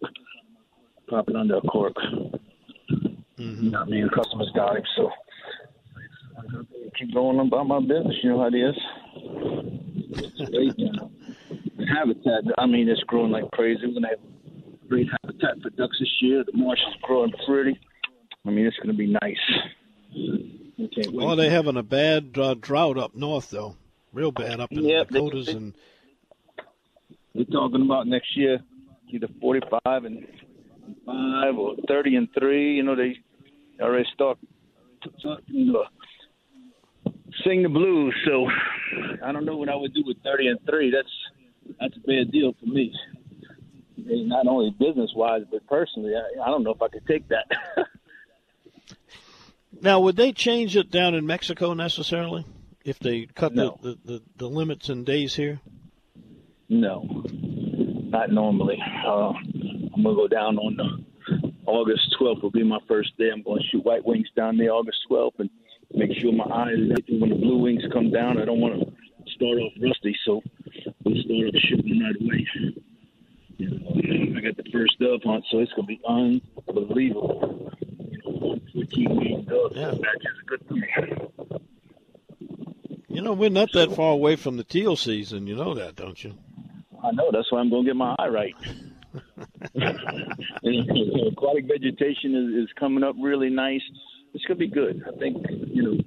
Pop 1.09 1.29
it 1.29 1.35
under 1.35 1.57
a 1.57 1.61
cork. 1.61 1.95
Mm-hmm. 3.37 3.69
Not 3.69 3.89
me, 3.89 4.01
the 4.01 4.09
customers 4.09 4.49
got 4.55 4.77
him, 4.77 4.83
so 4.95 5.11
keep 6.97 7.13
going 7.13 7.39
about 7.39 7.67
my 7.67 7.79
business. 7.79 8.15
You 8.23 8.31
know 8.31 8.39
how 8.39 8.47
it 8.47 8.55
is. 8.55 8.75
It's 10.17 10.49
great, 10.49 10.73
you 10.79 10.91
know. 10.93 11.11
Habitat, 11.93 12.43
I 12.57 12.65
mean, 12.65 12.89
it's 12.89 13.01
growing 13.01 13.31
like 13.31 13.49
crazy. 13.51 13.81
We're 13.85 13.93
gonna 13.93 14.07
have 14.09 14.89
great 14.89 15.07
habitat 15.21 15.61
for 15.61 15.69
ducks 15.71 15.97
this 15.99 16.09
year. 16.21 16.43
The 16.43 16.57
marsh 16.57 16.79
is 16.79 16.95
growing 17.03 17.31
pretty. 17.45 17.79
I 18.45 18.49
mean, 18.49 18.65
it's 18.65 18.77
gonna 18.77 18.93
be 18.93 19.07
nice. 19.21 19.37
We 20.15 20.89
can't 20.93 21.13
wait. 21.13 21.25
Oh, 21.25 21.35
they're 21.35 21.51
having 21.51 21.77
a 21.77 21.83
bad 21.83 22.37
uh, 22.37 22.55
drought 22.59 22.97
up 22.97 23.15
north, 23.15 23.49
though. 23.51 23.75
Real 24.13 24.31
bad 24.31 24.59
up 24.59 24.71
in 24.71 24.83
Yeah, 24.85 25.03
the 25.03 25.13
they- 25.13 25.19
Dakotas 25.19 25.45
they- 25.47 25.51
and 25.53 25.73
we're 27.33 27.43
talking 27.45 27.81
about 27.81 28.07
next 28.07 28.35
year 28.37 28.59
either 29.09 29.27
45 29.41 30.05
and 30.05 30.25
five 31.05 31.57
or 31.57 31.75
30 31.88 32.15
and 32.15 32.27
three. 32.38 32.75
You 32.75 32.83
know, 32.83 32.95
they 32.95 33.17
already 33.81 34.07
start, 34.13 34.38
you 35.13 35.29
uh, 35.29 35.38
know, 35.47 35.86
sing 37.43 37.63
the 37.63 37.69
blues. 37.69 38.15
So 38.25 38.47
I 39.23 39.31
don't 39.31 39.45
know 39.45 39.57
what 39.57 39.69
I 39.69 39.75
would 39.75 39.93
do 39.93 40.03
with 40.05 40.17
30 40.23 40.47
and 40.47 40.59
three. 40.65 40.91
That's 40.91 41.09
that's 41.79 41.95
a 41.97 41.99
bad 42.07 42.31
deal 42.31 42.53
for 42.59 42.65
me. 42.65 42.93
Not 43.97 44.45
only 44.47 44.69
business 44.71 45.11
wise, 45.15 45.43
but 45.49 45.65
personally, 45.67 46.13
I, 46.15 46.43
I 46.43 46.47
don't 46.47 46.63
know 46.63 46.71
if 46.71 46.81
I 46.81 46.89
could 46.89 47.07
take 47.07 47.27
that. 47.29 47.47
now, 49.81 49.99
would 50.01 50.15
they 50.15 50.31
change 50.31 50.77
it 50.77 50.91
down 50.91 51.15
in 51.15 51.25
Mexico 51.25 51.73
necessarily 51.73 52.45
if 52.83 52.99
they 52.99 53.25
cut 53.25 53.55
no. 53.55 53.79
the, 53.81 53.89
the, 53.89 53.97
the, 54.05 54.21
the 54.38 54.47
limits 54.47 54.89
in 54.89 55.05
days 55.05 55.33
here? 55.33 55.59
No, 56.69 57.23
not 58.16 58.32
normally. 58.32 58.82
Uh, 59.05 59.34
I'm 59.93 60.03
gonna 60.03 60.16
go 60.16 60.28
down 60.28 60.57
on 60.57 60.78
the 60.78 61.43
August 61.66 62.16
12th. 62.20 62.43
Will 62.43 62.51
be 62.51 62.63
my 62.63 62.80
first 62.88 63.18
day. 63.18 63.30
I'm 63.32 63.43
to 63.43 63.59
shoot 63.70 63.84
White 63.84 64.05
Wings 64.05 64.28
down 64.36 64.57
there 64.57 64.72
August 64.72 64.99
12th 65.09 65.39
and 65.39 65.49
make 65.93 66.11
sure 66.20 66.32
my 66.32 66.45
eyes 66.45 66.78
everything 66.91 67.20
when 67.20 67.30
the 67.32 67.36
Blue 67.36 67.57
Wings 67.57 67.84
come 67.91 68.11
down. 68.11 68.41
I 68.41 68.45
don't 68.45 68.61
want 68.61 68.80
to 68.80 69.32
start 69.34 69.57
off 69.59 69.74
rusty, 69.82 70.16
so 70.26 70.41
we'll 71.03 71.22
start 71.24 71.55
off 71.55 71.61
shooting 71.68 72.01
right 72.01 72.16
away. 72.22 72.47
You 73.57 73.70
know, 73.70 74.38
I 74.38 74.41
got 74.41 74.57
the 74.57 74.70
first 74.72 74.97
dove 74.99 75.22
hunt, 75.24 75.43
so 75.51 75.59
it's 75.59 75.74
gonna 75.74 75.88
be 75.88 76.01
unbelievable. 76.07 77.72
You 78.11 78.20
know, 78.24 78.59
14 78.74 79.16
million 79.16 79.45
doves 79.45 79.76
yeah. 79.76 79.91
that 79.91 80.18
is 80.22 80.38
a 80.41 80.45
good 80.45 80.68
thing. 80.70 80.84
You 83.09 83.22
know, 83.22 83.34
we're 83.34 83.49
not 83.49 83.72
that 83.74 83.95
far 83.95 84.11
away 84.11 84.36
from 84.36 84.57
the 84.57 84.63
teal 84.63 84.95
season. 84.95 85.47
You 85.47 85.55
know 85.55 85.74
that, 85.74 85.95
don't 85.95 86.22
you? 86.22 86.34
I 87.05 87.11
know. 87.11 87.29
That's 87.31 87.51
why 87.51 87.59
I'm 87.59 87.69
going 87.69 87.85
to 87.85 87.89
get 87.89 87.95
my 87.95 88.15
eye 88.17 88.27
right. 88.27 88.55
aquatic 91.31 91.65
vegetation 91.67 92.35
is, 92.35 92.65
is 92.65 92.69
coming 92.79 93.03
up 93.03 93.15
really 93.21 93.49
nice. 93.49 93.81
It's 94.33 94.43
going 94.45 94.57
to 94.59 94.67
be 94.67 94.69
good. 94.71 95.03
I 95.07 95.11
think, 95.17 95.37
you 95.49 95.83
know, 95.83 95.97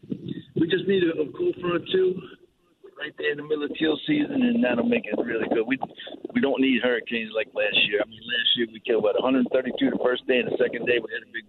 we 0.56 0.68
just 0.68 0.86
need 0.86 1.02
a, 1.04 1.12
a 1.22 1.32
cool 1.32 1.52
front 1.60 1.88
too, 1.90 2.20
right 2.98 3.14
there 3.16 3.32
in 3.32 3.38
the 3.38 3.44
middle 3.44 3.64
of 3.64 3.74
teal 3.78 3.98
season, 4.06 4.42
and 4.42 4.62
that'll 4.62 4.84
make 4.84 5.06
it 5.06 5.16
really 5.16 5.48
good. 5.48 5.66
We 5.66 5.78
we 6.34 6.40
don't 6.40 6.60
need 6.60 6.82
hurricanes 6.82 7.32
like 7.34 7.48
last 7.54 7.78
year. 7.88 8.02
I 8.04 8.08
mean, 8.08 8.20
last 8.20 8.56
year 8.56 8.66
we 8.72 8.80
killed 8.80 9.04
what 9.04 9.14
132 9.14 9.90
the 9.90 9.98
first 10.04 10.26
day, 10.26 10.40
and 10.40 10.48
the 10.48 10.56
second 10.58 10.84
day 10.84 10.98
we 11.00 11.08
had 11.08 11.22
a 11.24 11.32
big 11.32 11.46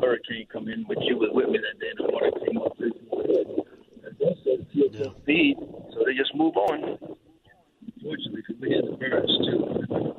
hurricane 0.00 0.46
come 0.50 0.68
in, 0.68 0.84
but 0.88 1.02
you 1.02 1.18
was 1.18 1.28
with 1.32 1.50
me 1.50 1.58
that 1.58 1.78
day, 1.80 1.90
and 1.90 1.98
the 2.00 2.08
water 2.12 2.30
came 2.46 2.58
up. 2.62 2.72
Yeah. 4.72 5.12
feed, 5.26 5.58
so 5.92 6.04
they 6.06 6.14
just 6.14 6.34
move 6.34 6.56
on 6.56 6.98
unfortunately, 8.06 8.42
because 8.46 8.60
we 8.60 8.72
had 8.74 8.84
the 8.84 8.96
birds 8.96 9.38
too. 9.38 10.14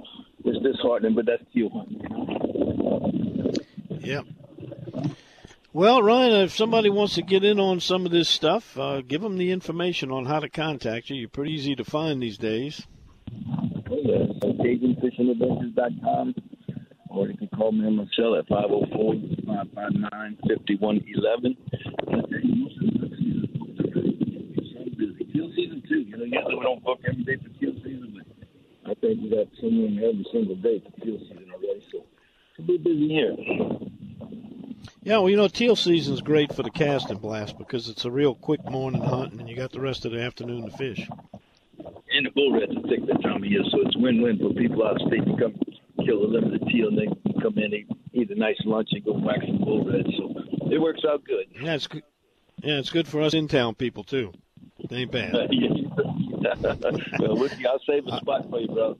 It's 0.46 0.64
disheartening, 0.64 1.16
but 1.16 1.26
that's 1.26 1.44
hunting. 1.74 2.02
Yep. 4.00 4.26
Well, 5.74 6.02
Ryan, 6.02 6.44
if 6.44 6.56
somebody 6.56 6.90
wants 6.90 7.16
to 7.16 7.22
get 7.22 7.44
in 7.44 7.60
on 7.60 7.82
some 7.82 8.06
of 8.06 8.12
this 8.12 8.30
stuff, 8.30 8.78
uh, 8.78 9.02
give 9.02 9.22
them 9.22 9.38
the 9.38 9.52
information 9.52 10.12
on 10.12 10.26
how 10.26 10.40
to 10.40 10.50
contact 10.50 11.10
you. 11.10 11.18
You're 11.18 11.30
pretty 11.30 11.52
easy 11.52 11.76
to 11.76 11.84
find 11.84 12.22
these 12.22 12.38
days. 12.38 12.88
Oh, 13.90 13.98
yeah. 14.02 14.26
So 14.42 14.54
CajunFishingAdventures.com, 14.54 16.36
or 17.10 17.28
you 17.28 17.38
can 17.38 17.50
call 17.50 17.72
me 17.74 17.86
on 17.86 17.98
my 17.98 18.06
cell 18.16 18.36
at 18.36 18.48
504 18.48 19.14
559 19.46 20.38
5111. 20.48 21.58
Teal 25.38 25.52
season, 25.56 25.84
too. 25.88 26.00
You 26.00 26.18
know, 26.18 26.24
usually 26.24 26.56
we 26.56 26.64
don't 26.64 26.84
book 26.84 27.00
every 27.08 27.24
day 27.24 27.36
for 27.36 27.50
teal 27.60 27.74
season, 27.84 28.12
but 28.18 28.90
I 28.90 28.94
think 28.96 29.22
we 29.22 29.30
got 29.30 29.48
someone 29.62 30.00
every 30.04 30.26
single 30.32 30.56
day 30.56 30.80
for 30.80 31.06
teal 31.06 31.20
season 31.20 31.52
already. 31.54 31.86
So 31.92 32.06
it's 32.52 32.60
a 32.60 32.62
bit 32.64 32.84
busy 32.84 33.08
here. 33.08 33.36
Yeah, 35.04 35.20
well, 35.20 35.30
you 35.30 35.38
know, 35.38 35.48
teal 35.48 35.76
season's 35.76 36.22
great 36.22 36.54
for 36.56 36.64
the 36.64 36.72
cast 36.72 37.12
and 37.12 37.22
blast 37.22 37.60
because 37.60 37.88
it's 37.88 38.06
a 38.06 38.10
real 38.10 38.34
quick 38.34 38.66
morning 38.66 39.04
hunt, 39.04 39.34
and 39.34 39.48
you 39.48 39.56
got 39.56 39.72
the 39.72 39.80
rest 39.80 40.06
of 40.06 40.12
the 40.12 40.22
afternoon 40.22 40.70
to 40.70 40.76
fish. 40.76 41.08
And 42.12 42.26
the 42.26 42.32
bull 42.32 42.60
reds 42.60 42.74
will 42.74 42.90
take 42.90 43.06
that 43.06 43.22
time 43.22 43.44
of 43.44 43.46
year, 43.46 43.62
so 43.70 43.82
it's 43.82 43.96
win-win 43.96 44.40
for 44.40 44.50
people 44.56 44.88
out 44.88 45.00
of 45.00 45.08
state 45.08 45.24
to 45.24 45.38
come 45.38 45.54
kill 46.04 46.26
a 46.26 46.28
limited 46.28 46.68
teal, 46.68 46.88
and 46.88 46.98
they 46.98 47.42
come 47.42 47.60
in, 47.60 47.70
they 47.70 47.86
eat 48.14 48.32
a 48.32 48.36
nice 48.36 48.58
lunch, 48.66 48.90
and 48.92 49.06
go 49.06 49.14
whack 49.14 49.42
some 49.46 49.60
bull 49.60 49.86
reds. 49.86 50.10
So 50.18 50.34
it 50.72 50.82
works 50.82 51.02
out 51.08 51.24
good. 51.26 51.46
Yeah, 51.62 51.76
it's 51.76 51.86
good. 51.86 52.04
Yeah, 52.64 52.80
it's 52.80 52.90
good 52.90 53.08
for 53.08 53.22
us 53.22 53.36
in-town 53.36 53.76
people 53.76 54.04
too. 54.04 54.34
It 54.80 54.92
ain't 54.92 55.12
bad. 55.12 55.34
well, 57.20 57.38
Whiskey, 57.38 57.66
I'll 57.66 57.80
save 57.80 58.08
a 58.08 58.18
spot 58.18 58.50
for 58.50 58.60
you, 58.60 58.68
bro. 58.68 58.98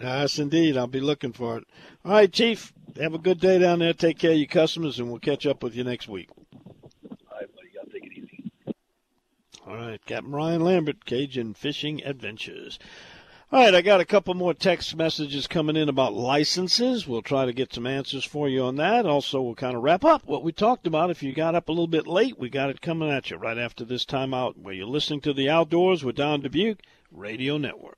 Yes, 0.00 0.38
indeed. 0.38 0.76
I'll 0.76 0.86
be 0.86 1.00
looking 1.00 1.32
for 1.32 1.58
it. 1.58 1.64
All 2.04 2.12
right, 2.12 2.32
Chief. 2.32 2.72
Have 3.00 3.14
a 3.14 3.18
good 3.18 3.40
day 3.40 3.58
down 3.58 3.80
there. 3.80 3.92
Take 3.92 4.18
care 4.18 4.32
of 4.32 4.38
your 4.38 4.46
customers, 4.46 4.98
and 4.98 5.10
we'll 5.10 5.20
catch 5.20 5.46
up 5.46 5.62
with 5.62 5.74
you 5.74 5.84
next 5.84 6.08
week. 6.08 6.30
All 6.34 7.16
right, 7.32 7.48
buddy. 7.54 7.68
I'll 7.78 7.86
take 7.92 8.04
it 8.04 8.12
easy. 8.12 8.52
All 9.66 9.76
right, 9.76 10.04
Captain 10.06 10.32
Ryan 10.32 10.62
Lambert, 10.62 11.04
Cajun 11.04 11.54
Fishing 11.54 12.02
Adventures. 12.04 12.78
All 13.50 13.60
right, 13.60 13.74
I 13.74 13.80
got 13.80 14.02
a 14.02 14.04
couple 14.04 14.34
more 14.34 14.52
text 14.52 14.94
messages 14.94 15.46
coming 15.46 15.74
in 15.74 15.88
about 15.88 16.12
licenses. 16.12 17.08
We'll 17.08 17.22
try 17.22 17.46
to 17.46 17.52
get 17.54 17.72
some 17.72 17.86
answers 17.86 18.22
for 18.22 18.46
you 18.46 18.64
on 18.64 18.76
that. 18.76 19.06
Also, 19.06 19.40
we'll 19.40 19.54
kind 19.54 19.74
of 19.74 19.82
wrap 19.82 20.04
up 20.04 20.26
what 20.26 20.44
we 20.44 20.52
talked 20.52 20.86
about. 20.86 21.08
If 21.08 21.22
you 21.22 21.32
got 21.32 21.54
up 21.54 21.70
a 21.70 21.72
little 21.72 21.86
bit 21.86 22.06
late, 22.06 22.38
we 22.38 22.50
got 22.50 22.68
it 22.68 22.82
coming 22.82 23.08
at 23.08 23.30
you 23.30 23.38
right 23.38 23.56
after 23.56 23.86
this 23.86 24.04
time 24.04 24.34
out 24.34 24.58
where 24.58 24.74
you're 24.74 24.86
listening 24.86 25.22
to 25.22 25.32
The 25.32 25.48
Outdoors 25.48 26.04
with 26.04 26.16
Don 26.16 26.42
Dubuc 26.42 26.80
Radio 27.10 27.56
Network. 27.56 27.96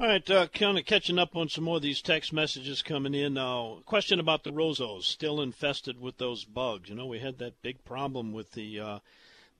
All 0.00 0.08
right, 0.08 0.30
uh, 0.32 0.48
kind 0.48 0.78
of 0.78 0.84
catching 0.84 1.20
up 1.20 1.36
on 1.36 1.48
some 1.48 1.62
more 1.62 1.76
of 1.76 1.82
these 1.82 2.02
text 2.02 2.32
messages 2.32 2.82
coming 2.82 3.14
in. 3.14 3.38
Uh, 3.38 3.74
question 3.86 4.18
about 4.18 4.42
the 4.42 4.50
roseaus 4.50 5.06
still 5.06 5.40
infested 5.40 6.00
with 6.00 6.18
those 6.18 6.44
bugs. 6.44 6.88
You 6.88 6.96
know, 6.96 7.06
we 7.06 7.20
had 7.20 7.38
that 7.38 7.62
big 7.62 7.84
problem 7.84 8.32
with 8.32 8.50
the 8.50 8.80
uh, 8.80 8.98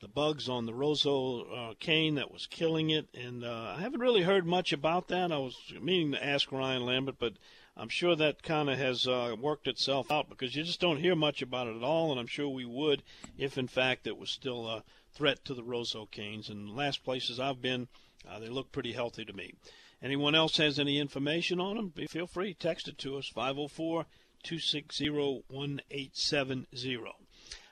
the 0.00 0.08
bugs 0.08 0.48
on 0.48 0.64
the 0.64 0.72
roseau 0.72 1.42
uh, 1.42 1.74
cane 1.78 2.14
that 2.14 2.32
was 2.32 2.46
killing 2.46 2.88
it, 2.88 3.08
and 3.14 3.44
uh, 3.44 3.74
I 3.76 3.80
haven't 3.80 4.00
really 4.00 4.22
heard 4.22 4.46
much 4.46 4.72
about 4.72 5.08
that. 5.08 5.30
I 5.30 5.36
was 5.36 5.56
meaning 5.80 6.12
to 6.12 6.24
ask 6.24 6.50
Ryan 6.50 6.86
Lambert, 6.86 7.16
but 7.18 7.34
I'm 7.76 7.90
sure 7.90 8.16
that 8.16 8.42
kind 8.42 8.70
of 8.70 8.78
has 8.78 9.06
uh, 9.06 9.36
worked 9.38 9.66
itself 9.66 10.10
out 10.10 10.28
because 10.28 10.56
you 10.56 10.62
just 10.64 10.80
don't 10.80 11.00
hear 11.00 11.14
much 11.14 11.42
about 11.42 11.66
it 11.66 11.76
at 11.76 11.82
all, 11.82 12.10
and 12.10 12.18
I'm 12.18 12.26
sure 12.26 12.48
we 12.48 12.64
would 12.64 13.02
if, 13.36 13.58
in 13.58 13.68
fact, 13.68 14.06
it 14.06 14.16
was 14.16 14.30
still 14.30 14.66
a 14.66 14.84
threat 15.12 15.44
to 15.44 15.54
the 15.54 15.62
roseau 15.62 16.06
canes. 16.10 16.48
And 16.48 16.68
the 16.68 16.72
last 16.72 17.04
places 17.04 17.38
I've 17.38 17.60
been, 17.60 17.88
uh, 18.28 18.38
they 18.38 18.48
look 18.48 18.72
pretty 18.72 18.92
healthy 18.92 19.24
to 19.24 19.32
me. 19.32 19.54
Anyone 20.02 20.34
else 20.34 20.56
has 20.56 20.78
any 20.78 20.98
information 20.98 21.60
on 21.60 21.76
them? 21.76 21.92
Feel 22.08 22.26
free, 22.26 22.54
text 22.54 22.88
it 22.88 22.96
to 22.98 23.18
us, 23.18 23.28
504 23.28 24.06
260 24.42 25.10
1870. 25.10 26.66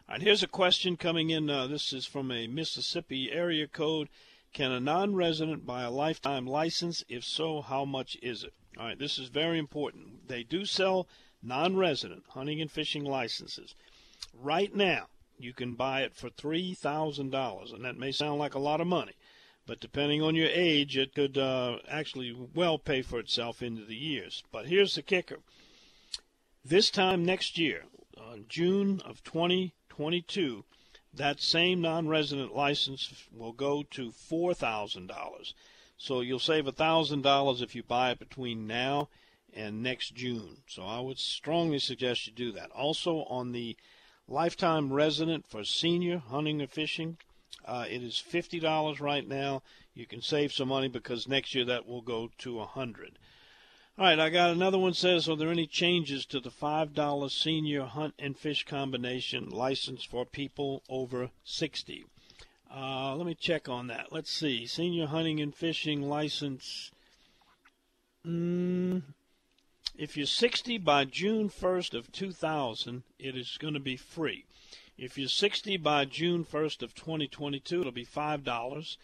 Right, 0.09 0.23
here's 0.23 0.43
a 0.43 0.49
question 0.49 0.97
coming 0.97 1.29
in. 1.29 1.51
Uh, 1.51 1.67
this 1.67 1.93
is 1.93 2.07
from 2.07 2.31
a 2.31 2.47
Mississippi 2.47 3.31
area 3.31 3.67
code. 3.67 4.09
Can 4.55 4.73
a 4.73 4.81
non 4.81 5.15
resident 5.15 5.67
buy 5.67 5.83
a 5.83 5.91
lifetime 5.91 6.47
license? 6.47 7.05
If 7.11 7.25
so, 7.25 7.61
how 7.61 7.85
much 7.85 8.17
is 8.23 8.43
it? 8.43 8.55
All 8.79 8.87
right, 8.87 8.99
this 8.99 9.19
is 9.19 9.29
very 9.29 9.59
important. 9.59 10.27
They 10.29 10.45
do 10.45 10.65
sell 10.65 11.07
non 11.43 11.77
resident 11.77 12.25
hunting 12.29 12.59
and 12.59 12.71
fishing 12.71 13.05
licenses. 13.05 13.75
Right 14.33 14.75
now, 14.75 15.09
you 15.39 15.53
can 15.53 15.75
buy 15.75 16.01
it 16.01 16.15
for 16.15 16.31
$3,000, 16.31 17.75
and 17.75 17.85
that 17.85 17.99
may 17.99 18.11
sound 18.11 18.39
like 18.39 18.55
a 18.55 18.59
lot 18.59 18.81
of 18.81 18.87
money. 18.87 19.13
But 19.67 19.79
depending 19.79 20.23
on 20.23 20.35
your 20.35 20.49
age, 20.49 20.97
it 20.97 21.15
could 21.15 21.37
uh, 21.37 21.81
actually 21.87 22.35
well 22.55 22.79
pay 22.79 23.03
for 23.03 23.19
itself 23.19 23.63
into 23.63 23.85
the 23.85 23.95
years. 23.95 24.43
But 24.51 24.69
here's 24.69 24.95
the 24.95 25.03
kicker. 25.03 25.41
This 26.65 26.89
time 26.89 27.27
next 27.27 27.59
year, 27.59 27.85
on 28.17 28.47
June 28.49 29.03
of 29.05 29.23
2022, 29.99 30.65
that 31.13 31.41
same 31.41 31.81
non-resident 31.81 32.55
license 32.55 33.13
will 33.33 33.53
go 33.53 33.83
to 33.91 34.13
$4,000. 34.13 35.53
So 35.97 36.21
you'll 36.21 36.39
save 36.39 36.67
$1,000 36.67 37.63
if 37.63 37.75
you 37.75 37.83
buy 37.83 38.13
it 38.13 38.21
between 38.21 38.69
now 38.69 39.09
and 39.53 39.83
next 39.83 40.15
June. 40.15 40.59
So 40.69 40.85
I 40.85 41.01
would 41.01 41.19
strongly 41.19 41.81
suggest 41.81 42.29
you 42.29 42.33
do 42.33 42.53
that. 42.53 42.71
Also 42.71 43.25
on 43.25 43.51
the 43.51 43.77
lifetime 44.29 44.93
resident 44.93 45.49
for 45.49 45.65
senior 45.65 46.19
hunting 46.19 46.63
or 46.63 46.69
fishing, 46.69 47.19
uh, 47.65 47.87
it 47.91 48.03
is 48.03 48.19
fifty 48.19 48.61
dollars 48.61 49.01
right 49.01 49.27
now. 49.27 49.63
You 49.95 50.07
can 50.07 50.23
save 50.23 50.53
some 50.53 50.69
money 50.69 50.89
because 50.89 51.27
next 51.27 51.55
year 51.55 51.65
that 51.65 51.89
will 51.89 52.03
go 52.03 52.31
to 52.39 52.61
a 52.61 52.67
hundred. 52.67 53.19
All 53.99 54.05
right, 54.05 54.21
I 54.21 54.31
got 54.31 54.51
another 54.51 54.79
one. 54.79 54.95
Says, 54.95 55.29
are 55.29 55.35
there 55.35 55.51
any 55.51 55.67
changes 55.67 56.25
to 56.27 56.39
the 56.39 56.53
five 56.53 56.95
dollar 56.95 57.29
senior 57.29 57.83
hunt 57.83 58.15
and 58.17 58.39
fish 58.39 58.65
combination 58.65 59.51
license 59.51 60.05
for 60.05 60.25
people 60.25 60.85
over 60.89 61.31
sixty? 61.43 62.05
Uh, 62.73 63.17
let 63.17 63.27
me 63.27 63.35
check 63.35 63.69
on 63.69 63.89
that. 63.89 64.13
Let's 64.13 64.31
see. 64.31 64.67
Senior 64.67 65.07
hunting 65.07 65.41
and 65.41 65.53
fishing 65.53 66.09
license. 66.09 66.93
Mm, 68.25 69.03
if 69.97 70.17
you're 70.17 70.27
60 70.27 70.79
by 70.79 71.05
June 71.05 71.49
1st 71.51 71.95
of 71.95 72.13
2000, 72.13 73.03
it 73.19 73.37
is 73.37 73.57
going 73.59 73.75
to 73.75 73.81
be 73.81 73.97
free. 73.97 74.45
If 74.97 75.19
you're 75.19 75.29
60 75.29 75.77
by 75.79 76.05
June 76.05 76.45
1st 76.45 76.83
of 76.83 76.95
2022, 76.95 77.81
it'll 77.81 77.91
be 77.91 78.07
$5. 78.07 78.97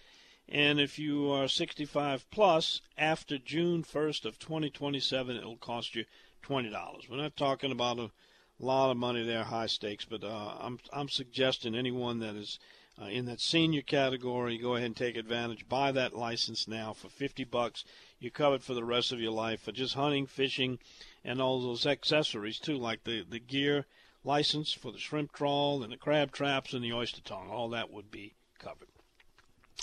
And 0.48 0.78
if 0.78 0.98
you 0.98 1.30
are 1.30 1.48
65 1.48 2.30
plus 2.30 2.82
after 2.98 3.38
June 3.38 3.82
1st 3.82 4.26
of 4.26 4.38
2027, 4.38 5.36
it'll 5.36 5.56
cost 5.56 5.94
you 5.94 6.04
$20. 6.42 7.08
We're 7.08 7.16
not 7.16 7.36
talking 7.36 7.72
about 7.72 7.98
a 7.98 8.10
lot 8.58 8.90
of 8.90 8.96
money 8.96 9.24
there, 9.24 9.44
high 9.44 9.66
stakes, 9.66 10.04
but 10.04 10.22
uh, 10.22 10.54
I'm 10.60 10.78
I'm 10.92 11.08
suggesting 11.08 11.74
anyone 11.74 12.20
that 12.20 12.36
is 12.36 12.58
uh, 13.00 13.06
in 13.06 13.24
that 13.24 13.40
senior 13.40 13.82
category, 13.82 14.56
go 14.56 14.74
ahead 14.74 14.86
and 14.86 14.96
take 14.96 15.16
advantage. 15.16 15.68
Buy 15.68 15.90
that 15.92 16.14
license 16.14 16.68
now 16.68 16.92
for 16.92 17.08
50 17.08 17.42
bucks. 17.44 17.84
You're 18.20 18.30
covered 18.30 18.62
for 18.62 18.74
the 18.74 18.84
rest 18.84 19.10
of 19.10 19.20
your 19.20 19.32
life 19.32 19.62
for 19.62 19.72
just 19.72 19.94
hunting, 19.94 20.26
fishing, 20.26 20.78
and 21.24 21.40
all 21.40 21.60
those 21.60 21.86
accessories 21.86 22.58
too, 22.58 22.76
like 22.76 23.04
the 23.04 23.24
the 23.28 23.40
gear 23.40 23.86
license 24.22 24.72
for 24.72 24.92
the 24.92 24.98
shrimp 24.98 25.32
trawl 25.32 25.82
and 25.82 25.92
the 25.92 25.96
crab 25.96 26.30
traps 26.32 26.72
and 26.72 26.84
the 26.84 26.92
oyster 26.92 27.22
tongue. 27.22 27.50
All 27.50 27.68
that 27.70 27.90
would 27.90 28.10
be 28.10 28.34
covered. 28.58 28.93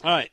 All 0.04 0.12
right. 0.12 0.32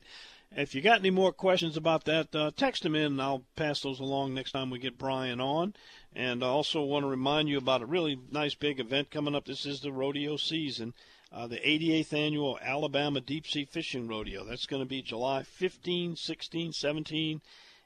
If 0.55 0.73
you 0.73 0.81
got 0.81 0.99
any 0.99 1.11
more 1.11 1.31
questions 1.31 1.77
about 1.77 2.05
that, 2.05 2.35
uh, 2.35 2.49
text 2.55 2.81
them 2.81 2.95
in, 2.95 3.05
and 3.05 3.21
I'll 3.21 3.43
pass 3.55 3.81
those 3.81 3.99
along 3.99 4.33
next 4.33 4.51
time 4.53 4.71
we 4.71 4.79
get 4.79 4.97
Bryan 4.97 5.39
on. 5.39 5.75
And 6.15 6.43
I 6.43 6.47
also 6.47 6.81
want 6.81 7.03
to 7.03 7.09
remind 7.09 7.49
you 7.49 7.59
about 7.59 7.83
a 7.83 7.85
really 7.85 8.19
nice 8.31 8.55
big 8.55 8.79
event 8.79 9.11
coming 9.11 9.35
up. 9.35 9.45
This 9.45 9.67
is 9.67 9.81
the 9.81 9.91
rodeo 9.91 10.37
season, 10.37 10.95
uh, 11.31 11.45
the 11.45 11.57
88th 11.57 12.13
annual 12.13 12.57
Alabama 12.63 13.21
Deep 13.21 13.45
Sea 13.45 13.65
Fishing 13.65 14.07
Rodeo. 14.07 14.43
That's 14.43 14.65
going 14.65 14.81
to 14.81 14.89
be 14.89 15.03
July 15.03 15.43
15, 15.43 16.15
16, 16.15 16.73
17, 16.73 17.41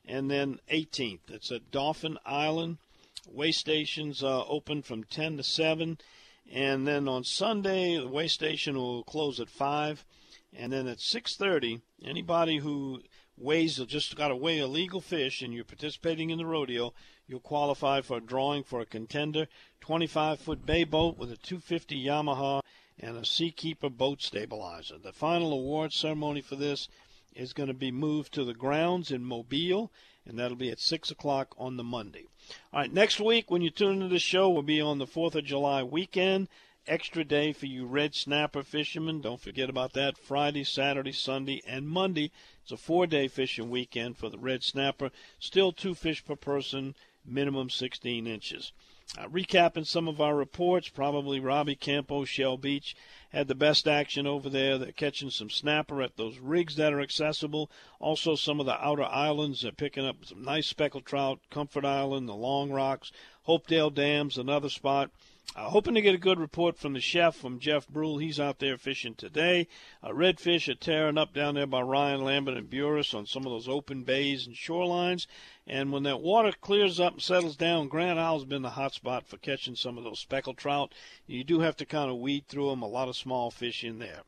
and 0.05 0.31
then 0.31 0.59
18th. 0.71 1.29
It's 1.31 1.51
at 1.51 1.69
Dauphin 1.69 2.17
Island. 2.25 2.77
Way 3.29 3.51
stations 3.51 4.23
uh, 4.23 4.45
open 4.45 4.83
from 4.83 5.03
10 5.03 5.35
to 5.35 5.43
7. 5.43 5.97
And 6.49 6.87
then 6.87 7.09
on 7.09 7.25
Sunday, 7.25 7.97
the 7.97 8.07
way 8.07 8.29
station 8.29 8.77
will 8.77 9.03
close 9.03 9.41
at 9.41 9.49
5. 9.49 10.05
And 10.55 10.71
then 10.71 10.87
at 10.87 10.99
6:30, 10.99 11.81
anybody 12.03 12.57
who 12.57 13.01
weighs 13.37 13.79
or 13.79 13.85
just 13.85 14.15
got 14.15 14.27
to 14.27 14.35
weigh 14.35 14.59
a 14.59 14.67
legal 14.67 15.01
fish 15.01 15.41
and 15.41 15.53
you're 15.53 15.63
participating 15.63 16.29
in 16.29 16.37
the 16.37 16.45
rodeo, 16.45 16.93
you'll 17.27 17.39
qualify 17.39 18.01
for 18.01 18.17
a 18.17 18.21
drawing 18.21 18.63
for 18.63 18.79
a 18.79 18.85
contender 18.85 19.47
25 19.81 20.39
foot 20.39 20.65
bay 20.65 20.83
boat 20.83 21.17
with 21.17 21.31
a 21.31 21.37
250 21.37 22.03
Yamaha 22.03 22.61
and 22.99 23.17
a 23.17 23.25
Seakeeper 23.25 23.89
boat 23.89 24.21
stabilizer. 24.21 24.97
The 24.97 25.11
final 25.11 25.51
award 25.51 25.93
ceremony 25.93 26.41
for 26.41 26.55
this 26.55 26.87
is 27.35 27.53
going 27.53 27.67
to 27.67 27.73
be 27.73 27.91
moved 27.91 28.31
to 28.33 28.43
the 28.43 28.53
grounds 28.53 29.09
in 29.11 29.25
Mobile, 29.25 29.91
and 30.25 30.37
that'll 30.37 30.55
be 30.55 30.69
at 30.69 30.79
6 30.79 31.09
o'clock 31.09 31.55
on 31.57 31.77
the 31.77 31.83
Monday. 31.83 32.27
All 32.71 32.81
right, 32.81 32.93
next 32.93 33.19
week 33.19 33.49
when 33.49 33.63
you 33.63 33.71
tune 33.71 33.95
into 33.95 34.07
the 34.07 34.19
show, 34.19 34.49
we'll 34.49 34.61
be 34.61 34.79
on 34.79 34.99
the 34.99 35.07
4th 35.07 35.33
of 35.33 35.45
July 35.45 35.81
weekend 35.81 36.47
extra 36.87 37.23
day 37.23 37.53
for 37.53 37.65
you 37.65 37.85
red 37.85 38.13
snapper 38.13 38.63
fishermen. 38.63 39.21
Don't 39.21 39.39
forget 39.39 39.69
about 39.69 39.93
that. 39.93 40.17
Friday, 40.17 40.63
Saturday, 40.63 41.11
Sunday, 41.11 41.61
and 41.65 41.87
Monday. 41.87 42.31
It's 42.61 42.71
a 42.71 42.77
four 42.77 43.07
day 43.07 43.27
fishing 43.27 43.69
weekend 43.69 44.17
for 44.17 44.29
the 44.29 44.37
red 44.37 44.63
snapper. 44.63 45.11
Still 45.39 45.71
two 45.71 45.95
fish 45.95 46.23
per 46.23 46.35
person, 46.35 46.95
minimum 47.25 47.69
16 47.69 48.27
inches. 48.27 48.71
Uh, 49.17 49.27
recapping 49.27 49.85
some 49.85 50.07
of 50.07 50.19
our 50.19 50.35
reports, 50.35 50.89
probably 50.89 51.39
Robbie 51.39 51.75
Campo, 51.75 52.25
Shell 52.25 52.57
Beach 52.57 52.95
had 53.29 53.47
the 53.47 53.55
best 53.55 53.87
action 53.87 54.25
over 54.25 54.49
there. 54.49 54.77
They're 54.77 54.91
catching 54.91 55.29
some 55.29 55.49
snapper 55.49 56.01
at 56.01 56.17
those 56.17 56.39
rigs 56.39 56.77
that 56.77 56.93
are 56.93 57.01
accessible. 57.01 57.69
Also, 57.99 58.35
some 58.35 58.59
of 58.59 58.65
the 58.65 58.83
outer 58.83 59.03
islands 59.03 59.65
are 59.65 59.71
picking 59.71 60.05
up 60.05 60.25
some 60.25 60.43
nice 60.43 60.67
speckled 60.67 61.05
trout. 61.05 61.39
Comfort 61.49 61.85
Island, 61.85 62.27
the 62.29 62.33
Long 62.33 62.71
Rocks, 62.71 63.11
Hopedale 63.47 63.93
Dams, 63.93 64.37
another 64.37 64.69
spot. 64.69 65.11
Uh, 65.55 65.69
hoping 65.69 65.93
to 65.93 66.01
get 66.01 66.15
a 66.15 66.19
good 66.19 66.39
report 66.39 66.77
from 66.77 66.93
the 66.93 66.99
chef, 66.99 67.35
from 67.35 67.59
Jeff 67.59 67.87
Brule. 67.87 68.17
He's 68.17 68.39
out 68.39 68.57
there 68.57 68.75
fishing 68.75 69.13
today. 69.13 69.67
Uh, 70.01 70.09
redfish 70.09 70.67
are 70.67 70.73
tearing 70.73 71.17
up 71.17 71.31
down 71.31 71.53
there 71.53 71.67
by 71.67 71.81
Ryan 71.81 72.23
Lambert 72.23 72.57
and 72.57 72.67
Buras 72.67 73.13
on 73.13 73.27
some 73.27 73.45
of 73.45 73.51
those 73.51 73.67
open 73.67 74.01
bays 74.03 74.47
and 74.47 74.55
shorelines. 74.55 75.27
And 75.67 75.91
when 75.91 76.03
that 76.03 76.21
water 76.21 76.51
clears 76.59 76.99
up 76.99 77.13
and 77.13 77.21
settles 77.21 77.55
down, 77.55 77.87
Grand 77.87 78.19
Isle's 78.19 78.45
been 78.45 78.63
the 78.63 78.71
hot 78.71 78.93
spot 78.93 79.27
for 79.27 79.37
catching 79.37 79.75
some 79.75 79.97
of 79.99 80.03
those 80.03 80.19
speckled 80.19 80.57
trout. 80.57 80.91
You 81.27 81.43
do 81.43 81.59
have 81.59 81.77
to 81.77 81.85
kind 81.85 82.09
of 82.09 82.17
weed 82.17 82.47
through 82.47 82.71
them. 82.71 82.81
A 82.81 82.87
lot 82.87 83.07
of 83.07 83.15
small 83.15 83.51
fish 83.51 83.83
in 83.83 83.99
there. 83.99 84.21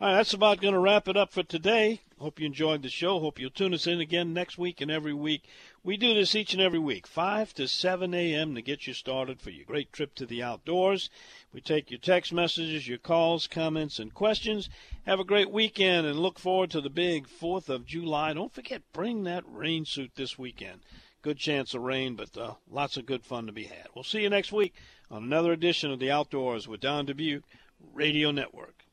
All 0.00 0.08
right, 0.08 0.16
that's 0.16 0.34
about 0.34 0.60
going 0.60 0.74
to 0.74 0.80
wrap 0.80 1.06
it 1.06 1.16
up 1.16 1.32
for 1.32 1.44
today. 1.44 2.00
Hope 2.18 2.40
you 2.40 2.46
enjoyed 2.46 2.82
the 2.82 2.88
show. 2.88 3.20
Hope 3.20 3.38
you'll 3.38 3.50
tune 3.50 3.74
us 3.74 3.86
in 3.86 4.00
again 4.00 4.32
next 4.32 4.58
week 4.58 4.80
and 4.80 4.90
every 4.90 5.14
week. 5.14 5.44
We 5.84 5.96
do 5.96 6.14
this 6.14 6.36
each 6.36 6.52
and 6.52 6.62
every 6.62 6.78
week, 6.78 7.08
5 7.08 7.54
to 7.54 7.66
7 7.66 8.14
a.m. 8.14 8.54
to 8.54 8.62
get 8.62 8.86
you 8.86 8.94
started 8.94 9.40
for 9.40 9.50
your 9.50 9.64
great 9.64 9.92
trip 9.92 10.14
to 10.14 10.24
the 10.24 10.40
outdoors. 10.40 11.10
We 11.52 11.60
take 11.60 11.90
your 11.90 11.98
text 11.98 12.32
messages, 12.32 12.86
your 12.86 12.98
calls, 12.98 13.48
comments, 13.48 13.98
and 13.98 14.14
questions. 14.14 14.70
Have 15.06 15.18
a 15.18 15.24
great 15.24 15.50
weekend 15.50 16.06
and 16.06 16.20
look 16.20 16.38
forward 16.38 16.70
to 16.70 16.80
the 16.80 16.88
big 16.88 17.26
4th 17.26 17.68
of 17.68 17.84
July. 17.84 18.32
Don't 18.32 18.54
forget, 18.54 18.82
bring 18.92 19.24
that 19.24 19.42
rain 19.44 19.84
suit 19.84 20.12
this 20.14 20.38
weekend. 20.38 20.82
Good 21.20 21.38
chance 21.38 21.74
of 21.74 21.82
rain, 21.82 22.14
but 22.14 22.36
uh, 22.36 22.54
lots 22.70 22.96
of 22.96 23.04
good 23.04 23.24
fun 23.24 23.46
to 23.46 23.52
be 23.52 23.64
had. 23.64 23.88
We'll 23.92 24.04
see 24.04 24.22
you 24.22 24.30
next 24.30 24.52
week 24.52 24.74
on 25.10 25.24
another 25.24 25.50
edition 25.50 25.90
of 25.90 25.98
the 25.98 26.12
Outdoors 26.12 26.68
with 26.68 26.80
Don 26.80 27.06
Dubuc 27.08 27.42
Radio 27.92 28.30
Network. 28.30 28.84